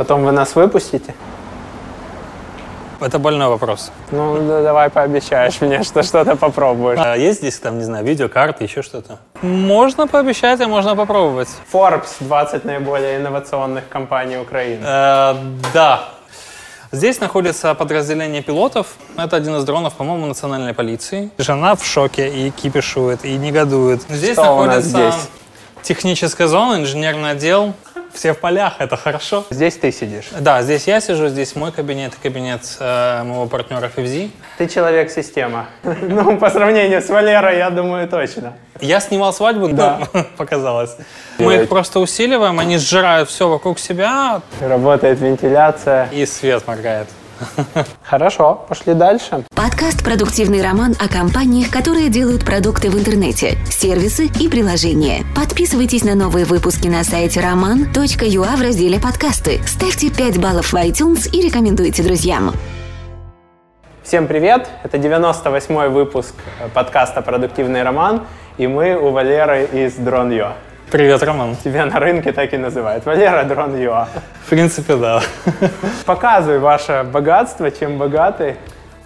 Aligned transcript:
Потом 0.00 0.24
вы 0.24 0.32
нас 0.32 0.54
выпустите? 0.54 1.14
Это 3.02 3.18
больной 3.18 3.48
вопрос. 3.48 3.92
Ну, 4.10 4.38
да 4.48 4.62
давай 4.62 4.88
пообещаешь 4.88 5.60
мне, 5.60 5.82
что 5.82 6.02
что-то 6.02 6.36
попробуешь. 6.36 6.98
А 6.98 7.16
есть 7.16 7.40
здесь, 7.40 7.58
там, 7.58 7.76
не 7.76 7.84
знаю, 7.84 8.02
видеокарты, 8.06 8.64
еще 8.64 8.80
что-то? 8.80 9.18
Можно 9.42 10.06
пообещать, 10.06 10.58
а 10.62 10.68
можно 10.68 10.96
попробовать. 10.96 11.50
Forbes 11.70 12.16
20 12.20 12.64
наиболее 12.64 13.18
инновационных 13.18 13.90
компаний 13.90 14.38
Украины. 14.38 14.82
Э, 14.86 15.34
да. 15.74 16.08
Здесь 16.92 17.20
находится 17.20 17.74
подразделение 17.74 18.42
пилотов. 18.42 18.94
Это 19.18 19.36
один 19.36 19.56
из 19.56 19.64
дронов, 19.64 19.92
по-моему, 19.92 20.24
национальной 20.24 20.72
полиции. 20.72 21.28
Жена 21.36 21.74
в 21.74 21.84
шоке 21.84 22.26
и 22.26 22.48
кипишует, 22.48 23.26
и 23.26 23.36
негодует. 23.36 24.00
Здесь 24.08 24.32
Что 24.32 24.44
находится 24.46 24.80
здесь? 24.88 25.28
техническая 25.82 26.46
зона, 26.46 26.76
инженерный 26.80 27.32
отдел. 27.32 27.74
Все 28.12 28.32
в 28.34 28.38
полях, 28.38 28.74
это 28.78 28.96
хорошо. 28.96 29.44
Здесь 29.50 29.76
ты 29.76 29.92
сидишь. 29.92 30.28
Да, 30.38 30.62
здесь 30.62 30.86
я 30.86 31.00
сижу, 31.00 31.28
здесь 31.28 31.54
мой 31.56 31.72
кабинет, 31.72 32.12
кабинет 32.22 32.60
э, 32.80 33.22
моего 33.22 33.46
партнера 33.46 33.90
FFZ. 33.94 34.30
Ты 34.58 34.66
человек-система. 34.68 35.66
Ну, 36.02 36.36
по 36.38 36.50
сравнению 36.50 37.00
с 37.02 37.08
Валерой, 37.08 37.58
я 37.58 37.70
думаю, 37.70 38.08
точно. 38.08 38.54
Я 38.80 39.00
снимал 39.00 39.32
свадьбу, 39.32 39.68
Да. 39.68 40.00
да, 40.12 40.24
показалось. 40.36 40.96
Мы 41.38 41.54
их 41.56 41.68
просто 41.68 42.00
усиливаем, 42.00 42.58
они 42.58 42.78
сжирают 42.78 43.28
все 43.28 43.48
вокруг 43.48 43.78
себя, 43.78 44.42
Работает 44.60 45.20
вентиляция. 45.20 46.08
и 46.12 46.26
свет 46.26 46.66
моргает. 46.66 47.08
Хорошо, 48.02 48.64
пошли 48.68 48.94
дальше. 48.94 49.44
Подкаст 49.54 50.04
«Продуктивный 50.04 50.62
роман» 50.62 50.94
о 50.98 51.08
компаниях, 51.08 51.70
которые 51.70 52.08
делают 52.08 52.44
продукты 52.44 52.90
в 52.90 52.98
интернете, 52.98 53.56
сервисы 53.70 54.26
и 54.26 54.48
приложения. 54.48 55.24
Подписывайтесь 55.34 56.04
на 56.04 56.14
новые 56.14 56.44
выпуски 56.44 56.88
на 56.88 57.04
сайте 57.04 57.40
roman.ua 57.40 58.56
в 58.56 58.60
разделе 58.60 59.00
«Подкасты». 59.00 59.60
Ставьте 59.66 60.10
5 60.10 60.38
баллов 60.38 60.72
в 60.72 60.76
iTunes 60.76 61.28
и 61.30 61.42
рекомендуйте 61.42 62.02
друзьям. 62.02 62.52
Всем 64.02 64.26
привет! 64.26 64.68
Это 64.82 64.96
98-й 64.96 65.88
выпуск 65.88 66.34
э, 66.58 66.68
подкаста 66.74 67.22
«Продуктивный 67.22 67.82
роман», 67.82 68.26
и 68.58 68.66
мы 68.66 68.96
у 68.96 69.10
Валеры 69.10 69.68
из 69.72 69.98
Drone.io. 69.98 70.52
Привет, 70.90 71.22
Роман. 71.22 71.54
Тебя 71.54 71.86
на 71.86 72.00
рынке 72.00 72.32
так 72.32 72.52
и 72.52 72.56
называют. 72.56 73.06
Валера 73.06 73.44
Drone.io. 73.44 74.08
В 74.44 74.50
принципе, 74.50 74.96
да. 74.96 75.22
Показывай 76.04 76.58
ваше 76.58 77.06
богатство, 77.12 77.70
чем 77.70 77.96
богаты. 77.96 78.56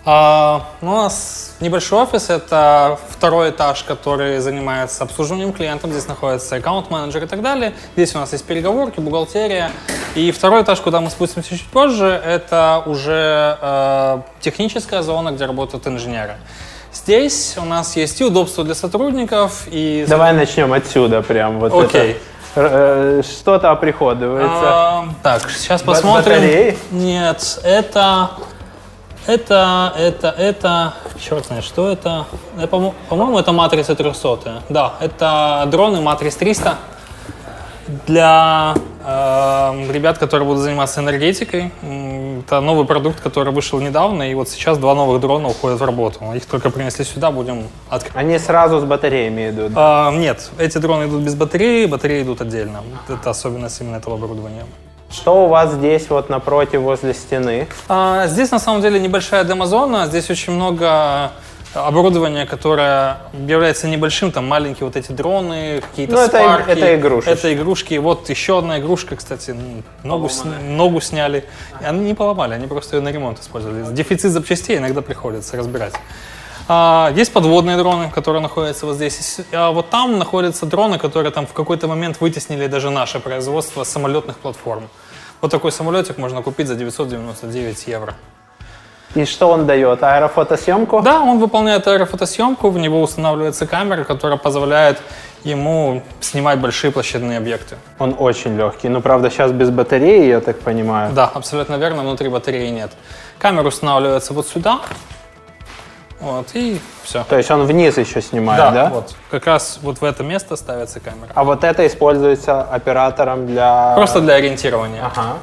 А, 0.07 0.67
ну, 0.81 0.93
у 0.93 0.97
нас 0.97 1.55
небольшой 1.61 2.05
офис, 2.05 2.31
это 2.31 2.99
второй 3.11 3.51
этаж, 3.51 3.83
который 3.83 4.39
занимается 4.39 5.05
обслуживанием 5.05 5.53
клиентов. 5.53 5.91
Здесь 5.91 6.09
находится 6.09 6.57
аккаунт-менеджер 6.57 7.25
и 7.25 7.27
так 7.27 7.43
далее. 7.43 7.75
Здесь 7.97 8.15
у 8.15 8.19
нас 8.19 8.33
есть 8.33 8.47
переговорки, 8.47 9.01
бухгалтерия. 9.01 9.71
И 10.15 10.33
второй 10.33 10.63
этаж, 10.63 10.81
куда 10.81 11.03
мы 11.03 11.11
спустимся 11.11 11.51
чуть 11.51 11.69
позже, 11.69 12.07
это 12.07 12.83
уже 12.87 13.59
э, 13.61 14.21
техническая 14.41 15.03
зона, 15.03 15.33
где 15.33 15.45
работают 15.45 15.87
инженеры. 15.87 16.37
Здесь 16.95 17.57
у 17.59 17.65
нас 17.65 17.97
есть 17.97 18.21
и 18.21 18.25
удобство 18.25 18.63
для 18.65 18.75
сотрудников, 18.75 19.65
и... 19.67 20.07
Давай 20.09 20.33
начнем 20.33 20.73
отсюда 20.73 21.23
прям. 21.23 21.59
Вот 21.59 21.75
Окей. 21.75 22.13
это. 22.13 22.21
Э, 22.57 23.23
Что-то 23.25 23.73
оприходуется. 23.73 24.49
А, 24.63 25.09
так, 25.23 25.51
сейчас 25.51 25.83
посмотрим. 25.83 26.35
батареи? 26.37 26.79
Нет, 26.93 27.59
это, 27.65 28.31
это, 29.27 29.93
это, 29.99 30.29
это, 30.39 30.95
черт 31.21 31.47
знает, 31.47 31.65
что 31.65 31.91
это. 31.91 32.27
Это, 32.57 32.69
по- 32.69 32.95
По-моему, 33.09 33.41
это 33.41 33.51
матрица 33.51 33.97
300. 33.97 34.63
Да, 34.69 34.95
это 35.01 35.65
дроны 35.67 36.01
Матрис 36.01 36.37
300 36.37 36.77
для 38.07 38.75
э, 39.05 39.93
ребят, 39.93 40.19
которые 40.19 40.47
будут 40.47 40.63
заниматься 40.63 41.01
энергетикой. 41.01 41.71
Это 42.47 42.61
новый 42.61 42.85
продукт, 42.87 43.21
который 43.21 43.53
вышел 43.53 43.81
недавно, 43.81 44.31
и 44.31 44.35
вот 44.35 44.49
сейчас 44.49 44.79
два 44.79 44.95
новых 44.95 45.21
дрона 45.21 45.49
уходят 45.49 45.81
в 45.81 45.85
работу. 45.85 46.21
Их 46.35 46.45
только 46.47 46.71
принесли 46.71 47.05
сюда, 47.05 47.31
будем 47.31 47.65
открывать. 47.89 48.25
Они 48.25 48.39
сразу 48.39 48.81
с 48.81 48.85
батареями 48.85 49.51
идут. 49.51 49.73
А, 49.77 50.11
нет, 50.11 50.51
эти 50.59 50.79
дроны 50.79 51.05
идут 51.09 51.23
без 51.23 51.35
батареи, 51.35 51.87
батареи 51.87 52.23
идут 52.23 52.41
отдельно. 52.41 52.83
Это 53.09 53.31
особенность 53.31 53.81
именно 53.81 53.97
этого 53.97 54.17
оборудования. 54.17 54.65
Что 55.11 55.45
у 55.45 55.49
вас 55.49 55.73
здесь 55.73 56.11
вот 56.11 56.29
напротив, 56.29 56.81
возле 56.81 57.15
стены? 57.15 57.69
А, 57.89 58.27
Здесь 58.27 58.51
на 58.51 58.59
самом 58.59 58.83
деле 58.83 58.99
небольшая 58.99 59.45
демозона, 59.45 60.07
здесь 60.07 60.29
очень 60.29 60.53
много 60.55 61.31
оборудования, 61.75 62.47
которое 62.47 63.19
является 63.35 63.89
небольшим, 63.89 64.31
там 64.33 64.47
маленькие 64.49 64.87
вот 64.87 64.97
эти 64.97 65.13
дроны, 65.13 65.81
какие-то 65.81 66.13
Ну, 66.15 66.19
это 66.21 66.39
спарки. 66.39 66.71
это 66.71 66.95
игрушечки. 66.97 67.31
Это 67.33 67.55
игрушки. 67.55 67.95
Вот 67.95 68.31
еще 68.31 68.59
одна 68.59 68.79
игрушка, 68.79 69.17
кстати, 69.17 69.55
ногу, 70.03 70.29
сня- 70.29 70.61
ногу 70.63 71.01
сняли. 71.01 71.45
И 71.81 71.85
Они 71.85 72.01
не 72.01 72.15
поломали, 72.15 72.55
они 72.55 72.67
просто 72.67 72.97
ее 72.97 73.03
на 73.03 73.11
ремонт 73.11 73.41
использовали. 73.41 73.93
Дефицит 73.95 74.31
запчастей 74.33 74.79
иногда 74.79 75.03
приходится 75.03 75.57
разбирать. 75.57 75.95
А, 76.69 77.13
Есть 77.15 77.33
подводные 77.33 77.77
дроны, 77.77 78.11
которые 78.11 78.41
находятся 78.41 78.87
вот 78.87 78.97
здесь. 78.97 79.19
С- 79.19 79.45
А 79.53 79.71
вот 79.71 79.91
там 79.91 80.19
находятся 80.19 80.65
дроны, 80.67 80.99
которые 80.99 81.31
там 81.33 81.47
в 81.47 81.53
какой-то 81.53 81.89
момент 81.89 82.21
вытеснили 82.21 82.67
даже 82.69 82.91
наше 82.91 83.21
производство 83.21 83.85
с 83.85 83.89
самолетных 83.91 84.39
платформ. 84.39 84.89
Вот 85.43 85.51
такой 85.51 85.73
самолетик 85.73 86.17
можно 86.19 86.41
купить 86.43 86.69
за 86.69 86.75
999 86.75 87.87
евро. 87.87 88.15
И 89.15 89.25
что 89.25 89.49
он 89.49 89.67
дает? 89.67 90.03
Аэрофотосъемку? 90.03 91.01
Да, 91.03 91.21
он 91.21 91.39
выполняет 91.39 91.87
аэрофотосъемку, 91.87 92.71
в 92.71 92.79
него 92.79 93.01
устанавливается 93.01 93.67
камера, 93.67 94.05
которая 94.05 94.39
позволяет 94.39 95.01
ему 95.45 96.03
снимать 96.21 96.59
большие 96.59 96.91
площадные 96.91 97.39
объекты. 97.39 97.77
Он 97.99 98.17
очень 98.19 98.57
легкий. 98.57 98.89
Ну, 98.89 99.01
правда, 99.01 99.31
сейчас 99.31 99.53
без 99.53 99.71
батареи, 99.71 100.27
я 100.27 100.41
так 100.41 100.59
понимаю. 100.59 101.13
Да, 101.13 101.31
абсолютно 101.33 101.77
верно, 101.77 102.03
внутри 102.03 102.29
батареи 102.29 102.71
нет. 102.71 102.91
Камера 103.39 103.69
устанавливается 103.69 104.33
вот 104.33 104.49
сюда, 104.49 104.81
вот, 106.25 106.47
и 106.55 106.81
все. 107.03 107.23
То 107.25 107.37
есть 107.37 107.51
он 107.51 107.65
вниз 107.65 107.99
еще 107.99 108.23
снимает, 108.23 108.73
да? 108.73 108.89
вот. 108.89 109.15
Как 109.31 109.47
раз 109.47 109.79
вот 109.83 110.01
в 110.01 110.05
это 110.05 110.23
место 110.23 110.57
ставится 110.57 110.99
камера. 110.99 111.29
А 111.35 111.45
вот 111.45 111.65
это 111.65 111.87
используется 111.87 112.63
оператором 112.63 113.47
для... 113.47 113.93
Просто 113.95 114.21
для 114.21 114.35
ориентирования. 114.35 115.05
Ага. 115.05 115.37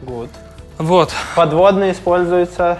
Good. 0.00 0.30
Вот. 0.78 1.10
Подводный 1.34 1.92
используется... 1.92 2.78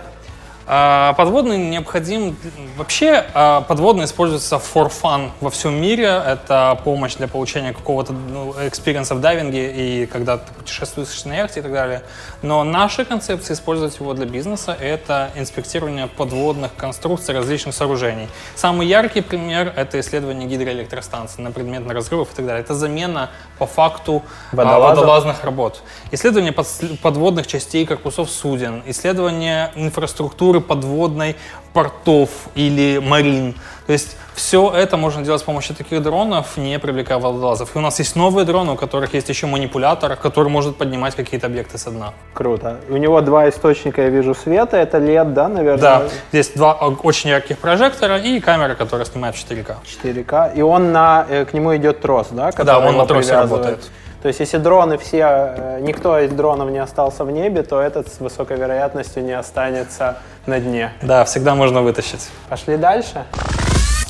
А, 0.67 1.13
Подводный 1.15 1.59
необходим... 1.59 2.37
Вообще 2.77 3.25
а, 3.35 3.63
подводный 3.63 4.05
используется 4.05 4.57
for 4.57 4.91
fun 4.91 5.31
во 5.41 5.51
всем 5.51 5.75
мире. 5.81 6.23
Это 6.27 6.79
помощь 6.85 7.17
для 7.17 7.29
получения 7.29 7.73
какого-то 7.73 8.13
ну, 8.13 8.55
experience 8.61 9.10
а 9.10 9.15
в 9.15 9.21
дайвинге 9.21 9.73
и 9.73 10.07
когда 10.07 10.39
ты 10.39 10.53
путешествуешь 10.53 11.25
на 11.25 11.35
яхте 11.35 11.61
и 11.61 11.63
так 11.63 11.73
далее. 11.73 12.03
Но 12.43 12.65
наша 12.65 13.05
концепция 13.05 13.55
использовать 13.55 13.99
его 13.99 14.15
для 14.15 14.27
бизнеса— 14.27 14.77
это 14.81 15.31
инспектирование 15.35 16.07
подводных 16.07 16.75
конструкций 16.77 17.35
различных 17.35 17.75
сооружений. 17.75 18.29
Самый 18.55 18.87
яркий 18.87 19.21
пример— 19.21 19.73
это 19.77 20.01
исследование 20.01 20.49
гидроэлектростанций 20.49 21.43
на 21.43 21.51
предмет 21.51 21.89
разрывов 21.91 22.33
и 22.33 22.37
так 22.37 22.47
далее. 22.47 22.63
Это 22.63 22.75
замена 22.75 23.31
по 23.59 23.67
факту 23.67 24.23
а, 24.53 24.57
Водолазов? 24.57 24.99
водолазных 24.99 25.45
работ. 25.45 25.83
Исследование 26.11 26.53
подводных 26.53 27.47
частей 27.47 27.87
корпусов 27.87 28.31
суден, 28.31 28.83
исследование 28.87 29.71
инфраструктуры 29.75 30.52
подводной 30.61 31.37
портов 31.73 32.29
или 32.55 32.99
марин. 32.99 33.55
То 33.87 33.93
есть 33.93 34.17
все 34.35 34.71
это 34.71 34.97
можно 34.97 35.23
делать 35.23 35.41
с 35.41 35.45
помощью 35.45 35.75
таких 35.77 36.03
дронов, 36.03 36.57
не 36.57 36.79
привлекая 36.79 37.19
водолазов. 37.19 37.75
И 37.75 37.79
у 37.79 37.81
нас 37.81 37.99
есть 37.99 38.17
новые 38.17 38.45
дроны, 38.45 38.73
у 38.73 38.77
которых 38.77 39.15
есть 39.15 39.29
еще 39.29 39.47
манипулятор, 39.47 40.17
который 40.17 40.49
может 40.49 40.77
поднимать 40.77 41.15
какие-то 41.15 41.47
объекты 41.47 41.79
со 41.79 41.91
дна. 41.91 42.13
Круто. 42.35 42.77
У 42.89 42.97
него 42.97 43.21
два 43.21 43.49
источника, 43.49 44.03
я 44.03 44.09
вижу, 44.09 44.35
света. 44.35 44.77
Это 44.77 44.99
LED, 44.99 45.33
да, 45.33 45.49
наверное? 45.49 45.83
Да, 45.83 46.03
здесь 46.31 46.51
два 46.55 46.73
о- 46.73 46.97
очень 47.03 47.31
ярких 47.31 47.59
прожектора 47.59 48.19
и 48.19 48.41
камера, 48.41 48.75
которая 48.75 49.07
снимает 49.07 49.35
в 49.35 49.39
4К. 49.39 49.77
4К. 49.85 50.53
И 50.55 50.63
он 50.63 50.93
на, 50.93 51.27
э, 51.29 51.45
к 51.45 51.53
нему 51.53 51.77
идет 51.77 52.01
трос, 52.01 52.29
да? 52.31 52.53
который 52.53 52.89
он 52.89 52.97
на 52.97 53.07
тросе 53.07 53.35
работает. 53.35 53.91
То 54.23 54.29
есть 54.29 54.39
если 54.39 54.59
дроны 54.59 54.99
все, 54.99 55.55
э, 55.57 55.79
никто 55.81 56.17
из 56.21 56.31
дронов 56.31 56.71
не 56.71 56.79
остался 56.79 57.25
в 57.25 57.31
небе, 57.33 57.65
то 57.65 57.81
этот 57.81 58.07
с 58.13 58.21
высокой 58.21 58.57
вероятностью 58.57 59.25
не 59.25 59.33
останется 59.33 60.19
на 60.47 60.61
дне. 60.61 60.93
Да, 61.03 61.25
всегда 61.25 61.57
можно 61.57 61.83
вытащить. 61.83 62.29
Пошли 62.49 62.77
дальше. 62.77 63.25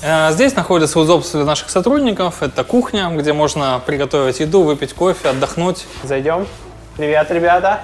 Э, 0.02 0.30
Здесь 0.32 0.54
находится 0.54 1.00
удобство 1.00 1.40
для 1.40 1.46
наших 1.46 1.70
сотрудников. 1.70 2.42
Это 2.42 2.62
кухня, 2.62 3.08
где 3.16 3.32
можно 3.32 3.80
приготовить 3.86 4.40
еду, 4.40 4.64
выпить 4.64 4.92
кофе, 4.92 5.30
отдохнуть. 5.30 5.86
Зайдем. 6.02 6.46
Привет, 6.98 7.30
ребята. 7.30 7.80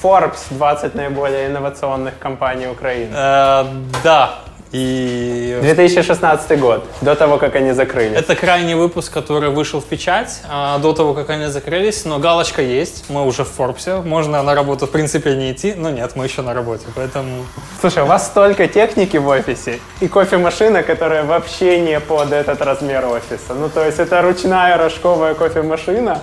Forbes 0.00 0.38
20 0.50 0.94
наиболее 0.94 1.48
инновационных 1.48 2.18
компаний 2.20 2.68
Украины. 2.68 3.12
Э, 3.12 3.64
да, 4.04 4.38
и 4.72 5.58
2016 5.60 6.58
год, 6.58 6.84
до 7.00 7.14
того, 7.14 7.38
как 7.38 7.54
они 7.56 7.72
закрылись. 7.72 8.16
это 8.18 8.34
крайний 8.34 8.74
выпуск, 8.74 9.12
который 9.12 9.50
вышел 9.50 9.80
в 9.80 9.84
печать 9.84 10.40
а, 10.48 10.78
до 10.78 10.92
того, 10.92 11.14
как 11.14 11.30
они 11.30 11.46
закрылись, 11.46 12.04
но 12.04 12.18
галочка 12.18 12.62
есть, 12.62 13.04
мы 13.08 13.26
уже 13.26 13.44
в 13.44 13.48
Форбсе, 13.48 13.96
можно 13.96 14.42
на 14.42 14.54
работу 14.54 14.86
в 14.86 14.90
принципе 14.90 15.34
не 15.36 15.52
идти, 15.52 15.74
но 15.76 15.90
нет, 15.90 16.12
мы 16.16 16.24
еще 16.24 16.42
на 16.42 16.54
работе, 16.54 16.86
поэтому 16.94 17.44
Слушай, 17.80 18.02
у 18.02 18.06
вас 18.06 18.26
столько 18.26 18.66
техники 18.68 19.16
в 19.16 19.28
офисе 19.28 19.78
и 20.00 20.08
кофемашина, 20.08 20.82
которая 20.82 21.24
вообще 21.24 21.80
не 21.80 22.00
под 22.00 22.32
этот 22.32 22.62
размер 22.62 23.06
офиса. 23.06 23.54
Ну, 23.54 23.68
то 23.68 23.84
есть 23.84 23.98
это 23.98 24.22
ручная 24.22 24.76
рожковая 24.76 25.34
кофемашина, 25.34 26.20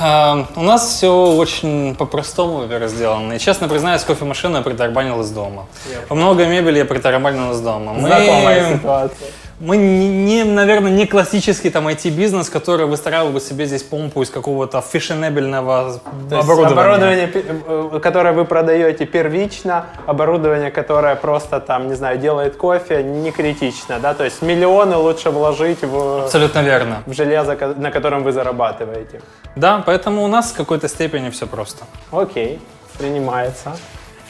А, 0.00 0.46
У 0.56 0.62
нас 0.62 0.86
все 0.88 1.08
очень 1.12 1.94
по-простому 1.94 2.66
сделано. 2.88 3.34
И 3.34 3.38
честно 3.38 3.68
признаюсь, 3.68 4.02
кофемашину 4.02 4.56
я 4.56 4.62
притарабанил 4.62 5.20
из 5.20 5.30
дома. 5.30 5.66
Много 6.08 6.46
мебели 6.46 6.78
я 6.78 6.84
притарабанил 6.84 7.52
из 7.52 7.60
дома. 7.60 7.92
Мы- 7.92 8.08
Знакомая 8.08 8.76
ситуация. 8.76 9.28
Мы, 9.60 9.76
не, 9.76 10.08
не, 10.08 10.44
наверное, 10.44 10.90
не 10.90 11.04
классический 11.06 11.68
там 11.68 11.86
IT-бизнес, 11.86 12.48
который 12.48 12.86
выстраивал 12.86 13.28
бы 13.28 13.40
себе 13.40 13.66
здесь 13.66 13.82
помпу 13.82 14.22
из 14.22 14.30
какого-то 14.30 14.80
фешенебельного 14.80 16.00
То 16.30 16.38
оборудования. 16.38 16.80
оборудование, 16.80 17.30
э, 17.34 18.00
которое 18.02 18.32
вы 18.32 18.46
продаете 18.46 19.04
первично, 19.04 19.84
оборудование, 20.06 20.70
которое 20.70 21.14
просто 21.14 21.60
там, 21.60 21.88
не 21.88 21.94
знаю, 21.94 22.16
делает 22.18 22.56
кофе, 22.56 23.02
не 23.02 23.30
критично, 23.32 23.98
да? 24.00 24.14
То 24.14 24.24
есть 24.24 24.40
миллионы 24.40 24.96
лучше 24.96 25.28
вложить 25.30 25.82
в, 25.82 26.22
Абсолютно 26.24 26.60
верно. 26.60 27.02
в 27.04 27.12
железо, 27.12 27.54
на 27.76 27.90
котором 27.90 28.22
вы 28.22 28.32
зарабатываете. 28.32 29.20
Да, 29.56 29.82
поэтому 29.84 30.22
у 30.22 30.28
нас 30.28 30.52
в 30.52 30.56
какой-то 30.56 30.88
степени 30.88 31.30
все 31.30 31.46
просто. 31.46 31.84
Окей, 32.12 32.60
принимается. 32.98 33.76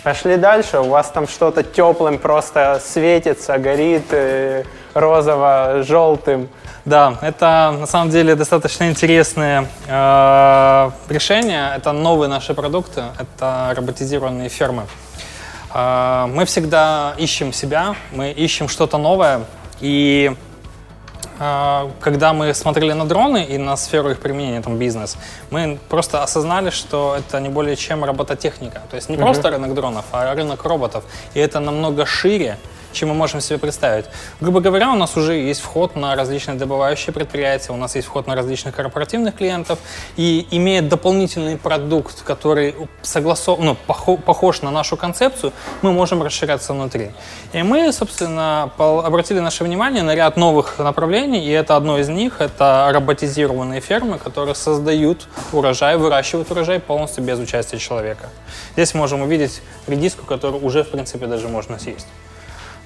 Пошли 0.03 0.37
дальше. 0.37 0.79
У 0.79 0.89
вас 0.89 1.11
там 1.11 1.29
что-то 1.29 1.63
теплым 1.63 2.19
просто 2.19 2.81
светится, 2.83 3.59
горит 3.59 4.13
э, 4.13 4.65
розово-желтым. 4.95 6.49
Да, 6.87 7.19
это 7.21 7.77
на 7.79 7.87
самом 7.87 8.09
деле 8.09 8.35
достаточно 8.35 8.89
интересные 8.89 9.69
э, 9.87 10.91
решения. 11.11 11.75
Это 11.77 11.93
новые 11.93 12.31
наши 12.31 12.55
продукты, 12.55 13.03
это 13.19 13.75
роботизированные 13.77 14.49
фермы. 14.49 14.85
Э, 15.75 16.27
мы 16.29 16.47
всегда 16.47 17.15
ищем 17.19 17.53
себя, 17.53 17.95
мы 18.13 18.31
ищем 18.31 18.69
что-то 18.69 18.97
новое. 18.97 19.43
И 19.81 20.35
когда 21.41 22.35
мы 22.35 22.53
смотрели 22.53 22.93
на 22.93 23.07
дроны 23.07 23.45
и 23.45 23.57
на 23.57 23.75
сферу 23.77 24.11
их 24.11 24.21
применения, 24.21 24.61
там 24.61 24.77
бизнес, 24.77 25.17
мы 25.49 25.79
просто 25.89 26.23
осознали, 26.23 26.69
что 26.69 27.17
это 27.19 27.41
не 27.41 27.49
более 27.49 27.77
чем 27.77 28.05
робототехника. 28.05 28.83
То 28.91 28.97
есть 28.97 29.09
не 29.09 29.17
просто 29.17 29.49
рынок 29.51 29.73
дронов, 29.73 30.05
а 30.13 30.35
рынок 30.35 30.65
роботов. 30.65 31.05
И 31.33 31.41
это 31.41 31.59
намного 31.61 32.05
шире, 32.05 32.59
чем 32.93 33.11
мы 33.11 33.15
можем 33.15 33.41
себе 33.41 33.59
представить. 33.59 34.07
Грубо 34.41 34.61
говоря, 34.61 34.93
у 34.93 34.97
нас 34.97 35.17
уже 35.17 35.35
есть 35.35 35.61
вход 35.61 35.97
на 35.97 36.15
различные 36.15 36.57
добывающие 36.57 37.13
предприятия, 37.13 37.73
у 37.73 37.77
нас 37.77 37.97
есть 37.97 38.09
вход 38.09 38.27
на 38.27 38.35
различных 38.35 38.75
корпоративных 38.75 39.37
клиентов, 39.37 39.79
и 40.17 40.47
имея 40.51 40.83
дополнительный 40.83 41.57
продукт, 41.57 42.23
который 42.23 42.75
согласов... 43.03 43.59
ну, 43.59 43.77
похо- 43.87 44.17
похож 44.19 44.63
на 44.63 44.71
нашу 44.71 44.97
концепцию, 44.97 45.53
мы 45.83 45.93
можем 45.93 46.23
расширяться 46.23 46.73
внутри. 46.73 47.11
И 47.53 47.63
мы, 47.63 47.93
собственно, 47.93 48.71
обратили 48.79 49.41
наше 49.41 49.65
внимание 49.65 50.03
на 50.03 50.15
ряд 50.15 50.37
новых 50.37 50.79
направлений, 50.79 51.45
и 51.45 51.51
это 51.51 51.77
одно 51.77 51.99
из 51.99 52.09
них, 52.09 52.41
это 52.41 52.91
роботизированные 52.93 53.81
фермы, 53.81 54.19
которые 54.19 54.55
создают 54.55 55.29
урожай, 55.53 55.97
выращивают 55.97 56.51
урожай 56.51 56.81
полностью 56.81 57.25
без 57.25 57.39
участия 57.39 57.79
человека. 57.79 58.29
Здесь 58.75 58.95
можем 58.95 59.23
увидеть 59.23 59.63
редиску, 59.87 60.25
которую 60.27 60.65
уже, 60.65 60.85
в 60.85 60.91
принципе, 60.91 61.27
даже 61.27 61.49
можно 61.49 61.79
съесть. 61.79 62.07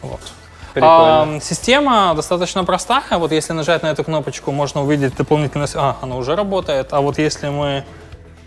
Вот. 0.05 0.21
Прикольно. 0.75 1.37
А, 1.37 1.41
система 1.41 2.15
достаточно 2.15 2.65
простая. 2.65 3.05
Вот 3.12 3.31
если 3.31 3.53
нажать 3.53 3.83
на 3.83 3.89
эту 3.89 4.03
кнопочку, 4.03 4.51
можно 4.51 4.83
увидеть 4.83 5.17
дополнительно... 5.17 5.67
А, 5.75 5.97
она 6.03 6.17
уже 6.17 6.35
работает. 6.35 6.93
А 6.93 7.01
вот 7.01 7.19
если 7.19 7.49
мы 7.49 7.85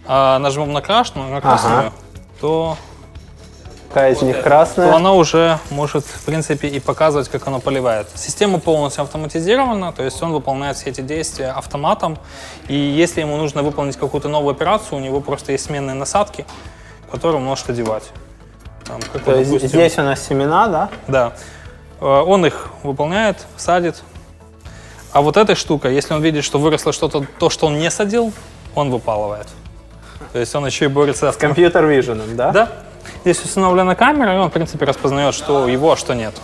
а, 0.05 0.37
нажмем 0.39 0.73
на 0.73 0.81
красную, 0.81 1.29
на 1.29 1.39
красную 1.39 1.93
то, 2.41 2.77
Какая 3.87 4.11
из 4.11 4.21
них 4.21 4.37
то 4.37 4.43
красная? 4.43 4.93
она 4.93 5.13
уже 5.13 5.59
может, 5.69 6.05
в 6.05 6.25
принципе, 6.25 6.67
и 6.67 6.81
показывать, 6.81 7.29
как 7.29 7.47
оно 7.47 7.61
поливает. 7.61 8.07
Система 8.15 8.59
полностью 8.59 9.03
автоматизирована, 9.03 9.93
то 9.93 10.03
есть 10.03 10.21
он 10.21 10.33
выполняет 10.33 10.75
все 10.75 10.89
эти 10.89 11.01
действия 11.01 11.51
автоматом. 11.51 12.17
И 12.67 12.75
если 12.75 13.21
ему 13.21 13.37
нужно 13.37 13.63
выполнить 13.63 13.95
какую-то 13.95 14.27
новую 14.27 14.51
операцию, 14.51 14.99
у 14.99 15.01
него 15.01 15.21
просто 15.21 15.53
есть 15.53 15.63
сменные 15.65 15.95
насадки, 15.95 16.45
которые 17.09 17.37
он 17.37 17.45
может 17.45 17.69
одевать. 17.69 18.03
Там, 18.87 18.99
как 19.13 19.23
То 19.23 19.35
есть 19.35 19.49
допустим, 19.49 19.69
здесь 19.69 19.97
у 19.97 20.01
нас 20.01 20.25
семена, 20.25 20.67
да? 20.67 20.89
Да. 21.07 21.33
Э, 21.99 22.05
Он 22.05 22.45
их 22.45 22.69
выполняет, 22.83 23.45
садит. 23.57 24.03
А 25.11 25.21
вот 25.21 25.37
этой 25.37 25.55
штукой, 25.55 25.93
если 25.95 26.13
он 26.13 26.21
видит, 26.21 26.43
что 26.43 26.59
выросло 26.59 26.93
что-то, 26.93 27.25
то, 27.39 27.49
что 27.49 27.67
он 27.67 27.79
не 27.79 27.89
садил, 27.89 28.31
он 28.75 28.91
выпалывает. 28.91 29.47
То 30.33 30.39
есть 30.39 30.53
он 30.55 30.65
еще 30.65 30.85
и 30.85 30.87
борется 30.87 31.31
с 31.31 31.37
Компьютер 31.37 31.85
виженом, 31.85 32.35
да? 32.35 32.51
Да. 32.51 32.69
Здесь 33.21 33.43
установлена 33.43 33.95
камера, 33.95 34.35
и 34.35 34.37
он, 34.37 34.49
в 34.49 34.53
принципе, 34.53 34.85
распознает, 34.85 35.33
что 35.33 35.67
его, 35.67 35.93
а 35.93 35.97
что 35.97 36.13
нет. 36.13 36.35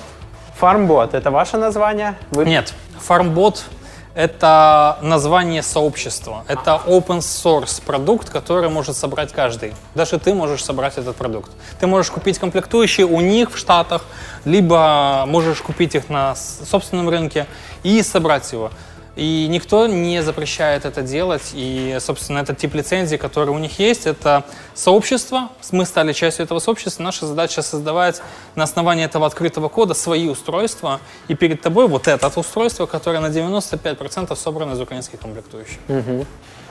Фармбот, 0.57 1.13
это 1.13 1.29
ваше 1.29 1.57
название? 1.57 2.15
Вы... 2.31 2.45
Нет. 2.45 2.73
Фармбот— 2.99 3.63
это 4.15 4.97
название 5.01 5.63
сообщества. 5.63 6.43
Это 6.47 6.81
open 6.85 7.19
source 7.19 7.81
продукт, 7.83 8.29
который 8.29 8.69
может 8.69 8.95
собрать 8.95 9.31
каждый. 9.31 9.73
Даже 9.95 10.19
ты 10.19 10.33
можешь 10.33 10.63
собрать 10.63 10.97
этот 10.97 11.15
продукт. 11.15 11.51
Ты 11.79 11.87
можешь 11.87 12.11
купить 12.11 12.37
комплектующие 12.37 13.07
у 13.07 13.21
них 13.21 13.51
в 13.51 13.57
Штатах, 13.57 14.03
либо 14.45 15.25
можешь 15.27 15.61
купить 15.61 15.95
их 15.95 16.09
на 16.09 16.35
собственном 16.35 17.09
рынке 17.09 17.47
и 17.81 18.01
собрать 18.03 18.51
его. 18.51 18.71
И 19.15 19.47
никто 19.47 19.85
не 19.85 20.23
запрещает 20.23 20.85
это 20.85 21.03
делать. 21.03 21.51
И, 21.53 21.97
собственно, 21.99 22.39
этот 22.39 22.57
тип 22.57 22.73
лицензии, 22.73 23.15
который 23.15 23.49
у 23.49 23.59
них 23.59 23.77
есть, 23.79 24.07
это 24.07 24.43
сообщество. 24.73 25.49
Мы 25.71 25.85
стали 25.85 26.13
частью 26.13 26.45
этого 26.45 26.59
сообщества. 26.59 27.03
Наша 27.03 27.27
задача 27.27 27.61
создавать 27.61 28.21
на 28.55 28.63
основании 28.63 29.05
этого 29.05 29.27
открытого 29.27 29.69
кода 29.69 29.93
свои 29.93 30.27
устройства. 30.27 30.99
И 31.27 31.35
перед 31.35 31.61
тобой 31.61 31.87
вот 31.87 32.07
это 32.07 32.31
устройство, 32.35 32.87
которое 32.87 33.19
на 33.19 33.27
95% 33.27 34.35
собрано 34.35 34.73
из 34.73 34.81
украинских 34.81 35.19
комплектующих. 35.19 35.77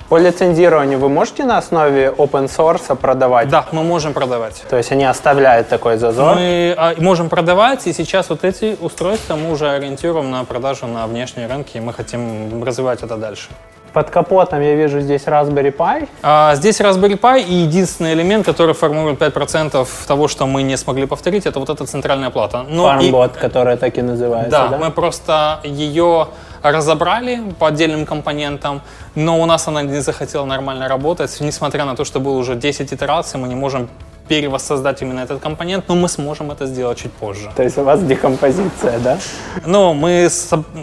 По 0.09 0.19
лицензированию 0.19 0.99
вы 0.99 1.09
можете 1.09 1.45
на 1.45 1.59
основе 1.59 2.09
open 2.17 2.45
source 2.47 2.95
продавать? 2.97 3.49
Да, 3.49 3.65
мы 3.73 3.83
можем 3.83 4.13
продавать. 4.13 4.63
То 4.69 4.77
есть 4.77 4.93
они 4.93 5.05
оставляют 5.05 5.69
такой 5.69 5.97
зазор? 5.97 6.35
Мы 6.37 6.75
а, 6.77 6.95
можем 6.99 7.29
продавать, 7.31 7.87
и 7.87 7.93
сейчас 7.95 8.29
вот 8.29 8.45
эти 8.45 8.77
устройства 8.81 9.37
мы 9.37 9.51
уже 9.53 9.71
ориентируем 9.71 10.31
на 10.31 10.45
продажу 10.45 10.87
на 10.87 11.07
внешние 11.07 11.47
рынки, 11.47 11.79
и 11.79 11.81
мы 11.81 11.95
хотим 11.95 12.63
развивать 12.63 13.03
это 13.03 13.17
дальше. 13.17 13.49
Под 13.95 14.09
капотом 14.11 14.61
я 14.63 14.75
вижу 14.75 15.01
здесь 15.01 15.23
Raspberry 15.25 15.75
Pi. 15.75 16.09
А, 16.23 16.55
Здесь 16.57 16.81
Raspberry 16.81 17.19
Pi, 17.19 17.43
и 17.43 17.53
единственный 17.55 18.15
элемент, 18.15 18.45
который 18.47 18.75
формирует 18.75 19.19
5% 19.21 19.87
того, 20.07 20.29
что 20.29 20.47
мы 20.47 20.63
не 20.63 20.77
смогли 20.79 21.07
повторить, 21.07 21.45
это 21.47 21.59
вот 21.61 21.69
эта 21.71 21.87
центральная 21.87 22.31
плата. 22.31 22.65
Но 22.69 22.87
и- 22.87 22.93
Фармбот, 23.01 23.37
которая 23.37 23.77
так 23.77 23.97
и 23.99 24.03
называется, 24.03 24.51
да, 24.51 24.69
да? 24.69 24.79
мы 24.79 24.91
просто 24.91 25.61
ее 25.65 26.29
разобрали 26.63 27.41
по 27.59 27.69
отдельным 27.69 28.07
компонентам, 28.07 28.83
но 29.15 29.41
у 29.41 29.47
нас 29.47 29.69
она 29.69 29.83
не 29.83 30.01
захотела 30.01 30.45
нормально 30.45 30.89
работать, 30.89 31.37
несмотря 31.41 31.85
на 31.85 31.97
то, 31.97 32.05
что 32.05 32.21
было 32.21 32.37
уже 32.37 32.55
10 32.55 32.93
итераций, 32.93 33.41
мы 33.41 33.49
не 33.49 33.55
можем 33.55 33.89
перевоссоздать 34.29 35.03
именно 35.03 35.21
этот 35.21 35.43
компонент, 35.43 35.89
но 35.89 35.95
мы 35.95 36.09
сможем 36.09 36.51
это 36.51 36.67
сделать 36.67 36.99
чуть 36.99 37.13
позже. 37.13 37.51
То 37.57 37.63
есть 37.63 37.77
у 37.79 37.83
вас 37.83 38.03
декомпозиция, 38.03 38.99
да? 38.99 39.19
Но 39.67 39.95
мы, 39.95 40.31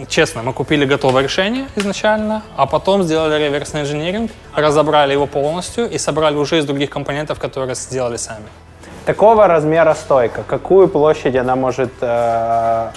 честно, 0.08 0.42
мы 0.42 0.52
купили 0.52 0.84
готовое 0.84 1.22
решение 1.22 1.66
изначально, 1.76 2.42
а 2.56 2.66
потом 2.66 3.02
сделали 3.02 3.42
реверсный 3.42 3.80
инженеринг, 3.80 4.30
разобрали 4.54 5.14
его 5.14 5.26
полностью 5.26 5.90
и 5.90 5.98
собрали 5.98 6.36
уже 6.36 6.58
из 6.58 6.64
других 6.64 6.90
компонентов, 6.90 7.38
которые 7.38 7.74
сделали 7.74 8.18
сами. 8.18 8.44
Такого 9.06 9.46
размера 9.46 9.94
стойка. 9.94 10.42
Какую 10.46 10.88
площадь 10.88 11.34
она 11.34 11.56
может... 11.56 11.90
э, 12.00 12.90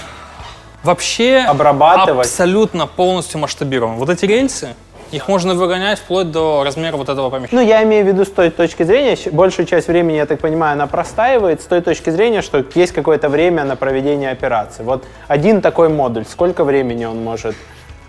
Вообще 0.83 1.37
Обрабатывать. 1.47 2.27
абсолютно 2.27 2.87
полностью 2.87 3.39
масштабируем. 3.39 3.95
Вот 3.95 4.09
эти 4.09 4.25
рельсы, 4.25 4.75
их 5.11 5.27
можно 5.27 5.53
выгонять 5.53 5.99
вплоть 5.99 6.31
до 6.31 6.63
размера 6.63 6.97
вот 6.97 7.07
этого 7.07 7.29
помещения. 7.29 7.61
Ну, 7.61 7.67
я 7.67 7.83
имею 7.83 8.03
в 8.03 8.07
виду 8.07 8.25
с 8.25 8.29
той 8.29 8.49
точки 8.49 8.83
зрения, 8.83 9.15
большую 9.31 9.65
часть 9.65 9.87
времени, 9.87 10.17
я 10.17 10.25
так 10.25 10.39
понимаю, 10.39 10.73
она 10.73 10.87
простаивает, 10.87 11.61
с 11.61 11.65
той 11.65 11.81
точки 11.81 12.09
зрения, 12.09 12.41
что 12.41 12.65
есть 12.75 12.93
какое-то 12.93 13.29
время 13.29 13.63
на 13.63 13.75
проведение 13.75 14.31
операции. 14.31 14.83
Вот 14.83 15.05
один 15.27 15.61
такой 15.61 15.87
модуль, 15.89 16.25
сколько 16.25 16.63
времени 16.63 17.05
он 17.05 17.23
может 17.23 17.55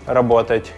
работать? 0.05 0.71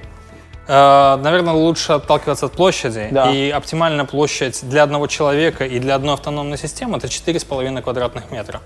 Э, 0.67 1.17
Наверное, 1.21 1.53
лучше 1.53 1.93
отталкиваться 1.93 2.47
от 2.47 2.53
площади. 2.53 3.07
Да. 3.11 3.31
И 3.31 3.49
оптимальная 3.49 4.05
площадь 4.05 4.59
для 4.63 4.83
одного 4.83 5.07
человека 5.07 5.65
и 5.65 5.79
для 5.79 5.95
одной 5.95 6.13
автономной 6.13 6.57
системы 6.57 6.97
это 6.97 7.07
4,5 7.07 7.81
квадратных 7.81 8.31
метра. 8.31 8.61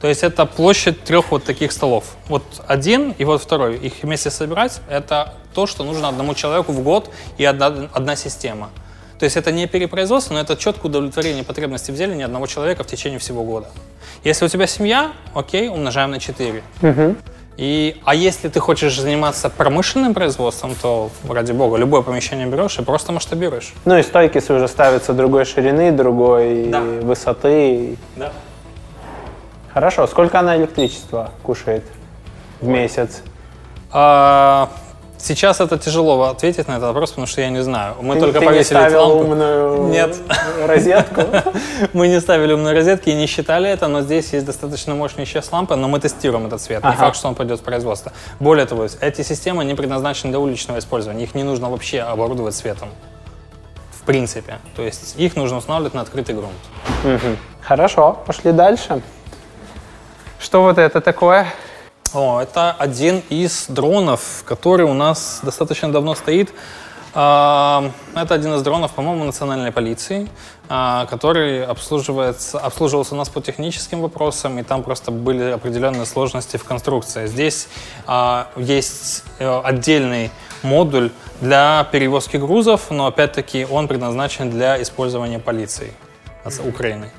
То 0.00 0.08
есть 0.08 0.22
это 0.22 0.46
площадь 0.46 1.02
трех 1.04 1.30
вот 1.30 1.44
таких 1.44 1.72
столов. 1.72 2.04
Вот 2.28 2.42
один 2.66 3.12
и 3.12 3.24
вот 3.24 3.42
второй. 3.42 3.76
Их 3.76 4.02
вместе 4.02 4.30
собирать 4.30 4.80
это 4.88 5.34
то, 5.54 5.66
что 5.66 5.84
нужно 5.84 6.08
одному 6.08 6.34
человеку 6.34 6.72
в 6.72 6.82
год 6.82 7.10
и 7.38 7.44
одна, 7.44 7.88
одна 7.92 8.16
система. 8.16 8.70
То 9.18 9.24
есть 9.24 9.36
это 9.36 9.52
не 9.52 9.66
перепроизводство, 9.66 10.32
но 10.32 10.40
это 10.40 10.56
четкое 10.56 10.90
удовлетворение 10.90 11.44
потребностей 11.44 11.92
в 11.92 11.96
зелени 11.96 12.22
одного 12.22 12.46
человека 12.46 12.84
в 12.84 12.86
течение 12.86 13.18
всего 13.18 13.44
года. 13.44 13.68
Если 14.24 14.46
у 14.46 14.48
тебя 14.48 14.66
семья, 14.66 15.12
окей, 15.34 15.68
умножаем 15.68 16.10
на 16.10 16.18
4. 16.18 16.62
И, 17.60 18.00
а 18.06 18.14
если 18.14 18.48
ты 18.48 18.58
хочешь 18.58 18.98
заниматься 18.98 19.50
промышленным 19.50 20.14
производством, 20.14 20.74
то, 20.80 21.10
ради 21.28 21.52
бога, 21.52 21.76
любое 21.76 22.00
помещение 22.00 22.46
берешь 22.46 22.78
и 22.78 22.82
просто 22.82 23.12
масштабируешь. 23.12 23.74
Ну 23.84 23.98
и 23.98 24.02
стойки 24.02 24.38
уже 24.50 24.66
ставятся 24.66 25.12
другой 25.12 25.44
ширины, 25.44 25.92
другой 25.92 26.68
Да. 26.68 26.80
высоты. 26.80 27.98
Да. 28.16 28.32
Хорошо, 29.74 30.06
сколько 30.06 30.38
она 30.38 30.56
электричества 30.56 31.32
кушает 31.42 31.84
в 32.62 32.66
месяц? 32.66 33.22
А, 33.92 34.70
Сейчас 35.22 35.60
это 35.60 35.76
тяжело 35.78 36.22
ответить 36.22 36.66
на 36.66 36.72
этот 36.72 36.84
вопрос, 36.84 37.10
потому 37.10 37.26
что 37.26 37.42
я 37.42 37.50
не 37.50 37.62
знаю. 37.62 37.94
Мы 38.00 38.14
Ты- 38.14 38.20
только 38.20 38.38
ты 38.38 38.44
не 38.46 38.50
повесили 38.50 38.80
эти 38.80 38.88
ставил 38.90 39.08
лампы. 39.08 39.24
умную 39.24 39.82
Нет. 39.88 40.16
розетку? 40.66 41.22
Мы 41.92 42.08
не 42.08 42.20
ставили 42.20 42.54
умные 42.54 42.74
розетки 42.74 43.10
и 43.10 43.14
не 43.14 43.26
считали 43.26 43.68
это, 43.68 43.86
но 43.88 44.00
здесь 44.00 44.32
есть 44.32 44.46
достаточно 44.46 44.94
мощные 44.94 45.26
сейчас 45.26 45.52
лампы, 45.52 45.76
но 45.76 45.88
мы 45.88 46.00
тестируем 46.00 46.46
этот 46.46 46.62
свет. 46.62 46.82
Не 46.84 46.92
факт, 46.92 47.16
что 47.16 47.28
он 47.28 47.34
пойдет 47.34 47.60
в 47.60 47.62
производство. 47.62 48.12
Более 48.40 48.64
того, 48.66 48.86
эти 49.00 49.22
системы 49.22 49.64
не 49.64 49.74
предназначены 49.74 50.30
для 50.30 50.38
уличного 50.40 50.78
использования. 50.78 51.24
Их 51.24 51.34
не 51.34 51.42
нужно 51.42 51.68
вообще 51.70 52.00
оборудовать 52.00 52.54
светом. 52.54 52.88
В 53.92 54.02
принципе. 54.06 54.58
То 54.74 54.82
есть 54.82 55.14
их 55.18 55.36
нужно 55.36 55.58
устанавливать 55.58 55.92
на 55.94 56.00
открытый 56.00 56.34
грунт. 56.34 57.20
Хорошо, 57.60 58.18
пошли 58.26 58.52
дальше. 58.52 59.02
Что 60.38 60.62
вот 60.62 60.78
это 60.78 61.00
такое? 61.02 61.46
О, 62.12 62.40
это 62.40 62.72
один 62.72 63.22
из 63.28 63.66
дронов, 63.68 64.42
который 64.44 64.84
у 64.84 64.94
нас 64.94 65.40
достаточно 65.44 65.92
давно 65.92 66.16
стоит. 66.16 66.52
А, 67.14 67.90
Это 68.14 68.34
один 68.34 68.54
из 68.54 68.62
дронов, 68.62 68.92
по-моему, 68.92 69.24
национальной 69.24 69.70
полиции, 69.70 70.28
а, 70.68 71.06
который 71.06 71.64
обслуживается, 71.64 72.58
обслуживался 72.58 73.14
у 73.14 73.18
нас 73.18 73.28
по 73.28 73.40
техническим 73.40 74.00
вопросам, 74.00 74.58
и 74.58 74.64
там 74.64 74.82
просто 74.82 75.12
были 75.12 75.52
определенные 75.52 76.04
сложности 76.04 76.56
в 76.56 76.64
конструкции. 76.64 77.26
Здесь 77.26 77.68
а, 78.06 78.48
есть 78.56 79.22
э, 79.38 79.60
отдельный 79.64 80.30
модуль 80.62 81.10
для 81.40 81.86
перевозки 81.92 82.36
грузов, 82.38 82.90
но 82.90 83.06
опять-таки 83.06 83.66
он 83.70 83.86
предназначен 83.86 84.50
для 84.50 84.82
использования 84.82 85.38
полицией 85.38 85.92
Украины. 86.64 87.10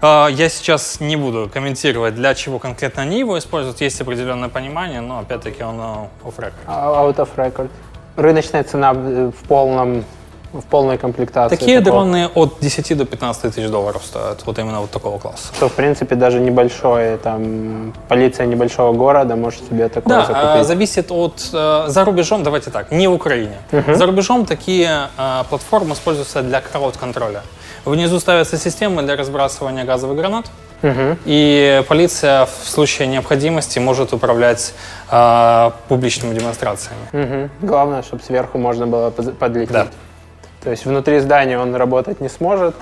А, 0.00 0.28
Я 0.28 0.48
сейчас 0.48 1.00
не 1.00 1.16
буду 1.16 1.50
комментировать, 1.52 2.14
для 2.14 2.34
чего 2.34 2.58
конкретно 2.58 3.02
они 3.02 3.18
его 3.18 3.38
используют. 3.38 3.80
Есть 3.80 4.00
определенное 4.00 4.48
понимание, 4.48 5.00
но 5.00 5.18
опять-таки 5.20 5.62
он 5.64 5.76
э, 5.80 6.28
off-record. 6.28 6.52
А, 6.66 7.04
Out 7.04 7.16
of 7.16 7.28
record. 7.36 7.68
Рыночная 8.16 8.64
цена 8.64 8.92
в 8.92 9.32
полном 9.48 10.04
в 10.50 10.62
полной 10.62 10.96
комплектации. 10.96 11.54
Такие 11.54 11.80
такого. 11.82 12.04
дроны 12.04 12.26
от 12.34 12.56
10 12.60 12.96
до 12.96 13.04
15 13.04 13.54
тысяч 13.54 13.68
долларов 13.68 14.02
стоят, 14.02 14.46
вот 14.46 14.58
именно 14.58 14.80
вот 14.80 14.90
такого 14.90 15.18
класса. 15.18 15.52
Что, 15.54 15.68
в 15.68 15.74
принципе, 15.74 16.14
даже 16.14 16.40
небольшое, 16.40 17.18
там, 17.18 17.92
полиция 18.08 18.46
небольшого 18.46 18.94
города 18.94 19.36
может 19.36 19.60
себе 19.68 19.90
такое 19.90 20.16
Да, 20.16 20.24
закупить. 20.24 20.60
э, 20.62 20.64
зависит 20.64 21.10
от... 21.12 21.50
э, 21.52 21.84
За 21.88 22.02
рубежом, 22.06 22.44
давайте 22.44 22.70
так, 22.70 22.90
не 22.90 23.08
в 23.08 23.12
Украине. 23.12 23.58
За 23.88 24.06
рубежом 24.06 24.46
такие 24.46 25.08
э, 25.18 25.44
платформы 25.50 25.92
используются 25.92 26.40
для 26.42 26.62
крауд-контроля. 26.62 27.42
Внизу 27.88 28.20
ставятся 28.20 28.58
системы 28.58 29.02
для 29.02 29.16
разбрасывания 29.16 29.84
газовых 29.84 30.16
гранат, 30.16 30.46
и 31.24 31.82
полиция 31.88 32.44
в 32.44 32.68
случае 32.68 33.08
необходимости 33.08 33.78
может 33.78 34.12
управлять 34.12 34.74
э, 35.10 35.70
публичными 35.88 36.38
демонстрациями. 36.38 37.00
Мгм. 37.12 37.50
Главное, 37.62 38.02
чтобы 38.02 38.22
сверху 38.22 38.58
можно 38.58 38.86
было 38.86 39.10
подлететь. 39.10 39.72
Да. 39.72 39.88
То 40.62 40.70
есть 40.70 40.84
внутри 40.84 41.18
здания 41.20 41.58
он 41.58 41.74
работать 41.74 42.20
не 42.20 42.28
сможет, 42.28 42.74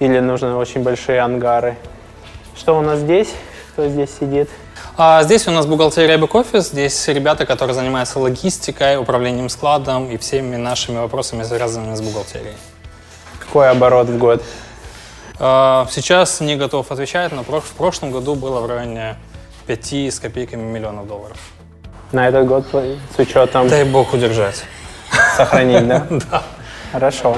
или 0.00 0.18
нужны 0.18 0.54
очень 0.54 0.82
большие 0.82 1.20
ангары. 1.20 1.76
Что 2.56 2.76
у 2.76 2.82
нас 2.82 2.98
здесь? 2.98 3.28
Кто 3.72 3.86
здесь 3.88 4.10
сидит? 4.18 4.50
А 4.96 5.22
здесь 5.22 5.46
у 5.46 5.52
нас 5.52 5.64
бухгалтерия 5.64 6.18
бэк-офис, 6.18 6.70
здесь 6.70 7.06
ребята, 7.08 7.46
которые 7.46 7.74
занимаются 7.74 8.18
логистикой, 8.18 8.96
управлением 8.96 9.48
складом 9.48 10.10
и 10.10 10.16
всеми 10.18 10.56
нашими 10.56 10.98
вопросами, 10.98 11.44
связанными 11.44 11.94
с 11.94 12.00
бухгалтерией. 12.00 12.56
Какой 13.50 13.68
оборот 13.68 14.06
в 14.08 14.16
год? 14.16 14.44
А, 15.40 15.84
Сейчас 15.90 16.38
не 16.40 16.54
готов 16.54 16.92
отвечать, 16.92 17.32
но 17.32 17.42
в 17.42 17.72
прошлом 17.76 18.12
году 18.12 18.36
было 18.36 18.60
в 18.60 18.66
районе 18.66 19.16
5 19.66 19.92
с 19.92 20.20
копейками 20.20 20.62
миллионов 20.62 21.08
долларов. 21.08 21.36
На 22.12 22.28
этот 22.28 22.46
год 22.46 22.64
с 22.70 23.18
учетом 23.18 23.66
Дай 23.66 23.82
бог 23.82 24.14
удержать. 24.14 24.62
сохранить, 25.36 25.88
да? 25.88 26.06
Да. 26.30 26.42
Хорошо. 26.92 27.36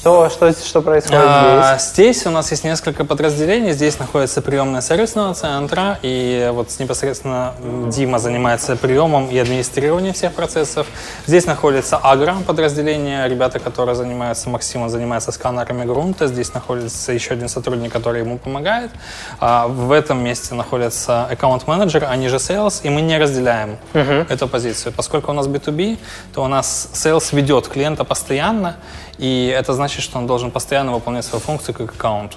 Что, 0.00 0.30
что, 0.30 0.50
что 0.52 0.80
происходит 0.80 1.22
А, 1.22 1.76
здесь? 1.76 1.90
Здесь 1.90 2.26
у 2.26 2.30
нас 2.30 2.50
есть 2.50 2.64
несколько 2.64 3.04
подразделений. 3.04 3.72
Здесь 3.72 3.98
находится 3.98 4.40
приемная 4.40 4.80
сервисного 4.80 5.34
центра. 5.34 5.98
И 6.00 6.48
вот 6.54 6.70
непосредственно 6.78 7.52
Дима 7.88 8.18
занимается 8.18 8.76
приемом 8.76 9.28
и 9.28 9.36
администрированием 9.36 10.14
всех 10.14 10.32
процессов. 10.32 10.86
Здесь 11.26 11.44
находится 11.44 11.98
агро 12.02 12.36
подразделение. 12.46 13.28
Ребята, 13.28 13.58
которые 13.58 13.94
занимаются, 13.94 14.48
Максим, 14.48 14.80
он 14.80 14.88
занимается 14.88 15.32
сканерами 15.32 15.84
грунта. 15.84 16.28
Здесь 16.28 16.54
находится 16.54 17.12
еще 17.12 17.34
один 17.34 17.50
сотрудник, 17.50 17.92
который 17.92 18.22
ему 18.22 18.38
помогает. 18.38 18.90
А 19.38 19.68
в 19.68 19.92
этом 19.92 20.24
месте 20.24 20.54
находится 20.54 21.26
аккаунт-менеджер, 21.26 22.06
они 22.08 22.28
же 22.28 22.36
sales. 22.36 22.80
И 22.84 22.88
мы 22.88 23.02
не 23.02 23.18
разделяем 23.18 23.76
эту 23.92 24.48
позицию. 24.48 24.94
Поскольку 24.96 25.30
у 25.30 25.34
нас 25.34 25.46
B2B, 25.46 25.98
то 26.32 26.42
у 26.42 26.48
нас 26.48 26.88
sales 26.94 27.36
ведет 27.36 27.68
клиента 27.68 28.04
постоянно. 28.04 28.76
И 29.20 29.54
это 29.54 29.74
значит, 29.74 30.02
что 30.02 30.18
он 30.18 30.26
должен 30.26 30.50
постоянно 30.50 30.92
выполнять 30.92 31.24
свою 31.24 31.40
функцию 31.40 31.74
как 31.74 31.90
аккаунт. 31.90 32.32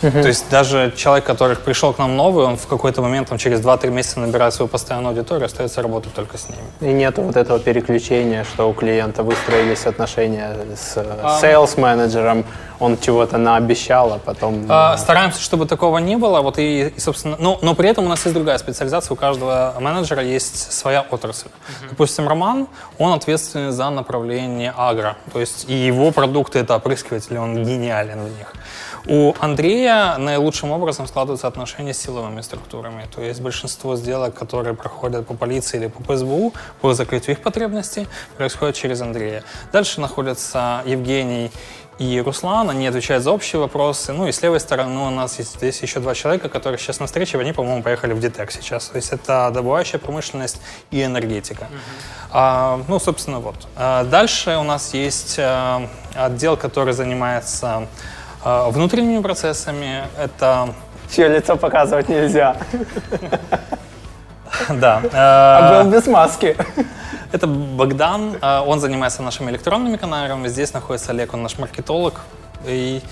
То 0.00 0.28
есть 0.28 0.48
даже 0.50 0.92
человек, 0.96 1.26
который 1.26 1.56
пришел 1.56 1.92
к 1.92 1.98
нам 1.98 2.16
новый, 2.16 2.46
он 2.46 2.56
в 2.56 2.66
какой-то 2.66 3.02
момент, 3.02 3.28
там, 3.28 3.38
через 3.38 3.60
2-3 3.60 3.90
месяца 3.90 4.20
набирает 4.20 4.54
свою 4.54 4.68
постоянную 4.68 5.10
аудиторию, 5.10 5.44
остается 5.44 5.82
работать 5.82 6.14
только 6.14 6.38
с 6.38 6.48
ними. 6.48 6.90
И 6.90 6.94
нет 6.94 7.18
вот 7.18 7.36
этого 7.36 7.58
переключения, 7.58 8.44
что 8.44 8.70
у 8.70 8.72
клиента 8.72 9.22
выстроились 9.22 9.86
отношения 9.86 10.56
с 10.74 10.96
э, 10.96 11.04
А. 11.22 11.38
он 12.80 12.98
чего-то 12.98 13.38
наобещал, 13.38 14.14
а 14.14 14.18
потом... 14.18 14.66
А, 14.68 14.96
Стараемся, 14.96 15.40
чтобы 15.40 15.66
такого 15.66 15.98
не 15.98 16.16
было. 16.16 16.40
Вот 16.40 16.58
и, 16.58 16.88
и, 16.88 17.00
собственно, 17.00 17.36
но, 17.38 17.58
но 17.62 17.74
при 17.74 17.88
этом 17.88 18.06
у 18.06 18.08
нас 18.08 18.24
есть 18.24 18.34
другая 18.34 18.58
специализация. 18.58 19.12
У 19.12 19.16
каждого 19.16 19.76
менеджера 19.78 20.22
есть 20.22 20.72
своя 20.72 21.02
отрасль. 21.02 21.48
Допустим, 21.90 22.26
Роман, 22.26 22.66
он 22.98 23.12
ответственный 23.12 23.70
за 23.70 23.90
направление 23.90 24.72
агро. 24.76 25.16
То 25.32 25.40
есть 25.40 25.68
и 25.68 25.74
его 25.74 26.10
продукты 26.10 26.58
это 26.58 26.76
опрыскиватели, 26.76 27.36
он 27.36 27.62
гениален 27.62 28.24
в 28.24 28.38
них. 28.38 28.54
У 29.06 29.34
Андрея 29.40 30.18
наилучшим 30.18 30.72
образом 30.72 31.06
складываются 31.06 31.46
отношения 31.46 31.94
с 31.94 31.98
силовыми 31.98 32.42
структурами. 32.42 33.08
То 33.14 33.22
есть 33.22 33.40
большинство 33.40 33.96
сделок, 33.96 34.34
которые 34.34 34.74
проходят 34.74 35.26
по 35.26 35.34
полиции 35.34 35.78
или 35.78 35.86
по 35.86 36.02
ПСБУ, 36.02 36.52
по 36.80 36.92
закрытию 36.92 37.36
их 37.36 37.42
потребностей, 37.42 38.06
происходит 38.36 38.76
через 38.76 39.00
Андрея. 39.00 39.42
Дальше 39.72 40.00
находятся 40.00 40.82
Евгений 40.84 41.50
и 42.00 42.18
Руслан, 42.22 42.70
они 42.70 42.86
отвечают 42.86 43.22
за 43.22 43.30
общие 43.30 43.60
вопросы. 43.60 44.14
Ну 44.14 44.26
и 44.26 44.32
с 44.32 44.40
левой 44.40 44.58
стороны 44.58 45.00
у 45.00 45.10
нас 45.10 45.38
есть 45.38 45.56
здесь 45.56 45.82
еще 45.82 46.00
два 46.00 46.14
человека, 46.14 46.48
которые 46.48 46.78
сейчас 46.78 46.98
на 46.98 47.04
встрече, 47.04 47.38
они, 47.38 47.52
по-моему, 47.52 47.82
поехали 47.82 48.14
в 48.14 48.20
ДТЭК 48.20 48.50
сейчас. 48.52 48.86
То 48.86 48.96
есть 48.96 49.12
это 49.12 49.50
добывающая 49.52 49.98
промышленность 49.98 50.62
и 50.90 51.04
энергетика. 51.04 51.68
А, 52.30 52.80
ну, 52.88 52.98
собственно, 52.98 53.40
вот. 53.40 53.68
А 53.76 54.04
дальше 54.04 54.56
у 54.56 54.62
нас 54.62 54.94
есть 54.94 55.36
а, 55.38 55.86
отдел, 56.14 56.56
который 56.56 56.94
занимается 56.94 57.86
а, 58.42 58.70
внутренними 58.70 59.20
процессами. 59.20 60.04
Это, 60.18 60.74
Чье 61.14 61.28
лицо 61.28 61.56
показывать 61.56 62.08
нельзя. 62.08 62.56
да, 64.68 65.02
А 65.12 65.80
э, 65.80 65.84
был 65.84 65.90
без 65.90 66.06
маски. 66.06 66.56
это 67.32 67.46
Богдан, 67.46 68.36
э, 68.40 68.60
он 68.60 68.80
занимается 68.80 69.22
нашими 69.22 69.50
электронными 69.50 69.96
каналами. 69.96 70.48
Здесь 70.48 70.72
находится 70.72 71.12
Олег, 71.12 71.34
он 71.34 71.42
наш 71.42 71.58
маркетолог. 71.58 72.20
И 72.66 73.02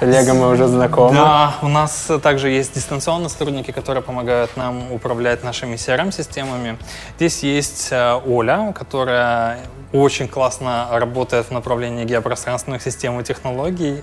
Олега 0.00 0.34
мы 0.34 0.50
уже 0.50 0.66
знакомы. 0.66 1.14
Да, 1.14 1.54
у 1.62 1.68
нас 1.68 2.10
также 2.22 2.50
есть 2.50 2.74
дистанционные 2.74 3.30
сотрудники, 3.30 3.70
которые 3.70 4.02
помогают 4.02 4.56
нам 4.56 4.92
управлять 4.92 5.42
нашими 5.42 5.76
CRM-системами. 5.76 6.76
Здесь 7.16 7.42
есть 7.42 7.88
э, 7.90 8.20
Оля, 8.26 8.74
которая 8.74 9.58
очень 9.92 10.28
классно 10.28 10.88
работает 10.90 11.46
в 11.46 11.50
направлении 11.50 12.04
геопространственных 12.04 12.82
систем 12.82 13.18
и 13.20 13.24
технологий. 13.24 14.02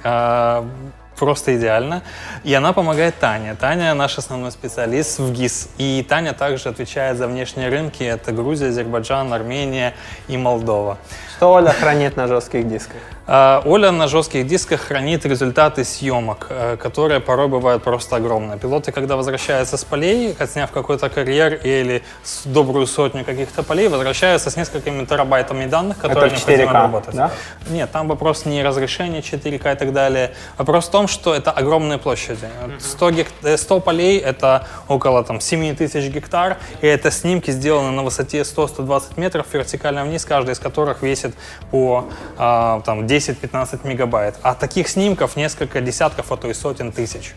Просто 1.23 1.55
идеально. 1.55 2.03
И 2.43 2.53
она 2.53 2.73
помогает 2.73 3.17
Тане. 3.17 3.55
Таня 3.55 3.93
наш 3.93 4.17
основной 4.17 4.51
специалист 4.51 5.19
в 5.19 5.31
ГИС. 5.31 5.69
И 5.77 6.05
Таня 6.09 6.33
также 6.33 6.67
отвечает 6.67 7.17
за 7.17 7.27
внешние 7.27 7.69
рынки. 7.69 8.03
Это 8.03 8.33
Грузия, 8.33 8.67
Азербайджан, 8.67 9.31
Армения 9.31 9.93
и 10.27 10.35
Молдова. 10.35 10.97
Что 11.37 11.53
Оля 11.53 11.69
хранит 11.69 12.17
на 12.17 12.27
жестких 12.27 12.67
дисках? 12.67 12.99
А, 13.25 13.61
Оля 13.65 13.91
на 13.91 14.07
жестких 14.07 14.45
дисках 14.45 14.81
хранит 14.81 15.25
результаты 15.25 15.85
съемок, 15.85 16.47
э, 16.49 16.75
которые 16.75 17.21
порой 17.21 17.47
бывают 17.47 17.81
просто 17.81 18.17
огромные. 18.17 18.59
Пилоты, 18.59 18.91
когда 18.91 19.15
возвращаются 19.15 19.77
с 19.77 19.85
полей, 19.85 20.35
отсняв 20.37 20.71
какой-то 20.71 21.07
карьер 21.09 21.53
или 21.53 22.03
добрую 22.43 22.85
сотню 22.85 23.23
каких-то 23.23 23.63
полей, 23.63 23.87
возвращаются 23.87 24.49
с 24.49 24.57
несколькими 24.57 25.05
терабайтами 25.05 25.67
данных, 25.67 25.99
которые 25.99 26.27
Это 26.27 26.35
необходимо 26.35 26.71
4К, 26.71 26.75
обработать. 26.75 27.15
да? 27.15 27.31
Нет, 27.69 27.91
там 27.91 28.09
вопрос 28.09 28.45
не 28.45 28.61
разрешение 28.61 29.21
4К 29.21 29.73
и 29.73 29.75
так 29.77 29.93
далее, 29.93 30.33
вопрос 30.57 30.87
в 30.87 30.91
том, 30.91 31.07
что 31.07 31.33
это 31.33 31.51
огромные 31.51 31.99
площади. 31.99 32.49
Вот 32.61 32.81
100, 32.81 33.11
гек- 33.11 33.31
э, 33.43 33.55
100 33.55 33.79
полей— 33.79 34.17
это 34.19 34.67
около 34.89 35.23
там, 35.23 35.39
7 35.39 35.73
тысяч 35.77 36.11
гектар, 36.11 36.57
и 36.81 36.87
это 36.87 37.09
снимки 37.09 37.51
сделаны 37.51 37.91
на 37.91 38.03
высоте 38.03 38.41
100-120 38.43 39.17
метров 39.17 39.45
вертикально 39.53 40.03
вниз, 40.03 40.25
каждый 40.25 40.51
из 40.51 40.59
которых 40.59 41.01
весит 41.01 41.33
по 41.71 42.09
а, 42.37 42.81
там, 42.81 43.07
10-15 43.17 43.87
мегабайт. 43.87 44.35
А 44.41 44.55
таких 44.55 44.87
снимков 44.87 45.35
несколько 45.35 45.81
десятков, 45.81 46.31
а 46.31 46.37
то 46.37 46.49
и 46.49 46.53
сотен 46.53 46.91
тысяч. 46.91 47.33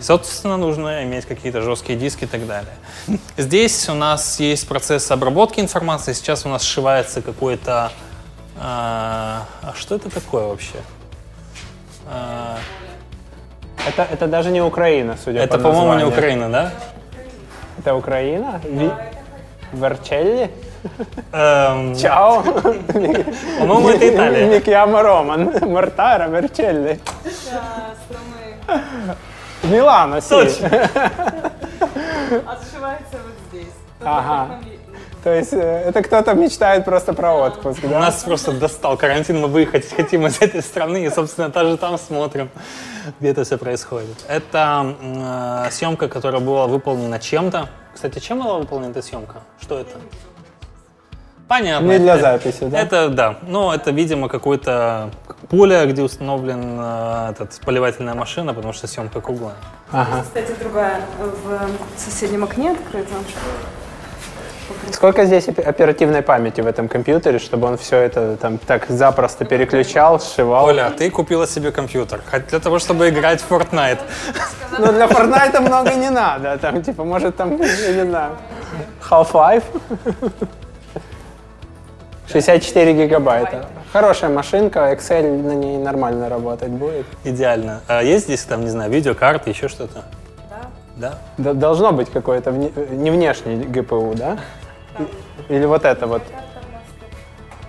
Соответственно, 0.00 0.56
нужно 0.56 1.04
иметь 1.04 1.24
какие-то 1.24 1.62
жесткие 1.62 1.98
диски 1.98 2.24
и 2.24 2.26
так 2.26 2.46
далее. 2.46 2.72
Здесь 3.36 3.88
у 3.88 3.94
нас 3.94 4.40
есть 4.40 4.66
процесс 4.66 5.10
обработки 5.10 5.60
информации. 5.60 6.12
Сейчас 6.14 6.44
у 6.46 6.48
нас 6.48 6.62
сшивается 6.62 7.22
какой-то... 7.22 7.92
А, 8.56 9.46
а 9.62 9.72
что 9.76 9.94
это 9.94 10.10
такое 10.10 10.46
вообще? 10.46 10.78
А, 12.06 12.58
Это, 13.86 14.02
это 14.02 14.26
даже 14.26 14.50
не 14.50 14.62
Украина, 14.62 15.16
судя 15.22 15.40
это, 15.40 15.58
по 15.58 15.64
по-моему, 15.64 15.94
не. 15.98 16.04
Украина, 16.04 16.48
да? 16.48 16.72
Это 17.78 17.94
Украина? 17.94 18.60
Ви... 18.64 18.90
Верчелли? 19.72 20.50
Эм, 21.32 21.96
Чао! 21.96 22.42
по-моему, 22.42 23.88
это 23.88 24.08
Италия. 24.08 24.46
Микьямо 24.46 25.02
Роман. 25.02 25.52
Мартара 25.62 26.28
Верчелли. 26.28 27.00
страны 27.20 29.06
Милано, 29.62 30.20
си. 30.20 30.34
отшивается 32.46 33.18
вот 33.24 33.34
здесь. 33.50 33.72
Ага. 34.00 34.58
То 35.22 35.34
есть 35.34 35.54
это 35.54 36.02
кто-то 36.02 36.34
мечтает 36.34 36.84
просто 36.84 37.14
про 37.14 37.32
отпуск, 37.34 37.80
да? 37.82 37.98
Нас 37.98 38.22
просто 38.24 38.52
достал 38.52 38.98
карантин, 38.98 39.40
мы 39.40 39.48
выехать 39.48 39.90
хотим 39.90 40.26
из 40.26 40.42
этой 40.42 40.62
страны, 40.62 41.06
и, 41.06 41.10
собственно, 41.10 41.48
даже 41.48 41.78
там 41.78 41.96
смотрим, 41.96 42.50
где 43.20 43.30
это 43.30 43.44
все 43.44 43.56
происходит. 43.56 44.22
Это 44.28 44.94
э, 45.00 45.70
съемка, 45.70 46.08
которая 46.08 46.42
была 46.42 46.66
выполнена 46.66 47.18
чем-то. 47.18 47.70
Кстати, 47.94 48.18
чем 48.18 48.40
была 48.42 48.58
выполнена 48.58 48.90
эта 48.90 49.00
съемка? 49.00 49.36
Что 49.58 49.78
это? 49.78 49.92
Понятно. 51.58 51.86
Не 51.86 51.98
для 51.98 52.18
записи, 52.18 52.64
да? 52.64 52.80
Это, 52.80 53.08
да. 53.08 53.36
Ну, 53.42 53.70
это, 53.70 53.92
видимо, 53.92 54.28
какое-то 54.28 55.10
поле, 55.48 55.86
где 55.86 56.02
установлен 56.02 56.78
э, 56.80 57.30
этот, 57.30 57.60
поливательная 57.64 58.14
машина, 58.14 58.54
потому 58.54 58.72
что 58.72 58.88
съемка 58.88 59.20
круглая. 59.20 59.54
Ага. 59.92 60.22
Кстати, 60.24 60.52
другая 60.58 61.00
в 61.20 62.00
соседнем 62.00 62.42
окне 62.42 62.72
открыта. 62.72 63.14
Сколько 64.90 65.26
здесь 65.26 65.46
опе- 65.46 65.62
оперативной 65.62 66.22
памяти 66.22 66.60
в 66.60 66.66
этом 66.66 66.88
компьютере, 66.88 67.38
чтобы 67.38 67.68
он 67.68 67.76
все 67.76 67.98
это 67.98 68.36
там 68.36 68.58
так 68.58 68.86
запросто 68.88 69.44
переключал, 69.44 70.18
сшивал? 70.20 70.64
Оля, 70.64 70.90
ты 70.90 71.08
купила 71.08 71.46
себе 71.46 71.70
компьютер 71.70 72.20
хоть 72.28 72.48
для 72.48 72.58
того, 72.58 72.80
чтобы 72.80 73.08
играть 73.10 73.40
в 73.40 73.48
Fortnite. 73.48 74.00
Ну, 74.78 74.92
для 74.92 75.06
Fortnite 75.06 75.60
много 75.60 75.94
не 75.94 76.10
надо. 76.10 76.58
Там, 76.58 76.82
типа, 76.82 77.04
может, 77.04 77.36
там, 77.36 77.56
я 77.60 77.92
не 77.92 78.10
знаю, 78.10 78.32
Half-Life. 79.08 79.62
64 82.26 82.92
гигабайта. 82.94 83.66
Хорошая 83.92 84.30
машинка, 84.30 84.92
Excel 84.92 85.42
на 85.42 85.52
ней 85.52 85.76
нормально 85.78 86.28
работать 86.28 86.70
будет. 86.70 87.06
Идеально. 87.22 87.80
А 87.86 88.02
есть 88.02 88.24
здесь, 88.24 88.42
там, 88.42 88.62
не 88.62 88.70
знаю, 88.70 88.90
видеокарты, 88.90 89.50
еще 89.50 89.68
что-то? 89.68 90.02
Да. 90.96 91.14
Да? 91.36 91.52
Должно 91.54 91.92
быть 91.92 92.10
какое-то 92.10 92.50
вне- 92.50 92.94
не 92.96 93.10
внешний 93.10 93.56
ГПУ, 93.56 94.14
да? 94.14 94.38
Или 95.48 95.64
вот 95.66 95.84
это 95.84 96.06
вот. 96.06 96.22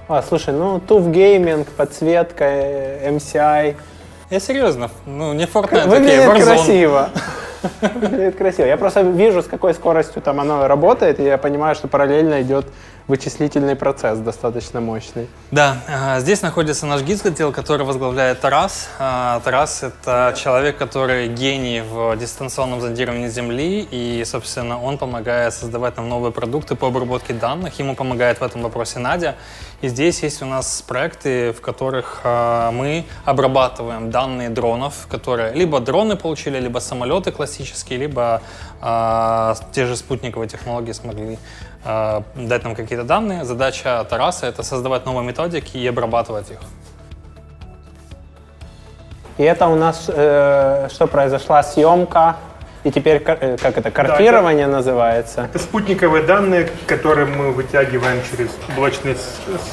А, 0.08 0.22
слушай, 0.22 0.54
ну, 0.54 0.78
TUF 0.78 1.12
Gaming, 1.12 1.68
подсветка, 1.76 2.46
э, 2.46 3.10
MCI. 3.12 3.76
Я 4.30 4.40
серьезно. 4.40 4.90
Ну, 5.06 5.34
не 5.34 5.46
Fortnite, 5.46 5.80
окей, 5.80 5.88
Выглядит 5.88 6.24
Warzone. 6.26 6.44
красиво. 6.44 7.10
Выглядит 7.82 8.36
красиво. 8.36 8.66
Я 8.66 8.78
просто 8.78 9.02
вижу, 9.02 9.42
с 9.42 9.48
какой 9.48 9.74
скоростью 9.74 10.22
там 10.22 10.40
оно 10.40 10.68
работает, 10.68 11.20
и 11.20 11.24
я 11.24 11.38
понимаю, 11.38 11.76
что 11.76 11.88
параллельно 11.88 12.42
идет 12.42 12.66
вычислительный 13.08 13.76
процесс 13.76 14.18
достаточно 14.18 14.82
мощный. 14.82 15.28
Да, 15.52 15.78
а, 15.88 16.20
здесь 16.20 16.42
находится 16.42 16.86
наш 16.86 17.04
гид-отдел, 17.04 17.52
который 17.52 17.86
возглавляет 17.86 18.40
Тарас. 18.42 18.90
А, 18.98 19.40
Тарас— 19.42 19.84
это 19.84 20.34
человек, 20.36 20.78
который 20.78 21.28
гений 21.28 21.82
в 21.82 22.16
дистанционном 22.18 22.82
зондировании 22.82 23.28
Земли, 23.28 23.88
и, 23.92 24.24
собственно, 24.26 24.82
он 24.82 24.98
помогает 24.98 25.54
создавать 25.54 25.98
нам 25.98 26.10
новые 26.10 26.32
продукты 26.32 26.76
по 26.76 26.88
обработке 26.88 27.34
данных. 27.34 27.78
Ему 27.78 27.96
помогает 27.96 28.40
в 28.40 28.44
этом 28.44 28.64
вопросе 28.64 29.00
Надя. 29.00 29.36
И 29.86 29.88
здесь 29.88 30.24
есть 30.24 30.42
у 30.42 30.48
нас 30.48 30.82
проекты, 30.82 31.52
в 31.52 31.62
которых 31.62 32.22
а, 32.24 32.72
мы 32.72 33.06
обрабатываем 33.24 34.10
данные 34.10 34.50
дронов, 34.50 35.06
которые 35.08 35.54
либо 35.54 35.80
дроны 35.80 36.16
получили, 36.16 36.60
либо 36.60 36.80
самолеты 36.80 37.32
классические, 37.32 38.00
либо 38.00 38.42
а, 38.82 39.54
те 39.74 39.86
же 39.86 39.96
спутниковые 39.96 40.50
технологии 40.50 40.92
смогли 40.92 41.38
а, 41.84 42.24
дать 42.34 42.64
нам 42.64 42.74
какие-то 42.74 43.04
данные. 43.04 43.46
Задача 43.46 44.04
Тараса— 44.10 44.48
это 44.48 44.64
создавать 44.64 45.06
новые 45.06 45.24
методики 45.24 45.78
и 45.78 45.86
обрабатывать 45.86 46.50
их. 46.50 46.60
И 49.38 49.44
это 49.44 49.68
у 49.68 49.76
нас 49.76 50.06
э, 50.08 50.88
что 50.92 51.06
произошла 51.06 51.62
съемка, 51.62 52.38
и 52.86 52.92
теперь 52.92 53.22
э, 53.26 53.58
как 53.58 53.78
это 53.80 53.90
картирование 53.90 54.68
называется. 54.68 55.50
Это 55.50 55.58
спутниковые 55.58 56.24
данные, 56.24 56.70
которые 56.86 57.26
мы 57.26 57.52
вытягиваем 57.52 58.22
через 58.30 58.50
облачный 58.70 59.18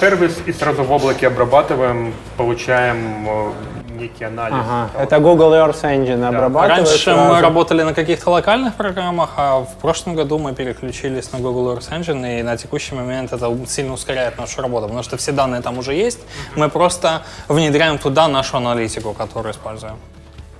сервис 0.00 0.38
и 0.46 0.52
сразу 0.52 0.82
в 0.82 0.90
облаке 0.90 1.26
обрабатываем, 1.26 2.14
получаем 2.38 3.28
э, 3.28 3.52
некий 4.00 4.24
анализ. 4.24 4.56
Ага. 4.58 4.90
Это 4.98 5.18
Google 5.18 5.52
Earth 5.52 5.82
Engine 5.82 6.24
обрабатывает. 6.26 6.88
Раньше 6.88 7.10
мы 7.10 7.16
сразу. 7.16 7.42
работали 7.42 7.82
на 7.82 7.92
каких-то 7.92 8.30
локальных 8.30 8.76
программах, 8.76 9.30
а 9.36 9.60
в 9.60 9.74
прошлом 9.82 10.14
году 10.14 10.38
мы 10.38 10.54
переключились 10.54 11.32
на 11.32 11.38
Google 11.38 11.76
Earth 11.76 11.90
Engine, 11.90 12.40
и 12.40 12.42
на 12.42 12.56
текущий 12.56 12.94
момент 12.94 13.34
это 13.34 13.54
сильно 13.66 13.92
ускоряет 13.92 14.38
нашу 14.38 14.62
работу, 14.62 14.86
потому 14.86 15.02
что 15.02 15.18
все 15.18 15.32
данные 15.32 15.60
там 15.60 15.76
уже 15.76 15.92
есть. 15.92 16.20
Мы 16.56 16.70
просто 16.70 17.22
внедряем 17.48 17.98
туда 17.98 18.26
нашу 18.28 18.56
аналитику, 18.56 19.12
которую 19.12 19.52
используем. 19.52 19.96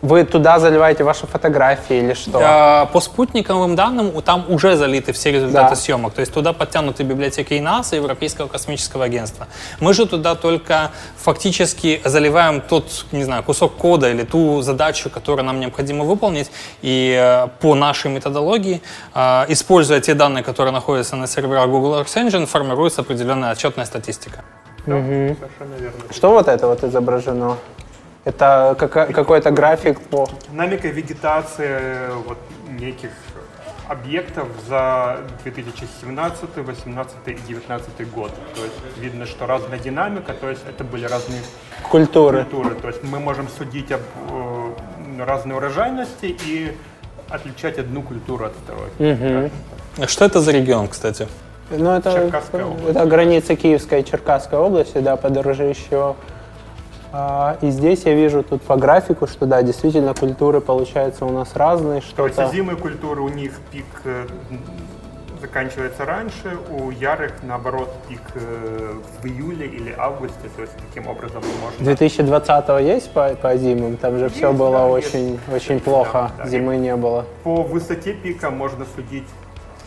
Вы 0.03 0.25
туда 0.25 0.59
заливаете 0.59 1.05
ваши 1.05 1.27
фотографии 1.29 1.97
или 1.99 2.15
что? 2.15 2.89
По 2.93 3.01
спутниковым 3.01 3.77
данным 3.77 4.11
у- 4.15 4.21
там 4.21 4.45
уже 4.49 4.77
залиты 4.77 5.13
все 5.13 5.31
результаты 5.31 5.71
Да. 5.71 5.77
съемок. 5.77 6.13
То 6.13 6.21
есть 6.21 6.33
туда 6.35 6.53
подтянуты 6.53 7.05
библиотеки 7.05 7.55
и 7.55 7.61
НАСА, 7.61 7.95
и 7.95 7.99
Европейского 8.01 8.49
космического 8.49 9.05
агентства. 9.05 9.47
Мы 9.79 9.95
же 9.95 10.07
туда 10.07 10.35
только 10.35 10.91
фактически 11.17 12.01
заливаем 12.05 12.61
тот, 12.61 13.07
не 13.13 13.23
знаю, 13.25 13.45
кусок 13.45 13.77
кода 13.77 14.11
или 14.11 14.25
ту 14.25 14.61
задачу, 14.63 15.09
которую 15.09 15.45
нам 15.47 15.61
необходимо 15.61 16.05
выполнить. 16.05 16.51
И 16.83 17.17
э, 17.17 17.47
по 17.61 17.75
нашей 17.77 18.11
методологии, 18.11 18.83
э, 19.15 19.45
используя 19.49 20.01
те 20.01 20.15
данные, 20.15 20.43
которые 20.43 20.73
находятся 20.73 21.15
на 21.15 21.29
серверах 21.29 21.69
Google 21.69 22.01
Earth 22.01 22.17
Engine, 22.17 22.47
формируется 22.47 23.03
определенная 23.03 23.53
отчетная 23.53 23.87
статистика. 23.87 24.41
Совершенно 24.85 25.75
верно. 25.79 26.01
Что 26.13 26.31
вот 26.33 26.49
это 26.49 26.67
вот 26.67 26.83
изображено? 26.83 27.57
Это 28.25 28.77
какой-то 28.79 29.51
график 29.51 30.01
по... 30.01 30.29
Динамика 30.51 30.89
вегетации 30.89 32.11
вот, 32.27 32.39
неких 32.69 33.11
объектов 33.89 34.49
за 34.69 35.19
2017, 35.43 36.41
2018 36.55 37.13
и 37.27 37.31
2019 37.33 38.13
год. 38.13 38.31
То 38.55 38.63
есть 38.63 38.77
видно, 38.99 39.27
что 39.27 39.47
разная 39.47 39.79
динамика, 39.79 40.33
то 40.35 40.49
есть 40.49 40.63
это 40.69 40.85
были 40.85 41.05
разные 41.05 41.41
Культуры. 41.91 42.45
культуры. 42.45 42.75
То 42.77 42.89
есть 42.89 43.03
мы 43.03 43.19
можем 43.19 43.49
судить 43.49 43.91
об 43.93 44.01
э, 44.31 45.25
разной 45.25 45.57
урожайности 45.57 46.37
и 46.47 46.77
отличать 47.29 47.79
одну 47.79 48.03
культуру 48.03 48.47
от 48.47 48.53
второй. 48.53 49.51
А 49.99 50.07
Что 50.07 50.25
это 50.25 50.41
за 50.41 50.53
регион, 50.53 50.89
кстати? 50.89 51.29
Ну, 51.71 51.91
это, 51.91 52.13
Черкасская 52.13 52.65
область. 52.65 52.97
это 52.97 53.07
граница 53.07 53.57
Киевской 53.57 54.01
и 54.01 54.05
Черкасской 54.05 54.59
области, 54.59 54.99
да, 54.99 55.17
по 55.17 55.29
Дорожищеву. 55.31 56.03
А, 56.03 56.17
и 57.61 57.71
здесь 57.71 58.05
я 58.05 58.15
вижу 58.15 58.43
тут 58.43 58.63
по 58.63 58.77
графику, 58.77 59.27
что 59.27 59.47
да, 59.47 59.63
действительно 59.63 60.15
культуры 60.15 60.61
получаются 60.61 61.27
у 61.27 61.31
нас 61.31 61.55
разные. 61.55 62.03
То 62.17 62.27
есть 62.27 62.53
зимой 62.53 62.77
культуры 62.77 63.21
у 63.21 63.29
них 63.29 63.53
пик 63.71 63.85
э, 64.05 64.27
заканчивается 65.43 66.05
раньше, 66.07 66.57
у 66.71 66.91
ярых 66.91 67.33
наоборот 67.43 67.93
пик 68.09 68.23
э, 68.35 68.95
в 69.21 69.27
июле 69.27 69.67
или 69.67 69.95
августе, 69.99 70.49
то 70.57 70.63
есть 70.63 70.73
таким 70.77 71.09
образом 71.09 71.43
можно 71.63 71.85
2020 71.85 72.87
есть 72.87 73.13
по, 73.13 73.29
по 73.35 73.57
зимам? 73.57 73.97
Там 73.97 74.19
же 74.19 74.29
все 74.29 74.49
Есть, 74.49 74.59
было 74.59 74.79
да, 74.79 74.87
очень, 74.87 75.39
очень 75.53 75.81
плохо, 75.81 76.31
да, 76.39 76.45
да. 76.45 76.51
зимы 76.51 76.77
не 76.77 76.97
было. 76.97 77.27
по 77.43 77.63
высоте 77.63 78.15
пика 78.15 78.51
можно 78.51 78.87
судить, 78.95 79.27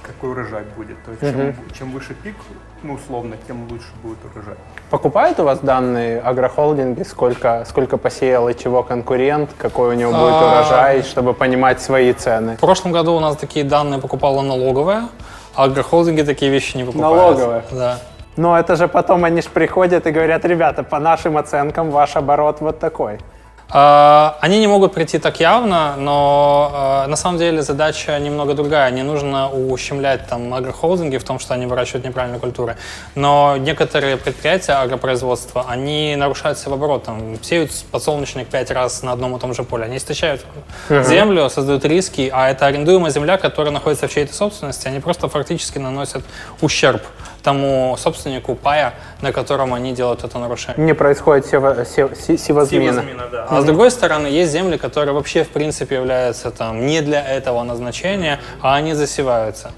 какой 0.03 0.31
урожай 0.31 0.63
будет. 0.77 0.97
То 1.03 1.11
есть 1.11 1.21
чем, 1.21 1.55
чем 1.73 1.91
выше 1.91 2.13
пик, 2.13 2.35
ну 2.83 2.93
условно, 2.93 3.35
тем 3.47 3.67
лучше 3.69 3.87
будет 4.03 4.19
урожай. 4.25 4.57
Покупают 4.95 5.37
у 5.41 5.43
вас 5.43 5.59
данные 5.59 6.21
агрохолдинги, 6.21 7.03
сколько, 7.03 7.65
сколько 7.67 7.97
посеял 7.97 8.47
и 8.47 8.55
чего 8.57 8.81
конкурент, 8.81 9.49
какой 9.57 9.89
у 9.89 9.91
него 9.91 10.13
будет 10.13 10.35
А. 10.35 10.53
урожай, 10.53 11.03
чтобы 11.03 11.33
понимать 11.33 11.81
свои 11.81 12.13
цены? 12.13 12.55
В 12.55 12.61
прошлом 12.61 12.93
году 12.93 13.13
у 13.13 13.19
нас 13.19 13.35
такие 13.35 13.65
данные 13.65 13.99
покупала 13.99 14.41
налоговая, 14.41 15.09
а 15.53 15.65
агрохолдинги 15.65 16.21
такие 16.21 16.49
вещи 16.49 16.77
не 16.77 16.85
покупают. 16.85 17.37
Налоговая? 17.37 17.63
Да. 17.71 17.97
Но 18.37 18.57
это 18.57 18.77
же 18.77 18.87
потом 18.87 19.25
они 19.25 19.41
ж 19.41 19.47
приходят 19.47 20.07
и 20.07 20.11
говорят, 20.11 20.45
ребята, 20.45 20.81
по 20.83 20.97
нашим 20.97 21.35
оценкам 21.35 21.91
ваш 21.91 22.15
оборот 22.15 22.61
вот 22.61 22.79
такой. 22.79 23.19
А, 23.69 24.37
Они 24.41 24.59
не 24.59 24.67
могут 24.67 24.93
прийти 24.93 25.17
так 25.17 25.39
явно, 25.39 25.95
но 25.97 26.71
а, 26.73 27.07
на 27.07 27.15
самом 27.15 27.39
деле 27.39 27.61
задача 27.61 28.17
немного 28.19 28.53
другая. 28.53 28.91
Не 28.91 29.03
нужно 29.03 29.49
ущемлять 29.49 30.27
там 30.27 30.53
агрохолдинги 30.53 31.17
в 31.17 31.23
том, 31.23 31.39
что 31.39 31.53
они 31.55 31.65
выращивают 31.65 32.05
неправильные 32.05 32.39
культуры. 32.39 32.77
Но 33.15 33.57
некоторые 33.57 34.17
предприятия 34.17 34.73
агропроизводства, 34.73 35.65
они 35.67 36.15
нарушают 36.15 36.59
оборот. 36.65 37.03
Там, 37.03 37.41
сеют 37.41 37.71
подсолнечник 37.91 38.47
пять 38.47 38.71
раз 38.71 39.01
на 39.03 39.11
одном 39.11 39.35
и 39.35 39.39
том 39.39 39.53
же 39.53 39.63
поле. 39.63 39.85
Они 39.85 39.97
истощают 39.97 40.45
землю, 40.89 41.49
создают 41.49 41.85
риски, 41.85 42.29
а 42.31 42.49
это 42.49 42.67
арендуемая 42.67 43.11
земля, 43.11 43.37
которая 43.37 43.73
находится 43.73 44.07
в 44.07 44.11
чьей-то 44.13 44.33
собственности. 44.33 44.87
Они 44.87 44.99
просто 44.99 45.27
фактически 45.27 45.79
наносят 45.79 46.23
ущерб 46.61 47.01
тому 47.45 47.95
собственнику 47.97 48.55
пая, 48.55 48.93
на 49.21 49.31
котором 49.31 49.73
они 49.73 49.93
делают 49.93 50.23
это 50.23 50.37
нарушение. 50.39 50.85
Не 50.85 50.93
происходит 50.93 51.45
сево- 51.45 51.85
се- 51.85 52.15
се- 52.15 52.37
севозмена. 52.37 52.91
Севозмена, 52.91 53.23
да. 53.31 53.45
А 53.49 53.61
с 53.61 53.65
другой 53.65 53.89
стороны, 53.91 54.27
есть 54.27 54.51
земли, 54.51 54.77
которые 54.77 55.13
вообще 55.13 55.43
в 55.43 55.49
принципе 55.49 55.95
являются 55.95 56.51
там 56.51 56.85
не 56.85 57.01
для 57.01 57.21
этого 57.37 57.63
назначения, 57.63 58.39
а 58.61 58.75
они 58.75 58.93
засеваются. 58.95 59.71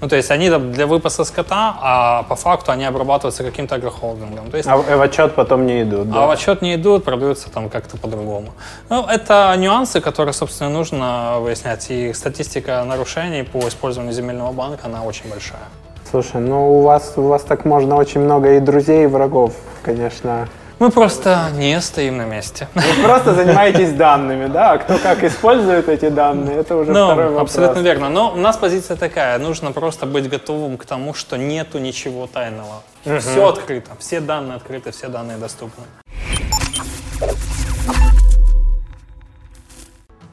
Ну, 0.00 0.08
то 0.08 0.16
есть 0.16 0.32
они 0.32 0.50
там 0.50 0.72
для 0.72 0.86
выпаса 0.88 1.24
скота, 1.24 1.76
а 1.80 2.22
по 2.24 2.34
факту 2.34 2.72
они 2.72 2.84
обрабатываются 2.84 3.44
каким-то 3.44 3.76
агрохолдингом. 3.76 4.50
То 4.50 4.56
есть 4.56 4.68
А 4.68 4.76
в 4.76 4.82
в 4.96 5.00
отчет 5.00 5.34
потом 5.36 5.64
не 5.64 5.82
идут. 5.82 6.08
а 6.08 6.12
да? 6.12 6.26
в 6.26 6.30
отчет 6.30 6.60
не 6.62 6.74
идут, 6.74 7.04
продаются 7.04 7.48
там 7.50 7.68
как-то 7.70 7.96
по-другому. 7.96 8.48
Ну, 8.90 9.06
это 9.06 9.54
нюансы, 9.56 10.00
которые, 10.00 10.32
собственно, 10.32 10.70
нужно 10.70 11.36
выяснять. 11.38 11.88
И 11.90 12.12
статистика 12.14 12.82
нарушений 12.84 13.44
по 13.44 13.58
использованию 13.68 14.12
земельного 14.12 14.50
банка, 14.52 14.86
она 14.86 15.04
очень 15.04 15.30
большая. 15.30 15.68
Слушай, 16.12 16.42
ну 16.42 16.78
у 16.78 16.82
вас, 16.82 17.14
у 17.16 17.22
вас 17.22 17.42
так 17.42 17.64
можно 17.64 17.96
очень 17.96 18.20
много 18.20 18.56
и 18.56 18.60
друзей, 18.60 19.04
и 19.04 19.06
врагов, 19.06 19.54
конечно. 19.82 20.46
Мы 20.78 20.90
просто 20.90 21.48
не 21.54 21.80
стоим 21.80 22.18
на 22.18 22.26
месте. 22.26 22.68
Вы 22.74 23.02
просто 23.02 23.32
занимаетесь 23.32 23.94
данными, 23.94 24.46
да? 24.46 24.72
А 24.72 24.78
кто 24.78 24.98
как 24.98 25.24
использует 25.24 25.88
эти 25.88 26.10
данные, 26.10 26.56
это 26.58 26.76
уже 26.76 26.90
второй 26.90 27.14
Ну, 27.24 27.30
вопрос. 27.30 27.42
абсолютно 27.48 27.80
верно. 27.80 28.10
Но 28.10 28.32
у 28.34 28.36
нас 28.36 28.58
позиция 28.58 28.98
такая. 28.98 29.38
Нужно 29.38 29.72
просто 29.72 30.04
быть 30.04 30.28
готовым 30.28 30.76
к 30.76 30.84
тому, 30.84 31.14
что 31.14 31.38
нету 31.38 31.78
ничего 31.78 32.26
тайного. 32.26 32.82
Все 33.20 33.48
открыто. 33.48 33.92
Все 33.98 34.20
данные 34.20 34.56
открыты, 34.56 34.90
все 34.90 35.08
данные 35.08 35.38
доступны. 35.38 35.84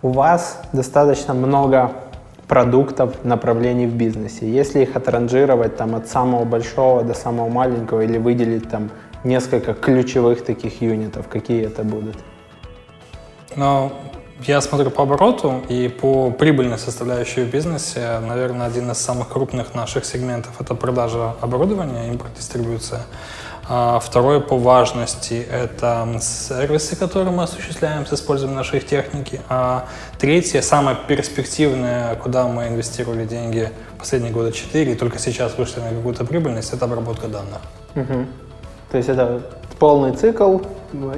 У 0.01 0.11
вас 0.11 0.61
достаточно 0.73 1.33
много 1.33 1.91
продуктов, 2.49 3.23
направлений 3.23 3.85
в 3.85 3.93
бизнесе. 3.93 4.51
Если 4.51 4.81
их 4.81 4.95
отранжировать 4.95 5.77
там, 5.77 5.95
от 5.95 6.07
самого 6.07 6.45
большого 6.45 7.03
до 7.03 7.13
самого 7.13 7.47
маленького 7.47 8.01
или 8.01 8.17
выделить 8.17 8.67
там 8.69 8.89
несколько 9.23 9.73
ключевых 9.73 10.43
таких 10.43 10.81
юнитов, 10.81 11.27
какие 11.27 11.63
это 11.65 11.83
будут? 11.83 12.17
Но 13.55 13.91
я 14.47 14.61
смотрю 14.61 14.89
по 14.89 15.03
обороту 15.03 15.61
и 15.69 15.89
по 15.89 16.31
прибыльной 16.31 16.79
составляющей 16.79 17.43
в 17.43 17.51
бизнесе. 17.51 18.19
Наверное, 18.27 18.65
один 18.65 18.89
из 18.89 18.97
самых 18.97 19.29
крупных 19.29 19.75
наших 19.75 20.03
сегментов– 20.03 20.53
это 20.59 20.73
продажа 20.73 21.35
оборудования, 21.41 22.07
импорт, 22.07 22.31
дистрибуция. 22.35 23.01
А 23.71 23.99
второй 23.99 24.41
по 24.41 24.57
важности– 24.57 25.45
это 25.51 26.07
сервисы, 26.21 26.95
которые 26.95 27.31
мы 27.31 27.43
осуществляем 27.43 28.03
с 28.07 28.13
использованием 28.13 28.57
нашей 28.57 28.79
техники. 28.79 29.41
А 29.47 29.85
третье, 30.17 30.61
самое 30.61 30.97
перспективное, 31.07 32.15
куда 32.15 32.47
мы 32.47 32.67
инвестировали 32.67 33.25
деньги 33.25 33.69
последние 33.99 34.33
года 34.33 34.51
четыре, 34.51 34.93
и 34.93 34.95
только 34.95 35.19
сейчас 35.19 35.55
вышли 35.55 35.81
на 35.81 35.89
какую-то 35.89 36.25
прибыльность– 36.25 36.73
это 36.73 36.85
обработка 36.85 37.27
данных. 37.27 37.59
Мгм. 37.93 38.27
То 38.89 38.97
есть 38.97 39.07
это 39.07 39.43
полный 39.77 40.15
цикл, 40.15 40.61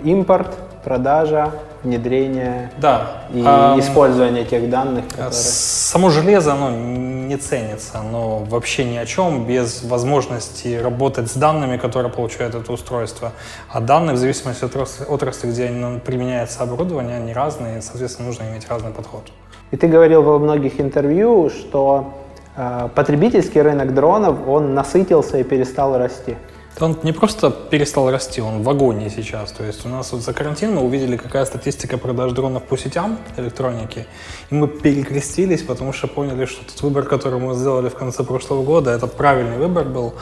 импорт, 0.04 0.54
продажа, 0.84 1.54
внедрение 1.84 2.72
Да. 2.78 3.24
и 3.34 3.44
ам, 3.46 3.80
использование 3.80 4.46
тех 4.46 4.70
данных, 4.70 5.06
А 5.10 5.12
которые... 5.12 5.32
Само 5.34 6.10
железо, 6.10 6.54
оно 6.54 6.70
не 6.70 7.38
ценится, 7.38 8.00
оно 8.00 8.39
вообще 8.39 8.86
ни 8.86 8.98
о 8.98 9.06
чем, 9.06 9.46
без 9.46 9.84
возможности 9.84 10.80
работать 10.82 11.30
с 11.32 11.36
данными, 11.36 11.78
которые 11.78 12.12
получает 12.12 12.56
это 12.56 12.72
устройство. 12.72 13.32
А 13.70 13.80
данные, 13.80 14.15
в 14.15 14.17
зависимости 14.17 14.63
от 14.65 14.76
отрасли, 15.10 15.50
где 15.50 15.67
применяется 16.06 16.63
оборудование, 16.63 17.17
они 17.17 17.34
разные, 17.34 17.80
и, 17.80 17.82
соответственно, 17.82 18.28
нужно 18.28 18.44
иметь 18.44 18.67
разный 18.70 18.91
подход. 18.91 19.24
И 19.72 19.78
ты 19.78 19.88
говорил 19.88 20.22
во 20.22 20.38
многих 20.38 20.82
интервью, 20.82 21.50
что 21.50 22.13
э, 22.58 22.89
потребительский 22.94 23.62
рынок 23.62 23.94
дронов, 23.94 24.48
он 24.48 24.74
насытился 24.74 25.38
и 25.38 25.44
перестал 25.44 25.98
расти. 25.98 26.36
Он 26.80 26.98
не 27.04 27.12
просто 27.12 27.52
перестал 27.52 28.10
расти, 28.10 28.42
он 28.42 28.64
в 28.64 28.70
агонии 28.70 29.10
сейчас. 29.10 29.52
То 29.52 29.64
есть 29.64 29.86
у 29.86 29.90
нас 29.90 30.12
вот 30.12 30.22
за 30.22 30.34
карантин 30.34 30.74
мы 30.74 30.82
увидели, 30.82 31.18
какая 31.18 31.46
статистика 31.46 31.98
продаж 31.98 32.32
дронов 32.32 32.64
по 32.64 32.78
сетям 32.78 33.20
электроники, 33.38 34.08
и 34.50 34.56
мы 34.56 34.68
перекрестились, 34.68 35.62
потому 35.62 35.94
что 35.94 36.08
поняли, 36.08 36.46
что 36.46 36.66
тот 36.66 36.82
выбор, 36.82 37.04
который 37.04 37.40
мы 37.40 37.54
сделали 37.56 37.90
в 37.90 37.96
конце 37.96 38.24
прошлого 38.24 38.64
года, 38.64 38.92
это 38.92 39.08
правильный 39.08 39.58
выбор 39.58 39.86
был. 39.86 40.14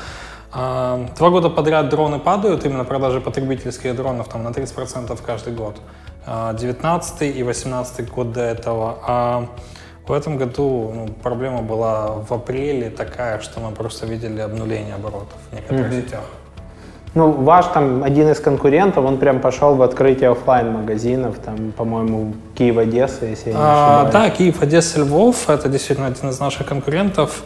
А, 0.51 1.07
Два 1.17 1.29
года 1.29 1.49
подряд 1.49 1.89
дроны 1.89 2.19
падают, 2.19 2.65
именно 2.65 2.83
продажи 2.83 3.21
потребительских 3.21 3.95
дронов 3.95 4.27
там 4.27 4.43
на 4.43 4.49
30% 4.49 5.17
каждый 5.25 5.53
год. 5.53 5.77
А, 6.25 6.53
19 6.53 7.21
и 7.21 7.43
18 7.43 8.09
год 8.09 8.33
до 8.33 8.41
этого. 8.41 8.97
А 9.03 9.47
в 10.07 10.11
этом 10.11 10.37
году 10.37 10.91
ну, 10.93 11.07
проблема 11.21 11.61
была 11.61 12.07
в 12.07 12.33
апреле 12.33 12.89
такая, 12.89 13.39
что 13.41 13.59
мы 13.59 13.71
просто 13.71 14.07
видели 14.07 14.41
обнуление 14.41 14.95
оборотов 14.95 15.37
в 15.51 15.55
некоторых 15.55 15.93
сетях. 15.93 16.23
Ну, 17.15 17.31
ваш 17.31 17.65
там 17.67 18.03
один 18.03 18.29
из 18.29 18.39
конкурентов, 18.39 19.03
он 19.03 19.17
прям 19.17 19.39
пошел 19.39 19.75
в 19.75 19.81
открытие 19.81 20.29
оффлайн 20.31 20.71
магазинов 20.71 21.37
там, 21.43 21.71
по-моему, 21.71 22.35
Киев, 22.55 22.77
Одесса, 22.77 23.25
если 23.25 23.49
я 23.49 23.55
не 23.55 23.61
А, 23.61 24.01
ошибаюсь. 24.03 24.13
да, 24.13 24.29
Киев, 24.37 24.61
Одесса, 24.61 24.99
Львов– 24.99 25.35
это 25.49 25.69
действительно 25.69 26.07
один 26.07 26.29
из 26.29 26.39
наших 26.39 26.67
конкурентов, 26.67 27.43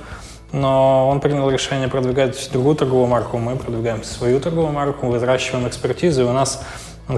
но 0.52 1.08
он 1.10 1.22
принял 1.22 1.50
решение 1.50 1.88
продвигать 1.88 2.50
другую 2.52 2.76
торговую 2.76 3.08
марку, 3.08 3.38
мы 3.38 3.56
продвигаем 3.56 4.04
свою 4.04 4.40
торговую 4.42 4.74
марку, 4.74 5.08
выращиваем 5.08 5.66
экспертизу, 5.68 6.24
и 6.24 6.26
у 6.26 6.34
нас 6.34 6.62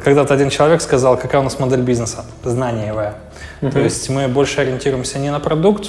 когда-то 0.03 0.34
один 0.34 0.49
человек 0.49 0.81
сказал, 0.81 1.17
какая 1.17 1.41
у 1.41 1.43
нас 1.43 1.60
модель 1.60 1.81
бизнеса– 1.81 2.25
знаниевая. 2.43 3.15
То 3.60 3.79
есть 3.79 4.08
мы 4.10 4.27
больше 4.27 4.62
ориентируемся 4.62 5.17
не 5.17 5.31
на 5.31 5.39
продукт, 5.39 5.88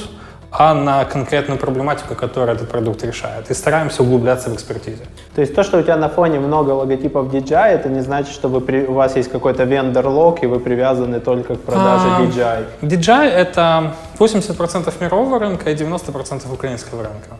а 0.59 0.75
на 0.75 1.05
конкретную 1.05 1.59
проблематику, 1.59 2.15
которую 2.15 2.55
этот 2.57 2.69
продукт 2.69 3.05
решает, 3.05 3.51
и 3.51 3.55
стараемся 3.55 4.03
углубляться 4.03 4.51
в 4.51 4.55
экспертизе. 4.55 5.05
То 5.35 5.41
есть 5.43 5.55
то, 5.55 5.63
что 5.63 5.79
у 5.79 5.83
тебя 5.83 5.97
на 5.97 6.09
фоне 6.09 6.41
много 6.41 6.71
логотипов 6.71 7.27
DJI, 7.33 7.69
это 7.69 7.89
не 7.89 8.01
значит, 8.01 8.33
что 8.33 8.49
вы 8.49 8.61
при- 8.61 8.87
у 8.87 8.93
вас 8.93 9.17
есть 9.17 9.31
какой-то 9.31 9.65
вендор-лог, 9.65 10.43
и 10.43 10.47
вы 10.47 10.59
привязаны 10.61 11.21
только 11.21 11.57
к 11.57 11.61
продаже 11.61 12.07
А, 12.09 12.21
DJI. 12.23 12.65
DJI— 12.83 13.25
это 13.37 13.93
80% 14.19 15.01
мирового 15.01 15.39
рынка 15.39 15.71
и 15.71 15.75
90% 15.75 16.53
украинского 16.53 17.03
рынка. 17.03 17.37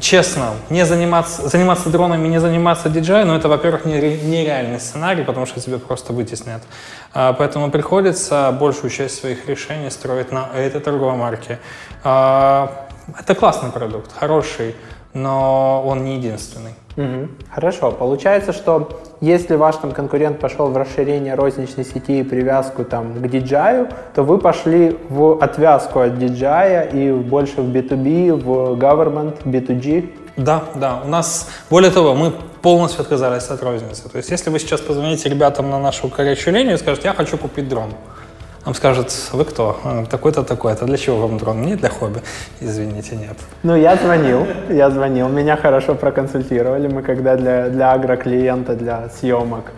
Честно, 0.00 0.50
не 0.70 0.84
заниматься, 0.86 1.48
заниматься 1.48 1.90
дронами, 1.90 2.26
не 2.28 2.40
заниматься 2.40 2.88
DJI, 2.88 3.24
ну 3.24 3.34
это, 3.34 3.48
во-первых, 3.48 3.84
нере- 3.84 4.24
нереальный 4.24 4.80
сценарий, 4.80 5.24
потому 5.24 5.46
что 5.46 5.60
тебя 5.60 5.78
просто 5.78 6.12
вытеснят. 6.12 6.62
А, 7.12 7.32
Поэтому 7.34 7.70
приходится 7.70 8.50
большую 8.58 8.90
часть 8.90 9.20
своих 9.20 9.46
решений 9.48 9.90
строить 9.90 10.32
на 10.32 10.48
этой 10.54 10.80
торговой 10.80 11.16
марке. 11.16 11.58
А, 12.02 12.86
Это 13.18 13.34
классный 13.34 13.70
продукт, 13.70 14.10
хороший, 14.18 14.74
но 15.12 15.82
он 15.86 16.04
не 16.04 16.16
единственный. 16.16 16.72
Мгм. 16.96 17.30
Хорошо. 17.50 17.90
Получается, 17.90 18.52
что 18.52 19.00
если 19.20 19.54
ваш 19.56 19.76
там 19.76 19.92
конкурент 19.92 20.40
пошел 20.40 20.68
в 20.68 20.76
расширение 20.76 21.34
розничной 21.34 21.84
сети 21.84 22.20
и 22.20 22.22
привязку 22.22 22.84
там 22.84 23.14
к 23.14 23.26
DJI, 23.26 23.92
то 24.14 24.22
вы 24.22 24.38
пошли 24.38 24.98
в 25.08 25.42
отвязку 25.42 26.00
от 26.00 26.12
DJI 26.12 26.92
и 26.92 27.12
больше 27.12 27.62
в 27.62 27.74
B2B, 27.74 28.32
в 28.34 28.78
government, 28.78 29.42
B2G. 29.44 30.10
Да, 30.36 30.64
да. 30.74 31.02
У 31.04 31.08
нас, 31.08 31.48
более 31.70 31.90
того, 31.90 32.14
мы 32.14 32.32
полностью 32.62 33.02
отказались 33.02 33.48
от 33.48 33.62
розницы. 33.62 34.08
То 34.08 34.18
есть, 34.18 34.30
если 34.30 34.50
вы 34.50 34.58
сейчас 34.58 34.80
позвоните 34.80 35.28
ребятам 35.28 35.70
на 35.70 35.78
нашу 35.78 36.08
горячую 36.08 36.54
линию 36.54 36.74
и 36.74 36.78
скажете, 36.78 37.08
я 37.08 37.14
хочу 37.14 37.36
купить 37.36 37.68
дрон, 37.68 37.90
вам 38.64 38.74
скажут, 38.74 39.12
вы 39.32 39.44
кто? 39.44 39.76
«А, 39.84 40.04
Такой-то, 40.06 40.42
такой-то. 40.44 40.84
Для 40.86 40.96
чего 40.96 41.26
вам 41.26 41.38
дрон? 41.38 41.62
Не 41.62 41.74
для 41.76 41.88
хобби. 41.88 42.20
Извините, 42.60 43.16
нет. 43.16 43.36
Ну, 43.62 43.76
я 43.76 43.96
звонил, 43.96 44.46
я 44.70 44.90
звонил, 44.90 45.28
меня 45.28 45.56
хорошо 45.56 45.94
проконсультировали. 45.94 46.88
Мы 46.88 47.02
когда 47.02 47.36
для, 47.36 47.68
для 47.68 47.92
агроклиента, 47.92 48.74
для 48.74 49.08
съемок 49.08 49.72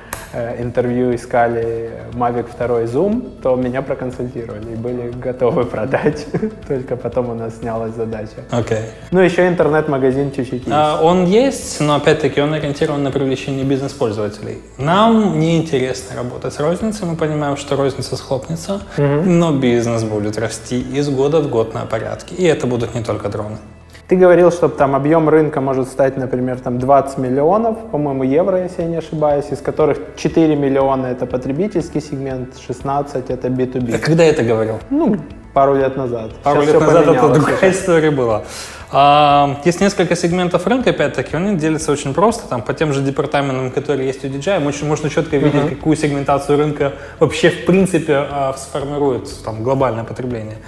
интервью 0.58 1.14
искали 1.14 1.90
Mavic 2.12 2.46
2 2.56 2.82
Zoom, 2.82 3.40
то 3.42 3.56
меня 3.56 3.82
проконсультировали 3.82 4.72
и 4.72 4.76
были 4.76 5.10
готовы 5.10 5.64
продать. 5.64 6.26
Только 6.68 6.96
потом 6.96 7.30
у 7.30 7.34
нас 7.34 7.58
снялась 7.58 7.94
задача. 7.94 8.44
Окей. 8.50 8.84
Ну, 9.10 9.20
еще 9.20 9.46
интернет-магазин 9.48 10.32
чуть-чуть. 10.32 10.64
А, 10.70 11.00
Он 11.02 11.24
есть, 11.24 11.80
но 11.80 11.96
опять-таки 11.96 12.40
он 12.40 12.52
ориентирован 12.54 13.02
на 13.02 13.10
привлечение 13.10 13.64
бизнес-пользователей. 13.64 14.58
Нам 14.78 15.38
неинтересно 15.38 16.16
работать 16.16 16.52
с 16.54 16.60
розницей, 16.60 17.06
мы 17.06 17.16
понимаем, 17.16 17.56
что 17.56 17.76
розница 17.76 18.16
схлопнется, 18.16 18.80
но 18.96 19.52
бизнес 19.52 20.02
будет 20.04 20.38
расти 20.38 20.80
из 20.80 21.08
года 21.08 21.40
в 21.40 21.48
год 21.48 21.74
на 21.74 21.86
порядке. 21.86 22.34
И 22.34 22.44
это 22.44 22.66
будут 22.66 22.94
не 22.94 23.02
только 23.02 23.28
дроны. 23.28 23.58
Ты 24.06 24.16
говорил, 24.16 24.52
что 24.52 24.68
там 24.68 24.94
объем 24.94 25.30
рынка 25.30 25.62
может 25.62 25.88
стать, 25.88 26.18
например, 26.18 26.60
там 26.60 26.78
20 26.78 27.16
миллионов, 27.16 27.78
по-моему, 27.90 28.22
евро, 28.22 28.62
если 28.62 28.82
я 28.82 28.88
не 28.88 28.96
ошибаюсь, 28.96 29.46
из 29.50 29.60
которых 29.60 29.98
4 30.16 30.56
миллиона 30.56 31.06
это 31.06 31.24
потребительский 31.24 32.02
сегмент, 32.02 32.50
16 32.66 33.30
это 33.30 33.48
B2B. 33.48 33.96
А 33.96 33.98
когда 33.98 34.24
я 34.24 34.30
это 34.30 34.42
говорил? 34.42 34.78
Ну, 34.90 35.16
пару 35.54 35.74
лет 35.74 35.96
назад. 35.96 36.32
Пару 36.42 36.60
Сейчас 36.60 36.74
лет 36.74 36.82
назад 36.82 37.06
это 37.06 37.28
другая 37.30 37.56
уже. 37.56 37.70
история 37.70 38.10
была. 38.10 38.42
А, 38.92 39.58
есть 39.64 39.80
несколько 39.80 40.16
сегментов 40.16 40.66
рынка, 40.66 40.90
опять-таки, 40.90 41.34
они 41.34 41.56
делятся 41.56 41.90
очень 41.90 42.12
просто, 42.12 42.46
там, 42.46 42.60
по 42.60 42.74
тем 42.74 42.92
же 42.92 43.00
департаментам, 43.00 43.70
которые 43.70 44.06
есть 44.06 44.22
у 44.22 44.28
DJI, 44.28 44.66
очень, 44.66 44.86
можно 44.86 45.08
четко 45.08 45.38
видеть, 45.38 45.70
какую 45.70 45.96
сегментацию 45.96 46.58
рынка 46.58 46.92
вообще, 47.20 47.48
в 47.48 47.64
принципе, 47.64 48.26
а, 48.30 48.54
сформирует 48.58 49.30
там, 49.42 49.62
глобальное 49.62 50.04
потребление. 50.04 50.58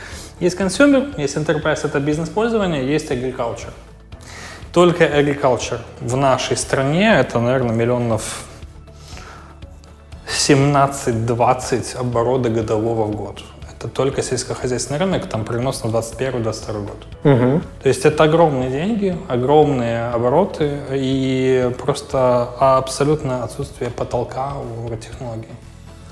Есть 0.40 0.56
consumer, 0.56 1.14
есть 1.16 1.36
enterprise, 1.36 1.80
это 1.84 1.98
бизнес-пользование, 1.98 2.86
есть 2.86 3.10
agriculture. 3.10 3.72
Только 4.72 5.04
agriculture 5.04 5.80
в 6.00 6.16
нашей 6.16 6.58
стране 6.58 7.16
это, 7.18 7.40
наверное, 7.40 7.74
миллионов 7.74 8.44
17-20 10.28 11.96
оборота 11.96 12.50
годового 12.50 13.04
в 13.04 13.16
год. 13.16 13.42
Это 13.78 13.88
только 13.88 14.22
сельскохозяйственный 14.22 15.00
рынок, 15.00 15.26
там 15.26 15.44
прогноз 15.44 15.82
на 15.84 15.88
21-22 15.88 16.86
год. 16.86 17.06
Мгм. 17.24 17.62
То 17.82 17.88
есть 17.88 18.04
это 18.04 18.24
огромные 18.24 18.70
деньги, 18.70 19.16
огромные 19.28 20.08
обороты 20.08 20.80
и 20.90 21.70
просто 21.78 22.48
абсолютное 22.58 23.42
отсутствие 23.42 23.90
потолка 23.90 24.52
у 24.58 24.94
технологий. 24.96 25.48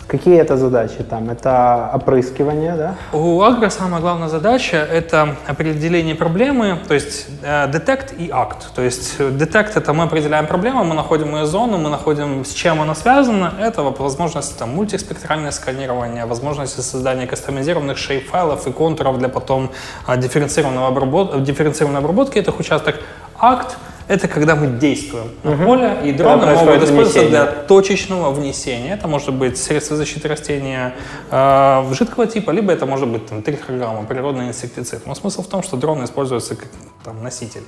Какие 0.07 0.38
это 0.38 0.57
задачи 0.59 1.03
там? 1.09 1.31
Это 1.31 1.90
опрыскивание, 1.95 2.75
да? 2.77 2.95
У 3.12 3.40
Агро 3.40 3.71
самая 3.71 4.03
главная 4.03 4.29
задача— 4.29 4.77
это 4.93 5.37
определение 5.47 6.14
проблемы, 6.14 6.79
то 6.87 6.93
есть 6.93 7.27
э, 7.43 7.71
детект 7.73 8.12
и 8.19 8.29
акт. 8.31 8.75
То 8.75 8.83
есть 8.83 9.14
э, 9.19 9.31
детект— 9.31 9.77
это 9.79 9.95
мы 9.95 10.05
определяем 10.05 10.47
проблему, 10.47 10.85
мы 10.85 10.95
находим 10.95 11.35
ее 11.35 11.47
зону, 11.47 11.79
мы 11.79 11.88
находим, 11.88 12.45
с 12.45 12.53
чем 12.53 12.83
она 12.83 12.95
связана. 12.95 13.55
Это 13.59 13.83
возможность 13.83 14.59
там, 14.59 14.75
мультиспектральное 14.75 15.53
сканирование, 15.53 16.27
возможности 16.27 16.81
создания 16.81 17.27
кастомизированных 17.27 17.97
шейп-файлов 17.97 18.67
и 18.67 18.73
контуров 18.73 19.19
для 19.19 19.31
потом 19.31 19.71
а, 20.07 20.17
дифференцированного 20.19 20.90
обработ- 20.90 21.40
дифференцированной 21.40 22.01
обработки 22.01 22.38
этих 22.38 22.61
участок. 22.61 22.97
Акт— 23.38 23.77
это 24.07 24.29
когда 24.29 24.55
мы 24.55 24.67
действуем 24.79 25.31
на 25.43 25.57
поле, 25.57 25.99
и 26.05 26.12
дроны 26.12 26.43
Когда 26.43 26.55
могут 26.57 26.83
использоваться 26.83 27.21
внесение. 27.21 27.31
для 27.31 27.47
точечного 27.47 28.31
внесения. 28.33 28.95
Это 28.95 29.09
может 29.09 29.33
быть 29.33 29.57
средство 29.57 29.97
защиты 29.97 30.29
растения 30.29 30.95
э, 31.31 31.85
жидкого 31.93 32.27
типа, 32.27 32.51
либо 32.51 32.73
это 32.73 32.87
может 32.87 33.09
быть 33.09 33.27
там, 33.27 33.43
трихограмма, 33.43 34.05
природный 34.05 34.49
инсектицид. 34.49 35.07
Но 35.07 35.14
смысл 35.14 35.43
в 35.43 35.47
том, 35.47 35.62
что 35.62 35.77
дроны 35.77 36.05
используются 36.05 36.55
как 36.55 36.69
там, 37.05 37.23
носитель. 37.23 37.62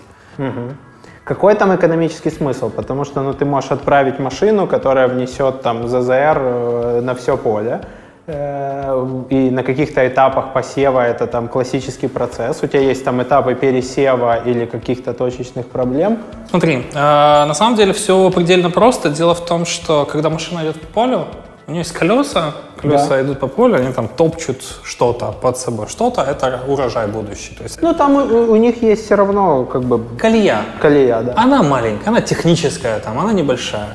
Какой 1.25 1.57
там 1.57 1.75
экономический 1.75 2.31
смысл? 2.31 2.71
Потому 2.71 3.05
что 3.05 3.21
ну, 3.23 3.35
ты 3.35 3.45
можешь 3.45 3.73
отправить 3.73 4.21
машину, 4.21 4.69
которая 4.69 5.09
внесет 5.09 5.63
там 5.63 5.89
ЗЗР 5.89 6.39
э, 6.39 7.01
на 7.03 7.15
все 7.15 7.37
поле. 7.37 7.81
Э, 8.27 9.25
И 9.31 9.51
на 9.51 9.63
каких-то 9.63 10.07
этапах 10.07 10.53
посева 10.53 11.01
это 11.07 11.27
там 11.27 11.49
классический 11.49 12.09
процесс. 12.09 12.63
У 12.63 12.67
тебя 12.67 12.81
есть 12.81 13.05
там 13.05 13.23
этапы 13.23 13.55
пересева 13.55 14.37
или 14.45 14.67
каких-то 14.67 15.13
точечных 15.15 15.67
проблем. 15.67 16.19
Смотри, 16.51 16.85
э, 16.93 17.45
на 17.47 17.55
самом 17.55 17.77
деле 17.77 17.93
все 17.93 18.31
предельно 18.31 18.71
просто. 18.71 19.11
Дело 19.11 19.35
в 19.35 19.45
том, 19.45 19.65
что 19.65 20.05
когда 20.05 20.29
машина 20.31 20.61
идет 20.63 20.81
по 20.81 20.87
полю, 20.87 21.25
у 21.69 21.71
нее 21.73 21.81
есть 21.83 21.93
колеса, 21.93 22.53
колеса 22.81 23.09
Да. 23.09 23.23
идут 23.23 23.39
по 23.41 23.47
полю, 23.49 23.77
они 23.77 23.93
там 23.93 24.09
топчут 24.09 24.63
что-то 24.83 25.33
под 25.33 25.57
собой. 25.59 25.87
Что-то— 25.89 26.21
это 26.31 26.61
урожай 26.69 27.07
будущий. 27.09 27.55
То 27.57 27.65
есть 27.65 27.83
Ну 27.83 27.95
там 27.95 28.15
у, 28.17 28.53
у 28.53 28.57
них 28.57 28.83
есть 28.83 29.05
все 29.05 29.15
равно 29.17 29.65
как 29.65 29.83
бы 29.83 30.01
колея. 30.19 30.59
колея, 30.81 31.23
да. 31.23 31.33
Она 31.37 31.63
маленькая, 31.63 32.09
она 32.11 32.21
техническая, 32.21 32.99
там, 33.01 33.19
она 33.19 33.33
небольшая. 33.33 33.95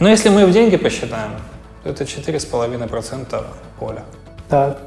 Но 0.00 0.08
если 0.08 0.30
мы 0.30 0.46
в 0.46 0.50
деньги 0.52 0.76
посчитаем, 0.76 1.30
то 1.82 1.90
это 1.90 2.04
4,5% 2.04 3.44
поля. 3.78 4.02
Так. 4.48 4.78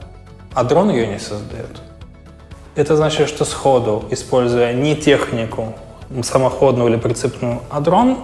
А 0.54 0.64
дрон 0.64 0.90
ее 0.90 1.08
не 1.08 1.20
создает. 1.20 1.82
Это 2.76 2.96
значит, 2.96 3.30
что 3.30 3.46
сходу, 3.46 4.06
используя 4.12 4.74
не 4.74 4.96
технику 4.96 5.74
самоходную 6.24 6.90
или 6.90 6.98
прицепную, 6.98 7.62
а 7.70 7.80
дрон, 7.80 8.18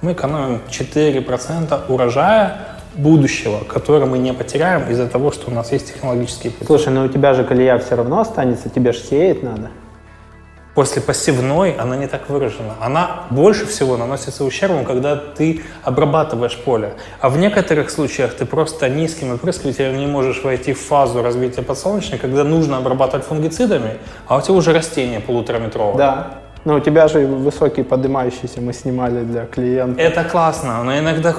мы 0.00 0.12
экономим 0.12 0.60
4% 0.68 1.80
урожая 1.88 2.58
будущего, 2.94 3.64
который 3.64 4.06
мы 4.06 4.18
не 4.18 4.32
потеряем 4.32 4.90
из-за 4.90 5.08
того, 5.08 5.30
что 5.30 5.50
у 5.50 5.54
нас 5.54 5.72
есть 5.72 5.94
технологические. 5.94 6.52
Слушай, 6.66 6.92
ну 6.92 7.04
у 7.04 7.08
тебя 7.08 7.34
же 7.34 7.44
колея 7.44 7.78
все 7.78 7.94
равно 7.94 8.20
останется, 8.20 8.68
тебе 8.68 8.92
же 8.92 8.98
сеять 8.98 9.42
надо. 9.42 9.70
После 10.74 11.02
посевной 11.02 11.72
она 11.72 11.96
не 11.96 12.06
так 12.06 12.30
выражена. 12.30 12.74
Она 12.80 13.24
больше 13.30 13.66
всего 13.66 13.98
наносится 13.98 14.44
ущербом, 14.44 14.86
когда 14.86 15.16
ты 15.16 15.62
обрабатываешь 15.84 16.56
поле. 16.56 16.94
А 17.20 17.28
в 17.28 17.36
некоторых 17.36 17.90
случаях 17.90 18.34
ты 18.34 18.46
просто 18.46 18.88
низким 18.88 19.34
опрыскивателем 19.34 19.98
не 19.98 20.06
можешь 20.06 20.42
войти 20.42 20.72
в 20.72 20.80
фазу 20.80 21.22
развития 21.22 21.62
подсолнечника, 21.62 22.22
когда 22.22 22.44
нужно 22.44 22.78
обрабатывать 22.78 23.26
фунгицидами, 23.26 23.98
а 24.26 24.38
у 24.38 24.40
тебя 24.40 24.54
уже 24.54 24.72
растение 24.72 25.20
полутораметровое. 25.20 25.98
Да. 25.98 26.41
Но 26.64 26.76
у 26.76 26.80
тебя 26.80 27.08
же 27.08 27.26
высокий 27.26 27.82
поднимающийся 27.82 28.60
мы 28.60 28.72
снимали 28.72 29.24
для 29.24 29.46
клиента. 29.46 30.00
Это 30.00 30.22
классно, 30.22 30.84
но 30.84 30.96
иногда 30.96 31.34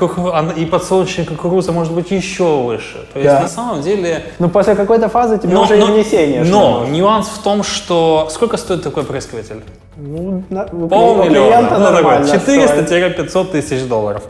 и 0.57 0.65
подсолнечник 0.65 1.29
кукуруза 1.29 1.71
может 1.71 1.93
быть 1.93 2.11
еще 2.11 2.43
выше. 2.63 3.05
То 3.13 3.19
есть 3.19 3.31
Да. 3.31 3.41
на 3.41 3.47
самом 3.47 3.81
деле... 3.81 4.25
Ну 4.39 4.49
после 4.49 4.75
какой-то 4.75 5.07
фазы 5.07 5.37
тебе 5.37 5.57
уже 5.57 5.79
и 5.79 5.81
внесение. 5.81 6.43
но 6.43 6.79
нужно. 6.79 6.91
нюанс 6.93 7.27
в 7.29 7.41
том, 7.41 7.63
что... 7.63 8.27
Сколько 8.29 8.57
стоит 8.57 8.83
такой 8.83 9.03
опрыскиватель? 9.03 9.61
Ну, 9.95 10.43
на- 10.49 10.65
Полмиллиона. 10.65 11.47
клиента 11.47 11.77
Ну, 11.77 11.85
такой, 11.85 12.01
нормально 12.03 12.27
стоит. 12.39 12.89
400-500 12.89 13.51
тысяч 13.51 13.83
долларов. 13.87 14.23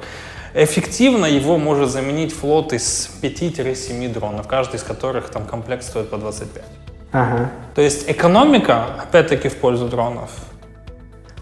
Эффективно 0.53 1.25
его 1.25 1.57
может 1.57 1.89
заменить 1.89 2.31
флот 2.35 2.73
из 2.73 3.09
5-7 3.23 4.13
дронов, 4.13 4.47
каждый 4.47 4.75
из 4.75 4.83
которых 4.83 5.29
там 5.29 5.45
комплект 5.45 5.83
стоит 5.83 6.11
по 6.11 6.17
25. 6.17 6.63
Ага. 7.13 7.49
То 7.73 7.81
есть 7.81 8.07
экономика, 8.11 8.85
опять-таки, 9.01 9.49
в 9.49 9.55
пользу 9.55 9.87
дронов. 9.87 10.29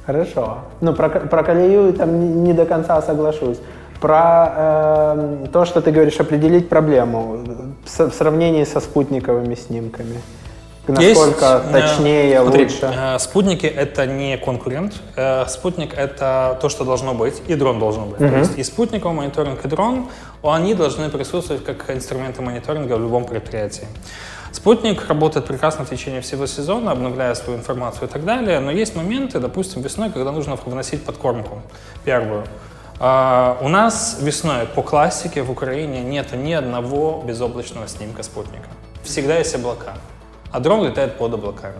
Хорошо. 0.06 0.60
Ну, 0.82 0.94
про, 0.94 1.10
про 1.10 1.44
колею 1.44 1.94
там 1.94 2.44
не, 2.44 2.54
до 2.54 2.66
конца 2.66 3.02
соглашусь. 3.02 3.58
Про 4.00 5.16
эм, 5.16 5.48
то, 5.48 5.66
что 5.66 5.80
ты 5.82 5.92
говоришь, 5.92 6.20
определить 6.20 6.70
проблему 6.70 7.38
в, 7.86 8.12
сравнении 8.12 8.64
со 8.64 8.80
спутниковыми 8.80 9.54
снимками. 9.54 10.18
Насколько 10.88 11.62
Есть, 11.64 11.76
э, 11.76 11.82
точнее, 11.82 12.42
смотри, 12.42 12.64
лучше. 12.64 12.94
э, 12.98 13.20
спутники 13.20 13.68
это 13.68 14.08
не 14.08 14.38
конкурент. 14.38 14.94
Э, 15.16 15.46
спутник 15.48 15.94
это 15.94 16.58
то, 16.60 16.70
что 16.70 16.84
должно 16.84 17.14
быть, 17.14 17.42
и 17.48 17.54
дрон 17.54 17.78
должен 17.80 18.10
быть. 18.10 18.18
То 18.18 18.38
есть 18.40 18.58
и 18.58 18.64
спутниковый 18.64 19.16
мониторинг, 19.16 19.64
и 19.64 19.68
дрон, 19.68 20.08
они 20.42 20.74
должны 20.74 21.10
присутствовать 21.10 21.64
как 21.64 21.92
инструменты 21.92 22.42
мониторинга 22.42 22.96
в 22.96 23.02
любом 23.02 23.26
предприятии. 23.26 23.88
Спутник 24.52 25.08
работает 25.08 25.46
прекрасно 25.46 25.86
в 25.86 25.90
течение 25.90 26.22
всего 26.22 26.46
сезона, 26.46 26.92
обновляя 26.92 27.34
свою 27.36 27.60
информацию 27.60 28.08
и 28.08 28.12
так 28.12 28.26
далее, 28.26 28.60
но 28.60 28.70
есть 28.72 28.96
моменты, 28.96 29.40
допустим, 29.40 29.82
весной, 29.82 30.12
когда 30.12 30.32
нужно 30.32 30.56
вносить 30.56 31.04
подкормку 31.06 31.62
первую. 32.04 32.44
А, 33.00 33.58
у 33.62 33.70
нас 33.70 34.20
весной 34.22 34.66
по 34.68 34.84
классике 34.84 35.42
в 35.42 35.50
Украине 35.50 36.02
нет 36.02 36.34
ни 36.34 36.52
одного 36.52 37.24
безоблачного 37.26 37.88
снимка 37.88 38.24
спутника. 38.24 38.68
Всегда 39.04 39.38
есть 39.38 39.56
облака, 39.56 39.96
а 40.52 40.60
дрон 40.60 40.86
летает 40.86 41.18
под 41.18 41.34
облаками. 41.34 41.80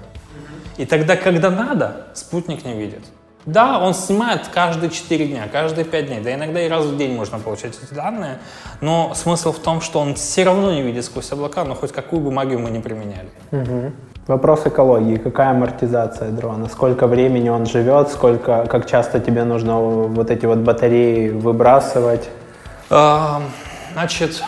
И 0.78 0.86
тогда, 0.86 1.16
когда 1.18 1.52
надо, 1.52 2.08
спутник 2.14 2.66
не 2.66 2.74
видит. 2.74 3.04
Да, 3.46 3.80
он 3.80 3.94
снимает 3.94 4.48
каждые 4.48 4.92
4 4.92 5.28
дня, 5.28 5.48
каждые 5.52 5.86
5 5.86 6.08
дней, 6.08 6.20
да 6.22 6.34
иногда 6.34 6.62
и 6.62 6.70
раз 6.70 6.86
в 6.86 6.98
день 6.98 7.16
можно 7.16 7.40
получать 7.40 7.74
эти 7.82 7.94
данные, 7.94 8.38
но 8.82 9.14
смысл 9.16 9.52
в 9.52 9.60
том, 9.60 9.82
что 9.82 10.00
он 10.00 10.14
все 10.14 10.44
равно 10.44 10.72
не 10.72 10.84
видит 10.84 11.06
сквозь 11.06 11.32
облака, 11.32 11.64
но 11.64 11.74
хоть 11.74 11.92
какую 11.92 12.22
бы 12.22 12.32
магию 12.32 12.60
мы 12.60 12.70
не 12.70 12.80
применяли. 12.80 13.30
Вопрос 14.28 14.68
экологии. 14.68 15.18
Какая 15.18 15.50
амортизация 15.50 16.30
дрона? 16.30 16.70
Сколько 16.70 17.08
времени 17.08 17.50
он 17.50 17.66
живет? 17.66 18.10
Сколько, 18.10 18.66
как 18.68 18.86
часто 18.86 19.20
тебе 19.20 19.44
нужно 19.44 19.80
вот 19.80 20.30
эти 20.30 20.46
вот 20.46 20.60
батареи 20.60 21.30
выбрасывать? 21.30 22.30
Значит, 23.94 24.44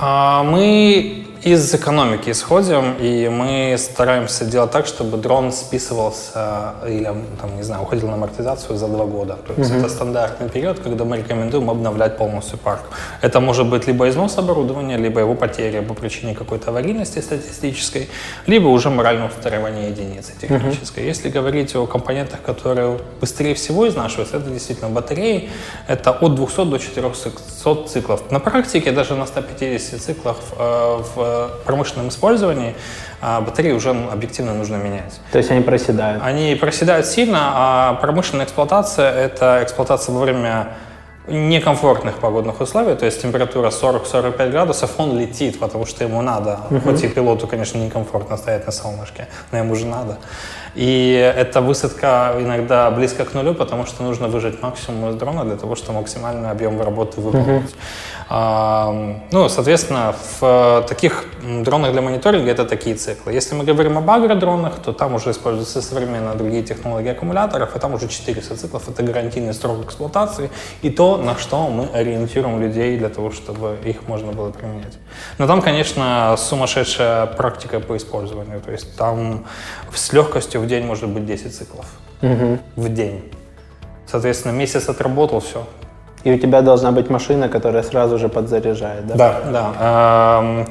а, 0.00 0.44
мы 0.44 1.23
из 1.44 1.74
экономики 1.74 2.30
исходим, 2.30 2.94
и 2.98 3.28
мы 3.28 3.76
стараемся 3.78 4.46
делать 4.46 4.70
так, 4.70 4.86
чтобы 4.86 5.18
дрон 5.18 5.52
списывался 5.52 6.72
или, 6.88 7.12
там, 7.38 7.56
не 7.56 7.62
знаю, 7.62 7.82
уходил 7.82 8.08
на 8.08 8.14
амортизацию 8.14 8.78
за 8.78 8.88
два 8.88 9.04
года. 9.04 9.36
То 9.46 9.52
есть 9.52 9.70
это 9.70 9.90
стандартный 9.90 10.48
период, 10.48 10.78
когда 10.78 11.04
мы 11.04 11.18
рекомендуем 11.18 11.68
обновлять 11.68 12.16
полностью 12.16 12.56
парк. 12.58 12.80
Это 13.20 13.40
может 13.40 13.66
быть 13.66 13.86
либо 13.86 14.08
износ 14.08 14.38
оборудования, 14.38 14.96
либо 14.96 15.20
его 15.20 15.34
потеря 15.34 15.82
по 15.82 15.92
причине 15.92 16.34
какой-то 16.34 16.70
аварийности 16.70 17.18
статистической, 17.20 18.08
либо 18.46 18.68
уже 18.68 18.88
моральное 18.88 19.28
устаревание 19.28 19.90
единицы 19.90 20.32
технической. 20.40 21.04
Если 21.04 21.28
говорить 21.28 21.76
о 21.76 21.86
компонентах, 21.86 22.40
которые 22.40 22.98
быстрее 23.20 23.54
всего 23.54 23.86
изнашиваются, 23.86 24.38
это 24.38 24.48
действительно 24.48 24.88
батареи. 24.88 25.50
Это 25.88 26.10
от 26.10 26.34
200 26.36 26.64
до 26.64 26.78
400 26.78 27.30
циклов. 27.86 28.30
На 28.30 28.40
практике 28.40 28.92
даже 28.92 29.14
на 29.14 29.26
150 29.26 30.00
циклах 30.00 30.36
э, 30.58 31.02
в 31.14 31.33
в 31.34 31.64
промышленном 31.64 32.08
использовании 32.08 32.74
а 33.26 33.40
батареи 33.40 33.72
уже 33.72 33.90
объективно 33.90 34.52
нужно 34.52 34.76
менять. 34.76 35.18
То 35.32 35.38
есть 35.38 35.50
они 35.50 35.62
проседают? 35.62 36.22
Они 36.22 36.54
проседают 36.56 37.06
сильно, 37.06 37.38
а 37.54 37.94
промышленная 37.94 38.44
эксплуатация— 38.44 39.10
это 39.14 39.60
эксплуатация 39.62 40.14
во 40.14 40.20
время 40.20 40.74
некомфортных 41.26 42.18
погодных 42.18 42.60
условий, 42.60 42.94
то 42.96 43.06
есть 43.06 43.22
температура 43.22 43.70
40-45 43.70 44.50
градусов, 44.50 44.90
он 44.98 45.18
летит, 45.18 45.58
потому 45.58 45.86
что 45.86 46.04
ему 46.04 46.20
надо. 46.20 46.60
Uh-huh. 46.68 46.82
Хоть 46.82 47.02
и 47.02 47.08
пилоту, 47.08 47.46
конечно, 47.46 47.78
некомфортно 47.78 48.36
стоять 48.36 48.66
на 48.66 48.72
солнышке, 48.72 49.28
но 49.50 49.58
ему 49.58 49.74
же 49.74 49.86
надо. 49.86 50.18
И 50.74 51.32
эта 51.36 51.62
высадка 51.62 52.34
иногда 52.38 52.90
близко 52.90 53.24
к 53.24 53.32
нулю, 53.32 53.54
потому 53.54 53.86
что 53.86 54.02
нужно 54.02 54.28
выжать 54.28 54.60
максимум 54.60 55.10
из 55.10 55.14
дрона 55.14 55.44
для 55.44 55.56
того, 55.56 55.76
чтобы 55.76 56.00
максимальный 56.00 56.50
объем 56.50 56.78
работы 56.82 57.22
выполнить. 57.22 57.70
Uh-huh. 57.70 57.74
А, 58.28 59.20
ну, 59.30 59.48
соответственно, 59.48 60.14
в 60.40 60.84
таких 60.88 61.24
дронах 61.42 61.92
для 61.92 62.00
мониторинга 62.00 62.50
это 62.50 62.64
такие 62.64 62.96
циклы. 62.96 63.32
Если 63.32 63.54
мы 63.54 63.64
говорим 63.64 63.98
об 63.98 64.10
агродронах, 64.10 64.78
то 64.82 64.92
там 64.92 65.14
уже 65.14 65.30
используются 65.30 65.82
современные 65.82 66.34
другие 66.34 66.62
технологии 66.62 67.10
аккумуляторов, 67.10 67.76
и 67.76 67.78
там 67.78 67.94
уже 67.94 68.08
400 68.08 68.56
циклов. 68.56 68.88
Это 68.88 69.02
гарантийный 69.02 69.52
срок 69.52 69.84
эксплуатации 69.84 70.50
и 70.82 70.90
то, 70.90 71.16
на 71.16 71.36
что 71.36 71.68
мы 71.68 71.86
ориентируем 71.92 72.60
людей 72.60 72.96
для 72.96 73.08
того, 73.08 73.30
чтобы 73.30 73.76
их 73.84 74.08
можно 74.08 74.32
было 74.32 74.50
применять. 74.50 74.98
Но 75.38 75.46
там, 75.46 75.60
конечно, 75.60 76.34
сумасшедшая 76.38 77.26
практика 77.26 77.80
по 77.80 77.96
использованию. 77.96 78.60
То 78.60 78.72
есть 78.72 78.96
там 78.96 79.44
с 79.92 80.12
легкостью 80.12 80.60
в 80.60 80.66
день 80.66 80.86
может 80.86 81.08
быть 81.08 81.26
10 81.26 81.54
циклов. 81.54 81.86
Угу. 82.22 82.58
В 82.76 82.88
день. 82.88 83.30
Соответственно, 84.06 84.52
месяц 84.52 84.88
отработал, 84.88 85.40
все, 85.40 85.66
и 86.24 86.32
у 86.32 86.38
тебя 86.38 86.62
должна 86.62 86.90
быть 86.90 87.10
машина, 87.10 87.48
которая 87.48 87.82
сразу 87.82 88.18
же 88.18 88.28
подзаряжает, 88.28 89.06
да? 89.06 89.14
Да, 89.14 89.40
да. 89.50 90.66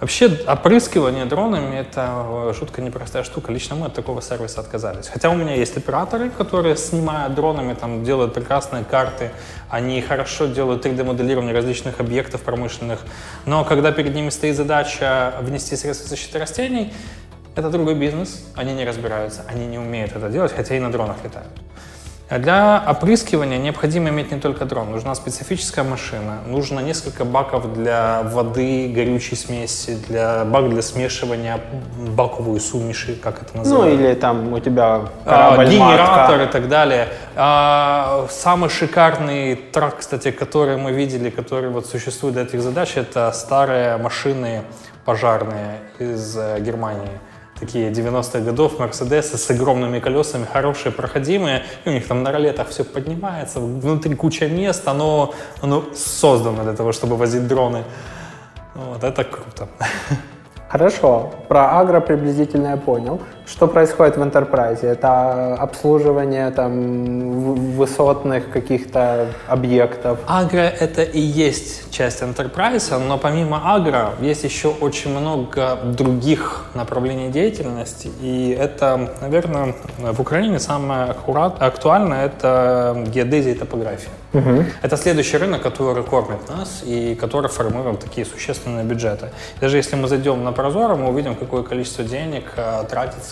Вообще, 0.00 0.30
опрыскивание 0.46 1.24
дронами— 1.24 1.74
это 1.80 2.54
жутко 2.56 2.80
непростая 2.80 3.24
штука. 3.24 3.50
Лично 3.50 3.74
мы 3.74 3.86
от 3.86 3.94
такого 3.94 4.22
сервиса 4.22 4.60
отказались. 4.60 5.08
Хотя 5.08 5.28
у 5.28 5.34
меня 5.34 5.56
есть 5.56 5.76
операторы, 5.76 6.30
которые 6.30 6.76
снимают 6.76 7.34
дронами, 7.34 7.74
там, 7.74 8.04
делают 8.04 8.32
прекрасные 8.32 8.84
карты, 8.84 9.32
они 9.68 10.00
хорошо 10.00 10.46
делают 10.46 10.86
3D-моделирование 10.86 11.52
различных 11.52 11.98
объектов 11.98 12.42
промышленных. 12.42 13.00
Но 13.44 13.64
когда 13.64 13.90
перед 13.90 14.14
ними 14.14 14.30
стоит 14.30 14.54
задача 14.54 15.34
внести 15.40 15.74
средства 15.74 16.08
защиты 16.08 16.38
растений, 16.38 16.92
это 17.56 17.68
другой 17.68 17.96
бизнес, 17.96 18.46
они 18.54 18.74
не 18.74 18.84
разбираются, 18.84 19.42
они 19.48 19.66
не 19.66 19.78
умеют 19.78 20.14
это 20.14 20.28
делать, 20.28 20.52
хотя 20.54 20.76
и 20.76 20.78
на 20.78 20.92
дронах 20.92 21.16
летают. 21.24 21.48
Для 22.30 22.84
опрыскивания 22.86 23.56
необходимо 23.56 24.10
иметь 24.10 24.30
не 24.30 24.38
только 24.38 24.66
дрон, 24.66 24.90
нужна 24.90 25.14
специфическая 25.14 25.82
машина, 25.82 26.40
нужно 26.46 26.80
несколько 26.80 27.24
баков 27.24 27.72
для 27.72 28.22
воды, 28.22 28.92
горючей 28.94 29.34
смеси, 29.34 29.98
для 30.08 30.44
бак 30.44 30.68
для 30.68 30.82
смешивания, 30.82 31.58
баковую 31.96 32.60
сумиши, 32.60 33.14
как 33.14 33.40
это 33.42 33.56
называется. 33.56 33.96
Ну 33.96 34.04
или 34.04 34.14
там 34.14 34.52
у 34.52 34.60
тебя 34.60 35.06
корабль, 35.24 35.64
а, 35.64 35.70
Генератор 35.70 36.42
и 36.42 36.46
так 36.46 36.68
далее. 36.68 37.08
А, 37.34 38.26
самый 38.28 38.68
шикарный 38.68 39.56
трак, 39.56 40.00
кстати, 40.00 40.30
который 40.30 40.76
мы 40.76 40.92
видели, 40.92 41.30
который 41.30 41.70
вот 41.70 41.86
существует 41.86 42.34
для 42.34 42.42
этих 42.42 42.60
задач, 42.60 42.96
это 42.96 43.32
старые 43.32 43.96
машины 43.96 44.64
пожарные 45.06 45.78
из 45.98 46.36
э, 46.36 46.60
Германии 46.60 47.18
такие 47.60 47.90
90-х 47.90 48.40
годов, 48.40 48.78
Мерседесы 48.78 49.36
с 49.36 49.50
огромными 49.50 50.00
колесами, 50.00 50.44
хорошие, 50.44 50.92
проходимые, 50.92 51.62
и 51.84 51.90
у 51.90 51.92
них 51.92 52.06
там 52.06 52.22
на 52.22 52.32
ролетах 52.32 52.68
все 52.68 52.84
поднимается, 52.84 53.60
внутри 53.60 54.14
куча 54.14 54.48
мест, 54.48 54.88
оно, 54.88 55.34
оно 55.62 55.84
создано 55.94 56.62
для 56.62 56.72
того, 56.74 56.92
чтобы 56.92 57.16
возить 57.16 57.46
дроны. 57.46 57.84
Вот, 58.74 59.02
это 59.04 59.24
круто. 59.24 59.68
Хорошо, 60.68 61.32
про 61.48 61.78
агро 61.80 62.00
приблизительно 62.00 62.68
я 62.68 62.76
понял. 62.76 63.20
Что 63.48 63.66
происходит 63.66 64.18
в 64.18 64.22
Enterprise? 64.22 64.84
Это 64.86 65.54
обслуживание 65.54 66.50
там 66.50 67.54
высотных 67.76 68.50
каких-то 68.50 69.28
объектов? 69.48 70.18
Агро— 70.26 70.58
это 70.80 71.02
и 71.02 71.18
есть 71.18 71.90
часть 71.90 72.22
Enterprise, 72.22 72.98
но 72.98 73.16
помимо 73.16 73.74
агро 73.74 74.10
есть 74.20 74.44
еще 74.44 74.68
очень 74.68 75.18
много 75.18 75.78
других 75.82 76.66
направлений 76.74 77.30
деятельности. 77.30 78.10
И 78.20 78.54
это, 78.58 79.14
наверное, 79.22 79.74
в 79.96 80.20
Украине 80.20 80.58
самое 80.58 81.14
актуальное— 81.58 82.26
это 82.26 83.02
геодезия 83.06 83.52
и 83.52 83.58
топография. 83.58 84.10
Угу. 84.34 84.64
Это 84.82 84.96
следующий 84.98 85.38
рынок, 85.38 85.62
который 85.62 86.02
кормит 86.02 86.48
нас 86.50 86.82
и 86.84 87.14
который 87.14 87.48
формирует 87.48 88.00
такие 88.00 88.26
существенные 88.26 88.84
бюджеты. 88.84 89.30
Даже 89.60 89.78
если 89.78 89.96
мы 89.96 90.06
зайдем 90.06 90.44
на 90.44 90.52
Прозоро, 90.52 90.96
мы 90.96 91.08
увидим, 91.08 91.34
какое 91.34 91.62
количество 91.62 92.04
денег 92.04 92.52
э, 92.56 92.84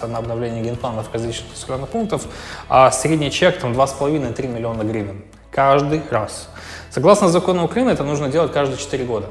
на 0.09 0.19
обновление 0.19 0.63
генпланов 0.63 1.09
различных 1.13 1.51
населенных 1.51 1.89
пунктов, 1.89 2.27
а 2.69 2.91
средний 2.91 3.31
чек 3.31 3.59
там 3.59 3.73
2,5-3 3.73 4.47
миллиона 4.49 4.83
гривен 4.83 5.23
каждый 5.51 6.03
раз. 6.11 6.49
Согласно 6.91 7.29
закону 7.29 7.65
Украины, 7.65 7.91
это 7.91 8.05
нужно 8.05 8.29
делать 8.29 8.53
каждые 8.53 8.79
4 8.79 9.05
года 9.05 9.27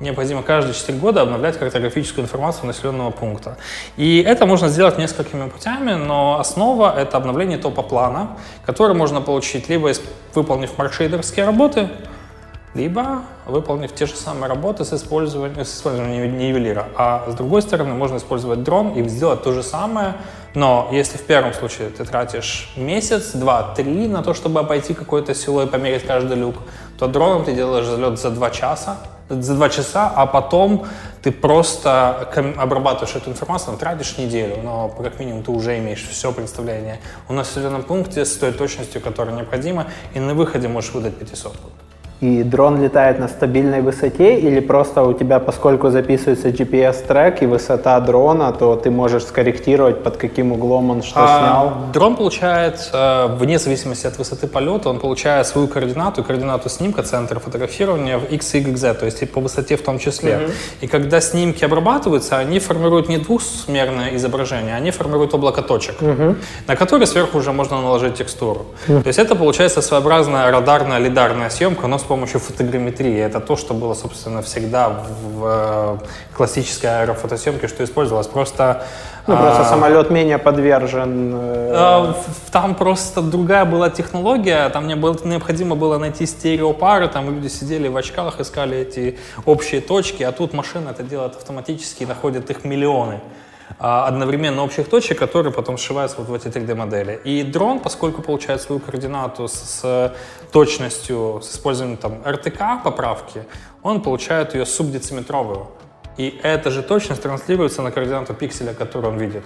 необходимо 0.00 0.42
каждые 0.42 0.74
4 0.74 0.98
года 0.98 1.22
обновлять 1.22 1.58
картографическую 1.58 2.24
информацию 2.24 2.66
населенного 2.66 3.10
пункта. 3.10 3.56
И 3.96 4.22
это 4.22 4.46
можно 4.46 4.68
сделать 4.68 4.98
несколькими 4.98 5.48
путями, 5.48 5.94
но 5.94 6.38
основа— 6.38 6.94
это 6.98 7.16
обновление 7.16 7.58
топа 7.58 7.82
плана, 7.82 8.36
который 8.64 8.94
можно 8.94 9.20
получить 9.20 9.68
либо 9.68 9.92
выполнив 10.34 10.76
маркшейдерские 10.78 11.46
работы, 11.46 11.88
либо 12.74 13.22
выполнив 13.46 13.92
те 13.94 14.06
же 14.06 14.14
самые 14.14 14.48
работы 14.48 14.84
с 14.84 14.92
использованием, 14.92 15.64
с 15.64 15.74
использованием 15.74 16.36
нивелира. 16.36 16.86
А 16.96 17.24
с 17.28 17.34
другой 17.34 17.62
стороны, 17.62 17.94
можно 17.94 18.16
использовать 18.16 18.62
дрон 18.62 18.92
и 18.92 19.08
сделать 19.08 19.42
то 19.42 19.52
же 19.52 19.62
самое, 19.62 20.14
но 20.54 20.88
если 20.92 21.18
в 21.18 21.22
первом 21.22 21.52
случае 21.54 21.90
ты 21.90 22.04
тратишь 22.04 22.72
месяц, 22.76 23.32
два, 23.32 23.74
три 23.74 24.08
на 24.08 24.22
то, 24.22 24.34
чтобы 24.34 24.60
обойти 24.60 24.94
какое-то 24.94 25.34
село 25.34 25.62
и 25.62 25.66
померить 25.66 26.06
каждый 26.06 26.36
люк, 26.36 26.56
то 26.98 27.06
дроном 27.06 27.44
ты 27.44 27.54
делаешь 27.54 27.86
залет 27.86 28.18
за 28.18 28.30
два 28.30 28.50
часа, 28.50 28.98
за 29.28 29.54
два 29.54 29.68
часа, 29.68 30.12
а 30.14 30.26
потом 30.26 30.86
ты 31.22 31.32
просто 31.32 32.28
обрабатываешь 32.56 33.14
эту 33.14 33.30
информацию, 33.30 33.76
тратишь 33.76 34.16
неделю, 34.18 34.58
но 34.62 34.88
как 34.88 35.18
минимум 35.20 35.42
ты 35.42 35.50
уже 35.50 35.78
имеешь 35.78 36.06
все 36.08 36.32
представление 36.32 36.98
у 37.28 37.32
нас 37.32 37.48
в 37.48 37.56
населенном 37.56 37.82
пункте 37.82 38.24
с 38.24 38.36
той 38.36 38.52
точностью, 38.52 39.00
которая 39.00 39.34
необходима, 39.36 39.86
и 40.14 40.20
на 40.20 40.34
выходе 40.34 40.68
можешь 40.68 40.92
выдать 40.92 41.16
500. 41.16 41.54
И 42.20 42.42
дрон 42.42 42.82
летает 42.82 43.20
на 43.20 43.28
стабильной 43.28 43.80
высоте 43.80 44.40
или 44.40 44.58
просто 44.58 45.02
у 45.02 45.12
тебя, 45.12 45.38
поскольку 45.38 45.90
записывается 45.90 46.48
GPS-трек 46.48 47.42
и 47.42 47.46
высота 47.46 48.00
дрона, 48.00 48.52
то 48.52 48.74
ты 48.74 48.90
можешь 48.90 49.24
скорректировать, 49.24 50.02
под 50.02 50.16
каким 50.16 50.50
углом 50.52 50.90
он 50.90 51.02
что 51.02 51.20
а, 51.20 51.38
снял? 51.38 51.72
Дрон 51.92 52.16
получает, 52.16 52.90
вне 53.38 53.58
зависимости 53.58 54.06
от 54.06 54.18
высоты 54.18 54.48
полета, 54.48 54.90
он 54.90 54.98
получает 54.98 55.46
свою 55.46 55.68
координату, 55.68 56.24
координату 56.24 56.68
снимка, 56.68 57.04
центра 57.04 57.38
фотографирования 57.38 58.18
в 58.18 58.24
X, 58.32 58.54
Y, 58.54 58.76
Z, 58.76 58.94
то 58.94 59.06
есть 59.06 59.22
и 59.22 59.26
по 59.26 59.40
высоте 59.40 59.76
в 59.76 59.82
том 59.82 60.00
числе. 60.00 60.32
Mm-hmm. 60.32 60.52
И 60.80 60.86
когда 60.88 61.20
снимки 61.20 61.64
обрабатываются, 61.64 62.38
они 62.38 62.58
формируют 62.58 63.08
не 63.08 63.18
двухмерное 63.18 64.16
изображение, 64.16 64.74
они 64.74 64.90
формируют 64.90 65.34
облако 65.34 65.62
точек, 65.62 66.02
mm-hmm. 66.02 66.36
на 66.66 66.76
которые 66.76 67.06
сверху 67.06 67.38
уже 67.38 67.52
можно 67.52 67.80
наложить 67.80 68.14
текстуру. 68.14 68.66
Mm-hmm. 68.88 69.02
То 69.02 69.06
есть 69.06 69.18
это 69.20 69.36
получается 69.36 69.82
своеобразная 69.82 70.50
радарная, 70.50 70.98
лидарная 70.98 71.50
съемка, 71.50 71.86
но 71.86 71.98
с 71.98 72.07
помощью 72.08 72.40
фотограмметрии. 72.40 73.18
Это 73.18 73.40
то, 73.40 73.56
что 73.56 73.74
было, 73.74 73.94
собственно, 73.94 74.42
всегда 74.42 74.88
в 74.88 75.44
э, 75.44 75.98
классической 76.36 77.02
аэрофотосъемке, 77.02 77.68
что 77.68 77.84
использовалось. 77.84 78.26
Просто 78.26 78.82
ну, 79.26 79.36
просто 79.36 79.60
а, 79.60 79.64
самолет 79.64 80.10
менее 80.10 80.38
подвержен. 80.38 81.34
Э... 81.34 81.72
А, 81.74 82.16
там 82.50 82.74
просто 82.74 83.20
другая 83.20 83.66
была 83.66 83.90
технология. 83.90 84.68
Там 84.70 84.84
мне 84.86 84.96
было, 84.96 85.16
необходимо 85.24 85.76
было 85.76 85.98
найти 85.98 86.26
стереопары. 86.26 87.08
Там 87.08 87.34
люди 87.34 87.48
сидели 87.48 87.88
в 87.88 87.96
очках, 87.96 88.40
искали 88.40 88.78
эти 88.78 89.18
общие 89.44 89.80
точки. 89.80 90.22
А 90.22 90.32
тут 90.32 90.54
машина 90.54 90.90
это 90.90 91.02
делает 91.02 91.36
автоматически 91.36 92.04
и 92.04 92.06
находит 92.06 92.50
их 92.50 92.64
миллионы. 92.64 93.20
А, 93.78 94.06
одновременно 94.06 94.62
общих 94.62 94.88
точек, 94.88 95.18
которые 95.18 95.52
потом 95.52 95.76
сшиваются 95.76 96.16
вот 96.18 96.28
в 96.28 96.34
эти 96.34 96.48
3D-модели. 96.48 97.20
И 97.24 97.42
дрон, 97.42 97.80
поскольку 97.80 98.22
получает 98.22 98.62
свою 98.62 98.80
координату 98.80 99.48
с, 99.48 100.14
точностью, 100.52 101.40
с 101.42 101.52
использованием 101.52 101.98
там 101.98 102.22
RTK 102.24 102.82
поправки, 102.82 103.44
он 103.82 104.02
получает 104.02 104.54
ее 104.54 104.66
субдециметровую. 104.66 105.68
И 106.16 106.40
эта 106.42 106.70
же 106.70 106.82
точность 106.82 107.22
транслируется 107.22 107.82
на 107.82 107.90
координату 107.90 108.34
пикселя, 108.34 108.74
который 108.74 109.10
он 109.10 109.18
видит. 109.18 109.44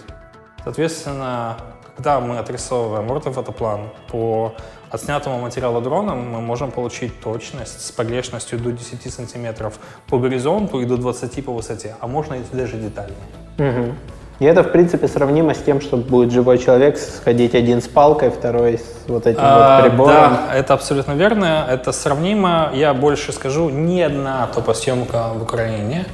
Соответственно, 0.64 1.58
когда 1.96 2.20
мы 2.20 2.38
отрисовываем 2.38 3.10
ортофотоплан 3.10 3.90
по 4.10 4.54
отснятому 4.92 5.40
материалу 5.40 5.80
дрона, 5.80 6.14
мы 6.14 6.40
можем 6.40 6.70
получить 6.70 7.20
точность 7.20 7.84
с 7.86 7.90
погрешностью 7.90 8.58
до 8.58 8.70
10 8.72 9.12
сантиметров 9.12 9.78
по 10.08 10.18
горизонту 10.18 10.80
и 10.80 10.84
до 10.84 10.96
20 10.96 11.44
по 11.44 11.52
высоте, 11.52 11.96
а 12.00 12.06
можно 12.06 12.34
и 12.34 12.40
даже 12.52 12.76
детальнее. 12.76 13.16
Угу. 13.58 13.94
И 14.40 14.44
это, 14.44 14.62
в 14.62 14.72
принципе, 14.72 15.08
сравнимо 15.08 15.54
с 15.54 15.58
тем, 15.58 15.80
что 15.80 15.96
будет 15.96 16.32
живой 16.32 16.58
человек 16.58 16.98
сходить 16.98 17.54
один 17.54 17.80
с 17.80 17.88
палкой, 17.88 18.30
второй 18.30 18.78
с 18.78 19.08
вот 19.08 19.26
этим 19.26 19.40
а, 19.40 19.80
вот 19.80 19.88
прибором. 19.88 20.14
Да, 20.14 20.54
это 20.54 20.74
абсолютно 20.74 21.12
верно. 21.12 21.66
Это 21.70 21.92
сравнимо. 21.92 22.70
Я 22.74 22.92
больше 22.92 23.32
скажу, 23.32 23.70
ни 23.70 24.00
одна 24.00 24.48
топосъемка 24.48 25.28
в 25.34 25.42
Украине 25.42 26.06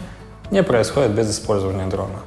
не 0.51 0.63
происходит 0.63 1.13
без 1.13 1.31
использования 1.31 1.87
дрона. 1.87 2.19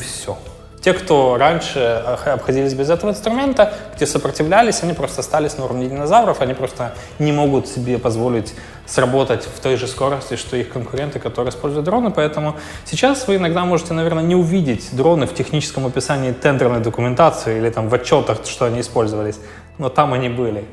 Все. 0.00 0.36
Те, 0.80 0.94
кто 0.94 1.36
раньше 1.36 1.78
обходились 2.24 2.72
без 2.72 2.88
этого 2.88 3.10
инструмента, 3.10 3.74
где 3.94 4.06
сопротивлялись, 4.06 4.82
они 4.82 4.94
просто 4.94 5.20
остались 5.20 5.58
на 5.58 5.64
уровне 5.66 5.88
динозавров, 5.88 6.40
они 6.40 6.54
просто 6.54 6.94
не 7.18 7.32
могут 7.32 7.68
себе 7.68 7.98
позволить 7.98 8.54
сработать 8.86 9.44
в 9.44 9.60
той 9.60 9.76
же 9.76 9.86
скорости, 9.86 10.36
что 10.36 10.56
их 10.56 10.70
конкуренты, 10.70 11.18
которые 11.18 11.50
используют 11.50 11.84
дроны. 11.84 12.10
Поэтому 12.10 12.56
сейчас 12.86 13.28
вы 13.28 13.36
иногда 13.36 13.64
можете, 13.64 13.92
наверное, 13.92 14.24
не 14.24 14.34
увидеть 14.34 14.88
дроны 14.92 15.26
в 15.26 15.34
техническом 15.34 15.86
описании 15.86 16.32
тендерной 16.32 16.80
документации 16.80 17.58
или 17.58 17.68
там 17.68 17.88
в 17.88 17.94
отчетах, 17.94 18.38
что 18.46 18.64
они 18.64 18.80
использовались, 18.80 19.38
но 19.76 19.90
там 19.90 20.14
они 20.14 20.30
были. 20.30 20.64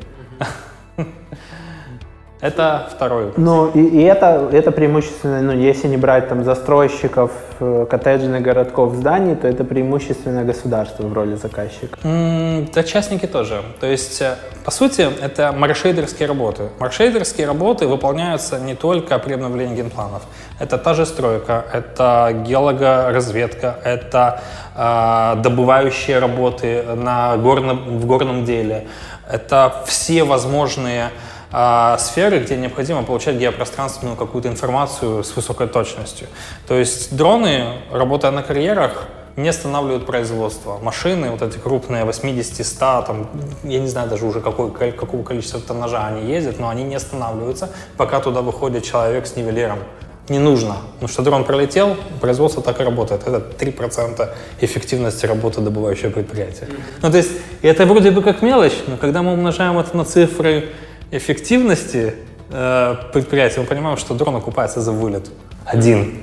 Это 2.40 2.88
второй. 2.92 3.32
Ну, 3.36 3.68
и, 3.74 3.80
и 3.80 4.02
это, 4.04 4.48
это 4.52 4.72
преимущественно, 4.72 5.42
ну, 5.42 5.54
если 5.54 5.88
не 5.88 5.98
брать 5.98 6.30
там 6.30 6.44
застройщиков, 6.44 7.32
э, 7.60 7.88
коттеджных 7.90 8.44
городков, 8.44 8.94
зданий, 8.94 9.36
то 9.36 9.48
это 9.48 9.64
преимущественно 9.64 10.44
государство 10.44 11.04
в 11.08 11.14
роли 11.14 11.36
заказчика. 11.36 11.98
М, 12.04 12.68
Да, 12.74 12.84
частники 12.84 13.26
тоже. 13.26 13.62
То 13.80 13.88
есть, 13.88 14.22
э, 14.22 14.36
по 14.64 14.70
сути, 14.72 15.02
это 15.02 15.52
маршейдерские 15.52 16.28
работы. 16.28 16.70
Маршейдерские 16.80 17.48
работы 17.48 17.88
выполняются 17.88 18.60
не 18.60 18.76
только 18.76 19.18
при 19.18 19.34
обновлении 19.34 19.76
генпланов. 19.78 20.22
Это 20.60 20.78
та 20.78 20.94
же 20.94 21.06
стройка, 21.08 21.66
это 21.74 22.34
геологоразведка, 22.48 23.80
это 23.84 24.42
э, 24.76 25.42
добывающие 25.42 26.20
работы 26.20 26.84
на 26.96 27.36
горном, 27.38 27.98
в 27.98 28.06
горном 28.06 28.46
деле. 28.46 28.86
Это 29.28 29.74
все 29.88 30.24
возможные 30.24 31.10
а, 31.52 31.98
сферы, 31.98 32.40
где 32.40 32.58
необходимо 32.58 33.04
получать 33.04 33.36
геопространственную 33.38 34.18
какую-то 34.18 34.50
информацию 34.50 35.24
с 35.24 35.36
высокой 35.36 35.68
точностью. 35.68 36.28
То 36.68 36.76
есть 36.76 37.16
дроны, 37.16 37.76
работая 37.92 38.32
на 38.32 38.44
карьерах, 38.44 39.08
не 39.38 39.50
останавливают 39.50 40.06
производство. 40.06 40.80
Машины, 40.82 41.30
вот 41.30 41.42
эти 41.44 41.58
крупные, 41.60 42.04
80-100, 42.04 43.06
там, 43.06 43.30
я 43.64 43.80
не 43.80 43.88
знаю 43.88 44.10
даже 44.10 44.26
уже 44.26 44.42
какой, 44.42 44.72
какого 44.72 45.24
количества 45.24 45.62
тоннажа 45.62 46.08
они 46.08 46.30
ездят, 46.30 46.60
но 46.60 46.70
они 46.70 46.84
не 46.84 46.96
останавливаются, 46.96 47.70
пока 47.98 48.20
туда 48.20 48.42
выходит 48.42 48.84
человек 48.84 49.28
с 49.28 49.36
нивелиром. 49.36 49.80
Не 50.28 50.40
нужно. 50.40 50.78
Потому 50.96 51.08
что 51.08 51.22
дрон 51.22 51.44
пролетел, 51.46 51.96
производство 52.20 52.62
так 52.62 52.82
и 52.82 52.84
работает. 52.84 53.26
Это 53.26 53.38
3% 53.38 54.30
эффективности 54.60 55.26
работы 55.26 55.62
добывающего 55.62 56.10
предприятия. 56.10 56.68
Ну, 57.02 57.12
то 57.12 57.18
есть, 57.18 57.32
это 57.62 57.86
вроде 57.86 58.12
бы 58.12 58.22
как 58.22 58.42
мелочь, 58.42 58.76
но 58.88 58.98
когда 58.98 59.22
мы 59.22 59.32
умножаем 59.34 59.78
это 59.78 59.96
на 59.96 60.04
цифры 60.04 60.70
эффективности 61.12 62.14
э, 62.52 62.96
предприятия, 63.14 63.60
мы 63.62 63.66
понимаем, 63.66 63.98
что 63.98 64.14
дрон 64.14 64.36
окупается 64.36 64.82
за 64.82 64.92
вылет. 64.92 65.30
Один. 65.66 66.22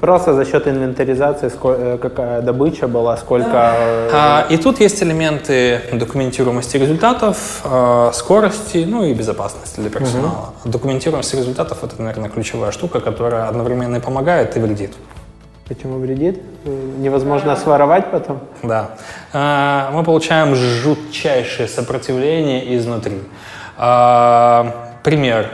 Просто 0.00 0.34
за 0.34 0.44
счет 0.44 0.66
инвентаризации, 0.66 1.48
ско- 1.48 1.76
э, 1.94 1.98
какая 1.98 2.42
добыча 2.42 2.88
была, 2.88 3.16
сколько... 3.16 3.50
э, 3.78 4.10
А, 4.12 4.46
и 4.50 4.56
тут 4.56 4.80
есть 4.80 5.02
элементы 5.02 5.80
документируемости 5.92 6.76
результатов, 6.78 7.60
э, 7.64 8.10
скорости, 8.12 8.84
ну 8.88 9.04
и 9.04 9.14
безопасности 9.14 9.80
для 9.80 9.90
персонала. 9.90 10.54
Документируемость 10.64 11.34
результатов— 11.34 11.78
это, 11.84 12.02
наверное, 12.02 12.28
ключевая 12.28 12.72
штука, 12.72 12.98
которая 13.00 13.46
одновременно 13.48 13.96
и 13.96 14.00
помогает, 14.00 14.56
и 14.56 14.60
вредит. 14.60 14.92
Почему 15.68 15.98
вредит? 15.98 16.42
Невозможно 16.98 17.54
своровать 17.56 18.10
потом? 18.10 18.40
Да. 18.64 18.90
А, 19.32 19.90
Мы 19.92 20.02
получаем 20.02 20.56
жутчайшее 20.56 21.68
сопротивление 21.68 22.76
изнутри. 22.76 23.20
А, 23.76 24.98
Пример. 25.02 25.50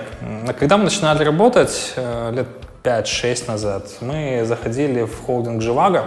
Когда 0.59 0.77
мы 0.77 0.85
начинали 0.85 1.25
работать 1.25 1.95
э, 1.97 2.33
лет 2.33 2.49
5-6 2.83 3.49
назад, 3.49 3.87
мы 4.01 4.43
заходили 4.45 5.05
в 5.05 5.25
холдинг 5.25 5.63
«Живаго». 5.63 6.07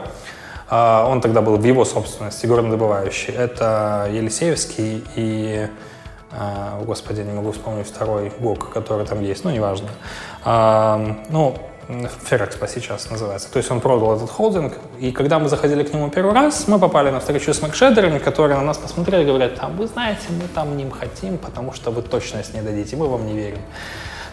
А, 0.69 1.07
Он 1.07 1.21
тогда 1.21 1.41
был 1.41 1.57
в 1.57 1.63
его 1.63 1.85
собственности, 1.85 2.45
горнодобывающий. 2.45 3.33
Это 3.33 4.07
Елисеевский 4.11 5.03
и, 5.15 5.67
а, 6.31 6.81
господи, 6.83 7.21
не 7.21 7.33
могу 7.33 7.51
вспомнить 7.51 7.87
второй 7.87 8.31
ГОК, 8.39 8.71
который 8.71 9.05
там 9.05 9.21
есть, 9.21 9.43
ну, 9.43 9.51
неважно. 9.51 9.89
Ну, 10.43 11.55
Ферекспо 12.23 12.67
сейчас 12.67 13.09
называется. 13.09 13.51
То 13.51 13.57
есть 13.57 13.71
он 13.71 13.81
продал 13.81 14.15
этот 14.15 14.29
холдинг, 14.29 14.73
и 14.99 15.11
когда 15.11 15.39
мы 15.39 15.49
заходили 15.49 15.83
к 15.83 15.93
нему 15.93 16.09
первый 16.09 16.33
раз, 16.33 16.67
мы 16.67 16.79
попали 16.79 17.09
на 17.09 17.19
встречу 17.19 17.53
с 17.53 17.61
макшедерами, 17.61 18.19
которые 18.19 18.57
на 18.57 18.63
нас 18.63 18.77
посмотрели 18.77 19.23
и 19.23 19.25
говорят, 19.25 19.53
а 19.59 19.67
вы 19.67 19.87
знаете, 19.87 20.21
мы 20.29 20.47
там 20.53 20.77
не 20.77 20.89
хотим, 20.89 21.37
потому 21.37 21.73
что 21.73 21.91
вы 21.91 22.01
точность 22.01 22.53
не 22.53 22.61
дадите, 22.61 22.95
мы 22.95 23.07
вам 23.07 23.25
не 23.25 23.33
верим. 23.33 23.59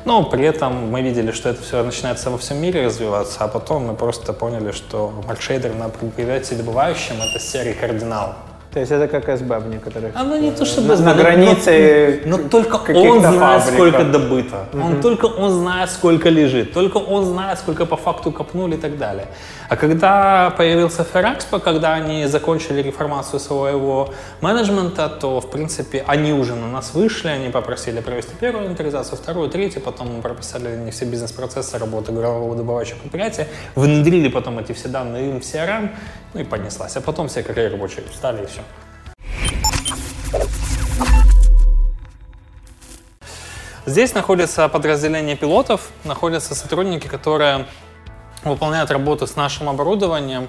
Но 0.04 0.22
при 0.24 0.44
этом 0.44 0.90
мы 0.90 1.02
видели, 1.02 1.32
что 1.32 1.48
это 1.48 1.62
все 1.62 1.82
начинается 1.82 2.30
во 2.30 2.38
всем 2.38 2.58
мире 2.58 2.86
развиваться, 2.86 3.44
а 3.44 3.48
потом 3.48 3.86
мы 3.86 3.94
просто 3.94 4.32
поняли, 4.32 4.72
что 4.72 5.12
маркшейдер 5.26 5.74
на 5.74 5.88
предприятии 5.88 6.54
добывающем— 6.54 7.16
это 7.20 7.38
серый 7.40 7.74
кардинал. 7.74 8.36
То 8.72 8.80
есть 8.80 8.92
это 8.92 9.08
как 9.08 9.38
СБ 9.38 9.58
в 9.60 9.68
некоторых... 9.68 10.14
Оно 10.14 10.36
не 10.36 10.52
то, 10.52 10.66
что 10.66 10.82
на, 10.82 10.96
на 10.96 11.14
границе 11.14 12.20
но, 12.26 12.36
но 12.36 12.48
только 12.48 12.76
он 12.76 13.20
знает, 13.20 13.62
фабрик. 13.62 13.74
сколько 13.74 14.04
добыто. 14.04 14.68
Он 14.74 15.00
только 15.00 15.24
он 15.24 15.50
знает, 15.50 15.90
сколько 15.90 16.28
лежит. 16.28 16.74
Только 16.74 16.98
он 16.98 17.24
знает, 17.24 17.58
сколько 17.58 17.86
по 17.86 17.96
факту 17.96 18.30
копнули 18.30 18.74
и 18.74 18.78
так 18.78 18.98
далее. 18.98 19.26
А 19.70 19.76
когда 19.76 20.50
появился 20.56 21.02
Ферракспо, 21.04 21.60
когда 21.60 21.94
они 21.94 22.26
закончили 22.26 22.82
реформацию 22.82 23.40
своего 23.40 24.12
менеджмента, 24.42 25.08
то, 25.08 25.40
в 25.40 25.50
принципе, 25.50 26.04
они 26.06 26.32
уже 26.32 26.54
на 26.54 26.68
нас 26.68 26.92
вышли, 26.94 27.28
они 27.28 27.48
попросили 27.48 28.00
провести 28.00 28.32
первую 28.38 28.64
инвентаризацию, 28.64 29.16
вторую, 29.16 29.48
третью, 29.48 29.80
потом 29.80 30.16
мы 30.16 30.22
прописали 30.22 30.76
не 30.76 30.90
все 30.90 31.06
бизнес-процессы 31.06 31.78
работы 31.78 32.12
игрового 32.12 32.54
добывающего 32.54 32.98
предприятия, 32.98 33.48
внедрили 33.74 34.28
потом 34.28 34.58
эти 34.58 34.72
все 34.72 34.88
данные 34.88 35.30
им 35.30 35.40
в 35.40 35.44
CRM, 35.44 35.90
ну 36.34 36.40
и 36.40 36.44
понеслась. 36.44 36.96
А 36.96 37.00
потом 37.00 37.28
все 37.28 37.42
карьеры 37.42 37.72
рабочие 37.72 38.04
встали 38.10 38.42
и 38.42 38.46
все. 38.46 38.62
Здесь 43.86 44.12
находится 44.12 44.68
подразделение 44.68 45.34
пилотов, 45.34 45.88
находятся 46.04 46.54
сотрудники, 46.54 47.06
которые 47.06 47.66
выполняют 48.44 48.90
работу 48.90 49.26
с 49.26 49.34
нашим 49.34 49.68
оборудованием. 49.68 50.48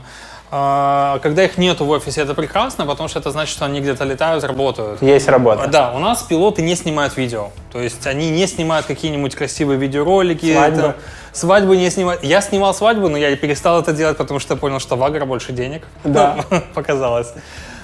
А, 0.52 1.20
Когда 1.22 1.44
их 1.44 1.58
нету 1.58 1.86
в 1.86 1.90
офисе, 1.90 2.22
это 2.22 2.34
прекрасно, 2.34 2.86
потому 2.86 3.08
что 3.08 3.20
это 3.20 3.32
значит, 3.32 3.54
что 3.54 3.66
они 3.66 3.82
где-то 3.82 4.04
летают, 4.04 4.44
работают. 4.44 5.02
есть 5.02 5.28
работа. 5.28 5.68
Да, 5.68 5.94
у 5.94 6.00
нас 6.00 6.24
пилоты 6.24 6.62
не 6.62 6.76
снимают 6.76 7.18
видео. 7.18 7.52
То 7.72 7.80
есть 7.80 8.08
они 8.08 8.32
не 8.32 8.48
снимают 8.48 8.86
какие-нибудь 8.88 9.36
красивые 9.36 9.78
видеоролики. 9.78 10.54
Свадьбы? 10.54 10.96
свадьбы 11.32 11.78
не 11.78 11.90
снимают. 11.90 12.24
Я 12.24 12.42
снимал 12.42 12.74
свадьбу, 12.74 13.10
но 13.10 13.18
я 13.18 13.36
перестал 13.36 13.80
это 13.80 13.94
делать, 13.94 14.18
потому 14.18 14.40
что 14.40 14.56
понял, 14.56 14.80
что 14.80 14.96
в 14.96 15.04
Агро 15.04 15.26
больше 15.26 15.54
денег. 15.54 15.84
Да. 16.04 16.40
Показалось. 16.74 17.34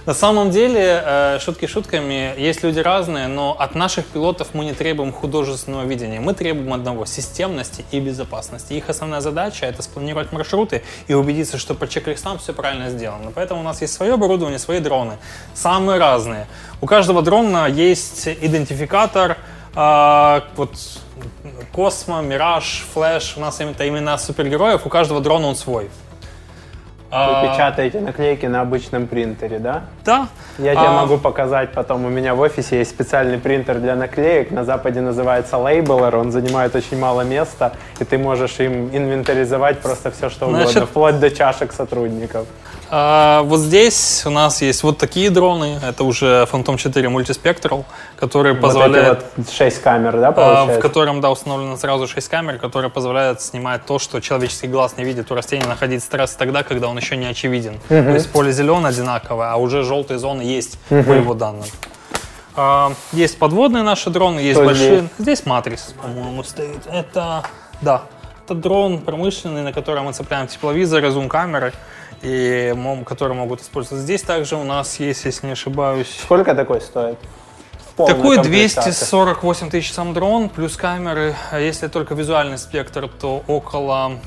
На 0.05 0.13
самом 0.13 0.51
деле, 0.51 1.01
э, 1.03 1.39
шутки 1.39 1.65
шутками, 1.65 2.35
есть 2.37 2.61
люди 2.61 2.79
разные, 2.79 3.27
но 3.27 3.55
от 3.57 3.73
наших 3.73 4.05
пилотов 4.05 4.49
мы 4.53 4.63
не 4.65 4.73
требуем 4.73 5.11
художественного 5.11 5.83
видения. 5.83 6.19
Мы 6.19 6.35
требуем 6.35 6.71
одного– 6.73 7.05
системности 7.07 7.83
и 7.89 7.99
безопасности. 7.99 8.73
Их 8.73 8.87
основная 8.87 9.21
задача– 9.21 9.65
это 9.67 9.81
спланировать 9.81 10.31
маршруты 10.31 10.83
и 11.07 11.15
убедиться, 11.15 11.57
что 11.57 11.73
по 11.73 11.87
чек-листам 11.87 12.37
все 12.37 12.53
правильно 12.53 12.91
сделано. 12.91 13.31
Поэтому 13.33 13.61
у 13.61 13.63
нас 13.63 13.81
есть 13.81 13.93
свое 13.93 14.13
оборудование, 14.13 14.59
свои 14.59 14.79
дроны. 14.79 15.17
Самые 15.55 15.99
разные. 15.99 16.45
У 16.81 16.85
каждого 16.85 17.23
дрона 17.23 17.67
есть 17.67 18.27
идентификатор, 18.27 19.37
а, 19.73 20.43
вот 20.55 20.75
Космо, 21.73 22.21
Мираж, 22.21 22.85
Флэш, 22.93 23.37
у 23.37 23.39
нас 23.39 23.59
это 23.59 23.87
имена 23.87 24.17
супергероев, 24.19 24.85
у 24.85 24.89
каждого 24.89 25.19
дрона 25.19 25.47
он 25.47 25.55
свой. 25.55 25.89
Вы 27.15 27.21
А, 27.31 27.47
печатаете 27.53 28.01
наклейки 28.01 28.45
на 28.45 28.59
обычном 28.59 29.07
принтере, 29.07 29.57
да? 29.59 29.83
Да. 30.03 30.27
Я 30.57 30.75
тебе 30.75 30.87
А, 30.87 30.91
могу 31.01 31.17
показать 31.17 31.71
потом. 31.71 32.03
У 32.03 32.09
меня 32.09 32.35
в 32.35 32.41
офисе 32.41 32.79
есть 32.79 32.89
специальный 32.91 33.37
принтер 33.37 33.79
для 33.79 33.95
наклеек. 33.95 34.51
На 34.51 34.65
Западе 34.65 34.99
называется 34.99 35.57
лейблер. 35.57 36.13
Он 36.17 36.31
занимает 36.33 36.75
очень 36.75 36.99
мало 36.99 37.21
места, 37.21 37.71
и 37.99 38.03
ты 38.03 38.17
можешь 38.17 38.59
им 38.59 38.89
инвентаризовать 38.93 39.79
просто 39.79 40.11
все, 40.11 40.29
что 40.29 40.47
угодно, 40.47 40.65
Значит- 40.67 40.89
вплоть 40.89 41.19
до 41.21 41.31
чашек 41.31 41.71
сотрудников. 41.71 42.47
А, 42.89 43.41
вот 43.43 43.59
здесь 43.59 44.23
у 44.25 44.29
нас 44.29 44.61
есть 44.61 44.83
вот 44.83 44.97
такие 44.97 45.29
дроны. 45.29 45.79
Это 45.83 46.03
уже 46.03 46.47
Phantom 46.51 46.77
4 46.77 47.07
Multispectral, 47.09 47.83
который 48.17 48.53
Вот 48.53 48.61
позволяет... 48.61 49.25
вот 49.35 49.49
6 49.49 49.81
камер, 49.81 50.19
да, 50.19 50.27
а, 50.29 50.31
получается? 50.31 50.79
в 50.79 50.81
котором, 50.81 51.21
да, 51.21 51.31
установлено 51.31 51.77
сразу 51.77 52.07
6 52.07 52.27
камер, 52.29 52.59
которые 52.59 52.91
позволяют 52.91 53.41
снимать 53.41 53.85
то, 53.85 53.97
что 53.99 54.19
человеческий 54.21 54.67
глаз 54.67 54.97
не 54.97 55.03
видит 55.03 55.31
у 55.31 55.35
растения, 55.35 55.65
находить 55.65 56.03
стресс 56.03 56.35
тогда, 56.35 56.63
когда 56.63 56.87
он 56.87 56.97
еще 56.97 57.17
не 57.17 57.25
очевиден. 57.25 57.79
То 57.87 57.95
есть 57.95 58.31
поле 58.31 58.51
зеленое 58.51 58.89
одинаковое, 58.89 59.51
а 59.51 59.55
уже 59.57 59.83
желтые 59.83 60.19
зоны 60.19 60.41
есть 60.41 60.77
по 60.89 60.93
его 60.93 61.33
данным. 61.33 61.65
А, 62.55 62.93
есть 63.11 63.37
подводные 63.37 63.83
наши 63.83 64.09
дроны, 64.09 64.39
есть 64.39 64.55
Что 64.55 64.65
большие. 64.65 64.99
здесь? 64.99 65.09
Здесь 65.17 65.45
матрис, 65.45 65.93
по-моему, 66.01 66.43
стоит. 66.43 66.87
Это, 66.89 67.43
да, 67.81 68.03
это 68.45 68.55
дрон 68.55 68.99
промышленный, 68.99 69.63
на 69.63 69.73
котором 69.73 70.05
мы 70.05 70.13
цепляем 70.13 70.47
тепловизоры, 70.47 71.09
зум-камеры, 71.11 71.73
и 72.21 72.73
которые 73.05 73.37
могут 73.37 73.61
использоваться. 73.61 74.03
Здесь 74.03 74.21
также 74.21 74.55
у 74.55 74.63
нас 74.63 74.99
есть, 74.99 75.25
если 75.25 75.47
не 75.47 75.53
ошибаюсь, 75.53 76.19
Сколько 76.21 76.55
такой 76.55 76.81
стоит? 76.81 77.17
Такой 77.97 78.35
комплектации. 78.35 78.91
248 78.91 79.69
тысяч 79.69 79.93
сам 79.93 80.13
дрон, 80.13 80.49
плюс 80.49 80.75
камеры. 80.75 81.33
А 81.51 81.59
если 81.59 81.87
только 81.87 82.13
визуальный 82.13 82.57
спектр, 82.57 83.07
то 83.07 83.41
около 83.47 84.19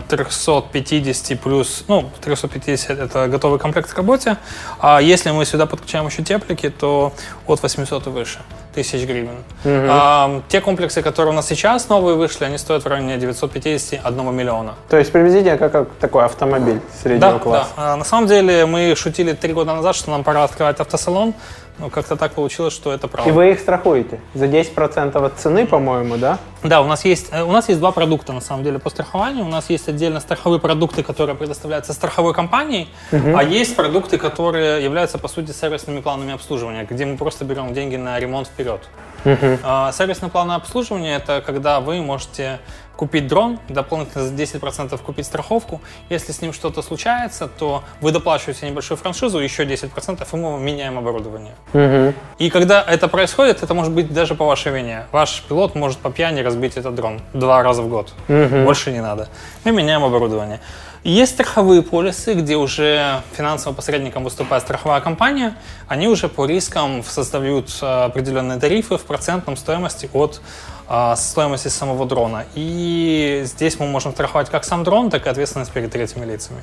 350 0.00 1.40
плюс, 1.40 1.84
ну, 1.88 2.10
350 2.20 2.98
это 2.98 3.28
готовый 3.28 3.58
комплект 3.58 3.92
к 3.92 3.96
работе. 3.96 4.36
А 4.80 5.00
если 5.00 5.30
мы 5.30 5.44
сюда 5.44 5.66
подключаем 5.66 6.06
еще 6.06 6.22
теплики, 6.22 6.70
то 6.70 7.12
от 7.46 7.62
800 7.62 8.06
и 8.06 8.10
выше 8.10 8.38
тысяч 8.74 9.06
гривен. 9.06 9.36
А, 9.64 10.40
те 10.48 10.60
комплексы, 10.60 11.02
которые 11.02 11.32
у 11.32 11.36
нас 11.36 11.46
сейчас 11.46 11.88
новые 11.88 12.16
вышли, 12.16 12.44
они 12.44 12.56
стоят 12.58 12.84
в 12.84 12.86
районе 12.86 13.18
951 13.18 14.34
миллиона. 14.34 14.74
То 14.88 14.96
есть 14.96 15.12
приблизительно 15.12 15.58
как, 15.58 15.72
как 15.72 15.88
такой 16.00 16.24
автомобиль 16.24 16.80
среднего 17.02 17.32
Да, 17.32 17.38
класса. 17.38 17.68
да. 17.76 17.92
А, 17.92 17.96
на 17.96 18.04
самом 18.04 18.28
деле 18.28 18.64
мы 18.66 18.94
шутили 18.96 19.32
три 19.32 19.52
года 19.52 19.74
назад, 19.74 19.94
что 19.94 20.10
нам 20.10 20.24
пора 20.24 20.44
открывать 20.44 20.80
автосалон. 20.80 21.34
Но 21.78 21.88
как-то 21.88 22.16
так 22.16 22.32
получилось, 22.32 22.74
что 22.74 22.92
это 22.92 23.08
правда. 23.08 23.30
И 23.30 23.32
вы 23.32 23.52
их 23.52 23.60
страхуете 23.60 24.20
за 24.34 24.46
10% 24.46 25.24
от 25.24 25.38
цены, 25.38 25.66
по-моему, 25.66 26.16
да? 26.16 26.38
Да, 26.62 26.82
у 26.82 26.86
нас 26.86 27.04
есть 27.04 27.28
э, 27.32 27.42
у 27.42 27.50
нас 27.50 27.68
есть 27.68 27.80
два 27.80 27.92
продукта 27.92 28.32
на 28.32 28.40
самом 28.40 28.62
деле 28.62 28.78
по 28.78 28.90
страхованию. 28.90 29.44
У 29.44 29.48
нас 29.48 29.70
есть 29.70 29.88
отдельно 29.88 30.20
страховые 30.20 30.60
продукты, 30.60 31.02
которые 31.02 31.34
предоставляются 31.34 31.92
страховой 31.92 32.34
компанией, 32.34 32.88
а 33.10 33.42
есть 33.42 33.74
продукты, 33.74 34.18
которые 34.18 34.84
являются 34.84 35.18
по 35.18 35.28
сути 35.28 35.50
сервисными 35.50 36.00
планами 36.00 36.34
обслуживания, 36.34 36.86
где 36.88 37.06
мы 37.06 37.16
просто 37.16 37.44
берем 37.44 37.72
деньги 37.72 37.96
на 37.96 38.18
ремонт 38.18 38.48
вперед. 38.48 38.80
А, 39.24 39.92
Сервисное 39.92 40.30
плановое 40.30 40.56
обслуживание 40.56 41.16
это 41.16 41.42
когда 41.44 41.80
вы 41.80 42.02
можете 42.02 42.58
купить 42.96 43.26
дрон, 43.26 43.58
дополнительно 43.68 44.24
за 44.24 44.34
10% 44.34 44.98
купить 45.02 45.26
страховку. 45.26 45.80
Если 46.10 46.32
с 46.32 46.42
ним 46.42 46.52
что-то 46.52 46.82
случается, 46.82 47.48
то 47.48 47.82
вы 48.00 48.12
доплачиваете 48.12 48.68
небольшую 48.68 48.98
франшизу, 48.98 49.38
еще 49.38 49.64
10%, 49.64 50.26
и 50.32 50.36
мы 50.36 50.58
меняем 50.58 50.98
оборудование. 50.98 51.54
И 52.38 52.50
когда 52.50 52.82
это 52.82 53.08
происходит, 53.08 53.62
это 53.62 53.74
может 53.74 53.92
быть 53.92 54.12
даже 54.12 54.34
по 54.34 54.44
вашей 54.44 54.72
вине. 54.72 55.06
Ваш 55.12 55.42
пилот 55.48 55.74
может 55.74 55.98
по 55.98 56.10
пьяни 56.10 56.40
разбить 56.40 56.76
этот 56.76 56.94
дрон 56.94 57.20
два 57.32 57.62
раза 57.62 57.82
в 57.82 57.88
год. 57.88 58.12
Больше 58.28 58.92
не 58.92 59.00
надо. 59.02 59.28
Мы 59.64 59.72
меняем 59.72 60.04
оборудование. 60.04 60.60
Есть 61.04 61.32
страховые 61.32 61.82
полисы, 61.82 62.34
где 62.34 62.56
уже 62.56 63.22
финансовым 63.32 63.74
посредником 63.74 64.22
выступает 64.22 64.62
страховая 64.62 65.00
компания. 65.00 65.56
Они 65.88 66.06
уже 66.06 66.28
по 66.28 66.46
рискам 66.46 67.02
создают 67.02 67.76
э, 67.82 68.04
определенные 68.04 68.60
тарифы 68.60 68.96
в 68.98 69.02
процентном 69.02 69.56
стоимости 69.56 70.08
от 70.12 70.40
стоимости 71.16 71.68
самого 71.68 72.06
дрона. 72.06 72.44
И 72.54 73.42
здесь 73.44 73.78
мы 73.78 73.86
можем 73.86 74.12
страховать 74.12 74.50
как 74.50 74.64
сам 74.64 74.84
дрон, 74.84 75.10
так 75.10 75.26
и 75.26 75.30
ответственность 75.30 75.72
перед 75.72 75.90
третьими 75.90 76.24
лицами. 76.24 76.62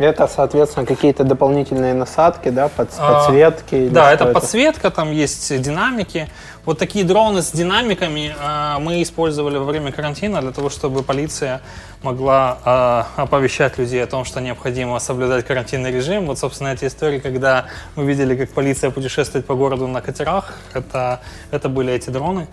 Это, 0.00 0.26
соответственно, 0.28 0.86
какие-то 0.86 1.24
дополнительные 1.24 1.92
насадки, 1.92 2.48
да, 2.48 2.68
под, 2.68 2.88
А, 2.98 3.12
подсветки? 3.12 3.74
или 3.74 3.88
Да, 3.90 4.10
это 4.10 4.32
подсветка, 4.32 4.90
там 4.90 5.12
есть 5.12 5.60
динамики. 5.60 6.26
Вот 6.64 6.78
такие 6.78 7.04
дроны 7.04 7.42
с 7.42 7.52
динамиками 7.52 8.34
а, 8.40 8.78
мы 8.78 9.02
использовали 9.02 9.58
во 9.58 9.64
время 9.64 9.92
карантина 9.92 10.40
для 10.40 10.52
того, 10.52 10.70
чтобы 10.70 11.02
полиция 11.02 11.60
могла 12.02 12.58
а, 12.64 13.06
оповещать 13.16 13.76
людей 13.76 14.02
о 14.02 14.06
том, 14.06 14.24
что 14.24 14.40
необходимо 14.40 14.98
соблюдать 15.00 15.46
карантинный 15.46 15.92
режим. 15.92 16.26
Вот, 16.26 16.38
собственно, 16.38 16.68
эти 16.68 16.86
истории, 16.86 17.18
когда 17.18 17.66
мы 17.94 18.04
видели, 18.06 18.34
как 18.36 18.48
полиция 18.50 18.90
путешествует 18.90 19.46
по 19.46 19.54
городу 19.54 19.86
на 19.86 20.00
катерах, 20.00 20.54
это, 20.72 21.20
это 21.50 21.68
были 21.68 21.92
эти 21.92 22.08
дроны. 22.08 22.46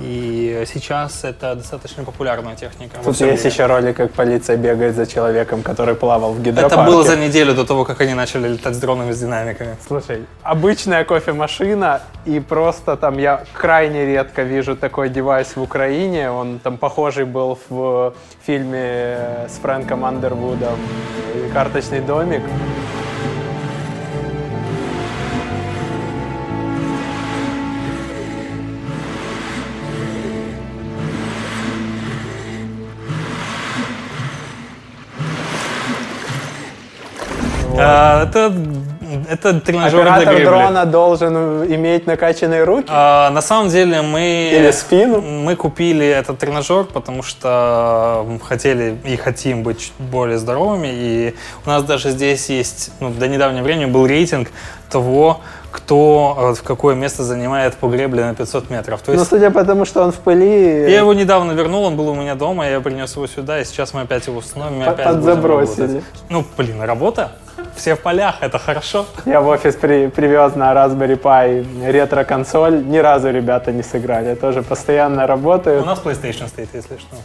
И 0.00 0.64
сейчас 0.66 1.24
это 1.24 1.54
достаточно 1.54 2.04
популярная 2.04 2.56
техника. 2.56 2.96
Тут 3.04 3.20
есть 3.20 3.20
мире. 3.20 3.50
еще 3.50 3.66
ролик, 3.66 3.96
как 3.96 4.12
полиция 4.12 4.56
бегает 4.56 4.94
за 4.96 5.06
человеком, 5.06 5.62
который 5.62 5.94
плавал 5.94 6.32
в 6.32 6.42
гидропарке. 6.42 6.74
Это 6.74 6.84
было 6.84 7.04
за 7.04 7.16
неделю 7.16 7.54
до 7.54 7.64
того, 7.64 7.84
как 7.84 8.00
они 8.00 8.14
начали 8.14 8.48
летать 8.48 8.74
с 8.74 8.78
дронами 8.78 9.12
с 9.12 9.20
динамиками. 9.20 9.76
Слушай, 9.86 10.24
обычная 10.42 11.04
кофемашина, 11.04 12.00
и 12.26 12.40
просто 12.40 12.96
там 12.96 13.18
я 13.18 13.44
крайне 13.52 14.06
редко 14.06 14.42
вижу 14.42 14.76
такой 14.76 15.08
девайс 15.08 15.56
в 15.56 15.62
Украине. 15.62 16.30
Он 16.30 16.58
там 16.58 16.76
похожий 16.76 17.24
был 17.24 17.58
в 17.68 18.14
фильме 18.46 19.46
с 19.48 19.58
Фрэнком 19.62 20.04
Андервудом 20.04 20.78
«Карточный 21.52 22.00
домик». 22.00 22.42
А, 37.78 38.24
это, 38.24 38.52
это 39.30 39.60
тренажер 39.60 40.02
для 40.02 40.14
Оператор 40.14 40.34
гребли. 40.34 40.44
дрона 40.46 40.84
должен 40.84 41.64
иметь 41.74 42.06
накачанные 42.06 42.64
руки 42.64 42.88
А, 42.88 43.30
на 43.30 43.40
самом 43.40 43.68
деле 43.70 44.02
мы... 44.02 44.50
или 44.52 44.70
спину. 44.70 45.20
Мы 45.20 45.56
купили 45.56 46.06
этот 46.06 46.38
тренажер, 46.38 46.84
потому 46.84 47.22
что 47.22 48.26
хотели 48.42 48.96
и 49.04 49.16
хотим 49.16 49.62
быть 49.62 49.80
чуть 49.80 49.92
более 49.98 50.38
здоровыми. 50.38 50.88
И 50.90 51.34
у 51.64 51.68
нас 51.68 51.82
даже 51.84 52.10
здесь 52.10 52.48
есть, 52.48 52.90
ну, 53.00 53.10
до 53.10 53.28
недавнего 53.28 53.64
времени 53.64 53.86
был 53.86 54.06
рейтинг 54.06 54.48
того, 54.90 55.40
кто 55.70 56.36
э, 56.38 56.54
в 56.54 56.62
какое 56.62 56.94
место 56.94 57.24
занимает 57.24 57.74
по 57.74 57.88
гребле 57.88 58.24
на 58.24 58.34
500 58.34 58.70
метров. 58.70 59.02
То 59.02 59.12
Но 59.12 59.18
есть 59.18 59.28
судя 59.30 59.50
по 59.50 59.64
тому, 59.64 59.84
что 59.84 60.02
он 60.02 60.12
в 60.12 60.16
пыли, 60.16 60.90
я 60.90 60.98
его 60.98 61.12
недавно 61.12 61.52
вернул, 61.52 61.84
он 61.84 61.96
был 61.96 62.08
у 62.08 62.14
меня 62.14 62.34
дома, 62.34 62.68
я 62.68 62.80
принес 62.80 63.14
его 63.14 63.26
сюда, 63.26 63.60
и 63.60 63.64
сейчас 63.64 63.92
мы 63.92 64.00
опять 64.02 64.26
его 64.26 64.38
установим, 64.38 64.80
Под- 64.84 64.94
опять 64.94 65.06
подзабросили. 65.06 66.02
Ну, 66.30 66.44
блин, 66.56 66.80
работа. 66.82 67.32
Все 67.78 67.94
в 67.94 68.00
полях, 68.00 68.36
это 68.40 68.58
хорошо. 68.58 69.06
я 69.24 69.40
в 69.40 69.46
офис 69.46 69.76
при- 69.76 70.08
привез 70.08 70.56
на 70.56 70.72
Raspberry 70.72 71.16
Pi 71.16 71.90
ретро-консоль. 71.90 72.84
Ни 72.84 72.98
разу 72.98 73.30
ребята 73.30 73.70
не 73.70 73.82
сыграли. 73.84 74.34
Тоже 74.34 74.62
постоянно 74.62 75.22
У 75.24 75.26
работают. 75.28 75.86
нас 75.86 76.00
PlayStation 76.00 76.48
стоит, 76.48 76.70
если 76.74 76.98
что. 76.98 77.16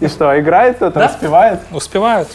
И 0.00 0.06
что, 0.08 0.38
играет 0.40 0.76
кто-то, 0.76 1.00
Да. 1.00 1.06
успевает? 1.06 1.60
Успевают. 1.72 2.28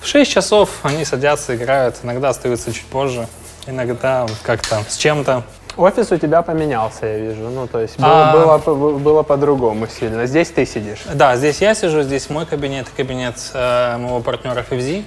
В 0.00 0.06
6 0.06 0.30
часов 0.30 0.70
они 0.84 1.04
садятся, 1.04 1.56
играют, 1.56 1.96
иногда 2.04 2.28
остаются 2.28 2.72
чуть 2.72 2.86
позже, 2.86 3.26
иногда 3.66 4.26
как-то 4.44 4.76
с 4.88 4.96
чем-то. 4.96 5.42
Офис 5.76 6.12
у 6.12 6.16
тебя 6.16 6.42
поменялся, 6.42 7.06
я 7.06 7.18
вижу. 7.18 7.48
Ну, 7.50 7.66
то 7.66 7.80
есть 7.80 7.96
А. 7.98 8.32
было, 8.32 8.44
было, 8.44 8.58
по- 8.58 8.74
было 8.98 9.22
по-другому 9.24 9.88
сильно. 9.88 10.26
Здесь 10.26 10.50
ты 10.50 10.64
сидишь. 10.64 11.02
Да, 11.12 11.34
здесь 11.34 11.60
я 11.60 11.74
сижу, 11.74 12.02
здесь 12.02 12.30
мой 12.30 12.46
кабинет, 12.46 12.86
кабинет 12.96 13.34
э, 13.52 13.96
моего 13.96 14.20
партнера 14.20 14.60
FFZ. 14.70 15.02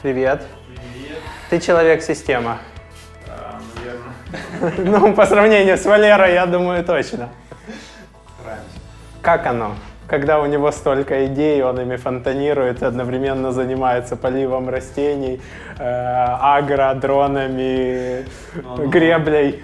Привет. 0.00 0.42
Ты 1.52 1.60
человек-система. 1.60 2.60
Ну, 4.78 5.12
по 5.12 5.26
сравнению 5.26 5.76
с 5.76 5.84
Валерой, 5.84 6.32
я 6.32 6.46
думаю, 6.46 6.82
точно. 6.82 7.28
Как 9.20 9.46
оно? 9.46 9.74
Когда 10.06 10.40
у 10.40 10.46
него 10.46 10.72
столько 10.72 11.26
идей, 11.26 11.62
он 11.62 11.78
ими 11.78 11.96
фонтанирует, 11.96 12.82
одновременно 12.82 13.52
занимается 13.52 14.16
поливом 14.16 14.70
растений, 14.70 15.42
э, 15.78 15.82
агро, 15.82 16.94
дронами, 16.94 18.24
греблей. 18.86 19.62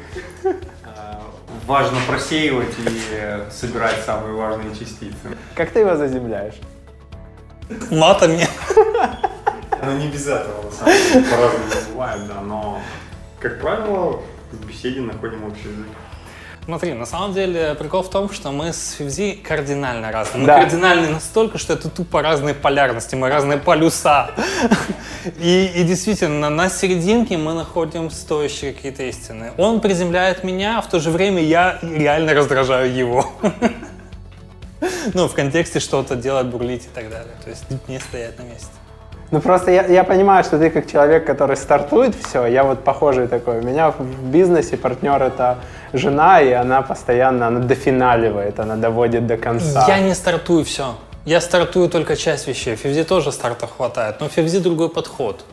Важно 1.66 1.96
просеивать 2.06 2.74
и 2.84 3.50
собирать 3.50 4.04
самые 4.04 4.34
важные 4.34 4.74
частицы. 4.74 5.38
Как 5.54 5.70
ты 5.70 5.80
его 5.80 5.96
заземляешь? 5.96 6.60
Матами. 7.90 8.46
Ну 9.82 9.96
не 9.98 10.08
без 10.08 10.26
этого, 10.26 10.62
на 10.62 10.70
самом 10.70 10.92
деле, 11.12 11.24
по-разному 11.30 11.64
бывает, 11.92 12.26
да, 12.26 12.40
но, 12.40 12.80
как 13.40 13.60
правило, 13.60 14.20
в 14.52 14.66
беседе 14.66 15.00
находим 15.00 15.44
общий 15.44 15.68
язык. 15.68 15.86
Смотри, 16.64 16.92
на 16.92 17.06
самом 17.06 17.32
деле 17.32 17.74
прикол 17.76 18.02
в 18.02 18.10
том, 18.10 18.30
что 18.30 18.50
мы 18.50 18.74
с 18.74 18.96
FFZ 19.00 19.40
кардинально 19.42 20.12
разные. 20.12 20.40
Мы 20.42 20.46
Да. 20.46 20.60
кардинальны 20.60 21.08
настолько, 21.08 21.56
что 21.56 21.72
это 21.72 21.88
тупо 21.88 22.20
разные 22.20 22.54
полярности, 22.54 23.14
мы 23.14 23.30
разные 23.30 23.56
полюса. 23.58 24.32
И, 25.40 25.72
и 25.74 25.82
действительно, 25.84 26.50
на 26.50 26.68
серединке 26.68 27.38
мы 27.38 27.54
находим 27.54 28.10
стоящие 28.10 28.72
какие-то 28.74 29.02
истины. 29.04 29.52
Он 29.56 29.80
приземляет 29.80 30.44
меня, 30.44 30.78
а 30.78 30.82
в 30.82 30.88
то 30.88 31.00
же 31.00 31.10
время 31.10 31.42
я 31.42 31.78
реально 31.82 32.34
раздражаю 32.34 32.94
его. 32.94 33.30
Ну, 35.14 35.26
в 35.26 35.34
контексте 35.34 35.80
что-то 35.80 36.16
делать, 36.16 36.46
бурлить 36.46 36.84
и 36.84 36.88
так 36.94 37.10
далее. 37.10 37.34
То 37.42 37.50
есть 37.50 37.64
не 37.88 37.98
стоять 37.98 38.38
на 38.38 38.42
месте. 38.42 38.68
Ну 39.30 39.40
просто 39.40 39.70
я, 39.70 39.86
я 39.86 40.04
понимаю, 40.04 40.42
что 40.42 40.58
ты 40.58 40.70
как 40.70 40.90
человек, 40.90 41.26
который 41.26 41.56
стартует 41.56 42.14
все, 42.14 42.46
я 42.46 42.64
вот 42.64 42.82
похожий 42.82 43.28
такой. 43.28 43.58
У 43.58 43.62
меня 43.62 43.90
в 43.90 44.24
бизнесе 44.24 44.76
партнер 44.76 45.22
это 45.22 45.58
жена, 45.92 46.40
и 46.40 46.50
она 46.52 46.80
постоянно, 46.80 47.48
она 47.48 47.60
дофиналивает, 47.60 48.58
она 48.58 48.76
доводит 48.76 49.26
до 49.26 49.36
конца. 49.36 49.84
Я 49.86 50.00
не 50.00 50.14
стартую 50.14 50.64
все. 50.64 50.94
Я 51.26 51.42
стартую 51.42 51.90
только 51.90 52.16
часть 52.16 52.48
вещей. 52.48 52.74
FFZ 52.74 53.04
тоже 53.04 53.32
старта 53.32 53.66
хватает, 53.66 54.20
но 54.20 54.26
FFZ 54.26 54.60
другой 54.60 54.88
подход. 54.88 55.44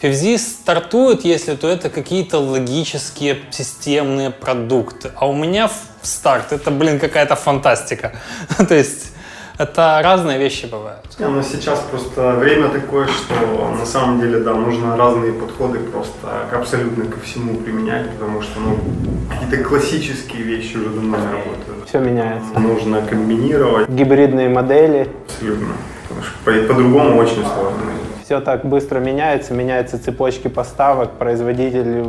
FFZ 0.00 0.38
стартует, 0.38 1.26
если 1.26 1.56
то 1.56 1.68
это 1.68 1.90
какие-то 1.90 2.38
логические 2.38 3.36
системные 3.50 4.30
продукты. 4.30 5.10
А 5.14 5.28
у 5.28 5.34
меня 5.34 5.68
в 5.68 6.06
старт 6.06 6.52
это, 6.52 6.70
блин, 6.70 6.98
какая-то 6.98 7.36
фантастика. 7.36 8.12
То 8.68 8.74
есть 8.74 9.12
это 9.60 10.00
разные 10.02 10.38
вещи 10.38 10.66
бывают. 10.66 11.00
Не, 11.18 11.26
ну 11.26 11.42
сейчас 11.42 11.80
просто 11.90 12.32
время 12.32 12.68
такое, 12.68 13.06
что 13.06 13.34
на 13.78 13.84
самом 13.84 14.20
деле, 14.20 14.38
да, 14.40 14.54
нужно 14.54 14.96
разные 14.96 15.32
подходы 15.34 15.78
просто 15.80 16.28
абсолютно 16.52 17.04
ко 17.04 17.20
всему 17.20 17.54
применять, 17.58 18.10
потому 18.12 18.40
что, 18.42 18.58
ну, 18.60 18.78
какие-то 19.30 19.68
классические 19.68 20.42
вещи 20.44 20.76
уже 20.76 20.88
давно 20.88 21.16
не 21.18 21.24
работают. 21.26 21.88
Все 21.88 21.98
меняется. 21.98 22.58
Нужно 22.58 23.02
комбинировать 23.02 23.88
Гибридные 23.88 24.48
модели. 24.48 25.08
абсолютно. 25.26 25.74
потому 26.08 26.22
что 26.22 26.32
по- 26.44 26.74
по-другому 26.74 27.18
очень 27.20 27.44
сложно. 27.44 27.82
Все 28.24 28.40
так 28.40 28.64
быстро 28.64 28.98
меняется, 29.00 29.52
меняются 29.54 29.98
цепочки 30.02 30.48
поставок, 30.48 31.10
производитель 31.18 32.02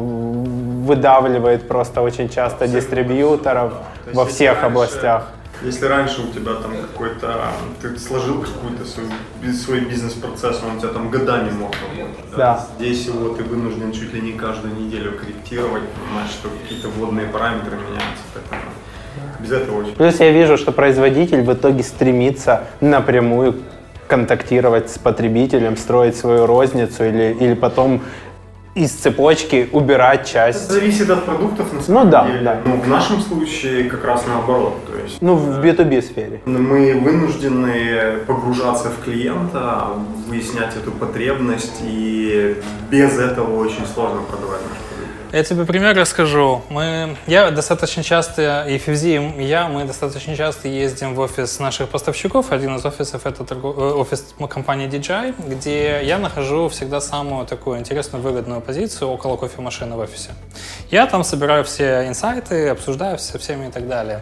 выдавливает 0.85 1.67
просто 1.67 2.01
очень 2.01 2.29
часто 2.29 2.67
дистрибьюторов 2.67 3.73
во 4.13 4.25
всех 4.25 4.51
раньше- 4.61 4.65
областях. 4.67 5.27
Если 5.63 5.85
раньше 5.85 6.21
у 6.21 6.31
тебя 6.31 6.55
там 6.55 6.71
какой-то, 6.75 7.51
ты 7.81 7.97
сложил 7.99 8.41
какой-то 8.41 8.83
свой, 8.85 9.05
свой 9.53 9.81
бизнес-процесс, 9.81 10.59
он 10.63 10.77
у 10.77 10.79
тебя 10.79 10.89
там 10.89 11.11
годами 11.11 11.51
мог 11.51 11.71
работать. 11.73 12.25
Да. 12.35 12.65
Здесь 12.77 13.05
его 13.05 13.29
ты 13.35 13.43
вынужден 13.43 13.91
чуть 13.91 14.13
ли 14.13 14.21
не 14.21 14.33
каждую 14.33 14.75
неделю 14.75 15.11
корректировать, 15.17 15.83
понимаешь, 15.89 16.31
что 16.31 16.49
какие-то 16.49 16.87
вводные 16.89 17.27
параметры 17.27 17.75
меняются. 17.75 18.23
Поэтому 18.33 18.61
без 19.39 19.51
этого 19.51 19.81
очень 19.81 19.93
Плюс 19.93 20.19
я 20.19 20.31
вижу, 20.31 20.57
что 20.57 20.71
производитель 20.71 21.41
в 21.41 21.53
итоге 21.53 21.83
стремится 21.83 22.63
напрямую 22.79 23.61
контактировать 24.07 24.89
с 24.89 24.97
потребителем, 24.97 25.77
строить 25.77 26.17
свою 26.17 26.45
розницу 26.45 27.05
или, 27.05 27.37
или 27.39 27.53
потом 27.53 28.01
из 28.73 28.91
цепочки 28.91 29.69
убирать 29.71 30.21
Это 30.21 30.29
часть. 30.31 30.71
зависит 30.71 31.09
от 31.09 31.25
продуктов 31.25 31.73
на 31.73 31.81
самом 31.81 32.09
да, 32.09 32.25
деле. 32.27 32.41
да. 32.41 32.61
Ну, 32.65 32.77
в 32.79 32.87
нашем 32.87 33.19
случае 33.19 33.85
как 33.89 34.05
раз 34.05 34.25
наоборот. 34.27 34.75
То 34.89 34.97
есть 35.03 35.17
Ну, 35.21 35.35
в 35.35 35.59
B2B 35.59 36.01
сфере. 36.01 36.41
мы 36.45 36.93
вынуждены 36.99 38.19
погружаться 38.27 38.89
в 38.89 39.03
клиента, 39.03 39.87
выяснять 40.27 40.75
эту 40.75 40.91
потребность, 40.91 41.81
и 41.83 42.55
без 42.89 43.17
этого 43.19 43.57
очень 43.61 43.85
сложно 43.93 44.21
продавать 44.21 44.61
наш. 44.69 44.77
Я 45.33 45.45
тебе 45.45 45.63
пример 45.63 45.95
расскажу. 45.95 46.61
Мы, 46.69 47.15
я 47.25 47.51
достаточно 47.51 48.03
часто, 48.03 48.65
и 48.67 48.77
Фивзи, 48.77 49.39
и 49.39 49.43
я, 49.43 49.69
мы 49.69 49.85
достаточно 49.85 50.35
часто 50.35 50.67
ездим 50.67 51.15
в 51.15 51.19
офис 51.21 51.57
наших 51.57 51.87
поставщиков. 51.87 52.51
Один 52.51 52.75
из 52.75 52.85
офисов— 52.85 53.25
это 53.25 53.45
торгов- 53.45 53.77
э, 53.77 53.93
офис 53.93 54.25
компании 54.49 54.89
DJI, 54.89 55.35
где 55.47 56.01
я 56.03 56.17
нахожу 56.17 56.67
всегда 56.67 56.99
самую 56.99 57.45
такую 57.45 57.79
интересную, 57.79 58.21
выгодную 58.21 58.59
позицию 58.59 59.09
около 59.09 59.37
кофемашины 59.37 59.95
в 59.95 59.99
офисе. 59.99 60.31
Я 60.89 61.07
там 61.07 61.23
собираю 61.23 61.63
все 61.63 62.09
инсайты, 62.09 62.67
обсуждаю 62.67 63.17
со 63.17 63.39
всеми 63.39 63.69
и 63.69 63.71
так 63.71 63.87
далее. 63.87 64.19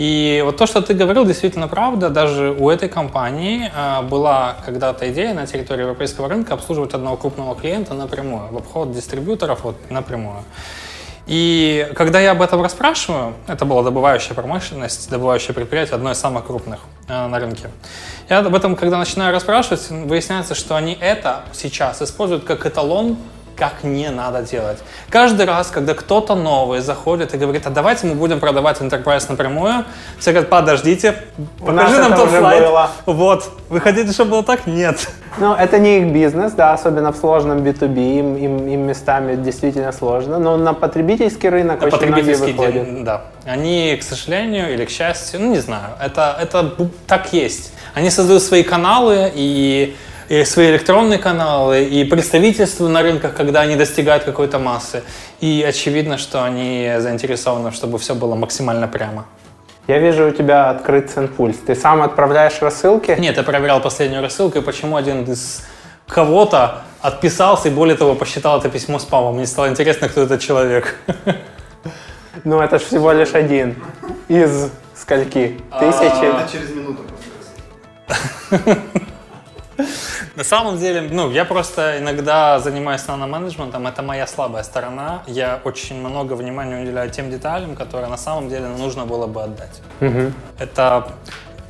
И 0.00 0.40
вот 0.46 0.56
то, 0.56 0.64
что 0.64 0.80
ты 0.80 0.94
говорил, 0.94 1.26
действительно 1.26 1.68
правда. 1.68 2.08
Даже 2.08 2.56
у 2.58 2.70
этой 2.70 2.88
компании 2.88 3.70
э, 3.70 4.00
была 4.00 4.56
когда-то 4.64 5.12
идея 5.12 5.34
на 5.34 5.46
территории 5.46 5.82
европейского 5.82 6.26
рынка 6.26 6.54
обслуживать 6.54 6.94
одного 6.94 7.18
крупного 7.18 7.54
клиента 7.54 7.92
напрямую, 7.92 8.48
в 8.50 8.56
обход 8.56 8.92
дистрибьюторов 8.92 9.62
вот, 9.62 9.76
напрямую. 9.90 10.38
И 11.26 11.86
когда 11.94 12.18
я 12.18 12.30
об 12.30 12.40
этом 12.40 12.62
расспрашиваю, 12.62 13.34
это 13.46 13.66
была 13.66 13.82
добывающая 13.82 14.34
промышленность, 14.34 15.10
добывающее 15.10 15.52
предприятие, 15.52 15.96
одно 15.96 16.12
из 16.12 16.18
самых 16.18 16.46
крупных 16.46 16.80
э, 17.06 17.26
на 17.26 17.38
рынке. 17.38 17.68
Я 18.30 18.38
об 18.38 18.54
этом, 18.54 18.76
когда 18.76 18.96
начинаю 18.96 19.34
расспрашивать, 19.34 19.90
выясняется, 19.90 20.54
что 20.54 20.76
они 20.76 20.96
это 20.98 21.42
сейчас 21.52 22.00
используют 22.00 22.44
как 22.44 22.64
эталон 22.64 23.18
как 23.60 23.84
не 23.84 24.08
надо 24.10 24.40
делать. 24.42 24.78
Каждый 25.10 25.44
раз, 25.44 25.66
когда 25.68 25.92
кто-то 25.92 26.34
новый 26.34 26.80
заходит 26.80 27.34
и 27.34 27.36
говорит, 27.36 27.66
а 27.66 27.70
давайте 27.70 28.06
мы 28.06 28.14
будем 28.14 28.40
продавать 28.40 28.80
Enterprise 28.80 29.26
напрямую, 29.28 29.84
все 30.18 30.32
говорят, 30.32 30.48
подождите, 30.48 31.14
покажи 31.58 31.98
нам 31.98 32.14
тот 32.14 32.30
слайд. 32.30 32.64
было. 32.64 32.90
Вот, 33.04 33.50
вы 33.68 33.80
хотите, 33.80 34.12
чтобы 34.12 34.30
было 34.30 34.42
так? 34.42 34.66
Нет. 34.66 35.10
Ну, 35.38 35.54
это 35.54 35.78
не 35.78 35.98
их 35.98 36.12
бизнес, 36.12 36.52
да, 36.52 36.72
особенно 36.72 37.12
в 37.12 37.16
сложном 37.16 37.58
B2B, 37.58 38.18
им, 38.18 38.36
им, 38.36 38.66
им 38.66 38.80
местами 38.80 39.36
действительно 39.36 39.92
сложно, 39.92 40.38
но 40.38 40.56
на 40.56 40.72
потребительский 40.72 41.50
рынок 41.50 41.82
очень 41.82 41.98
многие 41.98 42.10
Потребительский 42.14 42.52
выходят. 42.52 42.84
день, 42.86 43.04
да. 43.04 43.24
Они, 43.44 43.94
к 44.00 44.02
сожалению 44.02 44.72
или 44.72 44.86
к 44.86 44.90
счастью, 44.90 45.40
ну 45.40 45.50
не 45.50 45.58
знаю, 45.60 45.90
это, 46.02 46.34
это 46.40 46.74
так 47.06 47.32
есть. 47.34 47.72
Они 47.92 48.08
создают 48.10 48.42
свои 48.42 48.62
каналы 48.62 49.30
и, 49.34 49.94
и 50.30 50.44
свои 50.44 50.70
электронные 50.70 51.18
каналы, 51.18 51.82
и 51.82 52.04
представительство 52.04 52.86
на 52.86 53.02
рынках, 53.02 53.34
когда 53.34 53.62
они 53.62 53.74
достигают 53.74 54.22
какой-то 54.22 54.60
массы. 54.60 55.02
И 55.40 55.64
очевидно, 55.68 56.18
что 56.18 56.44
они 56.44 56.88
заинтересованы, 56.98 57.72
чтобы 57.72 57.98
все 57.98 58.14
было 58.14 58.36
максимально 58.36 58.86
прямо. 58.86 59.26
Я 59.88 59.98
вижу 59.98 60.28
у 60.28 60.30
тебя 60.30 60.70
открыт 60.70 61.10
Сенпульс. 61.10 61.56
Ты 61.66 61.74
сам 61.74 62.00
отправляешь 62.00 62.62
рассылки? 62.62 63.10
Нет, 63.18 63.38
я 63.38 63.42
проверял 63.42 63.80
последнюю 63.80 64.22
рассылку, 64.22 64.58
и 64.58 64.60
почему 64.60 64.94
один 64.94 65.24
из 65.24 65.66
кого-то 66.06 66.82
отписался, 67.00 67.66
и 67.66 67.72
более 67.72 67.96
того, 67.96 68.14
посчитал 68.14 68.60
это 68.60 68.68
письмо 68.68 69.00
спамом. 69.00 69.34
Мне 69.34 69.46
стало 69.46 69.68
интересно, 69.68 70.08
кто 70.08 70.22
этот 70.22 70.40
человек. 70.40 70.96
Ну, 72.44 72.60
это 72.60 72.78
же 72.78 72.84
всего 72.86 73.10
лишь 73.12 73.34
один 73.34 73.74
из 74.28 74.70
скольки? 74.94 75.60
Тысячи? 75.78 76.24
Это 76.24 76.48
через 76.50 76.70
минуту 76.70 77.02
просто. 78.48 78.80
На 80.40 80.44
самом 80.44 80.78
деле, 80.78 81.02
ну, 81.02 81.30
я 81.30 81.44
просто 81.44 81.98
иногда 81.98 82.58
занимаюсь 82.60 83.06
наноменеджментом, 83.06 83.86
это 83.86 84.00
моя 84.02 84.26
слабая 84.26 84.62
сторона. 84.62 85.22
Я 85.26 85.60
очень 85.64 86.00
много 86.00 86.32
внимания 86.32 86.80
уделяю 86.82 87.10
тем 87.10 87.30
деталям, 87.30 87.76
которые 87.76 88.08
на 88.08 88.16
самом 88.16 88.48
деле 88.48 88.68
нужно 88.68 89.04
было 89.04 89.26
бы 89.26 89.42
отдать. 89.42 89.82
Это, 90.58 91.08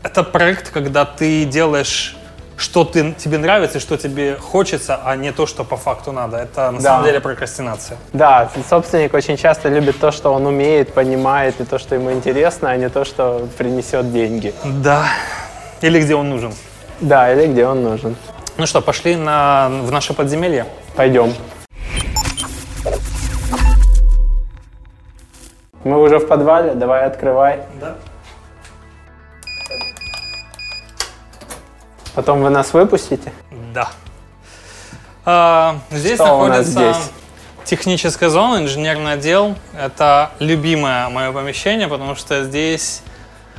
это 0.05 0.23
проект, 0.23 0.71
когда 0.71 1.05
ты 1.05 1.45
делаешь 1.47 2.17
что 2.57 2.85
ты, 2.85 3.13
тебе 3.15 3.39
нравится 3.39 3.81
что 3.81 3.97
тебе 3.97 4.37
хочется, 4.37 5.01
а 5.05 5.17
не 5.17 5.33
то, 5.33 5.47
что 5.47 5.65
по 5.65 5.77
факту 5.77 6.13
надо. 6.13 6.37
Это 6.37 6.71
на 6.71 6.79
Да. 6.79 6.85
самом 6.91 7.05
деле 7.07 7.19
прокрастинация. 7.21 7.97
Да, 8.13 8.51
собственник 8.69 9.15
очень 9.15 9.37
часто 9.37 9.69
любит 9.69 9.99
то, 9.99 10.13
что 10.13 10.33
он 10.33 10.47
умеет, 10.47 10.93
понимает, 10.95 11.61
и 11.61 11.65
то, 11.65 11.79
что 11.79 11.97
ему 11.97 12.13
интересно, 12.13 12.71
а 12.71 12.77
не 12.77 12.89
то, 12.89 13.05
что 13.05 13.49
принесет 13.59 14.13
деньги. 14.13 14.55
Да. 14.65 15.07
Или 15.81 16.01
где 16.01 16.15
он 16.15 16.29
нужен. 16.31 16.53
Да, 17.01 17.33
или 17.33 17.47
где 17.53 17.67
он 17.67 17.83
нужен. 17.83 18.15
Ну 18.61 18.67
что, 18.67 18.83
пошли 18.83 19.17
на, 19.17 19.71
в 19.71 19.91
наше 19.91 20.13
подземелье? 20.13 20.67
Пойдем. 20.95 21.33
Мы 25.83 25.99
уже 25.99 26.19
в 26.19 26.29
подвале, 26.29 26.75
давай 26.75 27.07
открывай. 27.07 27.61
Да. 27.81 27.97
Потом 32.15 32.43
вы 32.43 32.51
нас 32.51 32.75
выпустите? 32.75 33.33
Да. 33.73 33.89
А, 35.25 35.79
здесь 35.91 36.17
Что 36.17 36.35
у 36.35 36.47
нас 36.47 36.67
находится 36.67 36.93
здесь? 36.93 37.11
техническая 37.65 38.29
зона, 38.29 38.63
инженерный 38.63 39.15
отдел. 39.15 39.55
Это 39.75 40.33
любимое 40.39 41.09
мое 41.09 41.33
помещение, 41.33 41.89
потому 41.89 42.15
что 42.15 42.45
здесь... 42.45 43.01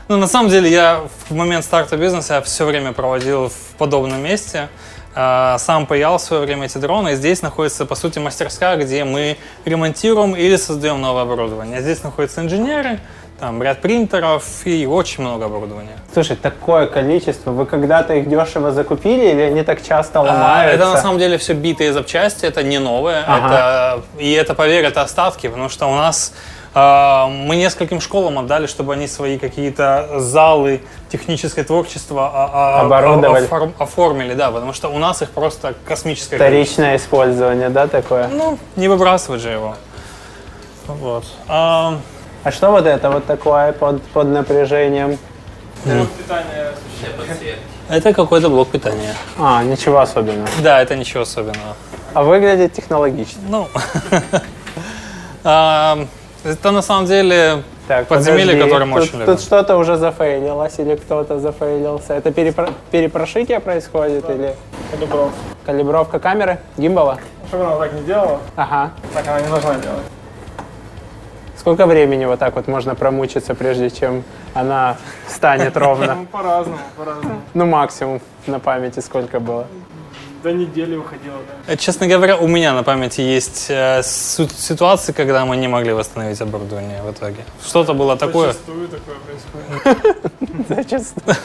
Ну, 0.09 0.17
на 0.17 0.27
самом 0.27 0.51
деле, 0.51 0.69
я 0.69 1.01
в 1.27 1.33
момент 1.33 1.65
старта 1.65 1.97
бизнеса 1.97 2.35
я 2.35 2.41
все 2.43 2.65
время 2.65 2.91
проводил 2.93 3.49
в 3.49 3.75
подобном 3.79 4.21
месте. 4.21 4.69
А, 5.13 5.57
Сам 5.57 5.85
паял 5.85 6.17
в 6.17 6.21
свое 6.21 6.43
время 6.43 6.65
эти 6.65 6.77
дроны. 6.77 7.13
И 7.13 7.15
здесь 7.15 7.41
находится, 7.41 7.85
по 7.85 7.95
сути, 7.95 8.19
мастерская, 8.19 8.77
где 8.77 9.03
мы 9.03 9.37
ремонтируем 9.65 10.35
или 10.35 10.55
создаем 10.55 11.01
новое 11.01 11.23
оборудование. 11.23 11.81
Здесь 11.81 12.03
находятся 12.03 12.41
инженеры, 12.41 12.99
там 13.39 13.61
ряд 13.63 13.81
принтеров 13.81 14.43
и 14.65 14.85
очень 14.85 15.23
много 15.23 15.45
оборудования. 15.45 15.97
Слушай, 16.13 16.35
такое 16.35 16.85
количество. 16.85 17.51
Вы 17.51 17.65
когда-то 17.65 18.13
их 18.13 18.29
дешево 18.29 18.71
закупили 18.71 19.31
или 19.31 19.41
они 19.41 19.63
так 19.63 19.81
часто 19.83 20.19
А, 20.19 20.21
ломаются? 20.21 20.75
Это 20.75 20.91
на 20.91 21.01
самом 21.01 21.17
деле 21.17 21.37
все 21.37 21.53
битые 21.53 21.91
запчасти, 21.91 22.45
это 22.45 22.63
не 22.63 22.79
новое. 22.79 23.23
Ага. 23.27 23.47
Это, 23.47 24.01
и 24.21 24.31
это, 24.31 24.53
поверь, 24.53 24.85
это 24.85 25.01
остатки, 25.01 25.47
потому 25.47 25.69
что 25.69 25.87
у 25.87 25.95
нас 25.95 26.33
а, 26.33 26.60
мы 26.73 27.55
нескольким 27.57 27.99
школам 27.99 28.39
отдали, 28.39 28.65
чтобы 28.65 28.93
они 28.93 29.07
свои 29.07 29.37
какие-то 29.37 30.19
залы 30.19 30.81
техническое 31.11 31.63
творчество 31.65 32.31
а- 32.33 32.49
а- 32.53 32.81
Оборудовали. 32.81 33.45
оформ- 33.45 33.73
оформили, 33.77 34.33
да, 34.35 34.51
потому 34.51 34.71
что 34.71 34.87
у 34.87 34.97
нас 34.97 35.21
их 35.21 35.31
просто 35.31 35.75
космическое 35.85 36.37
количество. 36.37 36.45
Вторичное 36.83 36.95
использование, 36.95 37.69
да, 37.69 37.87
такое? 37.87 38.29
Ну, 38.29 38.57
не 38.77 38.87
выбрасывать 38.87 39.41
же 39.41 39.49
его. 39.49 39.75
Вот. 40.87 41.25
А, 41.47 41.97
А 42.43 42.51
что 42.51 42.71
вот 42.71 42.85
это 42.85 43.09
вот 43.11 43.25
такое 43.25 43.71
под, 43.73 44.01
под 44.03 44.27
напряжением? 44.27 45.17
это 47.89 48.13
какой-то 48.13 48.49
блок 48.49 48.69
питания. 48.69 49.13
А, 49.37 49.63
ничего 49.63 49.99
особенного. 49.99 50.47
Да, 50.63 50.81
это 50.81 50.95
ничего 50.95 51.23
особенного. 51.23 51.75
А 52.13 52.23
выглядит 52.23 52.73
технологично. 52.73 53.41
Ну, 53.47 53.67
а, 55.43 56.07
это 56.43 56.71
на 56.71 56.81
самом 56.81 57.05
деле 57.05 57.63
Так, 57.87 58.07
подземелье, 58.07 58.45
подожди. 58.53 58.63
которое 58.69 58.85
мы 58.85 58.99
тут, 58.99 59.03
очень 59.09 59.19
любим. 59.19 59.33
Тут 59.35 59.41
что-то 59.43 59.77
уже 59.77 59.97
зафейлилось 59.97 60.79
или 60.79 60.95
кто-то 60.95 61.39
зафейлился. 61.39 62.13
Это 62.13 62.29
перепро- 62.29 62.73
перепрошитие 62.91 63.59
происходит 63.59 64.29
или 64.29 64.55
Калибровка. 64.91 65.33
калибровка 65.65 66.19
камеры, 66.19 66.59
гимбала? 66.77 67.17
Чтобы 67.47 67.65
она 67.65 67.77
так 67.77 67.93
не 67.93 68.01
делала, 68.01 68.39
Ага. 68.55 68.91
так 69.13 69.27
она 69.27 69.41
не 69.41 69.47
должна 69.47 69.73
делать. 69.75 70.03
Сколько 71.57 71.85
времени 71.85 72.25
вот 72.25 72.39
так 72.39 72.55
вот 72.55 72.67
можно 72.67 72.95
промучиться, 72.95 73.53
прежде 73.53 73.91
чем 73.91 74.23
она 74.55 74.97
встанет 75.27 75.77
ровно? 75.77 76.15
Ну, 76.15 76.25
по-разному, 76.25 76.79
по-разному. 76.97 77.41
Ну, 77.53 77.65
максимум 77.67 78.19
на 78.47 78.59
памяти 78.59 78.99
сколько 78.99 79.39
было? 79.39 79.67
До 80.43 80.51
недели 80.51 80.95
уходила, 80.95 81.37
да. 81.47 81.73
Э, 81.73 81.77
Честно 81.77 82.07
говоря, 82.07 82.37
у 82.37 82.47
меня 82.47 82.73
на 82.73 82.83
памяти 82.83 83.21
есть 83.21 83.67
э, 83.69 84.01
ситуации, 84.03 85.11
когда 85.11 85.45
мы 85.45 85.55
не 85.57 85.67
могли 85.67 85.93
восстановить 85.93 86.41
оборудование 86.41 87.01
в 87.03 87.11
итоге. 87.11 87.43
Что-то 87.63 87.93
было 87.93 88.17
такое. 88.17 88.53
Зачастую 88.53 88.89
такое 88.89 89.15
происходит. 89.19 90.67
Зачастую. 90.69 91.35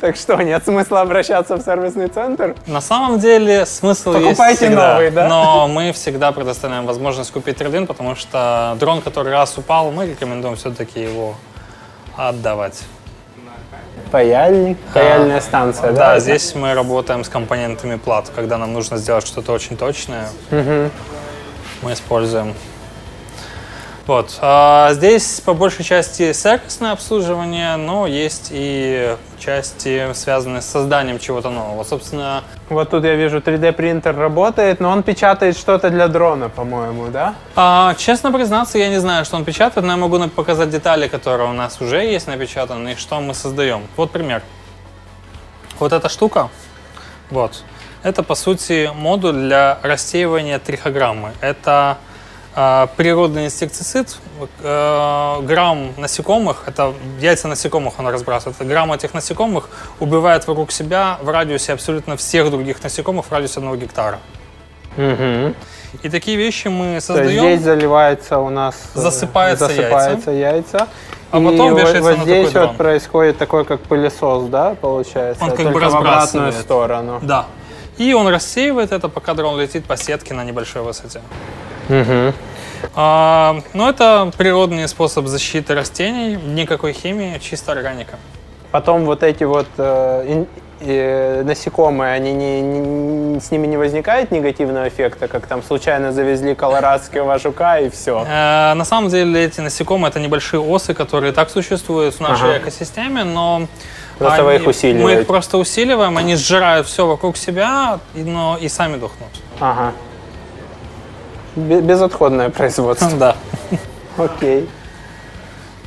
Так 0.00 0.16
что, 0.16 0.36
нет 0.42 0.64
смысла 0.64 1.02
обращаться 1.02 1.56
в 1.56 1.62
сервисный 1.62 2.08
центр? 2.08 2.56
На 2.66 2.80
самом 2.80 3.18
деле 3.18 3.66
смысл 3.66 4.14
есть 4.14 4.38
Покупайте 4.38 4.70
новый, 4.70 5.10
да? 5.10 5.28
но 5.28 5.68
мы 5.68 5.92
всегда 5.92 6.32
предоставляем 6.32 6.86
возможность 6.86 7.30
купить 7.30 7.58
трейдин, 7.58 7.86
потому 7.86 8.16
что 8.16 8.76
дрон, 8.80 9.02
который 9.02 9.30
раз 9.32 9.58
упал, 9.58 9.90
мы 9.90 10.06
рекомендуем 10.06 10.56
все-таки 10.56 11.02
его 11.02 11.34
отдавать. 12.16 12.80
Паяльник, 14.10 14.78
паяльная 14.92 15.40
станция, 15.40 15.92
да? 15.92 16.14
Да, 16.14 16.20
здесь 16.20 16.54
мы 16.54 16.74
работаем 16.74 17.22
с 17.24 17.28
компонентами 17.28 17.96
плат. 17.96 18.30
Когда 18.34 18.58
нам 18.58 18.72
нужно 18.72 18.96
сделать 18.96 19.26
что-то 19.26 19.52
очень 19.52 19.76
точное, 19.76 20.28
мы 20.50 21.92
используем. 21.92 22.54
Вот. 24.10 24.38
а 24.40 24.92
здесь 24.94 25.40
по 25.40 25.54
большей 25.54 25.84
части 25.84 26.32
сервисное 26.32 26.90
обслуживание, 26.90 27.76
но 27.76 28.08
есть 28.08 28.48
и 28.50 29.16
части, 29.38 30.12
связанные 30.14 30.62
с 30.62 30.66
созданием 30.66 31.20
чего-то 31.20 31.48
нового. 31.48 31.84
Собственно, 31.84 32.42
Вот 32.70 32.90
тут 32.90 33.04
я 33.04 33.14
вижу 33.14 33.38
3D 33.38 33.70
принтер 33.70 34.16
работает, 34.16 34.80
но 34.80 34.90
он 34.90 35.04
печатает 35.04 35.56
что-то 35.56 35.90
для 35.90 36.08
дрона, 36.08 36.48
по-моему, 36.48 37.06
да? 37.12 37.36
а, 37.54 37.94
честно 37.94 38.32
признаться, 38.32 38.78
я 38.78 38.88
не 38.88 38.98
знаю, 38.98 39.24
что 39.24 39.36
он 39.36 39.44
печатает, 39.44 39.86
но 39.86 39.92
я 39.92 39.96
могу 39.96 40.18
показать 40.28 40.70
детали, 40.70 41.06
которые 41.06 41.48
у 41.48 41.52
нас 41.52 41.80
уже 41.80 42.04
есть 42.04 42.26
напечатаны, 42.26 42.94
и 42.94 42.96
что 42.96 43.20
мы 43.20 43.32
создаем. 43.32 43.82
Вот 43.96 44.10
пример. 44.10 44.42
Вот 45.78 45.92
эта 45.92 46.08
штука, 46.08 46.48
вот, 47.30 47.62
это, 48.02 48.24
по 48.24 48.34
сути, 48.34 48.90
модуль 48.92 49.34
для 49.34 49.78
рассеивания 49.84 50.58
трихограммы. 50.58 51.30
Это 51.40 51.98
природный 52.54 53.46
инсектицид, 53.46 54.16
э, 54.62 55.36
грамм 55.42 55.92
насекомых, 55.96 56.64
это 56.66 56.92
яйца 57.20 57.46
насекомых 57.48 57.98
он 57.98 58.08
разбрасывает, 58.08 58.56
грамм 58.66 58.92
этих 58.92 59.14
насекомых 59.14 59.68
убивает 60.00 60.46
вокруг 60.48 60.72
себя 60.72 61.18
в 61.22 61.28
радиусе 61.28 61.72
абсолютно 61.74 62.16
всех 62.16 62.50
других 62.50 62.82
насекомых 62.82 63.26
в 63.26 63.32
радиусе 63.32 63.60
одного 63.60 63.76
гектара. 63.76 64.18
Угу. 64.96 65.54
И 66.02 66.08
такие 66.08 66.36
вещи 66.36 66.68
мы 66.68 66.84
То 66.84 66.94
есть 66.94 67.06
создаем. 67.06 67.30
здесь 67.40 67.60
заливается 67.62 68.38
у 68.38 68.48
нас... 68.50 68.74
э, 68.94 68.98
Засыпается 69.00 69.66
засыпается 69.68 70.30
яйца. 70.32 70.88
А 71.30 71.38
И 71.38 71.44
потом 71.44 71.70
вот- 71.72 71.80
вешается 71.80 72.02
вот 72.02 72.18
на 72.18 72.24
здесь 72.24 72.46
такой 72.48 72.60
вот 72.62 72.66
дрон. 72.70 72.76
происходит 72.76 73.38
такой, 73.38 73.64
как 73.64 73.80
пылесос, 73.82 74.44
да, 74.48 74.74
получается? 74.80 75.44
Он 75.44 75.50
как 75.50 75.58
Только 75.58 75.72
бы 75.72 75.80
в 75.80 75.84
обратную 75.96 76.46
разбрасывает. 76.46 76.54
сторону. 76.56 77.18
Да. 77.22 77.46
И 77.98 78.12
он 78.14 78.26
рассеивает 78.28 78.90
это, 78.90 79.08
пока 79.08 79.34
дрон 79.34 79.60
летит 79.60 79.84
по 79.84 79.96
сетке 79.96 80.34
на 80.34 80.42
небольшой 80.42 80.82
высоте. 80.82 81.20
Мгм. 81.90 82.32
А, 82.94 83.60
но 83.74 83.90
это 83.90 84.30
природный 84.38 84.88
способ 84.88 85.26
защиты 85.26 85.74
растений, 85.74 86.36
никакой 86.36 86.92
химии, 86.92 87.38
чисто 87.38 87.72
органика. 87.72 88.16
Потом 88.70 89.04
вот 89.04 89.22
эти 89.22 89.44
вот 89.44 89.66
э, 89.76 90.44
э, 90.80 91.42
насекомые, 91.42 92.14
они 92.14 92.32
не, 92.32 92.60
не- 92.62 93.40
с 93.40 93.50
ними 93.50 93.66
не 93.66 93.76
возникает 93.76 94.30
негативного 94.30 94.88
эффекта, 94.88 95.28
как 95.28 95.46
там 95.46 95.62
случайно 95.62 96.12
завезли 96.12 96.54
колорадского 96.54 97.38
жука 97.38 97.78
и 97.80 97.90
все. 97.90 98.24
Э, 98.26 98.74
на 98.74 98.84
самом 98.84 99.10
деле 99.10 99.44
эти 99.44 99.60
насекомые 99.60 100.10
это 100.10 100.20
небольшие 100.20 100.60
осы, 100.60 100.94
которые 100.94 101.32
так 101.32 101.50
существуют 101.50 102.14
в 102.14 102.20
нашей 102.20 102.50
Ага. 102.50 102.58
экосистеме, 102.58 103.24
но 103.24 103.66
Просто 104.18 104.44
вы 104.44 104.52
они- 104.54 104.62
их 104.62 104.68
усиливаете. 104.68 105.04
Мы 105.16 105.20
их 105.22 105.26
просто 105.26 105.58
усиливаем, 105.58 106.16
они 106.16 106.36
сжирают 106.36 106.86
все 106.86 107.06
вокруг 107.06 107.36
себя, 107.36 107.98
но 108.14 108.56
и 108.60 108.68
сами 108.68 108.96
дохнут. 108.96 109.30
Ага. 109.58 109.92
Бе- 111.56 111.80
Безотходное 111.80 112.50
производство. 112.50 113.10
Да. 113.12 113.36
Окей. 114.16 114.68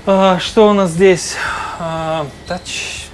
А, 0.05 0.37
Что 0.39 0.69
у 0.69 0.73
нас 0.73 0.89
здесь? 0.91 1.35
А, 1.79 2.25
да, 2.47 2.59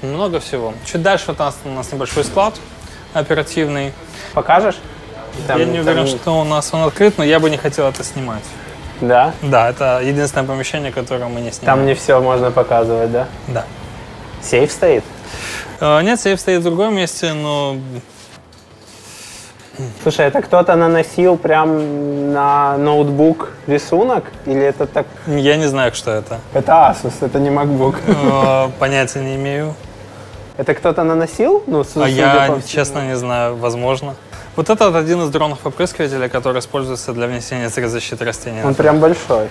много 0.02 0.40
всего. 0.40 0.74
Чуть 0.86 1.02
дальше 1.02 1.26
вот 1.28 1.40
у 1.40 1.44
нас, 1.44 1.58
у 1.66 1.70
нас 1.70 1.92
небольшой 1.92 2.24
склад 2.24 2.56
оперативный. 3.14 3.94
Покажешь? 4.34 4.78
Там- 5.48 5.60
я 5.60 5.66
не 5.66 5.80
уверен, 5.80 6.06
там- 6.06 6.08
что 6.08 6.40
у 6.42 6.44
нас 6.44 6.70
он 6.74 6.84
открыт, 6.84 7.18
но 7.18 7.24
я 7.24 7.40
бы 7.40 7.50
не 7.50 7.58
хотел 7.58 7.88
это 7.88 8.04
снимать. 8.04 8.44
Да? 9.02 9.34
Да, 9.42 9.70
это 9.70 10.02
единственное 10.04 10.46
помещение, 10.46 10.92
которое 10.92 11.28
мы 11.28 11.42
не 11.42 11.52
снимаем. 11.52 11.80
Там 11.80 11.86
не 11.86 11.94
все 11.94 12.20
можно 12.20 12.52
показывать, 12.52 13.12
да? 13.12 13.28
Да. 13.48 13.66
Сейф 14.42 14.72
стоит? 14.72 15.04
А, 15.80 16.02
Нет, 16.02 16.20
сейф 16.20 16.40
стоит 16.40 16.62
в 16.62 16.64
другом 16.64 16.96
месте, 16.96 17.34
но 17.34 17.78
Слушай, 20.04 20.28
это 20.28 20.42
кто-то 20.42 20.76
наносил 20.76 21.38
прям 21.38 22.34
на 22.34 22.78
ноутбук 22.78 23.50
рисунок? 23.68 24.26
Или 24.46 24.62
это 24.62 24.86
так... 24.86 25.06
я 25.28 25.58
не 25.58 25.68
знаю, 25.68 25.94
что 25.94 26.12
это. 26.12 26.40
Это 26.54 26.72
Asus, 26.72 27.14
это 27.22 27.40
не 27.40 27.50
MacBook. 27.50 27.96
А, 28.32 28.72
Понятия 28.80 29.22
не 29.22 29.36
имею. 29.36 29.76
Это 30.58 30.74
кто-то 30.74 31.04
наносил? 31.04 31.64
Ну, 31.68 31.86
А 31.96 32.10
я, 32.10 32.60
честно, 32.68 33.08
не 33.08 33.16
знаю, 33.16 33.56
возможно. 33.56 34.16
Вот 34.56 34.70
это 34.70 34.98
один 34.98 35.22
из 35.22 35.30
дронов 35.30 35.66
опрыскивателя, 35.66 36.28
который 36.28 36.60
используется 36.60 37.14
для 37.14 37.28
внесения 37.28 37.70
средств 37.70 37.94
защиты 37.94 38.26
растений. 38.26 38.62
Он 38.64 38.76
прям 38.76 39.00
большой. 39.00 39.50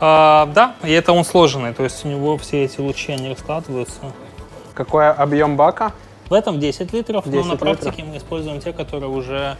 А, 0.00 0.46
да, 0.54 0.74
и 0.84 0.92
это 0.92 1.12
он 1.12 1.24
сложенный, 1.24 1.72
то 1.72 1.82
есть 1.82 2.04
у 2.04 2.08
него 2.08 2.36
все 2.38 2.64
эти 2.64 2.80
лучи, 2.80 3.10
они 3.10 3.30
раскладываются. 3.30 4.00
Какой 4.74 5.10
объем 5.10 5.56
бака? 5.56 5.92
В 6.28 6.32
этом 6.34 6.58
10 6.60 6.92
литров, 6.92 7.24
10 7.28 7.36
но 7.36 7.52
на 7.52 7.56
практике 7.56 8.02
мы 8.04 8.16
используем 8.16 8.60
те, 8.60 8.72
которые 8.72 9.10
уже 9.10 9.56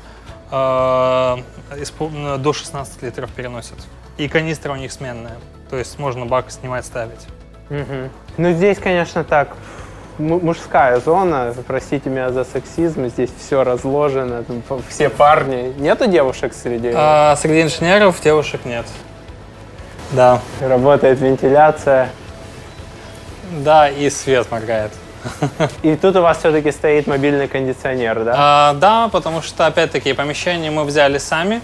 э, 0.50 0.54
испо- 0.54 2.38
до 2.38 2.52
16 2.52 3.02
литров 3.02 3.30
переносят. 3.30 3.76
И 4.16 4.28
канистра 4.28 4.72
у 4.72 4.76
них 4.76 4.92
сменная, 4.92 5.36
то 5.70 5.76
есть 5.76 5.98
можно 5.98 6.24
бак 6.26 6.50
снимать, 6.50 6.86
ставить. 6.86 7.26
Ну, 8.36 8.52
здесь, 8.52 8.78
конечно, 8.78 9.24
так, 9.24 9.56
му- 10.18 10.40
мужская 10.40 11.00
зона, 11.00 11.54
простите 11.66 12.08
меня 12.10 12.30
за 12.30 12.44
сексизм, 12.44 13.08
здесь 13.08 13.30
все 13.38 13.64
разложено, 13.64 14.42
там 14.44 14.62
все 14.88 15.08
парни. 15.10 15.72
Нету 15.78 16.06
девушек 16.06 16.54
среди? 16.54 16.92
А 16.94 17.36
среди 17.36 17.62
инженеров 17.62 18.20
девушек 18.22 18.60
нет. 18.64 18.86
Да, 20.12 20.40
Работает 20.60 21.20
вентиляция. 21.20 22.10
да, 23.50 23.88
и 23.90 24.08
свет 24.10 24.50
моргает. 24.50 24.92
И 25.82 25.96
тут 25.96 26.16
у 26.16 26.22
вас 26.22 26.38
все-таки 26.38 26.72
стоит 26.72 27.06
мобильный 27.06 27.48
кондиционер, 27.48 28.24
да? 28.24 28.34
А, 28.36 28.74
да, 28.74 29.08
потому 29.08 29.42
что, 29.42 29.66
опять-таки, 29.66 30.12
помещение 30.12 30.70
мы 30.70 30.84
взяли 30.84 31.18
сами. 31.18 31.60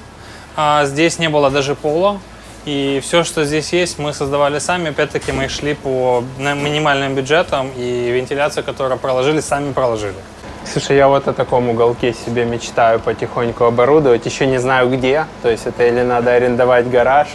А, 0.56 0.84
здесь 0.84 1.18
не 1.18 1.28
было 1.28 1.50
даже 1.50 1.74
пола. 1.74 2.18
И 2.66 3.00
все, 3.02 3.24
что 3.24 3.44
здесь 3.44 3.72
есть, 3.72 3.98
мы 3.98 4.12
создавали 4.12 4.58
сами. 4.58 4.90
Опять-таки, 4.90 5.32
мы 5.32 5.48
шли 5.48 5.74
по 5.74 6.22
минимальным 6.38 7.14
бюджетам, 7.14 7.70
и 7.76 8.10
вентиляцию, 8.10 8.64
которую 8.64 8.98
проложили, 8.98 9.40
сами 9.40 9.72
проложили. 9.72 10.16
Слушай, 10.70 10.96
я 10.98 11.08
вот 11.08 11.26
о 11.26 11.32
таком 11.32 11.70
уголке 11.70 12.12
себе 12.12 12.44
мечтаю 12.44 13.00
потихоньку 13.00 13.64
оборудовать. 13.64 14.26
Еще 14.26 14.46
не 14.46 14.58
знаю 14.58 14.90
где. 14.90 15.26
То 15.42 15.48
есть 15.48 15.66
это 15.66 15.86
или 15.86 16.02
надо 16.02 16.32
арендовать 16.32 16.88
гараж, 16.90 17.28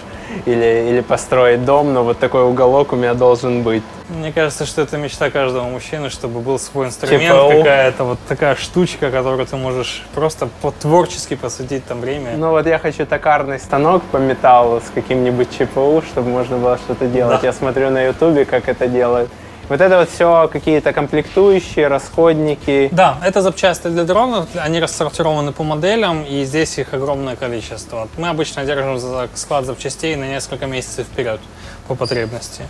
или, 0.46 0.90
или 0.90 1.02
построить 1.02 1.66
дом, 1.66 1.94
но 1.94 2.04
вот 2.04 2.20
такой 2.20 2.44
уголок 2.44 2.94
у 2.94 2.96
меня 2.96 3.14
должен 3.14 3.64
быть. 3.64 3.84
Мне 4.10 4.32
кажется, 4.32 4.66
что 4.66 4.82
это 4.82 4.98
мечта 4.98 5.32
каждого 5.32 5.64
мужчины, 5.64 6.10
чтобы 6.10 6.40
был 6.40 6.60
свой 6.60 6.88
инструмент, 6.88 7.24
ЧПУ. 7.24 7.58
какая-то 7.58 8.04
вот 8.04 8.20
такая 8.28 8.56
штучка, 8.56 9.10
которую 9.10 9.46
ты 9.48 9.56
можешь 9.56 10.04
просто 10.14 10.48
по-творчески 10.62 11.36
посвятить 11.36 11.86
там 11.86 12.02
время. 12.02 12.38
Ну 12.38 12.52
вот 12.52 12.68
я 12.68 12.78
хочу 12.78 13.06
токарный 13.06 13.60
станок 13.60 14.04
по 14.04 14.18
металлу 14.18 14.80
с 14.82 14.92
каким-нибудь 14.94 15.50
ЧПУ, 15.52 16.04
чтобы 16.08 16.30
можно 16.30 16.58
было 16.58 16.78
что-то 16.78 17.08
делать. 17.08 17.42
Да. 17.42 17.48
Я 17.48 17.54
смотрю 17.54 17.90
на 17.90 18.04
ютубе, 18.04 18.46
как 18.46 18.70
это 18.70 18.88
делают. 18.88 19.30
Вот 19.68 19.82
это 19.82 19.98
вот 19.98 20.10
все 20.12 20.48
какие-то 20.54 20.94
комплектующие, 20.94 21.88
расходники. 21.88 22.90
Да, 22.92 23.18
это 23.26 23.42
запчасти 23.42 23.88
для 23.88 24.04
дронов, 24.04 24.48
они 24.56 24.80
рассортированы 24.80 25.54
по 25.54 25.64
моделям, 25.64 26.24
и 26.24 26.44
здесь 26.44 26.78
их 26.78 26.94
огромное 26.94 27.36
количество. 27.36 28.08
Мы 28.18 28.30
обычно 28.30 28.64
держим 28.64 29.00
склад 29.34 29.66
запчастей 29.66 30.16
на 30.16 30.26
несколько 30.26 30.68
месяцев 30.68 31.08
вперед 31.08 31.40
по 31.88 31.96
потребности. 31.96 32.62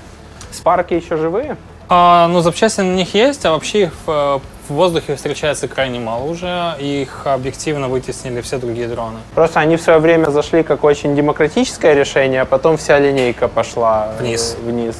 Спарки 0.55 0.93
еще 0.93 1.17
живые? 1.17 1.57
А, 1.89 2.27
ну, 2.27 2.41
запчасти 2.41 2.81
на 2.81 2.93
них 2.95 3.13
есть, 3.13 3.45
а 3.45 3.51
вообще 3.51 3.83
их 3.83 3.91
в, 4.05 4.41
в 4.67 4.73
воздухе 4.73 5.15
встречается 5.15 5.67
крайне 5.67 5.99
мало 5.99 6.23
уже, 6.23 6.73
их 6.79 7.21
объективно 7.27 7.87
вытеснили 7.89 8.41
все 8.41 8.57
другие 8.57 8.87
дроны. 8.87 9.19
Просто 9.35 9.59
они 9.59 9.77
в 9.77 9.81
свое 9.81 9.99
время 9.99 10.31
зашли 10.31 10.63
как 10.63 10.83
очень 10.83 11.15
демократическое 11.15 11.93
решение, 11.93 12.41
а 12.41 12.45
потом 12.45 12.77
вся 12.77 12.97
линейка 12.97 13.47
пошла 13.47 14.13
э, 14.17 14.23
Вниз. 14.23 14.57
вниз. 14.63 14.95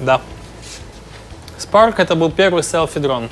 Да. 0.00 0.20
Spark 1.58 1.94
это 1.98 2.16
был 2.16 2.30
первый 2.30 2.62
селфи-дрон. 2.62 3.28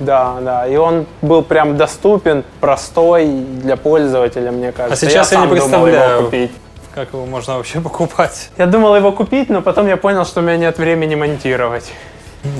Да, 0.00 0.36
да. 0.40 0.66
И 0.66 0.76
он 0.76 1.06
был 1.22 1.42
прям 1.42 1.76
доступен, 1.76 2.44
простой 2.60 3.26
для 3.26 3.76
пользователя, 3.76 4.52
мне 4.52 4.72
кажется. 4.72 5.06
А 5.06 5.10
сейчас 5.10 5.32
я 5.32 5.38
не 5.38 5.42
сам 5.42 5.48
думал 5.48 5.60
представляю. 5.68 6.12
его 6.12 6.24
купить. 6.24 6.50
Как 6.98 7.12
его 7.12 7.26
можно 7.26 7.56
вообще 7.58 7.80
покупать? 7.88 8.50
Я 8.58 8.66
думал 8.66 8.96
его 8.96 9.12
купить, 9.12 9.48
но 9.50 9.62
потом 9.62 9.86
я 9.86 9.96
понял, 9.96 10.24
что 10.26 10.40
у 10.40 10.42
меня 10.42 10.56
нет 10.56 10.78
времени 10.78 11.14
монтировать. 11.14 11.92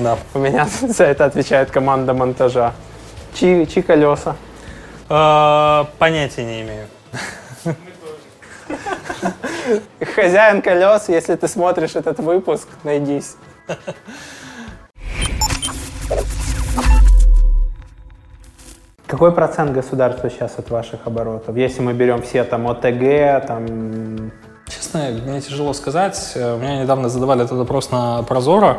Да. 0.01 0.17
У 0.33 0.39
меня 0.39 0.65
за 0.81 1.03
это 1.03 1.25
отвечает 1.25 1.71
команда 1.71 2.13
монтажа. 2.13 2.73
Чьи, 3.33 3.67
чьи 3.67 3.81
колеса? 3.81 4.37
А, 5.09 5.89
понятия 5.97 6.45
не 6.45 6.61
имею. 6.61 6.87
Хозяин 10.15 10.61
колес, 10.61 11.09
если 11.09 11.35
ты 11.35 11.49
смотришь 11.49 11.97
этот 11.97 12.19
выпуск, 12.19 12.69
найдись. 12.85 13.35
Какой 19.09 19.31
процент 19.31 19.71
государства 19.71 20.29
сейчас 20.29 20.59
от 20.59 20.69
ваших 20.69 20.99
оборотов? 21.05 21.57
Если 21.57 21.81
мы 21.81 21.93
берем 21.93 22.21
все 22.21 22.43
там 22.43 22.67
ОТГ, 22.67 23.47
там... 23.47 24.31
Честно, 24.67 25.09
мне 25.25 25.41
тяжело 25.41 25.73
сказать. 25.73 26.33
Э, 26.35 26.59
Меня 26.59 26.83
недавно 26.83 27.09
задавали 27.09 27.43
этот 27.43 27.57
вопрос 27.57 27.89
на 27.89 28.21
Прозоро. 28.21 28.77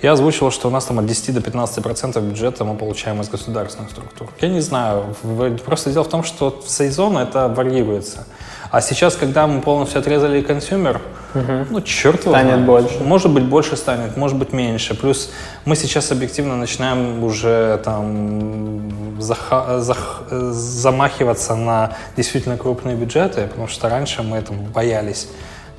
Я 0.00 0.12
озвучил, 0.12 0.52
что 0.52 0.68
у 0.68 0.70
нас 0.70 0.84
там 0.84 1.00
от 1.00 1.06
10 1.06 1.34
до 1.34 1.40
15 1.40 1.82
процентов 1.82 2.22
бюджета 2.22 2.64
мы 2.64 2.76
получаем 2.76 3.20
из 3.20 3.28
государственных 3.28 3.90
структур. 3.90 4.28
Я 4.40 4.50
не 4.50 4.60
знаю. 4.60 5.16
Просто 5.64 5.90
дело 5.90 6.04
в 6.04 6.08
том, 6.08 6.22
что 6.22 6.60
в 6.64 6.70
сезон 6.70 7.18
это 7.18 7.48
варьируется. 7.48 8.24
А 8.70 8.80
сейчас, 8.80 9.16
когда 9.16 9.48
мы 9.48 9.62
полностью 9.62 9.98
отрезали 9.98 10.42
consumer, 10.42 11.00
ну, 11.34 11.80
черт 11.80 12.20
его 12.22 12.32
Станет 12.32 12.52
знает. 12.52 12.66
больше. 12.66 13.02
Может 13.02 13.30
быть, 13.32 13.44
больше 13.44 13.76
станет, 13.76 14.16
может 14.16 14.36
быть, 14.38 14.52
меньше. 14.52 14.94
Плюс 14.94 15.30
мы 15.64 15.76
сейчас 15.76 16.10
объективно 16.12 16.56
начинаем 16.56 17.22
уже 17.24 17.80
там 17.84 18.88
заха- 19.18 19.78
зах- 19.80 20.28
замахиваться 20.30 21.54
на 21.56 21.92
действительно 22.16 22.56
крупные 22.56 22.96
бюджеты, 22.96 23.46
потому 23.48 23.68
что 23.68 23.88
раньше 23.88 24.22
мы 24.22 24.40
там 24.42 24.56
боялись 24.74 25.28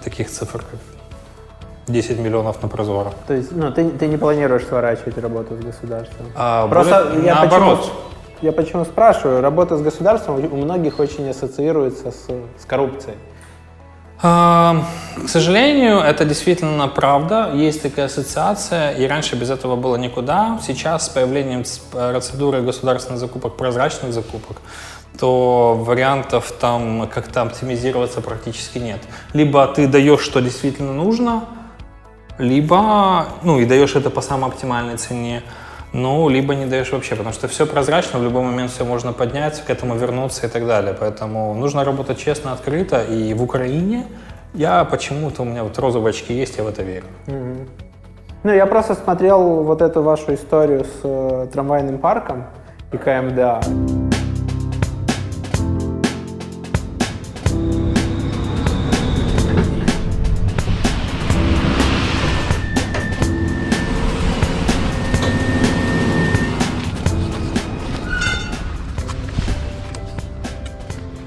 таких 0.04 0.30
цифр, 0.30 0.60
как 0.60 0.80
10 1.88 2.20
миллионов 2.20 2.62
на 2.64 2.70
прозоро. 2.70 3.12
То 3.28 3.34
есть, 3.34 3.52
ну, 3.52 3.72
ты, 3.72 3.90
ты 3.90 4.08
не 4.08 4.18
планируешь 4.18 4.66
сворачивать 4.66 5.18
работу 5.18 5.56
с 5.56 5.66
государством? 5.66 6.28
А 6.36 6.68
Просто 6.68 7.06
более- 7.12 7.26
я 7.26 7.36
наоборот. 7.36 7.80
почему, 7.80 7.94
я 8.42 8.52
почему 8.54 8.86
спрашиваю, 8.86 9.42
работа 9.42 9.78
с 9.78 9.82
государством 9.82 10.36
у 10.52 10.56
многих 10.56 11.00
очень 11.00 11.30
ассоциируется 11.30 12.12
с, 12.12 12.28
с 12.62 12.66
коррупцией. 12.66 13.16
А, 14.26 14.86
К 15.26 15.28
сожалению, 15.30 16.00
это 16.00 16.26
действительно 16.26 16.88
правда. 16.88 17.52
Есть 17.54 17.82
такая 17.82 18.06
ассоциация, 18.06 18.92
и 18.94 19.06
раньше 19.06 19.36
без 19.36 19.50
этого 19.50 19.76
было 19.76 19.96
никуда. 19.98 20.60
Сейчас 20.66 21.06
с 21.06 21.10
появлением 21.10 21.66
с- 21.66 21.78
процедуры 21.78 22.62
государственных 22.62 23.20
закупок, 23.20 23.56
прозрачных 23.58 24.14
закупок, 24.14 24.58
то 25.20 25.76
вариантов 25.76 26.52
там 26.60 27.08
как-то 27.14 27.42
оптимизироваться 27.42 28.22
практически 28.22 28.80
нет. 28.80 29.02
Либо 29.34 29.68
ты 29.68 29.88
даешь, 29.88 30.22
что 30.22 30.40
действительно 30.40 30.94
нужно, 30.94 31.44
либо, 32.40 33.28
ну, 33.44 33.60
и 33.60 33.66
даешь 33.66 33.96
это 33.96 34.10
по 34.10 34.22
самой 34.22 34.50
оптимальной 34.50 34.98
цене, 34.98 35.44
ну, 35.94 36.28
либо 36.28 36.56
не 36.56 36.66
даешь 36.66 36.92
вообще, 36.92 37.16
потому 37.16 37.34
что 37.34 37.48
все 37.48 37.66
прозрачно, 37.66 38.20
в 38.20 38.24
любой 38.24 38.42
момент 38.42 38.72
все 38.72 38.84
можно 38.84 39.14
поднять, 39.14 39.64
к 39.64 39.70
этому 39.70 39.96
вернуться 39.96 40.48
и 40.48 40.50
так 40.50 40.66
далее. 40.66 40.96
Поэтому 41.00 41.54
нужно 41.54 41.84
работать 41.86 42.18
честно, 42.18 42.52
открыто. 42.52 43.04
И 43.04 43.34
в 43.36 43.44
Украине 43.44 44.08
я 44.54 44.84
почему-то, 44.86 45.44
у 45.44 45.46
меня 45.46 45.64
вот 45.64 45.78
розовые 45.78 46.10
очки 46.10 46.34
есть, 46.34 46.58
я 46.58 46.64
в 46.64 46.68
это 46.68 46.82
верю. 46.82 47.06
Ну, 48.44 48.52
я 48.52 48.66
просто 48.66 48.96
смотрел 48.96 49.64
вот 49.64 49.82
эту 49.82 50.02
вашу 50.02 50.34
историю 50.34 50.84
с 50.84 51.00
э, 51.04 51.48
трамвайным 51.54 51.98
парком 51.98 52.48
и 52.92 52.98
КМДА. 52.98 53.62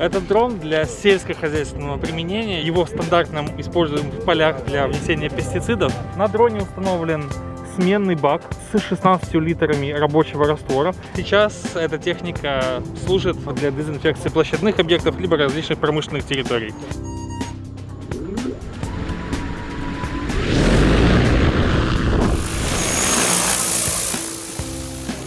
Этот 0.06 0.28
дрон 0.28 0.60
для 0.60 0.84
сельскохозяйственного 0.84 1.98
применения. 1.98 2.62
Его 2.62 2.86
стандартно 2.86 3.44
используем 3.58 4.08
в 4.12 4.24
полях 4.24 4.64
для 4.64 4.86
внесения 4.86 5.28
пестицидов. 5.28 5.92
На 6.16 6.28
дроне 6.28 6.62
установлен 6.62 7.28
сменный 7.74 8.14
бак 8.14 8.42
с 8.72 8.80
16 8.80 9.34
литрами 9.34 9.90
рабочего 9.90 10.46
раствора. 10.46 10.94
Сейчас 11.16 11.74
эта 11.74 11.98
техника 11.98 12.84
служит 13.04 13.36
для 13.56 13.72
дезинфекции 13.72 14.28
площадных 14.28 14.78
объектов 14.78 15.18
либо 15.18 15.36
различных 15.36 15.80
промышленных 15.80 16.24
территорий. 16.24 16.72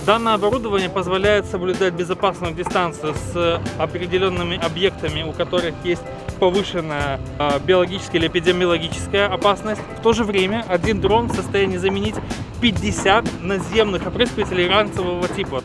Данное 0.09 0.33
оборудование 0.33 0.89
позволяет 0.89 1.45
соблюдать 1.45 1.93
безопасную 1.93 2.55
дистанцию 2.55 3.13
с 3.13 3.61
определенными 3.77 4.57
объектами, 4.57 5.21
у 5.21 5.33
которых 5.33 5.75
есть 5.83 6.01
повышенная 6.39 7.19
э, 7.37 7.59
биологическая 7.59 8.19
или 8.19 8.27
эпидемиологическая 8.27 9.31
опасность. 9.31 9.81
В 9.99 10.01
то 10.01 10.13
же 10.13 10.23
время 10.23 10.65
один 10.67 10.99
дрон 10.99 11.27
в 11.27 11.35
состоянии 11.35 11.77
заменить 11.77 12.15
50 12.59 13.43
наземных 13.43 14.07
опрыскивателей 14.07 14.67
ранцевого 14.67 15.27
типа. 15.27 15.61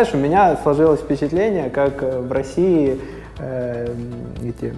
Знаешь, 0.00 0.14
у 0.14 0.18
меня 0.18 0.56
сложилось 0.62 1.00
впечатление, 1.00 1.68
как 1.68 2.02
э, 2.02 2.20
в 2.20 2.32
России 2.32 2.98
э, 3.38 3.88
эти 4.42 4.72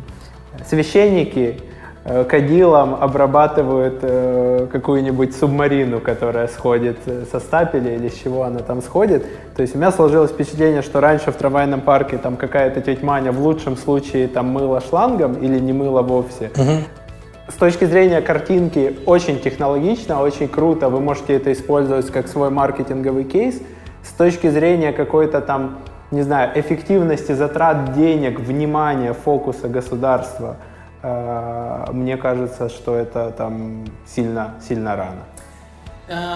священники 0.68 1.60
э, 2.04 2.24
кадилом 2.24 2.96
обрабатывают 2.96 4.00
э, 4.02 4.66
какую-нибудь 4.72 5.36
субмарину, 5.36 6.00
которая 6.00 6.48
сходит 6.48 6.98
э, 7.06 7.22
со 7.30 7.38
стапеля 7.38 7.94
или 7.94 8.08
с 8.08 8.14
чего 8.14 8.42
она 8.42 8.60
там 8.60 8.82
сходит. 8.82 9.24
То 9.54 9.62
есть 9.62 9.76
у 9.76 9.78
меня 9.78 9.92
сложилось 9.92 10.32
впечатление, 10.32 10.82
что 10.82 11.00
раньше 11.00 11.30
в 11.30 11.36
трамвайном 11.36 11.82
парке 11.82 12.18
там 12.18 12.36
какая-то 12.36 12.80
тетя 12.80 13.06
Маня 13.06 13.30
в 13.30 13.40
лучшем 13.40 13.76
случае 13.76 14.26
там 14.26 14.48
мыла 14.48 14.80
шлангом 14.80 15.34
или 15.34 15.60
не 15.60 15.72
мыла 15.72 16.02
вовсе. 16.02 16.50
С 17.48 17.54
точки 17.54 17.84
зрения 17.84 18.20
картинки 18.22 18.96
очень 19.06 19.38
технологично, 19.38 20.20
очень 20.20 20.48
круто. 20.48 20.88
Вы 20.88 20.98
можете 20.98 21.34
это 21.34 21.52
использовать 21.52 22.10
как 22.10 22.26
свой 22.26 22.50
маркетинговый 22.50 23.22
кейс. 23.22 23.60
С 24.02 24.12
точки 24.12 24.48
зрения 24.50 24.92
какой-то 24.92 25.40
там, 25.40 25.78
не 26.10 26.22
знаю, 26.22 26.58
эффективности 26.58 27.32
затрат 27.32 27.92
денег, 27.92 28.40
внимания, 28.40 29.12
фокуса 29.12 29.68
государства, 29.68 30.56
э, 31.02 31.84
мне 31.92 32.16
кажется, 32.16 32.68
что 32.68 32.96
это 32.96 33.30
там 33.30 33.84
сильно, 34.06 34.54
сильно 34.60 34.96
рано. 34.96 35.22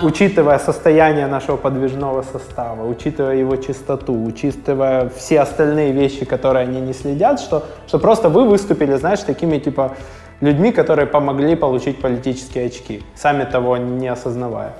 Учитывая 0.02 0.58
состояние 0.58 1.26
нашего 1.26 1.56
подвижного 1.56 2.22
состава, 2.22 2.86
учитывая 2.86 3.36
его 3.36 3.56
чистоту, 3.56 4.24
учитывая 4.24 5.08
все 5.08 5.40
остальные 5.40 5.92
вещи, 5.92 6.24
которые 6.24 6.62
они 6.62 6.80
не 6.80 6.94
следят, 6.94 7.40
что, 7.40 7.64
что 7.86 7.98
просто 7.98 8.28
вы 8.28 8.48
выступили, 8.48 8.94
знаешь, 8.94 9.20
такими 9.20 9.58
типа 9.58 9.96
людьми, 10.40 10.72
которые 10.72 11.06
помогли 11.06 11.56
получить 11.56 12.00
политические 12.00 12.66
очки, 12.66 13.02
сами 13.14 13.44
того 13.44 13.76
не 13.76 14.08
осознавая. 14.08 14.74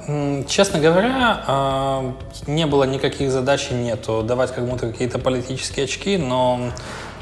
Честно 0.47 0.81
говоря, 0.81 1.43
а, 1.47 2.15
не 2.47 2.67
было 2.67 2.85
никаких 2.85 3.31
задач 3.31 3.69
и 3.71 3.75
нету 3.75 4.23
давать 4.23 4.53
кому-то 4.55 4.89
какие-то 4.89 5.19
политические 5.19 5.85
очки, 5.85 6.17
но 6.19 6.71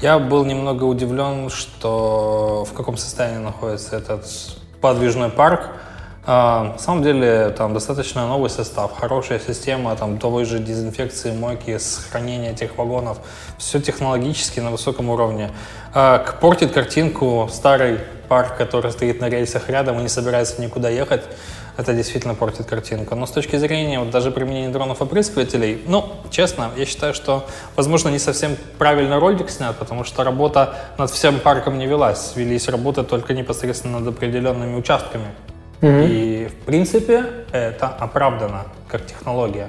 я 0.01 0.19
был 0.19 0.45
немного 0.45 0.85
удивлен, 0.85 1.49
что 1.51 2.67
в 2.71 2.75
каком 2.75 2.97
состоянии 2.97 3.39
находится 3.39 3.97
этот 3.97 4.27
подвижной 4.81 5.31
парк. 5.31 5.71
А, 6.27 6.73
На 6.73 6.79
самом 6.79 7.03
деле 7.03 7.51
там 7.51 7.75
достаточно 7.75 8.27
новый 8.27 8.49
состав, 8.49 8.93
хорошая 8.99 9.39
система 9.39 9.95
там 9.95 10.19
той 10.19 10.45
же 10.45 10.59
дезинфекции, 10.59 11.33
мойки, 11.33 11.77
сохранения 11.79 12.53
этих 12.53 12.79
вагонов. 12.79 13.19
Все 13.59 13.81
технологически 13.81 14.61
на 14.61 14.71
высоком 14.71 15.11
уровне. 15.11 15.51
А, 15.93 16.19
Портит 16.41 16.73
картинку 16.73 17.49
старый 17.53 17.99
парк, 18.29 18.57
который 18.57 18.91
стоит 18.91 19.21
на 19.21 19.29
рельсах 19.29 19.69
рядом 19.69 19.99
и 20.01 20.03
не 20.03 20.09
собирается 20.09 20.63
никуда 20.63 20.89
ехать. 20.89 21.23
Это 21.77 21.93
действительно 21.93 22.35
портит 22.35 22.67
картинку. 22.67 23.17
Но 23.17 23.27
с 23.27 23.31
точки 23.31 23.57
зрения 23.57 23.99
вот 23.99 24.11
даже 24.11 24.31
применения 24.31 24.71
дронов-опрыскивателей, 24.71 25.83
ну, 25.87 26.05
честно, 26.31 26.71
я 26.77 26.87
считаю, 26.87 27.15
что, 27.15 27.47
возможно, 27.77 28.09
не 28.11 28.21
совсем 28.21 28.57
правильно 28.79 29.19
ролик 29.19 29.51
снят, 29.51 29.77
потому 29.77 30.05
что 30.05 30.25
работа 30.25 30.77
над 30.99 31.11
всем 31.11 31.41
парком 31.41 31.79
не 31.79 31.87
велась. 31.87 32.33
Велись 32.37 32.69
работы 32.69 33.03
только 33.03 33.35
непосредственно 33.35 33.99
над 33.99 34.15
определенными 34.15 34.77
участками. 34.77 35.27
И, 35.83 36.49
в 36.51 36.65
принципе, 36.65 37.25
это 37.53 37.89
оправдано 37.89 38.63
как 38.89 39.07
технология. 39.07 39.69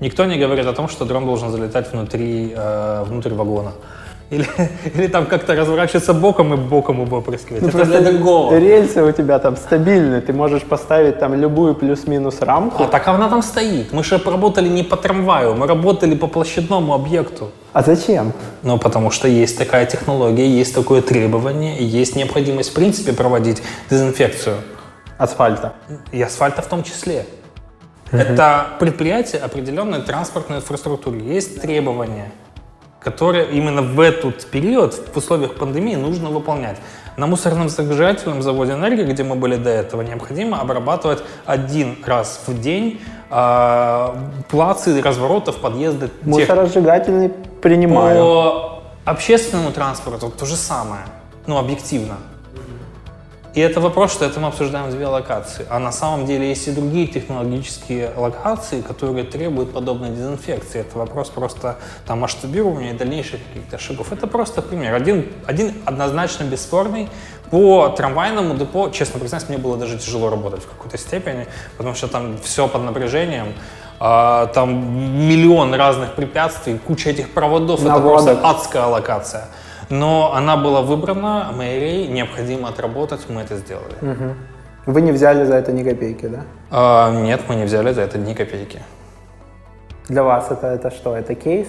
Никто 0.00 0.24
не 0.24 0.36
говорит 0.36 0.66
о 0.66 0.72
том, 0.72 0.88
что 0.88 1.04
дрон 1.04 1.26
должен 1.26 1.50
залетать 1.50 1.92
внутри, 1.92 2.52
э, 2.56 3.04
внутрь 3.06 3.34
вагона. 3.34 3.72
Или, 4.32 4.46
или 4.94 5.08
там 5.08 5.26
как-то 5.26 5.54
разворачиваться 5.54 6.14
боком 6.14 6.54
и 6.54 6.56
боком 6.56 7.04
его 7.04 7.18
опрыскивать. 7.18 7.62
это 7.62 7.84
для 7.84 8.00
другого. 8.00 8.58
рельсы 8.58 9.02
у 9.02 9.12
тебя 9.12 9.38
там 9.38 9.56
стабильные, 9.56 10.22
ты 10.22 10.32
можешь 10.32 10.62
поставить 10.62 11.18
там 11.18 11.34
любую 11.34 11.74
плюс-минус 11.74 12.40
рамку. 12.40 12.82
А 12.82 12.86
так 12.86 13.08
она 13.08 13.28
там 13.28 13.42
стоит. 13.42 13.92
Мы 13.92 14.02
же 14.02 14.18
работали 14.24 14.68
не 14.68 14.82
по 14.82 14.96
трамваю, 14.96 15.54
мы 15.54 15.66
работали 15.66 16.14
по 16.14 16.28
площадному 16.28 16.94
объекту. 16.94 17.50
А 17.74 17.82
зачем? 17.82 18.32
Ну, 18.62 18.78
потому 18.78 19.10
что 19.10 19.28
есть 19.28 19.58
такая 19.58 19.84
технология, 19.84 20.48
есть 20.48 20.74
такое 20.74 21.02
требование, 21.02 21.76
есть 21.78 22.16
необходимость, 22.16 22.70
в 22.70 22.74
принципе, 22.74 23.12
проводить 23.12 23.62
дезинфекцию. 23.90 24.56
Асфальта. 25.22 25.74
И 26.10 26.20
асфальта 26.20 26.62
в 26.62 26.66
том 26.66 26.82
числе. 26.82 27.26
Это 28.10 28.66
предприятие 28.80 29.40
определенной 29.40 30.02
транспортной 30.02 30.58
инфраструктуры. 30.58 31.18
Есть 31.18 31.62
требования, 31.62 32.32
которые 32.98 33.48
именно 33.52 33.82
в 33.82 34.00
этот 34.00 34.44
период, 34.46 34.94
в 34.94 35.16
условиях 35.16 35.54
пандемии, 35.54 35.94
нужно 35.94 36.28
выполнять. 36.30 36.78
На 37.16 37.28
мусорном 37.28 37.68
загружательном 37.68 38.42
заводе 38.42 38.72
«Энергия», 38.72 39.04
где 39.04 39.22
мы 39.22 39.36
были 39.36 39.54
до 39.54 39.70
этого, 39.70 40.02
необходимо 40.02 40.60
обрабатывать 40.60 41.22
один 41.46 41.98
раз 42.04 42.40
в 42.48 42.60
день 42.60 43.00
э, 43.30 44.08
плацы, 44.50 45.00
разворотов, 45.00 45.60
подъезды 45.60 46.10
Мусоросжигательный 46.22 47.28
принимаю. 47.60 48.16
по 48.16 48.82
общественному 49.04 49.70
транспорту 49.70 50.32
то 50.36 50.46
же 50.46 50.56
самое, 50.56 51.02
ну, 51.46 51.58
объективно. 51.58 52.16
И 53.54 53.60
это 53.60 53.80
вопрос, 53.80 54.12
что 54.12 54.24
это 54.24 54.40
мы 54.40 54.48
обсуждаем 54.48 54.90
две 54.90 55.06
локации. 55.06 55.66
А 55.68 55.78
на 55.78 55.92
самом 55.92 56.24
деле 56.24 56.48
есть 56.48 56.66
и 56.68 56.70
другие 56.70 57.06
технологические 57.06 58.10
локации, 58.16 58.80
которые 58.80 59.24
требуют 59.24 59.74
подобной 59.74 60.08
дезинфекции. 60.10 60.80
Это 60.80 60.96
вопрос 60.96 61.28
просто 61.28 61.76
там 62.06 62.20
масштабирования 62.20 62.94
и 62.94 62.96
дальнейших 62.96 63.40
каких-то 63.48 63.78
шагов. 63.78 64.10
Это 64.10 64.26
просто 64.26 64.62
пример. 64.62 64.94
Один, 64.94 65.26
один 65.46 65.74
однозначно 65.84 66.44
бесспорный. 66.44 67.10
По 67.50 67.90
трамвайному 67.90 68.54
депо, 68.54 68.88
честно 68.88 69.20
признаюсь, 69.20 69.46
мне 69.50 69.58
было 69.58 69.76
даже 69.76 69.98
тяжело 69.98 70.30
работать 70.30 70.62
в 70.62 70.68
какой-то 70.68 70.96
степени, 70.96 71.46
потому 71.76 71.94
что 71.94 72.08
там 72.08 72.38
все 72.42 72.66
под 72.68 72.82
напряжением. 72.84 73.52
а, 74.04 74.46
там 74.46 75.28
миллион 75.28 75.74
разных 75.74 76.14
препятствий, 76.14 76.76
куча 76.76 77.10
этих 77.10 77.32
проводов. 77.32 77.80
Это 77.80 77.90
Наводок. 77.90 78.24
просто 78.24 78.48
адская 78.48 78.86
локация. 78.86 79.48
Но 79.92 80.32
она 80.34 80.56
была 80.56 80.80
выбрана 80.80 81.52
мэрией, 81.54 82.08
необходимо 82.08 82.70
отработать, 82.70 83.28
мы 83.28 83.42
это 83.42 83.56
сделали. 83.56 83.94
Вы 84.86 85.02
не 85.02 85.12
взяли 85.12 85.44
за 85.44 85.56
это 85.56 85.70
ни 85.70 85.82
копейки, 85.82 86.28
да? 86.28 86.40
А, 86.70 87.10
нет, 87.10 87.42
мы 87.46 87.56
не 87.56 87.64
взяли 87.64 87.92
за 87.92 88.00
это 88.00 88.16
ни 88.16 88.32
копейки. 88.32 88.80
Для 90.08 90.22
вас 90.22 90.50
это, 90.50 90.68
это 90.68 90.90
что? 90.90 91.14
Это 91.14 91.34
кейс? 91.34 91.68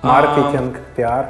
Маркетинг, 0.00 0.78
пиар? 0.96 1.26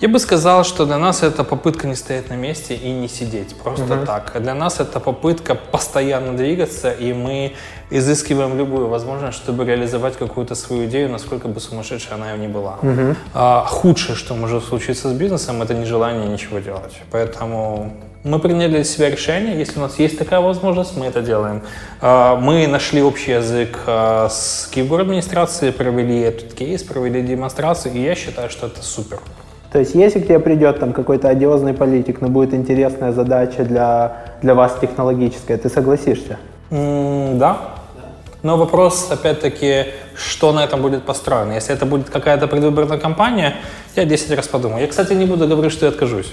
Я 0.00 0.08
бы 0.08 0.20
сказал, 0.20 0.62
что 0.62 0.86
для 0.86 0.96
нас 0.96 1.24
это 1.24 1.42
попытка 1.42 1.88
не 1.88 1.96
стоять 1.96 2.30
на 2.30 2.34
месте 2.34 2.74
и 2.76 2.92
не 2.92 3.08
сидеть 3.08 3.56
просто 3.56 4.04
так. 4.06 4.40
Для 4.40 4.54
нас 4.54 4.78
это 4.78 5.00
попытка 5.00 5.56
постоянно 5.56 6.36
двигаться, 6.36 6.92
и 6.92 7.12
мы 7.12 7.54
изыскиваем 7.90 8.56
любую 8.56 8.86
возможность, 8.86 9.36
чтобы 9.38 9.64
реализовать 9.64 10.16
какую-то 10.16 10.54
свою 10.54 10.84
идею, 10.86 11.10
насколько 11.10 11.48
бы 11.48 11.58
сумасшедшей 11.58 12.12
она 12.14 12.36
и 12.36 12.38
не 12.38 12.46
была. 12.46 12.78
А, 13.34 13.64
худшее, 13.66 14.14
что 14.14 14.34
может 14.34 14.64
случиться 14.64 15.08
с 15.08 15.12
бизнесом, 15.12 15.62
это 15.62 15.74
нежелание 15.74 16.28
ничего 16.28 16.60
делать. 16.60 16.94
Поэтому 17.10 17.92
мы 18.22 18.38
приняли 18.38 18.68
для 18.68 18.84
себя 18.84 19.10
решение, 19.10 19.58
если 19.58 19.80
у 19.80 19.82
нас 19.82 19.98
есть 19.98 20.16
такая 20.16 20.40
возможность, 20.40 20.96
мы 20.96 21.06
это 21.06 21.22
делаем. 21.22 21.62
А, 22.00 22.36
Мы 22.36 22.68
нашли 22.68 23.02
общий 23.02 23.32
язык 23.32 23.80
а, 23.86 24.28
с 24.28 24.68
Киевгород 24.72 25.06
администрацией, 25.06 25.72
провели 25.72 26.20
этот 26.20 26.54
кейс, 26.54 26.84
провели 26.84 27.20
демонстрацию, 27.22 27.94
и 27.94 28.00
я 28.00 28.14
считаю, 28.14 28.48
что 28.48 28.68
это 28.68 28.80
супер. 28.84 29.18
То 29.72 29.78
есть, 29.78 29.94
если 29.94 30.20
к 30.20 30.24
тебе 30.24 30.38
придет 30.38 30.80
там 30.80 30.92
какой-то 30.92 31.28
одиозный 31.28 31.74
политик, 31.74 32.20
но 32.20 32.28
будет 32.28 32.54
интересная 32.54 33.12
задача 33.12 33.64
для, 33.64 34.12
для 34.40 34.54
вас 34.54 34.76
технологическая, 34.80 35.58
ты 35.58 35.68
согласишься? 35.68 36.38
М, 36.70 37.38
Да. 37.38 37.58
Но 38.44 38.56
вопрос, 38.56 39.08
опять-таки, 39.10 39.86
что 40.14 40.52
на 40.52 40.62
этом 40.62 40.80
будет 40.80 41.02
построено. 41.02 41.54
Если 41.54 41.74
это 41.74 41.86
будет 41.86 42.08
какая-то 42.08 42.46
предвыборная 42.46 42.98
кампания, 42.98 43.56
я 43.96 44.04
10 44.04 44.36
раз 44.36 44.46
подумаю. 44.46 44.82
Я, 44.82 44.86
кстати, 44.86 45.12
не 45.12 45.26
буду 45.26 45.48
говорить, 45.48 45.72
что 45.72 45.86
я 45.86 45.90
откажусь. 45.90 46.32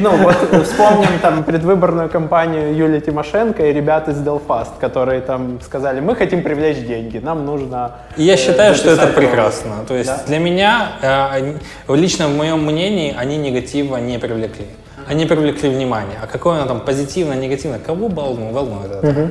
Ну, 0.00 0.10
вот 0.16 0.36
вспомним 0.64 1.18
там 1.20 1.44
предвыборную 1.44 2.08
кампанию 2.08 2.74
Юлии 2.74 3.00
Тимошенко 3.00 3.66
и 3.66 3.72
ребят 3.72 4.08
из 4.08 4.16
Delfast, 4.16 4.78
которые 4.80 5.20
там 5.20 5.60
сказали, 5.60 6.00
мы 6.00 6.14
хотим 6.16 6.42
привлечь 6.42 6.78
деньги, 6.86 7.18
нам 7.18 7.44
нужно... 7.46 7.92
И 8.16 8.22
я 8.24 8.34
э, 8.34 8.36
считаю, 8.36 8.74
что 8.74 8.90
это 8.90 9.06
прекрасно. 9.08 9.70
ролик». 9.76 9.88
То 9.88 9.94
есть 9.94 10.10
Да? 10.10 10.22
для 10.26 10.38
меня, 10.38 10.88
э, 11.02 11.54
лично 11.94 12.28
в 12.28 12.36
моем 12.36 12.64
мнении, 12.64 13.14
они 13.16 13.36
негатива 13.36 13.96
не 13.98 14.18
привлекли. 14.18 14.66
Они 15.08 15.26
привлекли 15.26 15.68
внимание. 15.68 16.16
А 16.22 16.26
какое 16.26 16.58
оно 16.58 16.66
там 16.66 16.80
позитивно, 16.80 17.34
негативно, 17.34 17.78
кого 17.78 18.08
волну- 18.08 18.52
волнует 18.52 18.90
это? 18.92 19.30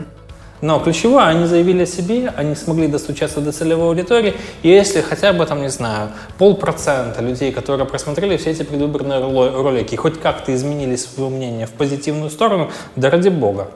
Но 0.61 0.79
ключевое, 0.79 1.25
они 1.25 1.45
заявили 1.45 1.83
о 1.83 1.85
себе, 1.85 2.31
они 2.37 2.55
смогли 2.55 2.87
достучаться 2.87 3.41
до 3.41 3.51
целевой 3.51 3.87
аудитории, 3.87 4.35
и 4.61 4.69
если 4.69 5.01
хотя 5.01 5.33
бы, 5.33 5.45
там, 5.45 5.61
не 5.61 5.69
знаю, 5.69 6.09
полпроцента 6.37 7.21
людей, 7.21 7.51
которые 7.51 7.87
просмотрели 7.87 8.37
все 8.37 8.51
эти 8.51 8.63
предвыборные 8.63 9.19
ролики, 9.19 9.95
хоть 9.95 10.19
как-то 10.19 10.53
изменили 10.53 10.95
свое 10.95 11.29
мнение 11.29 11.65
в 11.65 11.71
позитивную 11.71 12.29
сторону, 12.29 12.69
да 12.95 13.09
ради 13.09 13.29
бога. 13.29 13.71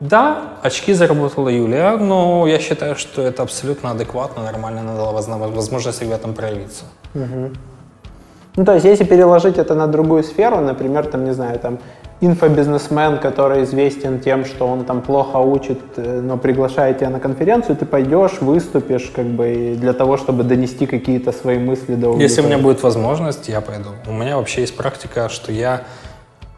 Да, 0.00 0.58
очки 0.62 0.92
заработала 0.92 1.48
Юлия, 1.48 1.96
но 1.96 2.46
я 2.46 2.58
считаю, 2.58 2.96
что 2.96 3.22
это 3.22 3.42
абсолютно 3.42 3.92
адекватно, 3.92 4.42
нормально, 4.42 4.80
она 4.80 4.94
дала 4.94 5.12
возможность 5.12 6.02
ребятам 6.02 6.34
проявиться. 6.34 6.84
Ну, 8.56 8.64
то 8.64 8.72
есть, 8.72 8.86
если 8.86 9.04
переложить 9.04 9.58
это 9.58 9.74
на 9.74 9.86
другую 9.86 10.22
сферу, 10.22 10.60
например, 10.60 11.06
там, 11.06 11.24
не 11.24 11.34
знаю, 11.34 11.58
там, 11.58 11.78
инфобизнесмен, 12.22 13.18
который 13.18 13.64
известен 13.64 14.20
тем, 14.20 14.46
что 14.46 14.66
он 14.66 14.84
там 14.84 15.02
плохо 15.02 15.36
учит, 15.36 15.78
э, 15.96 16.20
но 16.22 16.38
приглашает 16.38 16.98
тебя 16.98 17.10
на 17.10 17.20
конференцию, 17.20 17.76
ты 17.76 17.84
пойдешь, 17.84 18.40
выступишь, 18.40 19.12
как 19.14 19.26
бы, 19.26 19.76
для 19.78 19.92
того, 19.92 20.16
чтобы 20.16 20.42
донести 20.42 20.86
какие-то 20.86 21.32
свои 21.32 21.58
мысли 21.58 21.94
до 21.94 22.16
Если 22.16 22.40
у 22.40 22.44
меня 22.44 22.54
аудитории. 22.54 22.62
будет 22.62 22.82
возможность, 22.82 23.48
я 23.48 23.60
пойду. 23.60 23.90
У 24.06 24.12
меня 24.12 24.38
вообще 24.38 24.62
есть 24.62 24.76
практика, 24.76 25.28
что 25.28 25.52
я 25.52 25.82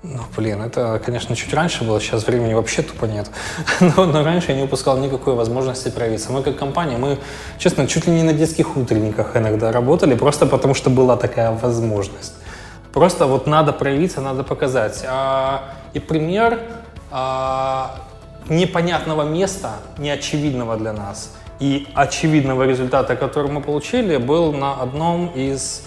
ну, 0.05 0.21
блин, 0.37 0.63
это, 0.63 1.01
конечно, 1.05 1.35
чуть 1.35 1.53
раньше 1.53 1.83
было, 1.83 2.01
сейчас 2.01 2.25
времени 2.27 2.55
вообще 2.55 2.83
тупо 2.83 3.07
нет. 3.07 3.29
Но, 3.81 4.05
но 4.05 4.23
раньше 4.23 4.53
я 4.53 4.57
не 4.57 4.63
упускал 4.63 4.97
никакой 4.99 5.35
возможности 5.35 5.89
проявиться. 5.89 6.31
Мы 6.31 6.43
как 6.43 6.57
компания, 6.57 6.97
мы, 6.99 7.19
честно, 7.59 7.87
чуть 7.89 8.07
ли 8.07 8.13
не 8.13 8.23
на 8.23 8.33
детских 8.33 8.77
утренниках 8.77 9.37
иногда 9.37 9.73
работали, 9.73 10.15
просто 10.15 10.47
потому 10.47 10.75
что 10.75 10.91
была 10.91 11.17
такая 11.17 11.51
возможность. 11.51 12.35
Просто 12.93 13.27
вот 13.27 13.47
надо 13.49 13.73
проявиться, 13.73 14.21
надо 14.21 14.45
показать. 14.45 15.05
А, 15.07 15.75
и 15.95 15.99
пример 15.99 16.61
а, 17.11 17.97
непонятного 18.49 19.25
места, 19.25 19.73
неочевидного 19.99 20.77
для 20.77 20.93
нас, 20.93 21.35
и 21.59 21.89
очевидного 21.95 22.63
результата, 22.63 23.17
который 23.17 23.51
мы 23.51 23.61
получили, 23.61 24.17
был 24.17 24.53
на 24.53 24.75
одном 24.75 25.33
из 25.35 25.83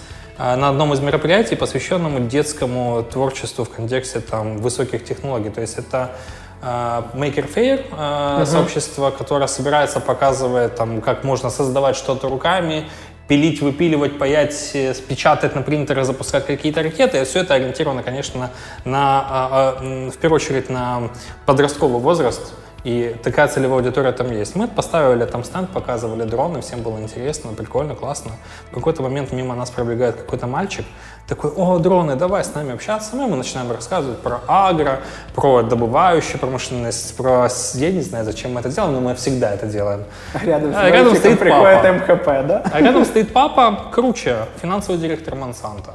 на 0.56 0.70
одном 0.70 0.92
из 0.92 1.00
мероприятий, 1.00 1.54
посвященному 1.54 2.20
детскому 2.20 3.02
творчеству 3.02 3.64
в 3.64 3.70
контексте 3.70 4.20
там, 4.20 4.58
высоких 4.58 5.04
технологий. 5.04 5.50
То 5.50 5.60
есть 5.60 5.78
это 5.78 6.12
а, 6.60 7.10
Maker 7.14 7.52
Fair, 7.52 7.84
а, 7.90 8.44
сообщество, 8.46 9.10
которое 9.10 9.48
собирается, 9.48 10.00
показывает, 10.00 10.76
там, 10.76 11.00
как 11.00 11.24
можно 11.24 11.50
создавать 11.50 11.96
что-то 11.96 12.28
руками, 12.28 12.88
пилить, 13.26 13.60
выпиливать, 13.62 14.18
паять, 14.18 14.70
э, 14.74 14.94
печатать 15.08 15.54
на 15.54 15.62
принтере, 15.62 16.04
запускать 16.04 16.46
какие-то 16.46 16.82
ракеты. 16.82 17.20
И 17.20 17.24
все 17.24 17.40
это 17.40 17.54
ориентировано, 17.54 18.02
конечно, 18.02 18.50
на, 18.84 19.20
а, 19.20 19.76
а, 19.80 20.10
в 20.10 20.16
первую 20.18 20.36
очередь 20.36 20.70
на 20.70 21.10
подростковый 21.46 22.00
возраст. 22.00 22.52
И 22.84 23.14
такая 23.22 23.46
целевая 23.46 23.78
аудитория 23.78 24.10
там 24.12 24.30
есть. 24.32 24.56
Мы 24.56 24.66
поставили 24.66 25.24
там 25.24 25.44
стенд, 25.44 25.70
показывали 25.70 26.24
дроны, 26.24 26.62
всем 26.62 26.82
было 26.82 26.98
интересно, 26.98 27.52
прикольно, 27.52 27.94
классно. 27.94 28.32
В 28.70 28.74
какой-то 28.74 29.02
момент 29.02 29.30
мимо 29.32 29.54
нас 29.54 29.70
пробегает 29.70 30.16
какой-то 30.16 30.48
мальчик, 30.48 30.84
такой, 31.28 31.52
о, 31.52 31.78
дроны, 31.78 32.16
давай 32.16 32.44
с 32.44 32.52
нами 32.54 32.74
общаться. 32.74 33.14
Мы 33.14 33.24
ему 33.24 33.36
начинаем 33.36 33.70
рассказывать 33.70 34.18
про 34.18 34.40
агро, 34.48 34.98
про 35.34 35.62
добывающую 35.62 36.40
промышленность, 36.40 37.16
про... 37.16 37.48
Я 37.74 37.92
не 37.92 38.00
знаю, 38.00 38.24
зачем 38.24 38.52
мы 38.52 38.60
это 38.60 38.68
делаем, 38.68 38.94
но 38.94 39.00
мы 39.00 39.14
всегда 39.14 39.52
это 39.52 39.66
делаем. 39.66 40.04
Рядом 40.42 40.72
А, 40.74 40.90
рядом 40.90 41.12
мальчиком 41.12 41.16
стоит 41.16 41.38
приходит 41.38 41.82
папа. 41.82 41.92
МХП, 41.92 42.48
да? 42.48 42.62
А 42.72 42.80
рядом 42.80 43.04
стоит 43.04 43.32
папа 43.32 43.90
Круче, 43.92 44.46
финансовый 44.60 44.98
директор 44.98 45.36
Монсанто. 45.36 45.92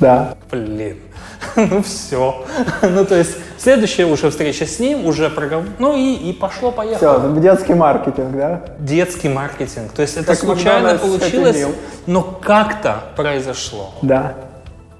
Да. 0.00 0.34
Блин, 0.50 0.98
ну 1.56 1.82
все. 1.82 2.44
Ну 2.82 3.04
то 3.04 3.14
есть 3.14 3.36
следующая 3.58 4.06
уже 4.06 4.30
встреча 4.30 4.66
с 4.66 4.78
ним, 4.78 5.06
уже 5.06 5.30
проговор, 5.30 5.66
ну 5.78 5.96
и, 5.96 6.14
и 6.14 6.32
пошло-поехало. 6.32 7.30
Все, 7.32 7.40
детский 7.40 7.74
маркетинг, 7.74 8.36
да? 8.36 8.62
Детский 8.78 9.28
маркетинг. 9.28 9.92
То 9.92 10.02
есть 10.02 10.16
это 10.16 10.26
Как 10.26 10.38
случайно 10.38 10.98
получилось, 10.98 11.66
но 12.06 12.22
как-то 12.22 13.04
произошло. 13.16 13.94
Да. 14.02 14.34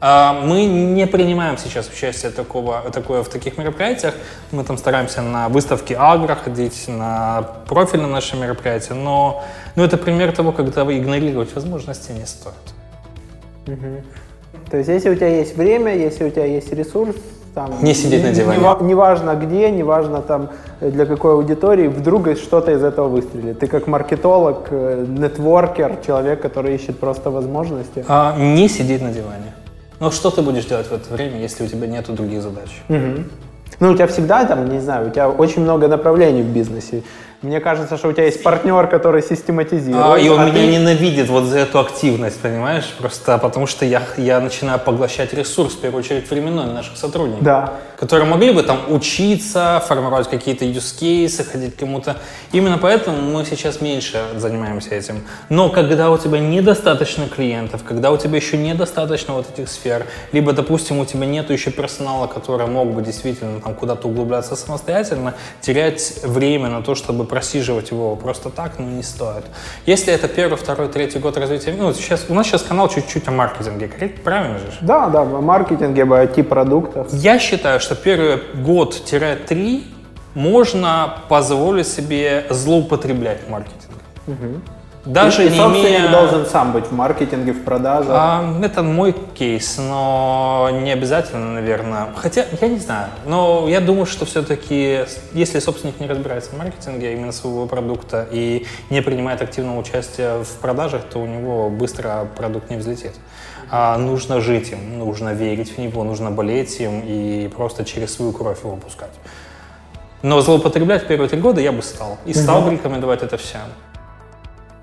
А, 0.03 0.33
Мы 0.33 0.65
не 0.65 1.07
принимаем 1.07 1.59
сейчас 1.59 1.89
участие 1.89 2.31
такого, 2.31 2.83
такое 2.91 3.23
в 3.23 3.29
таких 3.29 3.59
мероприятиях. 3.59 4.15
Мы 4.51 4.65
там 4.65 4.79
стараемся 4.79 5.21
на 5.21 5.49
выставке 5.49 5.95
Агро 5.97 6.35
ходить, 6.35 6.89
на 6.89 7.43
профильные 7.69 8.11
наши 8.11 8.37
мероприятия, 8.37 8.95
но, 8.95 9.45
но 9.77 9.85
это 9.85 9.99
пример 9.99 10.33
того, 10.33 10.53
когда 10.53 10.83
игнорировать 10.83 11.55
возможности 11.55 12.13
не 12.13 12.27
стоит. 12.27 12.55
То 14.71 14.77
есть, 14.77 14.89
если 14.89 15.11
у 15.11 15.15
тебя 15.15 15.29
есть 15.29 15.57
время, 15.57 15.97
если 15.97 16.25
у 16.25 16.31
тебя 16.31 16.45
есть 16.45 16.73
ресурс, 16.73 17.17
там, 17.55 17.73
Не 17.83 17.95
сидеть 17.95 18.23
на 18.23 18.33
диване. 18.33 18.59
не 18.59 18.65
ва- 18.65 18.79
Неважно 18.81 19.35
где, 19.35 19.71
неважно 19.71 20.23
там 20.23 20.51
э, 20.81 20.91
для 20.91 21.05
какой 21.07 21.33
аудитории, 21.33 21.89
вдруг 21.89 22.29
что-то 22.37 22.71
из 22.71 22.85
этого 22.85 23.09
выстрелит. 23.09 23.59
Ты 23.59 23.67
как 23.67 23.89
маркетолог, 23.89 24.69
э, 24.71 25.05
нетворкер, 25.09 25.97
человек, 26.07 26.41
который 26.41 26.75
ищет 26.77 26.99
просто 27.01 27.31
возможности. 27.31 28.05
А, 28.09 28.37
не 28.39 28.69
сидеть 28.69 29.03
на 29.03 29.11
диване. 29.11 29.53
Ну, 29.99 30.11
что 30.13 30.31
ты 30.31 30.43
будешь 30.43 30.65
делать 30.67 30.87
в 30.87 30.93
это 30.93 31.13
время, 31.13 31.41
если 31.41 31.65
у 31.65 31.67
тебя 31.67 31.89
нет 31.89 32.07
других 32.15 32.41
задач? 32.43 32.83
Ну, 33.81 33.91
у 33.91 33.95
тебя 33.95 34.07
всегда 34.07 34.45
там, 34.45 34.69
не 34.69 34.79
знаю, 34.81 35.09
у 35.09 35.11
тебя 35.11 35.29
очень 35.29 35.63
много 35.63 35.89
направлений 35.89 36.43
в 36.43 36.53
бизнесе. 36.53 37.03
Мне 37.43 37.59
кажется, 37.59 37.97
что 37.97 38.09
у 38.09 38.13
тебя 38.13 38.27
есть 38.27 38.43
партнер, 38.43 38.87
который 38.87 39.23
систематизирует. 39.23 40.05
А, 40.05 40.19
и 40.19 40.29
он 40.29 40.41
а 40.41 40.45
меня 40.45 40.61
ты- 40.61 40.67
ненавидит 40.67 41.31
вот 41.31 41.45
за 41.45 41.61
эту 41.61 41.81
активность, 41.81 42.39
понимаешь? 42.39 42.85
Просто 42.99 43.39
потому 43.39 43.67
что 43.67 43.87
я, 43.87 44.03
я 44.19 44.41
начинаю 44.41 44.79
поглощать 44.79 45.33
ресурс, 45.33 45.73
в 45.73 45.81
первую 45.81 46.01
очередь 46.05 46.31
временной 46.31 46.67
наших 46.67 46.99
сотрудников. 46.99 47.43
Да. 47.43 47.73
Которые 47.99 48.29
могли 48.29 48.51
бы 48.53 48.63
там 48.63 48.81
учиться, 48.89 49.83
формировать 49.89 50.29
какие-то 50.29 50.67
use 50.67 51.01
cases, 51.01 51.51
ходить 51.51 51.77
к 51.77 51.79
кому-то. 51.79 52.19
Именно 52.53 52.77
поэтому 52.77 53.23
мы 53.23 53.47
сейчас 53.47 53.81
меньше 53.81 54.23
занимаемся 54.37 54.95
этим. 54.95 55.23
Но 55.49 55.71
когда 55.71 56.11
у 56.11 56.19
тебя 56.19 56.41
недостаточно 56.41 57.27
клиентов, 57.27 57.85
когда 57.89 58.11
у 58.11 58.19
тебя 58.19 58.37
еще 58.37 58.59
недостаточно 58.59 59.33
вот 59.33 59.47
этих 59.51 59.71
сфер, 59.71 60.05
либо, 60.33 60.53
допустим, 60.53 60.99
у 60.99 61.07
тебя 61.07 61.25
нет 61.25 61.49
еще 61.49 61.71
персонала, 61.71 62.27
который 62.27 62.67
мог 62.67 62.89
бы 62.93 63.01
действительно 63.01 63.61
там 63.63 63.75
куда-то 63.75 64.09
углубляться 64.09 64.57
самостоятельно, 64.57 65.33
терять 65.63 66.21
время 66.23 66.69
на 66.69 66.83
то, 66.83 66.95
чтобы 66.95 67.30
просиживать 67.31 67.93
его 67.93 68.17
просто 68.17 68.51
так, 68.51 68.79
ну, 68.79 68.87
не 68.87 69.03
стоит. 69.03 69.45
Если 69.87 70.13
это 70.13 70.27
первый, 70.29 70.57
второй, 70.57 70.89
третий 70.89 71.21
год 71.21 71.37
развития, 71.37 71.73
ну, 71.79 71.95
сейчас, 71.95 72.27
у 72.29 72.35
нас 72.35 72.47
сейчас 72.47 72.63
канал 72.63 72.89
чуть-чуть 72.89 73.29
о 73.29 73.31
маркетинге, 73.31 73.89
правильно 74.25 74.59
же? 74.59 74.67
Да, 74.81 75.09
да, 75.09 75.23
в 75.23 75.41
маркетинге, 75.41 76.03
об 76.03 76.13
IT-продуктах. 76.13 77.07
Я 77.13 77.39
считаю, 77.39 77.79
что 77.79 77.95
первый 77.95 78.41
год-три 78.55 79.85
можно 80.35 81.19
позволить 81.29 81.87
себе 81.87 82.47
злоупотреблять 82.51 83.49
маркетингом. 83.49 84.63
Даже 85.05 85.45
и, 85.45 85.47
и 85.47 85.51
не 85.51 85.57
собственник 85.57 85.99
имея... 85.99 86.13
должен 86.13 86.47
сам 86.47 86.73
быть 86.73 86.87
в 86.87 86.93
маркетинге, 86.93 87.53
в 87.53 87.65
продажах. 87.65 88.11
А, 88.11 88.61
это 88.63 88.83
мой 88.83 89.15
кейс, 89.35 89.79
но 89.79 90.69
не 90.71 90.93
обязательно, 90.93 91.55
наверное. 91.55 92.09
Хотя, 92.17 92.45
я 92.61 92.69
не 92.69 92.79
знаю. 92.79 93.09
Но 93.25 93.67
я 93.69 93.81
думаю, 93.81 94.05
что 94.05 94.27
все-таки, 94.27 95.05
если 95.33 95.59
собственник 95.59 96.01
не 96.01 96.07
разбирается 96.07 96.51
в 96.51 96.59
маркетинге 96.59 97.15
именно 97.15 97.33
своего 97.33 97.67
продукта 97.67 98.29
и 98.31 98.67
не 98.91 99.01
принимает 99.01 99.41
активного 99.41 99.79
участия 99.81 100.43
в 100.43 100.61
продажах, 100.61 101.05
то 101.05 101.19
у 101.19 101.27
него 101.27 101.71
быстро 101.71 102.29
продукт 102.37 102.69
не 102.69 102.77
взлетит. 102.77 103.15
А 103.71 103.97
нужно 103.97 104.41
жить 104.41 104.73
им, 104.73 104.99
нужно 104.99 105.33
верить 105.33 105.77
в 105.77 105.79
него, 105.79 106.05
нужно 106.05 106.31
болеть 106.31 106.79
им 106.81 107.01
и 107.07 107.49
просто 107.49 107.85
через 107.85 108.15
свою 108.15 108.33
кровь 108.33 108.63
его 108.65 108.77
пускать. 108.77 109.13
Но 110.23 110.43
злоупотреблять 110.43 111.07
первые 111.07 111.31
три 111.31 111.41
года 111.41 111.63
я 111.63 111.73
бы 111.73 111.81
стал. 111.81 112.19
И 112.27 112.35
стал 112.35 112.61
бы 112.63 112.73
рекомендовать 112.73 113.23
это 113.23 113.39
всем. 113.39 113.63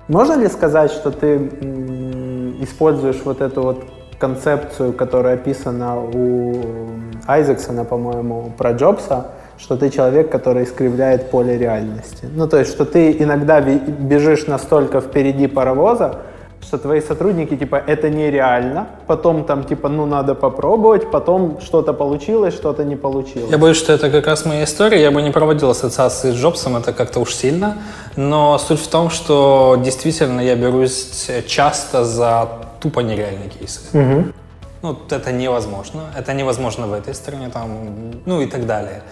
Можно 0.08 0.40
ли 0.40 0.48
сказать, 0.48 0.90
что 0.90 1.10
ты 1.10 1.36
используешь 2.62 3.20
вот 3.24 3.42
эту 3.42 3.62
вот 3.62 3.84
концепцию, 4.18 4.94
которая 4.94 5.34
описана 5.34 6.00
у 6.00 6.56
Айзексона, 7.26 7.84
по-моему, 7.84 8.52
про 8.56 8.72
Джобса, 8.72 9.26
что 9.58 9.76
ты 9.76 9.90
человек, 9.90 10.30
который 10.30 10.64
искривляет 10.64 11.30
поле 11.30 11.58
реальности? 11.58 12.26
Ну, 12.34 12.48
то 12.48 12.58
есть, 12.58 12.70
что 12.70 12.86
ты 12.86 13.12
иногда 13.12 13.60
бежишь 13.60 14.46
настолько 14.46 15.02
впереди 15.02 15.46
паровоза, 15.46 16.16
что 16.60 16.78
твои 16.78 17.00
сотрудники, 17.00 17.56
типа, 17.56 17.76
это 17.76 18.10
нереально, 18.10 18.86
потом 19.06 19.44
там, 19.44 19.64
типа, 19.64 19.88
ну, 19.88 20.06
надо 20.06 20.34
попробовать, 20.34 21.10
потом 21.10 21.60
что-то 21.60 21.92
получилось, 21.92 22.54
что-то 22.54 22.84
не 22.84 22.96
получилось. 22.96 23.50
Я 23.50 23.58
боюсь, 23.58 23.76
что 23.76 23.92
это 23.92 24.10
как 24.10 24.26
раз 24.26 24.44
моя 24.44 24.64
история. 24.64 25.00
Я 25.00 25.10
бы 25.10 25.22
не 25.22 25.30
проводил 25.30 25.70
ассоциации 25.70 26.32
с 26.32 26.34
Джобсом, 26.34 26.76
это 26.76 26.92
как-то 26.92 27.20
уж 27.20 27.34
сильно. 27.34 27.78
Но 28.16 28.58
суть 28.58 28.80
в 28.80 28.88
том, 28.88 29.10
что 29.10 29.76
действительно 29.82 30.40
я 30.40 30.56
берусь 30.56 31.30
часто 31.46 32.04
за 32.04 32.48
тупо 32.80 33.00
нереальные 33.00 33.48
кейсы. 33.48 33.80
Ну, 34.80 34.88
вот 34.90 35.12
это 35.12 35.32
невозможно. 35.32 36.02
Это 36.16 36.34
невозможно 36.34 36.86
в 36.86 36.92
этой 36.92 37.14
стране, 37.14 37.50
там, 37.52 37.68
ну 38.26 38.40
и 38.40 38.46
так 38.46 38.66
далее. 38.66 39.02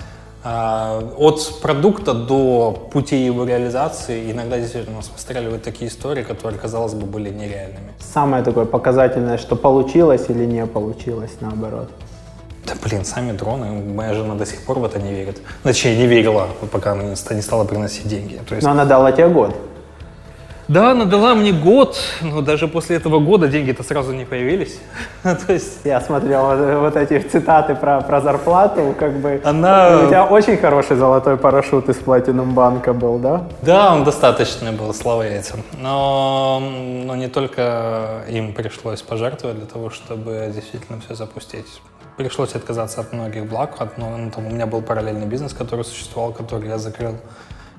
А, 0.49 1.03
От 1.19 1.61
продукта 1.61 2.15
до 2.15 2.71
путей 2.93 3.27
его 3.27 3.45
реализации 3.45 4.31
иногда 4.31 4.59
действительно 4.61 4.95
у 4.95 5.01
нас 5.01 5.11
выстреливают 5.13 5.65
такие 5.65 5.91
истории, 5.91 6.23
которые, 6.23 6.57
казалось 6.57 6.95
бы, 6.95 7.05
были 7.05 7.31
нереальными. 7.31 7.93
Самое 7.99 8.45
такое 8.45 8.65
показательное, 8.65 9.39
что 9.39 9.57
получилось 9.57 10.27
или 10.29 10.45
не 10.45 10.65
получилось, 10.67 11.33
наоборот. 11.41 11.91
Да 12.65 12.75
блин, 12.85 13.05
сами 13.05 13.33
дроны, 13.33 13.73
моя 13.93 14.15
жена 14.15 14.37
до 14.37 14.47
сих 14.47 14.65
пор 14.65 14.79
в 14.79 14.85
это 14.85 15.01
не 15.01 15.11
верит. 15.13 15.43
Точнее, 15.65 15.97
не 15.97 16.07
верила, 16.07 16.47
пока 16.71 16.93
она 16.93 17.03
не 17.03 17.17
ста- 17.17 17.35
не 17.35 17.43
стала 17.43 17.65
приносить 17.65 18.07
деньги. 18.07 18.41
То 18.49 18.55
есть, 18.55 18.65
Но 18.65 18.71
она 18.71 18.85
дала 18.85 19.11
тебе 19.11 19.27
год. 19.29 19.53
Да, 20.69 20.91
она 20.91 21.05
дала 21.05 21.35
мне 21.35 21.53
год, 21.53 21.97
но 22.23 22.41
даже 22.43 22.67
после 22.69 22.97
этого 22.97 23.21
года 23.21 23.47
деньги-то 23.49 23.83
сразу 23.83 24.13
не 24.13 24.25
появились. 24.25 24.79
То 25.23 25.53
есть 25.53 25.81
Я 25.85 26.01
смотрел 26.01 26.43
вот, 26.47 26.81
вот 26.81 26.97
эти 26.97 27.21
цитаты 27.27 27.75
про, 27.75 28.01
про 28.01 28.21
зарплату, 28.21 28.95
как 28.99 29.13
бы. 29.21 29.41
Она- 29.45 30.01
У 30.05 30.07
тебя 30.09 30.25
очень 30.25 30.57
хороший 30.57 30.97
золотой 30.97 31.37
парашют 31.37 31.89
из 31.89 31.97
Platinum 31.99 32.53
банка 32.53 32.93
был, 32.93 33.19
да? 33.19 33.45
Да, 33.63 33.95
он 33.95 34.05
достаточный 34.05 34.73
был, 34.73 34.93
слава 34.93 35.23
этим. 35.23 35.63
Но, 35.81 36.61
но 37.05 37.15
не 37.15 37.29
только 37.29 38.23
им 38.29 38.53
пришлось 38.53 39.03
пожертвовать 39.03 39.59
для 39.59 39.67
того, 39.67 39.91
чтобы 39.91 40.51
действительно 40.55 41.01
все 41.01 41.15
запустить. 41.15 41.67
Пришлось 42.17 42.55
отказаться 42.55 43.03
от 43.03 43.13
многих 43.13 43.47
благ. 43.47 43.75
От, 43.79 43.99
ну, 43.99 44.31
там, 44.35 44.47
у 44.47 44.51
меня 44.51 44.67
был 44.67 44.81
параллельный 44.83 45.27
бизнес, 45.27 45.53
который 45.53 45.85
существовал, 45.85 46.33
который 46.33 46.69
я 46.69 46.79
закрыл. 46.79 47.15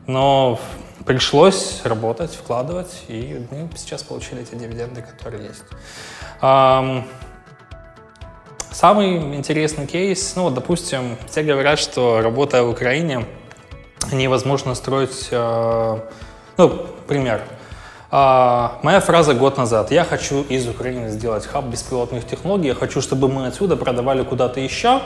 Но 0.07 0.59
пришлось 1.05 1.81
работать, 1.83 2.33
вкладывать, 2.33 3.03
и 3.07 3.45
мы 3.51 3.69
сейчас 3.75 4.03
получили 4.03 4.41
эти 4.41 4.55
дивиденды, 4.55 5.01
которые 5.01 5.47
есть. 5.47 5.63
Ам, 6.41 7.05
Самый 8.71 9.35
интересный 9.35 9.87
кейс, 9.87 10.33
ну 10.35 10.43
вот, 10.43 10.53
допустим, 10.53 11.17
все 11.27 11.41
говорят, 11.41 11.79
что 11.79 12.21
работая 12.21 12.61
в 12.61 12.69
Украине, 12.69 13.25
невозможно 14.11 14.75
строить, 14.75 15.29
э, 15.31 15.99
ну, 16.57 16.85
пример. 17.07 17.41
А, 18.11 18.79
моя 18.83 18.99
фраза 18.99 19.33
год 19.33 19.57
назад. 19.57 19.89
Я 19.89 20.03
хочу 20.03 20.43
из 20.43 20.67
Украины 20.67 21.09
сделать 21.09 21.47
хаб 21.47 21.65
беспилотных 21.65 22.27
технологий. 22.27 22.67
Я 22.67 22.75
хочу, 22.75 23.01
чтобы 23.01 23.27
мы 23.27 23.47
отсюда 23.47 23.77
продавали 23.77 24.23
куда-то 24.23 24.59
еще. 24.59 25.01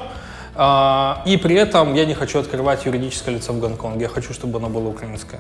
А, 0.56 1.22
и 1.26 1.38
при 1.38 1.56
этом 1.56 1.94
я 1.94 2.06
не 2.06 2.14
хочу 2.14 2.40
открывать 2.40 2.86
юридическое 2.86 3.36
лицо 3.36 3.54
в 3.54 3.60
Гонконге. 3.60 4.04
Я 4.04 4.10
хочу, 4.10 4.34
чтобы 4.34 4.58
оно 4.58 4.70
было 4.70 4.90
украинское. 4.90 5.40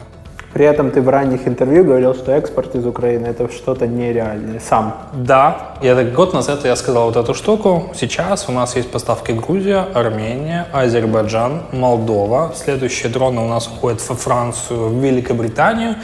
При 0.54 0.66
этом 0.66 0.92
ты 0.92 1.02
в 1.02 1.08
ранних 1.08 1.48
интервью 1.48 1.86
говорил, 1.86 2.14
что 2.14 2.34
экспорт 2.34 2.76
из 2.76 2.86
Украины 2.86 3.28
это 3.28 3.50
что-то 3.50 3.88
нереальное. 3.88 4.60
Сам. 4.60 4.98
Да, 5.14 5.78
я 5.82 5.96
так 5.96 6.14
год 6.14 6.34
назад 6.34 6.66
я 6.66 6.76
сказал 6.76 7.06
вот 7.06 7.16
эту 7.16 7.34
штуку. 7.34 7.92
Сейчас 7.96 8.50
у 8.50 8.52
нас 8.52 8.76
есть 8.76 8.92
поставки 8.92 9.32
Грузия, 9.32 9.88
Армения, 9.94 10.68
Азербайджан, 10.74 11.62
Молдова. 11.72 12.52
Следующие 12.56 13.10
дроны 13.10 13.42
у 13.42 13.48
нас 13.48 13.68
уходят 13.68 14.02
во 14.10 14.16
Францию, 14.16 14.90
в 14.90 15.02
Великобританию. 15.02 15.96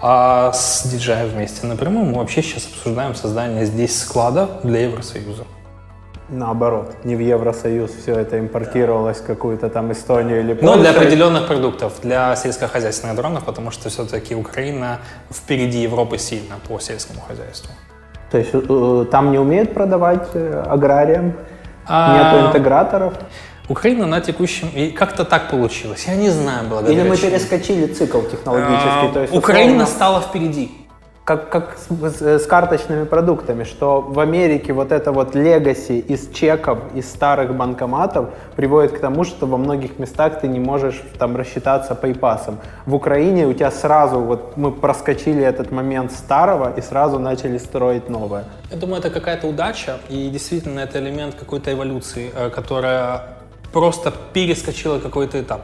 А 0.00 0.52
с 0.52 0.86
DJI 0.86 1.34
вместе 1.34 1.66
напрямую 1.66 2.06
мы 2.06 2.18
вообще 2.18 2.42
сейчас 2.42 2.66
обсуждаем 2.66 3.14
создание 3.16 3.66
здесь 3.66 3.98
склада 3.98 4.48
для 4.62 4.84
Евросоюза. 4.84 5.44
Наоборот, 6.28 7.04
не 7.04 7.14
в 7.14 7.20
Евросоюз 7.20 7.92
все 8.02 8.14
это 8.18 8.40
импортировалось 8.40 9.18
в 9.18 9.26
какую-то 9.26 9.68
там 9.68 9.92
Эстонию 9.92 10.40
или 10.40 10.54
Польшу. 10.54 10.66
Но 10.66 10.80
для 10.80 10.90
определенных 10.90 11.46
продуктов, 11.46 12.00
для 12.02 12.34
сельскохозяйственных 12.34 13.14
дронов, 13.14 13.44
потому 13.44 13.70
что 13.70 13.88
все-таки 13.88 14.34
Украина 14.34 14.98
впереди 15.30 15.78
Европы 15.78 16.18
сильно 16.18 16.56
по 16.68 16.80
сельскому 16.80 17.20
хозяйству. 17.20 17.70
То 18.32 18.38
есть 18.38 18.50
э, 18.52 19.06
там 19.10 19.30
не 19.30 19.38
умеют 19.38 19.72
продавать 19.72 20.28
э, 20.34 20.64
аграриям? 20.66 21.34
А, 21.86 22.34
Нету 22.34 22.48
интеграторов? 22.48 23.14
Украина 23.68 24.06
на 24.06 24.20
текущем... 24.20 24.68
И 24.74 24.90
как-то 24.90 25.24
так 25.24 25.48
получилось. 25.48 26.06
Я 26.08 26.16
не 26.16 26.30
знаю, 26.30 26.68
благодаря 26.68 27.00
Или 27.00 27.08
мы 27.08 27.16
чему. 27.16 27.30
перескочили 27.30 27.86
цикл 27.86 28.20
технологический? 28.22 29.08
А, 29.08 29.12
то 29.12 29.20
есть, 29.20 29.32
Украина 29.32 29.84
условно, 29.84 29.86
стала 29.86 30.20
впереди. 30.20 30.70
Как, 31.26 31.48
как 31.48 31.76
с, 31.76 31.88
с- 32.18 32.22
с 32.44 32.46
карточными 32.46 33.04
продуктами, 33.04 33.64
что 33.64 34.00
в 34.00 34.20
Америке 34.20 34.72
вот 34.72 34.92
это 34.92 35.10
вот 35.10 35.34
легаси 35.34 35.98
из 35.98 36.28
чеков, 36.32 36.78
из 36.94 37.10
старых 37.10 37.52
банкоматов 37.56 38.26
приводит 38.54 38.92
к 38.92 39.00
тому, 39.00 39.24
что 39.24 39.46
во 39.46 39.56
многих 39.58 39.98
местах 39.98 40.40
ты 40.40 40.46
не 40.46 40.60
можешь 40.60 41.02
там 41.18 41.36
рассчитаться 41.36 41.98
PayPass. 42.00 42.54
В 42.86 42.94
Украине 42.94 43.46
у 43.48 43.52
тебя 43.52 43.72
сразу, 43.72 44.20
вот 44.20 44.56
мы 44.56 44.70
проскочили 44.70 45.42
этот 45.42 45.72
момент 45.72 46.12
старого 46.12 46.72
и 46.78 46.80
сразу 46.80 47.18
начали 47.18 47.58
строить 47.58 48.08
новое. 48.08 48.44
Я 48.70 48.76
думаю, 48.76 49.00
это 49.00 49.10
какая-то 49.10 49.48
удача, 49.48 49.96
и 50.08 50.28
действительно 50.28 50.78
это 50.78 51.00
элемент 51.00 51.34
какой-то 51.34 51.72
эволюции, 51.72 52.30
э, 52.36 52.50
которая 52.50 53.22
просто 53.72 54.12
перескочила 54.32 55.00
какой-то 55.00 55.40
этап. 55.40 55.62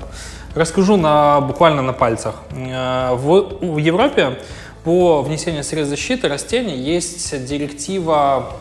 Расскажу 0.56 0.96
на, 0.96 1.40
буквально 1.40 1.82
на 1.82 1.92
пальцах. 1.92 2.34
Э, 2.50 3.14
В, 3.14 3.58
в 3.60 3.76
Европе 3.78 4.38
по 4.84 5.22
внесению 5.22 5.64
средств 5.64 5.90
защиты 5.90 6.28
растений 6.28 6.76
есть 6.76 7.44
директива 7.46 8.56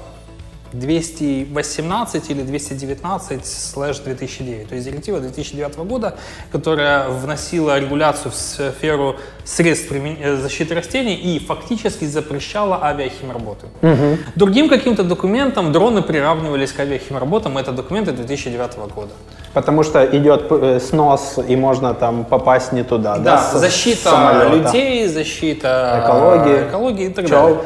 218 0.74 2.30
или 2.30 2.42
219 2.42 3.46
слэш 3.46 4.00
2009. 4.00 4.70
То 4.70 4.76
есть 4.76 4.88
директива 4.88 5.20
2009 5.20 5.78
года, 5.80 6.16
которая 6.52 7.10
вносила 7.10 7.80
регуляцию 7.80 8.32
в 8.32 8.36
сферу 8.36 9.16
средств 9.44 9.92
э, 9.92 10.36
защиты 10.38 10.76
растений 10.76 11.16
и 11.16 11.40
фактически 11.40 12.06
запрещала 12.06 12.80
авиахимработы. 12.84 13.68
Угу. 13.82 14.18
Другим 14.36 14.70
каким-то 14.70 15.04
документом 15.04 15.72
дроны 15.72 16.02
приравнивались 16.02 16.72
к 16.72 16.80
авиахимработам. 16.80 17.58
Это 17.58 17.72
документы 17.72 18.12
2009 18.12 18.78
года. 18.94 19.12
Потому 19.54 19.84
что 19.84 20.06
идет 20.06 20.46
э, 20.50 20.80
снос, 20.80 21.38
и 21.46 21.56
можно 21.56 21.94
там 21.94 22.24
попасть 22.24 22.72
не 22.72 22.84
туда. 22.84 23.18
Да, 23.18 23.50
да? 23.52 23.60
защита 23.60 24.10
самолета. 24.10 24.56
людей, 24.56 25.08
защита 25.08 26.04
экологии, 26.04 26.70
экологии 26.70 27.06
и 27.08 27.10
так 27.10 27.26
пчел. 27.26 27.42
далее. 27.42 27.62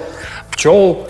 Пчел. 0.51 1.07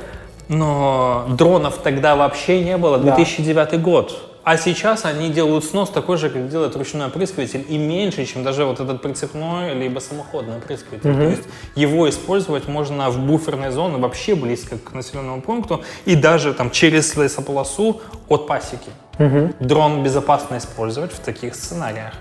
Но 0.48 1.26
дронов 1.30 1.78
тогда 1.78 2.16
вообще 2.16 2.64
не 2.64 2.78
было, 2.78 2.98
2009 2.98 3.72
да. 3.72 3.78
год. 3.78 4.36
А 4.46 4.58
сейчас 4.58 5.06
они 5.06 5.30
делают 5.30 5.66
снос 5.66 5.90
такой 5.90 6.18
же, 6.18 6.30
как 6.30 6.50
делает 6.50 6.76
ручной 6.76 7.08
опрыскиватель, 7.08 7.66
и 7.68 7.80
меньше, 7.80 8.26
чем 8.26 8.44
даже 8.44 8.64
вот 8.66 8.80
этот 8.80 9.02
прицепной 9.02 9.74
либо 9.74 9.98
самоходный 9.98 10.58
опрыскиватель. 10.58 11.10
Mm-hmm. 11.10 11.18
То 11.18 11.30
есть 11.30 11.44
его 11.74 12.08
использовать 12.08 12.68
можно 12.68 13.10
в 13.10 13.18
буферной 13.18 13.72
зоне 13.72 13.98
вообще 13.98 14.36
близко 14.36 14.78
к 14.78 14.94
населенному 14.94 15.42
пункту 15.42 15.84
и 16.06 16.16
даже 16.16 16.54
там 16.54 16.70
через 16.70 17.16
лесополосу 17.16 18.02
от 18.30 18.46
пасеки. 18.46 18.92
Mm-hmm. 19.18 19.56
Дрон 19.62 20.04
безопасно 20.04 20.60
использовать 20.60 21.12
в 21.12 21.20
таких 21.22 21.56
сценариях. 21.56 22.14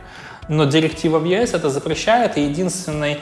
Но 0.49 0.65
директива 0.65 1.19
в 1.19 1.27
ЕС 1.27 1.53
это 1.53 1.69
запрещает, 1.69 2.39
и 2.39 2.45
единственный 2.45 3.19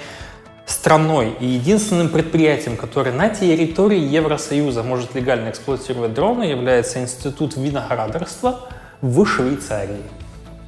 страной 0.67 1.35
и 1.41 1.47
единственным 1.47 2.09
предприятием, 2.09 2.77
которое 2.77 3.13
на 3.13 3.29
территории 3.29 4.01
Евросоюза 4.01 4.83
может 4.83 5.15
легально 5.15 5.51
эксплуатировать 5.51 6.15
дроны, 6.15 6.45
является 6.45 7.01
Институт 7.01 7.57
виноградарства 7.57 8.69
в 9.01 9.27
Швейцарии. 9.27 10.03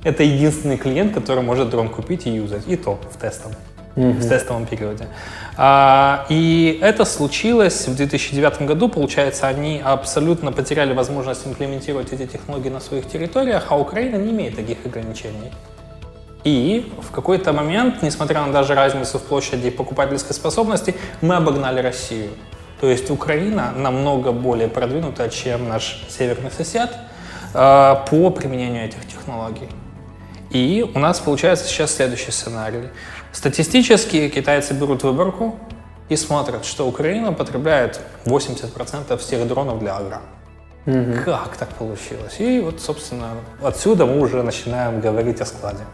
Это 0.02 0.22
единственный 0.22 0.76
клиент, 0.76 1.14
который 1.14 1.42
может 1.42 1.70
дрон 1.70 1.88
купить 1.88 2.26
и 2.26 2.30
юзать, 2.30 2.68
и 2.68 2.76
то 2.76 3.00
в 3.10 3.18
тестовом, 3.18 3.56
mm-hmm. 3.96 4.12
в 4.12 4.28
тестовом 4.28 4.66
периоде. 4.66 5.06
А, 5.56 6.26
и 6.28 6.78
это 6.82 7.06
случилось 7.06 7.86
в 7.88 7.96
2009 7.96 8.62
году. 8.62 8.88
Получается, 8.88 9.46
они 9.46 9.80
абсолютно 9.82 10.52
потеряли 10.52 10.92
возможность 10.92 11.46
имплементировать 11.46 12.12
эти 12.12 12.26
технологии 12.26 12.68
на 12.68 12.80
своих 12.80 13.06
территориях, 13.06 13.66
а 13.70 13.78
Украина 13.78 14.16
не 14.16 14.30
имеет 14.30 14.56
таких 14.56 14.84
ограничений. 14.84 15.50
И 16.44 16.92
в 17.00 17.10
какой-то 17.10 17.52
момент, 17.52 18.02
несмотря 18.02 18.42
на 18.42 18.52
даже 18.52 18.74
разницу 18.74 19.18
в 19.18 19.22
площади 19.22 19.68
и 19.68 19.70
покупательской 19.70 20.34
способности, 20.34 20.94
мы 21.22 21.36
обогнали 21.36 21.80
Россию. 21.80 22.30
То 22.80 22.90
есть 22.90 23.10
Украина 23.10 23.72
намного 23.74 24.30
более 24.32 24.68
продвинута, 24.68 25.30
чем 25.30 25.68
наш 25.68 26.04
северный 26.08 26.50
сосед 26.50 26.90
э, 27.54 27.94
по 28.10 28.30
применению 28.30 28.84
этих 28.84 29.06
технологий. 29.08 29.68
И 30.50 30.88
у 30.94 30.98
нас 30.98 31.18
получается 31.18 31.66
сейчас 31.66 31.94
следующий 31.94 32.30
сценарий. 32.30 32.90
Статистически 33.32 34.28
китайцы 34.28 34.74
берут 34.74 35.02
выборку 35.02 35.58
и 36.10 36.16
смотрят, 36.16 36.66
что 36.66 36.86
Украина 36.86 37.32
потребляет 37.32 38.00
80% 38.26 39.16
всех 39.16 39.48
дронов 39.48 39.78
для 39.78 39.96
агро. 39.96 40.20
Угу. 40.86 41.24
Как 41.24 41.56
так 41.56 41.70
получилось? 41.70 42.36
И 42.38 42.60
вот, 42.60 42.82
собственно, 42.82 43.30
отсюда 43.62 44.04
мы 44.04 44.20
уже 44.20 44.42
начинаем 44.42 45.00
говорить 45.00 45.40
о 45.40 45.46
складе. 45.46 45.84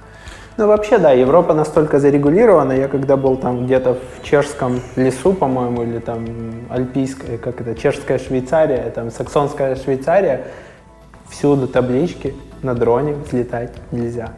Ну, 0.60 0.66
вообще, 0.66 0.98
да, 0.98 1.12
Европа 1.12 1.54
настолько 1.54 1.98
зарегулирована. 1.98 2.72
Я 2.72 2.88
когда 2.88 3.16
был 3.16 3.38
там 3.38 3.64
где-то 3.64 3.94
в 3.94 4.22
чешском 4.22 4.82
лесу, 4.94 5.32
по-моему, 5.32 5.84
или 5.84 6.00
там 6.00 6.26
альпийская, 6.68 7.38
как 7.38 7.62
это, 7.62 7.74
чешская 7.74 8.18
Швейцария, 8.18 8.92
там 8.94 9.10
саксонская 9.10 9.74
Швейцария, 9.74 10.48
всюду 11.30 11.66
таблички, 11.66 12.34
на 12.60 12.74
дроне 12.74 13.14
взлетать 13.14 13.72
нельзя. 13.90 14.34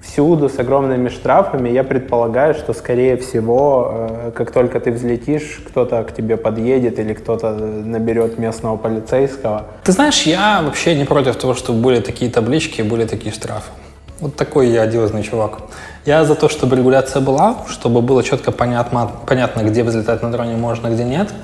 Всюду 0.00 0.48
с 0.48 0.60
огромными 0.60 1.08
штрафами. 1.08 1.70
Я 1.70 1.82
предполагаю, 1.82 2.54
что, 2.54 2.72
скорее 2.72 3.16
всего, 3.16 3.90
э, 3.92 4.30
как 4.36 4.52
только 4.52 4.78
ты 4.78 4.92
взлетишь, 4.92 5.60
кто-то 5.66 6.04
к 6.04 6.14
тебе 6.14 6.36
подъедет 6.36 7.00
или 7.00 7.14
кто-то 7.14 7.50
наберет 7.50 8.38
местного 8.38 8.76
полицейского. 8.76 9.64
Ты 9.82 9.90
знаешь, 9.90 10.22
я 10.22 10.62
вообще 10.62 10.94
не 10.94 11.04
против 11.04 11.34
того, 11.34 11.54
чтобы 11.54 11.80
были 11.80 12.00
такие 12.00 12.30
таблички 12.30 12.80
и 12.80 12.84
были 12.84 13.06
такие 13.06 13.34
штрафы. 13.34 13.72
Вот 14.22 14.36
такой 14.36 14.68
я 14.68 14.82
одиозный 14.82 15.24
чувак. 15.24 15.58
Я 16.06 16.24
за 16.24 16.36
то, 16.36 16.48
чтобы 16.48 16.76
регуляция 16.76 17.20
была, 17.20 17.56
чтобы 17.68 18.02
было 18.02 18.22
четко 18.22 18.52
понятно, 18.52 19.10
понятно 19.26 19.62
где 19.62 19.82
взлетать 19.82 20.22
на 20.22 20.30
дроне 20.30 20.54
можно, 20.54 20.86
где 20.86 21.02
нет. 21.02 21.34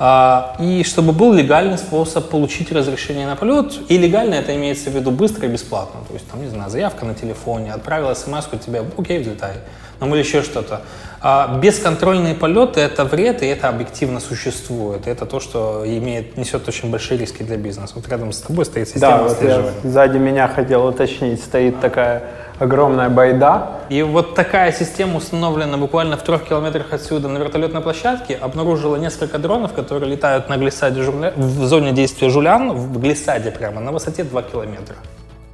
А, 0.00 0.56
и 0.58 0.82
чтобы 0.82 1.12
был 1.12 1.32
легальный 1.32 1.78
способ 1.78 2.28
получить 2.28 2.72
разрешение 2.72 3.24
на 3.24 3.36
полет. 3.36 3.72
И 3.88 3.96
легально 3.96 4.34
это 4.34 4.52
имеется 4.56 4.90
в 4.90 4.94
виду 4.94 5.12
быстро 5.12 5.46
и 5.46 5.48
бесплатно. 5.48 6.00
То 6.08 6.14
есть, 6.14 6.28
там, 6.28 6.42
не 6.42 6.48
знаю, 6.48 6.70
заявка 6.70 7.04
на 7.04 7.14
телефоне, 7.14 7.72
отправила 7.72 8.14
смс 8.14 8.48
тебе, 8.66 8.82
окей, 8.96 9.20
взлетай. 9.20 9.52
Ну 10.00 10.14
или 10.14 10.22
еще 10.22 10.42
что-то. 10.42 10.82
А 11.20 11.58
бесконтрольные 11.60 12.34
полеты– 12.34 12.80
это 12.82 13.04
вред, 13.04 13.42
и 13.42 13.46
это 13.46 13.68
объективно 13.68 14.20
существует. 14.20 15.08
Это 15.08 15.26
то, 15.26 15.40
что 15.40 15.82
имеет, 15.84 16.36
несет 16.36 16.68
очень 16.68 16.90
большие 16.90 17.18
риски 17.18 17.42
для 17.42 17.56
бизнеса. 17.56 17.94
Вот 17.96 18.08
рядом 18.08 18.32
с 18.32 18.40
тобой 18.40 18.64
стоит 18.64 18.88
система 18.88 19.18
да, 19.18 19.22
вот 19.24 19.42
я 19.42 19.72
сзади 19.82 20.18
меня 20.18 20.46
хотел 20.46 20.86
уточнить, 20.86 21.42
стоит 21.42 21.80
такая 21.80 22.22
огромная 22.60 23.08
байда. 23.08 23.80
И 23.88 24.02
вот 24.02 24.36
такая 24.36 24.70
система 24.70 25.16
установлена 25.16 25.76
буквально 25.76 26.16
в 26.16 26.22
трех 26.22 26.44
километрах 26.44 26.92
отсюда 26.92 27.28
на 27.28 27.38
вертолетной 27.38 27.80
площадке. 27.80 28.36
Обнаружила 28.36 28.94
несколько 28.96 29.38
дронов, 29.38 29.72
которые 29.72 30.10
летают 30.12 30.48
на 30.48 30.56
глиссаде 30.56 31.02
жуля... 31.02 31.32
в 31.36 31.66
зоне 31.66 31.92
действия 31.92 32.28
Жулян, 32.30 32.72
в 32.72 33.00
глиссаде 33.00 33.50
прямо, 33.50 33.80
на 33.80 33.90
высоте 33.90 34.22
2 34.22 34.42
километра. 34.42 34.96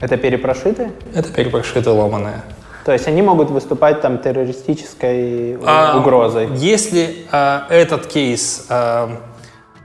Это 0.01 0.19
перепрошитые? 0.19 0.93
Это 1.15 1.33
перепрошитые 1.33 1.95
ломаные. 1.95 2.43
То 2.85 2.93
есть 2.93 3.09
они 3.09 3.23
могут 3.23 3.51
выступать 3.51 4.03
там 4.03 4.19
террористической 4.19 5.59
а, 5.65 5.99
угрозой. 5.99 6.49
Если 6.55 7.27
а, 7.33 7.67
этот 7.71 8.07
кейс 8.07 8.67
а, 8.69 9.23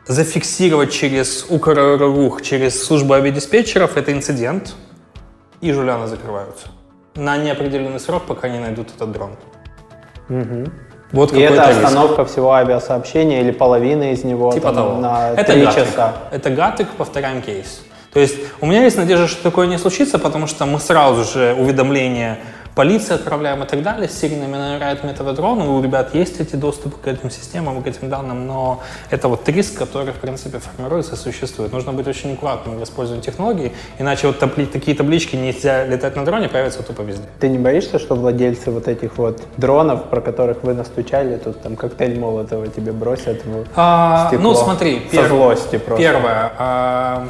зафиксировать 0.06 0.92
через 0.92 1.46
УКРРУХ, 1.50 2.42
через 2.42 2.84
службу 2.84 3.14
авиадиспетчеров, 3.14 3.96
это 3.96 4.12
инцидент, 4.12 4.76
и 5.62 5.72
жуляны 5.72 6.08
закрываются. 6.08 6.68
На 7.16 7.38
неопределенный 7.38 8.00
срок, 8.00 8.24
пока 8.28 8.50
не 8.50 8.60
найдут 8.60 8.90
этот 8.96 9.12
дрон. 9.12 9.32
Угу. 10.30 10.66
Вот 11.12 11.34
и 11.34 11.40
это 11.40 11.70
остановка 11.70 12.22
риск. 12.22 12.34
всего 12.34 12.52
авиасообщения 12.52 13.42
или 13.42 13.52
половина 13.52 14.12
из 14.12 14.24
него 14.24 14.52
типа 14.52 14.74
там, 14.74 14.76
того. 14.76 15.00
на 15.00 15.32
это 15.32 15.54
3 15.54 15.64
гатык. 15.64 15.86
часа. 15.86 16.14
Это 16.32 16.50
гатык, 16.50 16.90
повторяем 16.90 17.42
кейс. 17.42 17.82
То 18.14 18.20
есть 18.20 18.36
у 18.60 18.66
меня 18.66 18.84
есть 18.84 18.98
надежда, 18.98 19.28
что 19.28 19.42
такое 19.44 19.68
не 19.68 19.78
случится, 19.78 20.20
потому 20.20 20.48
что 20.48 20.66
мы 20.66 20.80
сразу 20.80 21.24
же 21.24 21.56
уведомление 21.58 22.40
полиции 22.80 23.14
отправляем 23.14 23.62
и 23.62 23.66
так 23.66 23.84
далее, 23.84 24.08
с 24.08 24.18
серийными 24.18 24.56
номерами 24.56 25.12
этого 25.12 25.34
дрона. 25.34 25.70
У 25.70 25.84
ребят 25.84 26.16
есть 26.16 26.40
эти 26.40 26.56
доступы 26.56 26.96
к 27.04 27.08
этим 27.08 27.30
системам, 27.30 27.84
к 27.84 27.88
этим 27.88 28.10
данным, 28.10 28.48
но 28.48 28.80
это 29.10 29.28
вот 29.28 29.50
риск, 29.50 29.78
который, 29.78 30.14
в 30.14 30.16
принципе, 30.16 30.60
формируется 30.60 31.16
и 31.16 31.18
существует. 31.18 31.74
Нужно 31.74 31.92
быть 31.92 32.08
очень 32.08 32.36
аккуратным 32.36 32.78
в 32.78 32.84
использовании 32.86 33.22
технологий, 33.22 33.74
иначе 33.98 34.28
вот 34.28 34.40
табли 34.40 34.66
такие 34.66 34.96
таблички 34.96 35.36
«нельзя 35.36 35.86
летать 35.86 36.16
на 36.16 36.24
дроне» 36.24 36.48
появятся 36.48 36.82
тупо 36.82 37.02
везде. 37.02 37.26
Ты 37.42 37.50
не 37.50 37.58
боишься, 37.58 38.00
что 38.00 38.16
владельцы 38.16 38.72
вот 38.72 38.88
этих 38.88 39.18
вот 39.18 39.42
дронов, 39.58 40.06
про 40.06 40.22
которых 40.22 40.64
вы 40.64 40.74
настучали, 40.74 41.36
тут 41.36 41.62
там 41.62 41.76
коктейль 41.76 42.18
Молотова 42.18 42.70
тебе 42.70 42.94
бросят 42.94 43.44
в 43.44 43.66
а, 43.76 44.28
стекло? 44.30 44.54
Ну, 44.54 44.56
смотри, 44.56 45.02
со 45.14 45.28
злости 45.28 45.78
просто. 45.78 46.02
Первое. 46.02 46.52
А, 46.58 47.28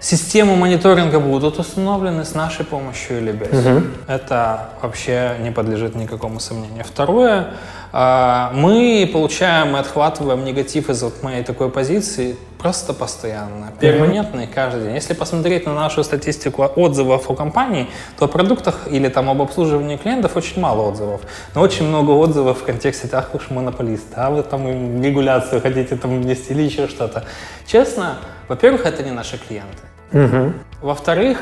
Системы 0.00 0.54
мониторинга 0.54 1.18
будут 1.18 1.58
установлены 1.58 2.24
с 2.24 2.34
нашей 2.34 2.64
помощью 2.64 3.18
или 3.18 3.32
без. 3.32 3.48
Угу. 3.48 3.82
Это 4.06 4.68
вообще 4.80 5.36
не 5.40 5.50
подлежит 5.50 5.96
никакому 5.96 6.38
сомнению. 6.38 6.84
Второе, 6.84 7.54
а, 7.90 8.52
мы 8.54 9.08
получаем 9.12 9.76
и 9.76 9.78
отхватываем 9.80 10.44
негатив 10.44 10.88
из 10.88 11.02
вот 11.02 11.22
моей 11.22 11.42
такой 11.42 11.70
позиции 11.70 12.36
просто 12.58 12.92
постоянно, 12.92 13.72
перманентно 13.80 14.40
и 14.40 14.46
каждый 14.46 14.84
день. 14.84 14.94
Если 14.94 15.14
посмотреть 15.14 15.66
на 15.66 15.74
нашу 15.74 16.04
статистику 16.04 16.64
отзывов 16.76 17.30
о 17.30 17.34
компании, 17.34 17.88
то 18.18 18.26
о 18.26 18.28
продуктах 18.28 18.88
или 18.90 19.08
там 19.08 19.30
об 19.30 19.40
обслуживании 19.40 19.96
клиентов 19.96 20.36
очень 20.36 20.60
мало 20.60 20.82
отзывов. 20.82 21.22
Но 21.54 21.60
очень 21.60 21.86
много 21.86 22.10
отзывов 22.10 22.60
в 22.60 22.64
контексте, 22.64 23.08
ах 23.12 23.30
же 23.32 23.54
монополист, 23.54 24.06
а 24.14 24.30
вы 24.30 24.42
там 24.42 25.02
регуляцию 25.02 25.62
хотите 25.62 25.96
там 25.96 26.20
внести 26.20 26.52
или 26.52 26.62
еще 26.62 26.88
что-то. 26.88 27.24
Честно, 27.66 28.18
во-первых, 28.48 28.86
это 28.86 29.02
не 29.02 29.12
наши 29.12 29.38
клиенты. 29.38 29.87
Угу. 30.12 30.52
Во-вторых, 30.82 31.38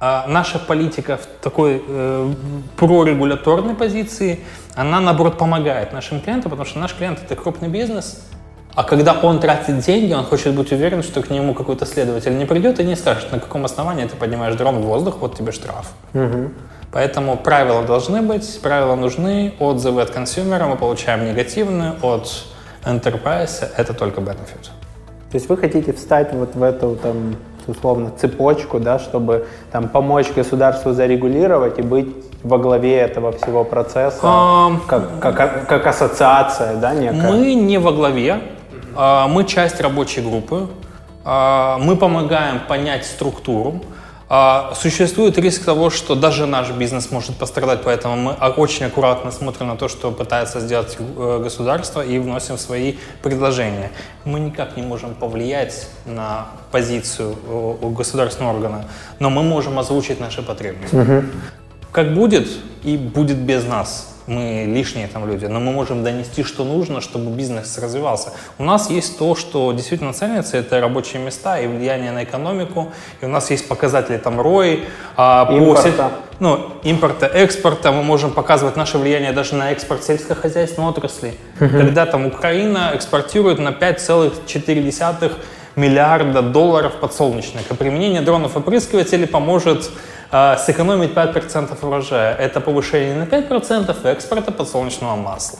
а, 0.00 0.26
наша 0.28 0.58
политика 0.58 1.16
в 1.16 1.26
такой 1.42 1.82
э, 1.86 2.32
прорегуляторной 2.76 3.74
позиции, 3.74 4.40
она, 4.76 5.00
наоборот, 5.00 5.38
помогает 5.38 5.92
нашим 5.92 6.20
клиентам, 6.20 6.50
потому 6.50 6.68
что 6.68 6.78
наш 6.78 6.94
клиент— 6.94 7.20
это 7.24 7.34
крупный 7.34 7.68
бизнес, 7.68 8.22
а 8.74 8.84
когда 8.84 9.12
он 9.12 9.40
тратит 9.40 9.80
деньги, 9.80 10.12
он 10.12 10.24
хочет 10.24 10.54
быть 10.54 10.70
уверен, 10.70 11.02
что 11.02 11.20
к 11.20 11.30
нему 11.30 11.52
какой-то 11.52 11.84
следователь 11.84 12.38
не 12.38 12.44
придет 12.44 12.78
и 12.78 12.84
не 12.84 12.94
скажет, 12.94 13.32
на 13.32 13.40
каком 13.40 13.64
основании 13.64 14.06
ты 14.06 14.14
поднимаешь 14.14 14.54
дрон 14.54 14.78
в 14.78 14.82
воздух, 14.82 15.16
вот 15.20 15.36
тебе 15.36 15.50
штраф. 15.50 15.90
Угу. 16.14 16.50
Поэтому 16.92 17.36
правила 17.36 17.82
должны 17.82 18.22
быть, 18.22 18.60
правила 18.62 18.94
нужны, 18.94 19.52
отзывы 19.58 20.02
от 20.02 20.10
консюмера 20.10 20.66
мы 20.66 20.76
получаем 20.76 21.26
негативные, 21.26 21.94
от 22.02 22.44
enterprise— 22.84 23.66
это 23.76 23.94
только 23.94 24.20
benefit. 24.20 24.70
То 25.30 25.34
есть 25.34 25.48
вы 25.48 25.56
хотите 25.56 25.92
встать 25.92 26.32
вот 26.32 26.54
в 26.54 26.62
эту 26.62 26.94
там 27.02 27.34
условно 27.68 28.10
цепочку, 28.18 28.80
да, 28.80 28.98
чтобы 28.98 29.46
там 29.70 29.88
помочь 29.88 30.28
государству 30.34 30.92
зарегулировать 30.92 31.78
и 31.78 31.82
быть 31.82 32.08
во 32.42 32.58
главе 32.58 32.96
этого 32.96 33.32
всего 33.32 33.64
процесса, 33.64 34.20
Ам, 34.22 34.80
как, 34.86 35.18
как, 35.20 35.68
как 35.68 35.86
ассоциация, 35.86 36.76
да, 36.76 36.94
некая. 36.94 37.30
Мы 37.30 37.54
не 37.54 37.78
во 37.78 37.92
главе, 37.92 38.40
а, 38.96 39.28
мы 39.28 39.44
часть 39.44 39.80
рабочей 39.80 40.20
группы, 40.20 40.68
а, 41.24 41.78
мы 41.78 41.96
помогаем 41.96 42.60
понять 42.68 43.04
структуру. 43.04 43.80
А, 44.30 44.74
Существует 44.74 45.38
риск 45.38 45.64
того, 45.64 45.88
что 45.88 46.14
даже 46.14 46.46
наш 46.46 46.70
бизнес 46.70 47.10
может 47.10 47.36
пострадать, 47.36 47.80
поэтому 47.82 48.16
мы 48.16 48.32
очень 48.32 48.86
аккуратно 48.86 49.30
смотрим 49.30 49.68
на 49.68 49.76
то, 49.76 49.88
что 49.88 50.10
пытается 50.10 50.60
сделать 50.60 50.98
э, 50.98 51.40
государство 51.42 52.04
и 52.04 52.18
вносим 52.18 52.58
свои 52.58 52.96
предложения. 53.22 53.90
Мы 54.24 54.40
никак 54.40 54.76
не 54.76 54.82
можем 54.82 55.14
повлиять 55.14 55.88
на 56.04 56.48
позицию 56.70 57.36
э, 57.46 57.88
государственного 57.88 58.54
органа, 58.54 58.84
но 59.18 59.30
мы 59.30 59.42
можем 59.42 59.78
озвучить 59.78 60.20
наши 60.20 60.42
потребности. 60.42 61.24
Как 61.90 62.12
будет, 62.12 62.48
и 62.84 62.98
будет 62.98 63.38
без 63.38 63.64
нас. 63.64 64.17
Мы 64.28 64.66
лишние 64.68 65.08
там 65.08 65.26
люди, 65.26 65.46
но 65.46 65.58
мы 65.58 65.72
можем 65.72 66.04
донести, 66.04 66.44
что 66.44 66.62
нужно, 66.62 67.00
чтобы 67.00 67.30
бизнес 67.30 67.78
развивался. 67.78 68.32
У 68.58 68.64
нас 68.64 68.90
есть 68.90 69.18
то, 69.18 69.34
что 69.34 69.72
действительно 69.72 70.12
ценится, 70.12 70.58
это 70.58 70.80
рабочие 70.80 71.22
места 71.22 71.58
и 71.58 71.66
влияние 71.66 72.12
на 72.12 72.24
экономику. 72.24 72.92
И 73.22 73.24
у 73.24 73.28
нас 73.28 73.50
есть 73.50 73.66
показатели 73.66 74.18
там 74.18 74.38
ROI, 74.38 74.84
а, 75.16 75.46
по 75.46 75.52
Импорта. 75.52 76.10
ну, 76.40 76.72
импорта, 76.82 77.26
экспорта. 77.26 77.90
Мы 77.90 78.02
можем 78.02 78.32
показывать 78.32 78.76
наше 78.76 78.98
влияние 78.98 79.32
даже 79.32 79.54
на 79.54 79.72
экспорт 79.72 80.04
сельскохозяйственной 80.04 80.88
отрасли. 80.88 81.34
Когда 81.58 82.04
там 82.04 82.26
Украина 82.26 82.90
экспортирует 82.94 83.58
на 83.58 83.70
5,4 83.70 85.32
миллиарда 85.78 86.42
долларов 86.42 86.92
подсолнечник. 87.00 87.62
А 87.70 87.74
применение 87.74 88.20
дронов-опрыскивателей 88.20 89.26
поможет 89.26 89.90
э, 90.32 90.56
сэкономить 90.58 91.10
5% 91.12 91.86
урожая. 91.86 92.34
Это 92.34 92.60
повышение 92.60 93.14
на 93.14 93.24
5% 93.24 94.08
экспорта 94.08 94.52
подсолнечного 94.52 95.16
масла. 95.16 95.58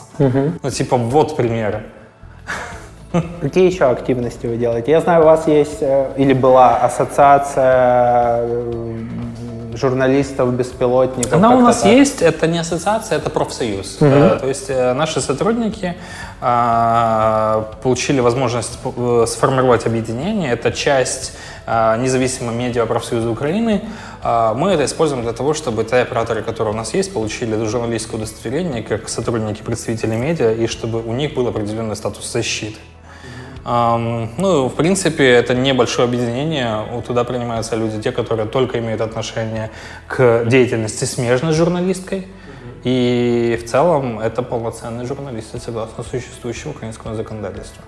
Ну, 0.63 0.71
типа, 0.71 0.97
вот 0.97 1.37
примеры. 1.37 1.83
Какие 3.41 3.71
еще 3.71 3.85
активности 3.85 4.47
вы 4.47 4.57
делаете? 4.57 4.91
Я 4.91 5.01
знаю, 5.01 5.23
у 5.23 5.25
вас 5.25 5.49
есть 5.49 5.79
э, 5.81 6.13
или 6.19 6.35
была 6.35 6.77
ассоциация 6.77 8.47
э, 9.79 9.81
журналистов-беспилотников. 9.81 11.33
Она 11.33 11.55
у 11.57 11.61
нас 11.61 11.83
так. 11.83 11.93
есть, 11.93 12.23
это 12.23 12.47
не 12.47 12.59
ассоциация, 12.59 13.19
это 13.19 13.31
профсоюз. 13.31 13.99
Э, 14.01 14.39
То 14.41 14.49
есть 14.49 14.67
э, 14.69 14.93
наши 14.95 15.21
сотрудники 15.21 15.97
а, 16.41 17.75
получили 17.83 18.21
возможность 18.21 18.79
э, 18.85 19.25
сформировать 19.27 19.87
объединение. 19.87 20.53
Это 20.53 20.73
часть 20.73 21.33
независимого 21.67 22.55
медиа 22.55 22.87
профсоюза 22.87 23.29
Украины. 23.29 23.83
Мы 24.25 24.71
это 24.71 24.87
используем 24.87 25.23
для 25.23 25.35
того, 25.35 25.53
чтобы 25.53 25.85
те 25.85 25.97
операторы, 25.97 26.43
которые 26.43 26.73
у 26.73 26.77
нас 26.77 26.95
есть, 26.95 27.13
получили 27.13 27.63
журналистское 27.67 28.17
удостоверение 28.17 28.83
как 28.83 29.11
сотрудники 29.11 29.61
представителей 29.61 30.17
медиа, 30.17 30.53
и 30.53 30.67
чтобы 30.67 31.03
у 31.03 31.13
них 31.13 31.35
был 31.35 31.47
определенный 31.47 31.95
статус 31.95 32.33
защиты. 32.33 32.79
Ну, 33.65 34.69
в 34.69 34.75
принципе, 34.75 35.29
это 35.29 35.55
небольшое 35.55 36.09
объединение. 36.09 37.03
Туда 37.07 37.25
принимаются 37.25 37.77
люди, 37.77 38.01
те, 38.01 38.13
которые 38.13 38.47
только 38.47 38.79
имеют 38.79 39.01
отношение 39.01 39.71
к 40.07 40.45
деятельности 40.47 41.05
смежной 41.05 41.53
с 41.53 41.57
журналисткой. 41.57 42.27
И 42.85 43.59
в 43.63 43.69
целом 43.69 44.21
это 44.21 44.43
полноценные 44.43 45.07
журналисты 45.07 45.59
согласно 45.59 46.05
существующему 46.05 46.73
украинскому 46.73 47.15
законодательству. 47.15 47.83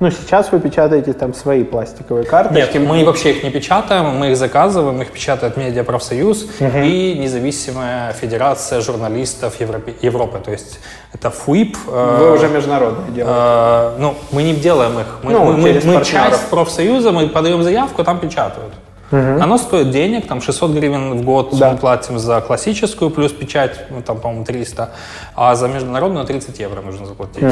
Ну, 0.00 0.10
сейчас 0.10 0.50
вы 0.50 0.58
печатаете 0.58 1.12
там 1.12 1.32
свои 1.34 1.62
пластиковые 1.62 2.24
карточки. 2.26 2.76
Нет, 2.78 2.88
мы 2.88 3.04
вообще 3.04 3.30
их 3.30 3.44
не 3.44 3.50
печатаем, 3.50 4.06
мы 4.16 4.32
их 4.32 4.36
заказываем, 4.36 5.00
их 5.00 5.10
печатает 5.12 5.56
Медиапрофсоюз 5.56 6.48
и 6.60 7.16
независимая 7.18 8.12
федерация 8.12 8.80
журналистов 8.80 9.60
Европе- 9.60 9.94
Европы. 10.02 10.40
То 10.44 10.50
есть 10.50 10.80
это 11.12 11.30
ФУИП. 11.30 11.76
э, 11.86 12.16
Вы 12.18 12.32
уже 12.32 12.48
международные 12.48 13.12
делаете. 13.12 13.38
Э, 13.38 13.96
ну, 14.00 14.14
мы 14.32 14.42
не 14.42 14.54
делаем 14.54 14.98
их. 14.98 15.06
Мы, 15.22 15.32
Ну, 15.32 15.52
мы- 15.52 15.80
мы- 15.84 16.04
часть 16.04 16.50
профсоюза, 16.50 17.12
мы 17.12 17.28
подаем 17.28 17.62
заявку, 17.62 18.02
там 18.04 18.18
печатают. 18.18 18.74
Оно 19.12 19.58
стоит 19.58 19.90
денег, 19.90 20.26
там 20.26 20.40
600 20.40 20.72
гривен 20.72 21.12
в 21.18 21.22
год 21.24 21.56
Да. 21.56 21.70
мы 21.70 21.76
платим 21.78 22.18
за 22.18 22.40
классическую, 22.40 23.10
плюс 23.12 23.30
печать, 23.32 23.78
ну, 23.90 24.02
там, 24.02 24.18
по-моему, 24.18 24.44
300, 24.44 24.90
а 25.36 25.54
за 25.54 25.68
международную 25.68 26.26
30 26.26 26.58
евро 26.58 26.80
нужно 26.82 27.06
заплатить. 27.06 27.44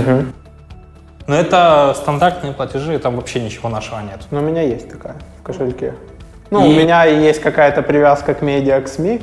Но 1.26 1.34
это 1.34 1.94
стандартные 1.96 2.52
платежи, 2.52 2.98
там 2.98 3.16
вообще 3.16 3.40
ничего 3.40 3.68
нашего 3.68 4.00
нет. 4.00 4.20
Но 4.30 4.40
у 4.40 4.42
меня 4.42 4.62
есть 4.62 4.88
такая 4.90 5.14
в 5.40 5.42
кошельке. 5.42 5.94
Ну, 6.50 6.64
И- 6.66 6.68
у 6.68 6.72
меня 6.80 7.04
есть 7.04 7.40
какая-то 7.40 7.82
привязка 7.82 8.34
к 8.34 8.42
медиа, 8.42 8.80
к 8.80 8.88
СМИ. 8.88 9.20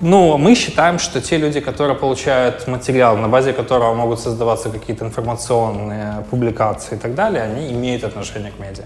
Ну, 0.00 0.36
мы 0.36 0.54
считаем, 0.54 0.98
что 0.98 1.20
те 1.22 1.38
люди, 1.38 1.60
которые 1.60 1.96
получают 1.96 2.66
материал, 2.68 3.16
на 3.16 3.28
базе 3.28 3.52
которого 3.54 3.94
могут 3.94 4.20
создаваться 4.20 4.68
какие-то 4.68 5.06
информационные 5.06 6.22
публикации 6.30 6.96
и 6.96 6.98
так 6.98 7.14
далее, 7.14 7.42
они 7.42 7.72
имеют 7.72 8.04
отношение 8.04 8.52
к 8.52 8.58
медиа. 8.58 8.84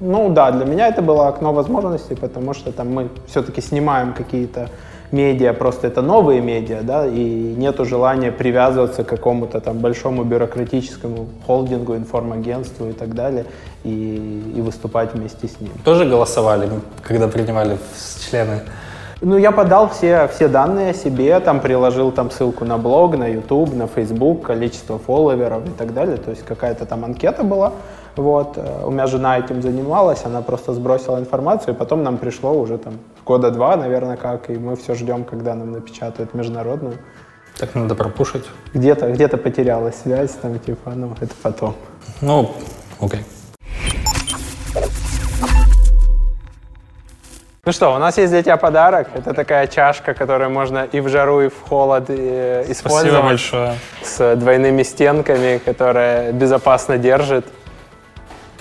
Ну 0.00 0.28
да, 0.30 0.52
для 0.52 0.64
меня 0.64 0.86
это 0.86 1.02
было 1.02 1.26
окно 1.28 1.52
возможностей, 1.52 2.14
потому 2.14 2.54
что 2.54 2.70
там 2.72 2.94
мы 2.94 3.08
все-таки 3.26 3.60
снимаем 3.60 4.12
какие-то 4.12 4.68
медиа, 5.12 5.52
просто 5.52 5.86
это 5.86 6.02
новые 6.02 6.40
медиа, 6.40 6.82
да, 6.82 7.06
и 7.06 7.54
нету 7.56 7.84
желания 7.84 8.32
привязываться 8.32 9.04
к 9.04 9.08
какому-то 9.08 9.60
там 9.60 9.78
большому 9.78 10.24
бюрократическому 10.24 11.26
холдингу, 11.46 11.96
информагентству 11.96 12.88
и 12.88 12.92
так 12.92 13.14
далее, 13.14 13.44
и, 13.84 14.54
и 14.56 14.60
выступать 14.60 15.14
вместе 15.14 15.48
с 15.48 15.60
ним. 15.60 15.70
Тоже 15.84 16.04
голосовали, 16.04 16.68
когда 17.02 17.28
принимали 17.28 17.78
члены 18.30 18.60
Ну, 19.20 19.36
я 19.36 19.50
подал 19.50 19.88
все, 19.88 20.28
все 20.28 20.48
данные 20.48 20.90
о 20.90 20.94
себе, 20.94 21.40
там 21.40 21.60
приложил 21.60 22.12
там 22.12 22.30
ссылку 22.30 22.64
на 22.64 22.78
блог, 22.78 23.16
на 23.16 23.26
YouTube, 23.26 23.74
на 23.74 23.86
Facebook, 23.86 24.42
количество 24.42 24.98
фолловеров 24.98 25.66
и 25.66 25.70
так 25.70 25.92
далее. 25.94 26.16
То 26.16 26.30
есть 26.30 26.44
какая-то 26.44 26.86
там 26.86 27.04
анкета 27.04 27.42
была. 27.42 27.72
Вот. 28.18 28.58
Э, 28.58 28.84
У 28.84 28.90
меня 28.90 29.06
жена 29.06 29.38
этим 29.38 29.62
занималась, 29.62 30.24
она 30.24 30.42
просто 30.42 30.72
сбросила 30.72 31.18
информацию, 31.18 31.74
и 31.74 31.76
потом 31.76 32.02
нам 32.02 32.18
пришло 32.18 32.52
уже 32.52 32.76
там 32.76 32.94
года 33.24 33.50
два, 33.50 33.76
наверное, 33.76 34.16
как, 34.16 34.50
и 34.50 34.58
мы 34.58 34.74
все 34.74 34.94
ждем, 34.94 35.24
когда 35.24 35.54
нам 35.54 35.70
напечатают 35.72 36.34
международную. 36.34 36.94
Так 37.58 37.74
надо 37.74 37.94
пропушить. 37.94 38.44
Где-то 38.74 39.10
где 39.12 39.28
потерялась 39.28 39.94
связь, 40.02 40.32
там 40.42 40.58
типа, 40.58 40.90
ну, 40.96 41.12
это 41.20 41.34
потом. 41.42 41.74
Ну, 42.20 42.50
окей. 43.00 43.24
Ну 47.68 47.72
что, 47.72 47.94
у 47.94 47.98
нас 47.98 48.16
есть 48.16 48.32
для 48.32 48.42
тебя 48.42 48.56
подарок. 48.56 49.08
Это 49.14 49.34
такая 49.34 49.66
чашка, 49.66 50.14
которую 50.14 50.50
можно 50.50 50.88
и 50.90 51.00
в 51.00 51.08
жару, 51.08 51.42
и 51.42 51.48
в 51.48 51.60
холод 51.68 52.08
э, 52.08 52.64
использовать. 52.66 53.10
Спасибо 53.10 53.22
большое. 53.22 53.74
с 54.02 54.36
двойными 54.36 54.82
стенками, 54.82 55.60
которая 55.62 56.32
безопасно 56.32 56.96
держит. 56.96 57.44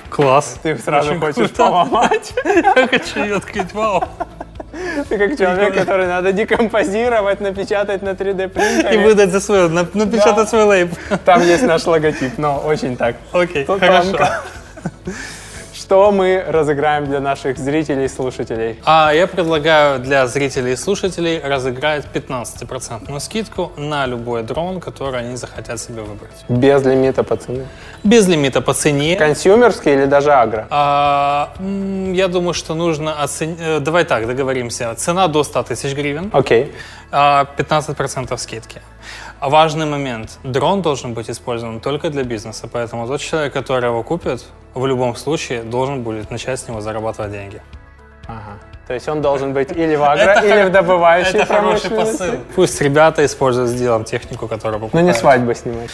Класс. 0.09 0.57
Ты 0.63 0.77
сразу 0.77 1.11
Очень 1.11 1.19
хочешь 1.19 1.35
круто. 1.35 1.55
поломать. 1.63 2.33
Я 2.45 2.87
хочу 2.87 3.23
ее 3.23 3.35
открыть, 3.35 3.73
вау. 3.73 4.03
Ты 5.09 5.17
как 5.17 5.37
человек, 5.37 5.73
который 5.73 6.07
надо 6.07 6.31
декомпозировать, 6.31 7.39
напечатать 7.41 8.01
на 8.03 8.09
3D 8.13 8.45
И 8.45 8.47
принтере. 8.47 8.99
выдать 8.99 9.31
за 9.31 9.39
свой, 9.39 9.69
на- 9.69 9.87
напечатать 9.93 10.49
свой 10.49 10.63
лейб. 10.63 10.91
Там 11.25 11.41
есть 11.41 11.63
наш 11.63 11.85
логотип, 11.85 12.37
но 12.37 12.57
очень 12.59 12.95
так. 12.95 13.15
Окей, 13.31 13.65
Тут 13.65 13.79
хорошо. 13.79 14.11
тонко. 14.11 14.41
Что 15.87 16.11
мы 16.11 16.43
разыграем 16.45 17.05
для 17.05 17.21
наших 17.21 17.57
зрителей 17.57 18.03
и 18.03 18.07
слушателей? 18.09 18.77
А 18.83 19.13
я 19.13 19.25
предлагаю 19.25 19.99
для 19.99 20.27
зрителей 20.27 20.73
и 20.73 20.75
слушателей 20.75 21.39
разыграть 21.39 22.03
15% 22.13 23.17
скидку 23.21 23.71
на 23.77 24.05
любой 24.05 24.43
дрон, 24.43 24.81
который 24.81 25.21
они 25.21 25.37
захотят 25.37 25.79
себе 25.79 26.01
выбрать. 26.01 26.43
Без 26.49 26.83
лимита 26.83 27.23
по 27.23 27.37
цене. 27.37 27.65
Без 28.03 28.27
лимита 28.27 28.59
по 28.59 28.73
цене. 28.73 29.15
Консюмерский 29.15 29.93
или 29.93 30.05
даже 30.07 30.33
агро? 30.33 30.67
А, 30.69 31.53
я 32.11 32.27
думаю, 32.27 32.53
что 32.53 32.75
нужно 32.75 33.23
оценить... 33.23 33.81
Давай 33.81 34.03
так, 34.03 34.27
договоримся. 34.27 34.93
Цена 34.95 35.29
до 35.29 35.45
100 35.45 35.63
тысяч 35.63 35.95
гривен, 35.95 36.31
Окей. 36.33 36.75
а 37.11 37.47
15% 37.57 38.37
скидки. 38.37 38.81
А 39.39 39.49
Важный 39.49 39.85
момент. 39.85 40.39
Дрон 40.43 40.81
должен 40.81 41.13
быть 41.13 41.29
использован 41.29 41.79
только 41.79 42.09
для 42.09 42.23
бизнеса, 42.23 42.67
поэтому 42.71 43.07
тот 43.07 43.21
человек, 43.21 43.53
который 43.53 43.85
его 43.85 44.01
купит, 44.03 44.43
в 44.73 44.85
любом 44.85 45.15
случае 45.15 45.61
должен 45.63 46.01
будет 46.01 46.31
начать 46.31 46.59
с 46.59 46.67
него 46.67 46.81
зарабатывать 46.81 47.31
деньги. 47.31 47.61
Ага. 48.27 48.57
То 48.87 48.93
есть 48.93 49.07
он 49.09 49.21
должен 49.21 49.53
быть 49.53 49.71
или 49.71 49.95
в 49.95 50.03
агро, 50.03 50.23
Это 50.23 50.45
или 50.47 50.63
в 50.69 50.71
добывающей 50.71 51.39
Это 51.39 51.45
хороший 51.53 51.89
посыл. 51.91 52.35
Пусть 52.55 52.81
ребята 52.81 53.23
используют, 53.25 53.69
сделаем 53.69 54.05
технику, 54.05 54.47
которую 54.47 54.79
Ну 54.79 54.85
покупают. 54.85 55.07
не 55.07 55.13
свадьбы 55.13 55.53
снимать. 55.55 55.89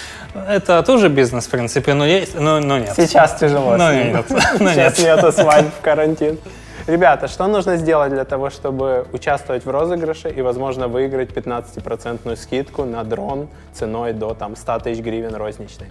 Это 0.47 0.83
тоже 0.83 1.09
бизнес, 1.09 1.47
в 1.47 1.49
принципе, 1.49 1.95
но, 1.95 2.05
есть, 2.05 2.35
но, 2.39 2.59
но 2.59 2.77
нет. 2.77 2.93
Сейчас 2.95 3.35
тяжело. 3.39 3.75
Снимать. 3.75 4.13
нет. 4.13 4.25
Ну 4.59 4.69
Сейчас 4.69 4.99
нет. 4.99 5.17
нету 5.17 5.31
свадьб 5.31 5.73
в 5.77 5.81
карантин. 5.81 6.37
Ребята, 6.85 7.29
что 7.29 7.47
нужно 7.47 7.77
сделать 7.77 8.11
для 8.11 8.25
того, 8.25 8.49
чтобы 8.49 9.07
участвовать 9.13 9.65
в 9.65 9.69
розыгрыше 9.69 10.29
и, 10.29 10.41
возможно, 10.41 10.89
выиграть 10.89 11.29
15% 11.29 12.35
скидку 12.35 12.83
на 12.83 13.05
дрон 13.05 13.47
ценой 13.71 14.11
до 14.11 14.33
там, 14.33 14.57
100 14.57 14.79
тысяч 14.79 15.01
гривен 15.01 15.33
розничной? 15.33 15.87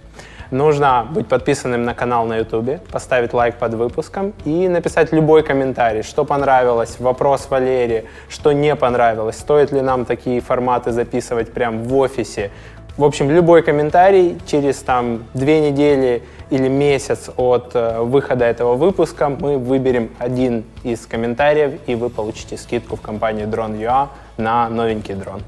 Нужно 0.51 1.07
быть 1.09 1.27
подписанным 1.27 1.83
на 1.83 1.95
канал 1.95 2.27
на 2.27 2.37
YouTube, 2.37 2.79
поставить 2.91 3.33
лайк 3.33 3.55
под 3.55 3.73
выпуском 3.73 4.33
и 4.45 4.67
написать 4.67 5.11
любой 5.11 5.41
комментарий, 5.41 6.03
что 6.03 6.25
понравилось, 6.25 6.97
вопрос 6.99 7.47
Валерии, 7.49 8.05
что 8.29 8.51
не 8.51 8.75
понравилось, 8.75 9.39
стоит 9.39 9.71
ли 9.71 9.81
нам 9.81 10.05
такие 10.05 10.41
форматы 10.41 10.91
записывать 10.91 11.51
прямо 11.51 11.81
в 11.81 11.95
офисе. 11.95 12.51
В 12.95 13.03
общем, 13.03 13.31
любой 13.31 13.63
комментарий 13.63 14.37
через 14.45 14.77
там 14.77 15.23
две 15.33 15.71
недели 15.71 16.21
или 16.51 16.67
месяц 16.67 17.31
от 17.37 17.71
э, 17.73 18.01
выхода 18.01 18.45
этого 18.45 18.75
выпуска 18.75 19.29
мы 19.29 19.57
выберем 19.57 20.11
один 20.19 20.63
из 20.83 21.07
комментариев, 21.07 21.79
и 21.87 21.95
вы 21.95 22.11
получите 22.11 22.55
скидку 22.55 22.95
в 22.95 23.01
компании 23.01 23.45
Drone.ua 23.45 24.09
на 24.37 24.69
новенький 24.69 25.15
дрон. 25.15 25.41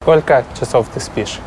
Сколько 0.00 0.46
часов 0.58 0.88
ты 0.94 0.98
спишь? 0.98 1.40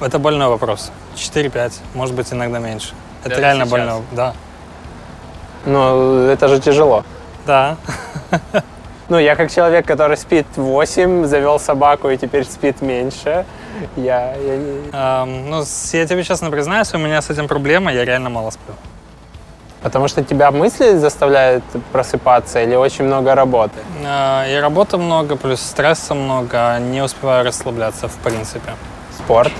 Это 0.00 0.18
больной 0.18 0.48
вопрос. 0.48 0.90
4-5, 1.14 1.74
может 1.94 2.16
быть, 2.16 2.32
иногда 2.32 2.58
меньше. 2.58 2.92
Это 3.20 3.28
Даже 3.30 3.40
реально 3.40 3.66
сейчас? 3.66 3.72
больной. 3.72 4.02
Да. 4.10 4.34
Ну, 5.64 6.26
это 6.26 6.48
же 6.48 6.58
тяжело. 6.60 7.04
Да. 7.46 7.76
Ну, 9.08 9.18
я 9.18 9.36
как 9.36 9.50
человек, 9.50 9.86
который 9.86 10.16
спит 10.16 10.46
8, 10.56 11.24
завел 11.24 11.58
собаку 11.58 12.10
и 12.10 12.16
теперь 12.18 12.44
спит 12.44 12.82
меньше. 12.82 13.46
Я, 13.96 14.34
я 14.34 14.56
не- 14.56 14.90
Эм, 14.92 15.50
ну, 15.50 15.62
я 15.92 16.06
тебе 16.06 16.22
честно 16.24 16.50
признаюсь, 16.50 16.92
у 16.94 16.98
меня 16.98 17.22
с 17.22 17.30
этим 17.30 17.48
проблема, 17.48 17.92
я 17.92 18.04
реально 18.04 18.28
мало 18.28 18.50
сплю. 18.50 18.74
Потому 19.82 20.08
что 20.08 20.22
тебя 20.24 20.50
мысли 20.50 20.96
заставляют 20.98 21.62
просыпаться 21.92 22.60
или 22.62 22.74
очень 22.74 23.04
много 23.04 23.34
работы? 23.34 23.78
Э, 24.04 24.52
И 24.52 24.60
работы 24.60 24.98
много, 24.98 25.36
плюс 25.36 25.60
стресса 25.60 26.14
много, 26.14 26.78
не 26.80 27.00
успеваю 27.00 27.44
расслабляться 27.46 28.08
в 28.08 28.16
принципе. 28.16 28.72
Спорт 29.16 29.52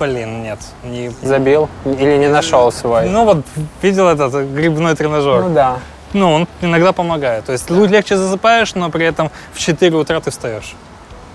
Блин, 0.00 0.42
нет. 0.42 0.58
Не... 0.82 1.12
забил 1.22 1.68
или 1.84 2.16
не 2.16 2.28
нашел 2.28 2.72
свой? 2.72 3.08
Ну 3.08 3.24
вот, 3.24 3.44
видел 3.80 4.08
этот 4.08 4.34
грибной 4.34 4.96
тренажер? 4.96 5.40
Ну 5.42 5.54
да. 5.54 5.76
Ну, 6.14 6.32
он 6.32 6.48
иногда 6.62 6.92
помогает. 6.92 7.44
То 7.44 7.52
есть 7.52 7.68
лу- 7.70 7.86
легче 7.86 8.16
засыпаешь, 8.16 8.74
но 8.74 8.88
при 8.90 9.04
этом 9.04 9.30
в 9.52 9.58
4 9.58 9.94
утра 9.96 10.20
ты 10.20 10.30
встаешь. 10.30 10.74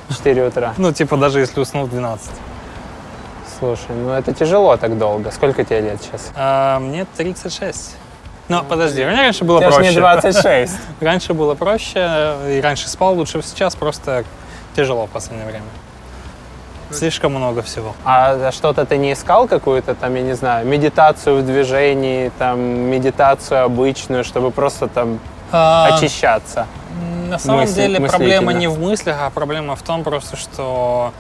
4 0.10 0.48
утра. 0.48 0.74
Ну, 0.78 0.92
типа 0.92 1.18
даже 1.18 1.40
если 1.42 1.60
уснул 1.60 1.86
в 1.86 1.90
12. 1.92 2.32
Слушай, 3.60 3.90
ну 3.96 4.12
это 4.12 4.34
тяжело 4.34 4.78
так 4.78 4.98
долго. 4.98 5.32
Сколько 5.32 5.64
тебе 5.64 5.82
лет 5.82 6.02
сейчас? 6.02 6.32
А, 6.36 6.80
мне 6.80 7.06
36. 7.18 7.96
Ну, 8.48 8.64
подожди, 8.64 9.04
у 9.04 9.08
меня 9.08 9.18
раньше 9.22 9.44
было 9.44 9.60
Тебе 9.60 9.70
проще. 9.72 9.90
не 9.92 9.96
26. 9.98 10.74
Раньше 11.02 11.34
было 11.36 11.54
проще, 11.54 12.36
и 12.48 12.60
раньше 12.64 12.90
спал 12.90 13.14
лучше. 13.14 13.44
Сейчас 13.44 13.76
просто 13.76 14.24
тяжело 14.76 15.06
в 15.06 15.10
последнее 15.12 15.46
время. 15.48 15.66
Слишком 16.92 17.34
много 17.34 17.62
всего. 17.62 17.96
А 18.04 18.52
что-то 18.52 18.86
ты 18.86 18.98
не 18.98 19.14
искал 19.14 19.48
какую-то 19.48 19.94
там, 19.96 20.16
я 20.16 20.22
не 20.22 20.34
знаю, 20.34 20.66
медитацию 20.68 21.42
в 21.42 21.46
движении, 21.46 22.32
там, 22.40 22.60
медитацию 22.60 23.64
обычную, 23.64 24.24
чтобы 24.24 24.52
просто 24.52 24.88
там 24.88 25.20
А, 25.52 25.88
очищаться? 25.94 26.66
На 27.30 27.38
самом 27.40 27.62
мысли- 27.62 27.76
деле 27.76 28.00
проблема 28.08 28.54
не 28.54 28.68
в 28.68 28.80
мыслях, 28.80 29.18
а 29.22 29.30
проблема 29.30 29.76
в 29.76 29.82
том 29.84 30.04
просто, 30.04 30.36
что 30.36 31.14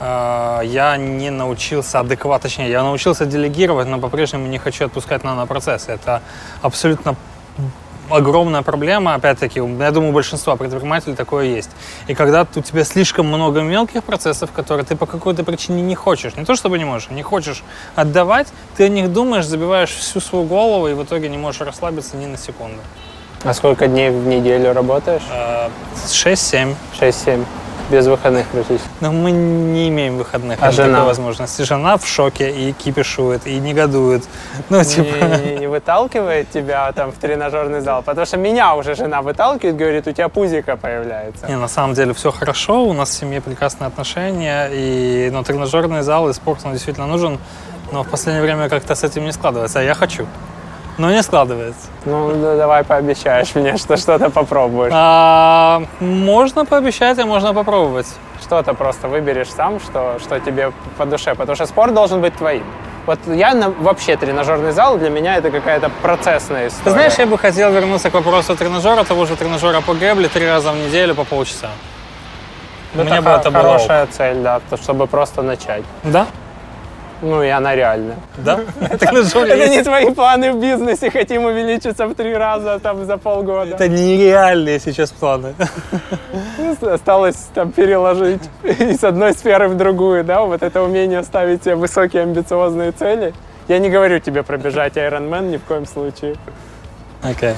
э, 0.00 0.60
я 0.64 0.96
не 0.96 1.30
научился 1.30 2.00
адекватно, 2.00 2.48
точнее, 2.48 2.70
я 2.70 2.82
научился 2.82 3.26
делегировать, 3.26 3.86
но 3.88 3.98
по-прежнему 3.98 4.46
не 4.46 4.58
хочу 4.58 4.86
отпускать 4.86 5.22
нанопроцессы. 5.24 5.92
Это 5.92 6.22
абсолютно 6.62 7.14
огромная 8.10 8.62
проблема, 8.62 9.14
опять-таки, 9.14 9.60
я 9.60 9.90
думаю, 9.90 10.10
у 10.10 10.12
большинства 10.12 10.56
предпринимателей 10.56 11.14
такое 11.14 11.46
есть. 11.46 11.70
И 12.08 12.14
когда 12.14 12.46
у 12.54 12.60
тебя 12.60 12.84
слишком 12.84 13.26
много 13.26 13.60
мелких 13.62 14.04
процессов, 14.04 14.50
которые 14.52 14.84
ты 14.84 14.96
по 14.96 15.06
какой-то 15.06 15.44
причине 15.44 15.82
не 15.82 15.94
хочешь, 15.94 16.36
не 16.36 16.44
то 16.44 16.54
чтобы 16.54 16.78
не 16.78 16.84
можешь, 16.84 17.10
не 17.10 17.22
хочешь 17.22 17.62
отдавать, 17.94 18.48
ты 18.76 18.84
о 18.84 18.88
них 18.88 19.12
думаешь, 19.12 19.46
забиваешь 19.46 19.90
всю 19.90 20.20
свою 20.20 20.44
голову 20.44 20.88
и 20.88 20.94
в 20.94 21.02
итоге 21.02 21.28
не 21.28 21.38
можешь 21.38 21.60
расслабиться 21.60 22.16
ни 22.16 22.26
на 22.26 22.36
секунду. 22.36 22.80
А 23.42 23.54
сколько 23.54 23.86
дней 23.86 24.10
в 24.10 24.26
неделю 24.26 24.74
работаешь? 24.74 25.22
Э, 25.32 25.68
6-7. 26.06 26.74
6-7. 27.00 27.44
Без 27.90 28.06
выходных 28.06 28.46
практически. 28.46 28.88
Но 29.00 29.10
мы 29.10 29.32
не 29.32 29.88
имеем 29.88 30.16
выходных. 30.16 30.58
А 30.62 30.70
жена? 30.70 30.90
такой 30.98 31.06
возможности. 31.06 31.62
Жена 31.62 31.96
в 31.96 32.06
шоке 32.06 32.50
и 32.50 32.72
кипишует, 32.72 33.46
и 33.46 33.58
негодует. 33.58 34.24
Ну, 34.68 34.84
типа... 34.84 35.24
Не, 35.24 35.50
не- 35.54 35.58
не 35.58 35.66
выталкивает 35.66 36.50
тебя 36.50 36.90
там 36.92 37.10
в 37.10 37.16
тренажерный 37.16 37.80
зал? 37.80 38.02
Потому 38.02 38.26
что 38.26 38.36
меня 38.36 38.74
уже 38.76 38.94
жена 38.94 39.22
выталкивает, 39.22 39.76
говорит, 39.76 40.06
у 40.06 40.12
тебя 40.12 40.28
пузика 40.28 40.76
появляется. 40.76 41.46
Не, 41.48 41.56
на 41.56 41.68
самом 41.68 41.94
деле 41.94 42.14
все 42.14 42.30
хорошо, 42.30 42.84
у 42.84 42.92
нас 42.92 43.10
в 43.10 43.12
семье 43.12 43.40
прекрасные 43.40 43.88
отношения, 43.88 44.68
и, 44.72 45.28
ну, 45.32 45.42
тренажерный 45.42 46.02
зал 46.02 46.28
и 46.28 46.32
спорт, 46.32 46.60
он 46.64 46.72
действительно 46.72 47.06
нужен, 47.08 47.38
но 47.90 48.04
в 48.04 48.08
последнее 48.08 48.42
время 48.42 48.68
как-то 48.68 48.94
с 48.94 49.02
этим 49.02 49.24
не 49.24 49.32
складывается, 49.32 49.80
а 49.80 49.82
я 49.82 49.94
хочу. 49.94 50.26
Но 50.98 51.10
не 51.10 51.22
складывается. 51.22 51.88
Ну, 52.04 52.32
да 52.34 52.56
давай 52.56 52.84
пообещаешь 52.84 53.54
мне, 53.54 53.76
что 53.78 53.96
что-то 53.96 54.30
попробуешь. 54.30 54.92
А, 54.94 55.82
можно 56.00 56.64
пообещать, 56.64 57.18
а 57.18 57.26
можно 57.26 57.54
попробовать. 57.54 58.06
Что-то 58.42 58.74
просто 58.74 59.08
выберешь 59.08 59.48
сам, 59.50 59.80
что, 59.80 60.18
что 60.20 60.38
тебе 60.40 60.72
по 60.98 61.06
душе. 61.06 61.34
Потому 61.34 61.56
что 61.56 61.66
спорт 61.66 61.94
должен 61.94 62.20
быть 62.20 62.34
твоим. 62.34 62.64
Вот 63.06 63.18
я 63.26 63.54
на- 63.54 63.70
вообще 63.70 64.16
тренажерный 64.16 64.72
зал, 64.72 64.98
для 64.98 65.08
меня 65.10 65.36
это 65.36 65.50
какая-то 65.50 65.90
процессная 66.02 66.68
история. 66.68 66.84
Ты 66.84 66.90
знаешь, 66.90 67.14
я 67.18 67.26
бы 67.26 67.38
хотел 67.38 67.72
вернуться 67.72 68.10
к 68.10 68.14
вопросу 68.14 68.54
тренажера, 68.56 69.04
того 69.04 69.24
же 69.26 69.36
тренажера 69.36 69.80
по 69.80 69.94
гребле 69.94 70.28
три 70.28 70.46
раза 70.46 70.72
в 70.72 70.76
неделю 70.76 71.14
по 71.14 71.24
полчаса. 71.24 71.68
это 72.94 73.04
Мне 73.04 73.20
бы 73.20 73.30
хо- 73.30 73.36
это 73.36 73.50
было 73.50 73.62
хорошая 73.62 74.06
цель, 74.06 74.36
да, 74.42 74.60
то- 74.68 74.76
чтобы 74.76 75.06
просто 75.06 75.42
начать. 75.42 75.84
Да? 76.04 76.26
Ну, 77.22 77.42
и 77.42 77.48
она 77.48 77.74
реальная. 77.74 78.16
Да? 78.38 78.60
Это 78.80 79.12
не 79.68 79.82
твои 79.82 80.10
планы 80.10 80.52
в 80.52 80.60
бизнесе, 80.60 81.10
хотим 81.10 81.44
увеличиться 81.44 82.06
в 82.06 82.14
три 82.14 82.34
раза 82.34 82.78
там 82.78 83.04
за 83.04 83.18
полгода. 83.18 83.74
Это 83.74 83.88
нереальные 83.88 84.80
сейчас 84.80 85.10
планы. 85.10 85.54
Осталось 86.80 87.48
там 87.54 87.72
переложить 87.72 88.42
из 88.62 89.04
одной 89.04 89.32
сферы 89.34 89.68
в 89.68 89.76
другую, 89.76 90.24
да, 90.24 90.42
вот 90.42 90.62
это 90.62 90.82
умение 90.82 91.22
ставить 91.22 91.64
себе 91.64 91.74
высокие 91.74 92.22
амбициозные 92.22 92.92
цели. 92.92 93.34
Я 93.68 93.78
не 93.78 93.90
говорю 93.90 94.18
тебе 94.18 94.42
пробежать 94.42 94.96
Ironman 94.96 95.50
ни 95.50 95.56
в 95.56 95.62
коем 95.64 95.86
случае. 95.86 96.36
Окей. 97.22 97.54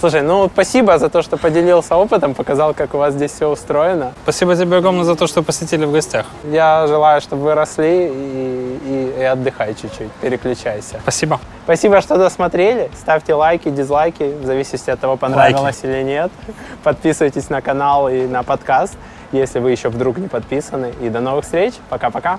Слушай, 0.00 0.22
ну 0.22 0.48
спасибо 0.48 0.96
за 0.98 1.08
то, 1.08 1.22
что 1.22 1.36
поделился 1.36 1.96
опытом, 1.96 2.34
показал, 2.34 2.72
как 2.72 2.94
у 2.94 2.98
вас 2.98 3.14
здесь 3.14 3.32
все 3.32 3.48
устроено. 3.50 4.12
Спасибо 4.22 4.54
тебе 4.54 4.76
огромное 4.76 5.02
за 5.02 5.16
то, 5.16 5.26
что 5.26 5.42
посетили 5.42 5.84
в 5.84 5.90
гостях. 5.92 6.26
Я 6.44 6.86
желаю, 6.86 7.20
чтобы 7.20 7.42
вы 7.42 7.54
росли 7.54 8.06
и, 8.06 8.78
и- 9.16 9.20
и 9.20 9.22
отдыхай 9.24 9.74
чуть-чуть, 9.74 10.10
переключайся. 10.20 11.00
Спасибо. 11.02 11.40
Спасибо, 11.64 12.00
что 12.00 12.16
досмотрели. 12.16 12.90
Ставьте 12.96 13.34
лайки, 13.34 13.70
дизлайки, 13.70 14.22
в 14.40 14.46
зависимости 14.46 14.88
от 14.90 15.00
того, 15.00 15.16
понравилось 15.16 15.80
или 15.82 16.02
нет. 16.04 16.30
Подписывайтесь 16.84 17.50
на 17.50 17.60
канал 17.60 18.08
и 18.08 18.26
на 18.28 18.44
подкаст, 18.44 18.96
если 19.32 19.58
вы 19.58 19.72
еще 19.72 19.88
вдруг 19.88 20.18
не 20.18 20.28
подписаны. 20.28 20.92
И 21.00 21.08
до 21.08 21.18
новых 21.20 21.44
встреч. 21.44 21.74
Пока-пока. 21.88 22.38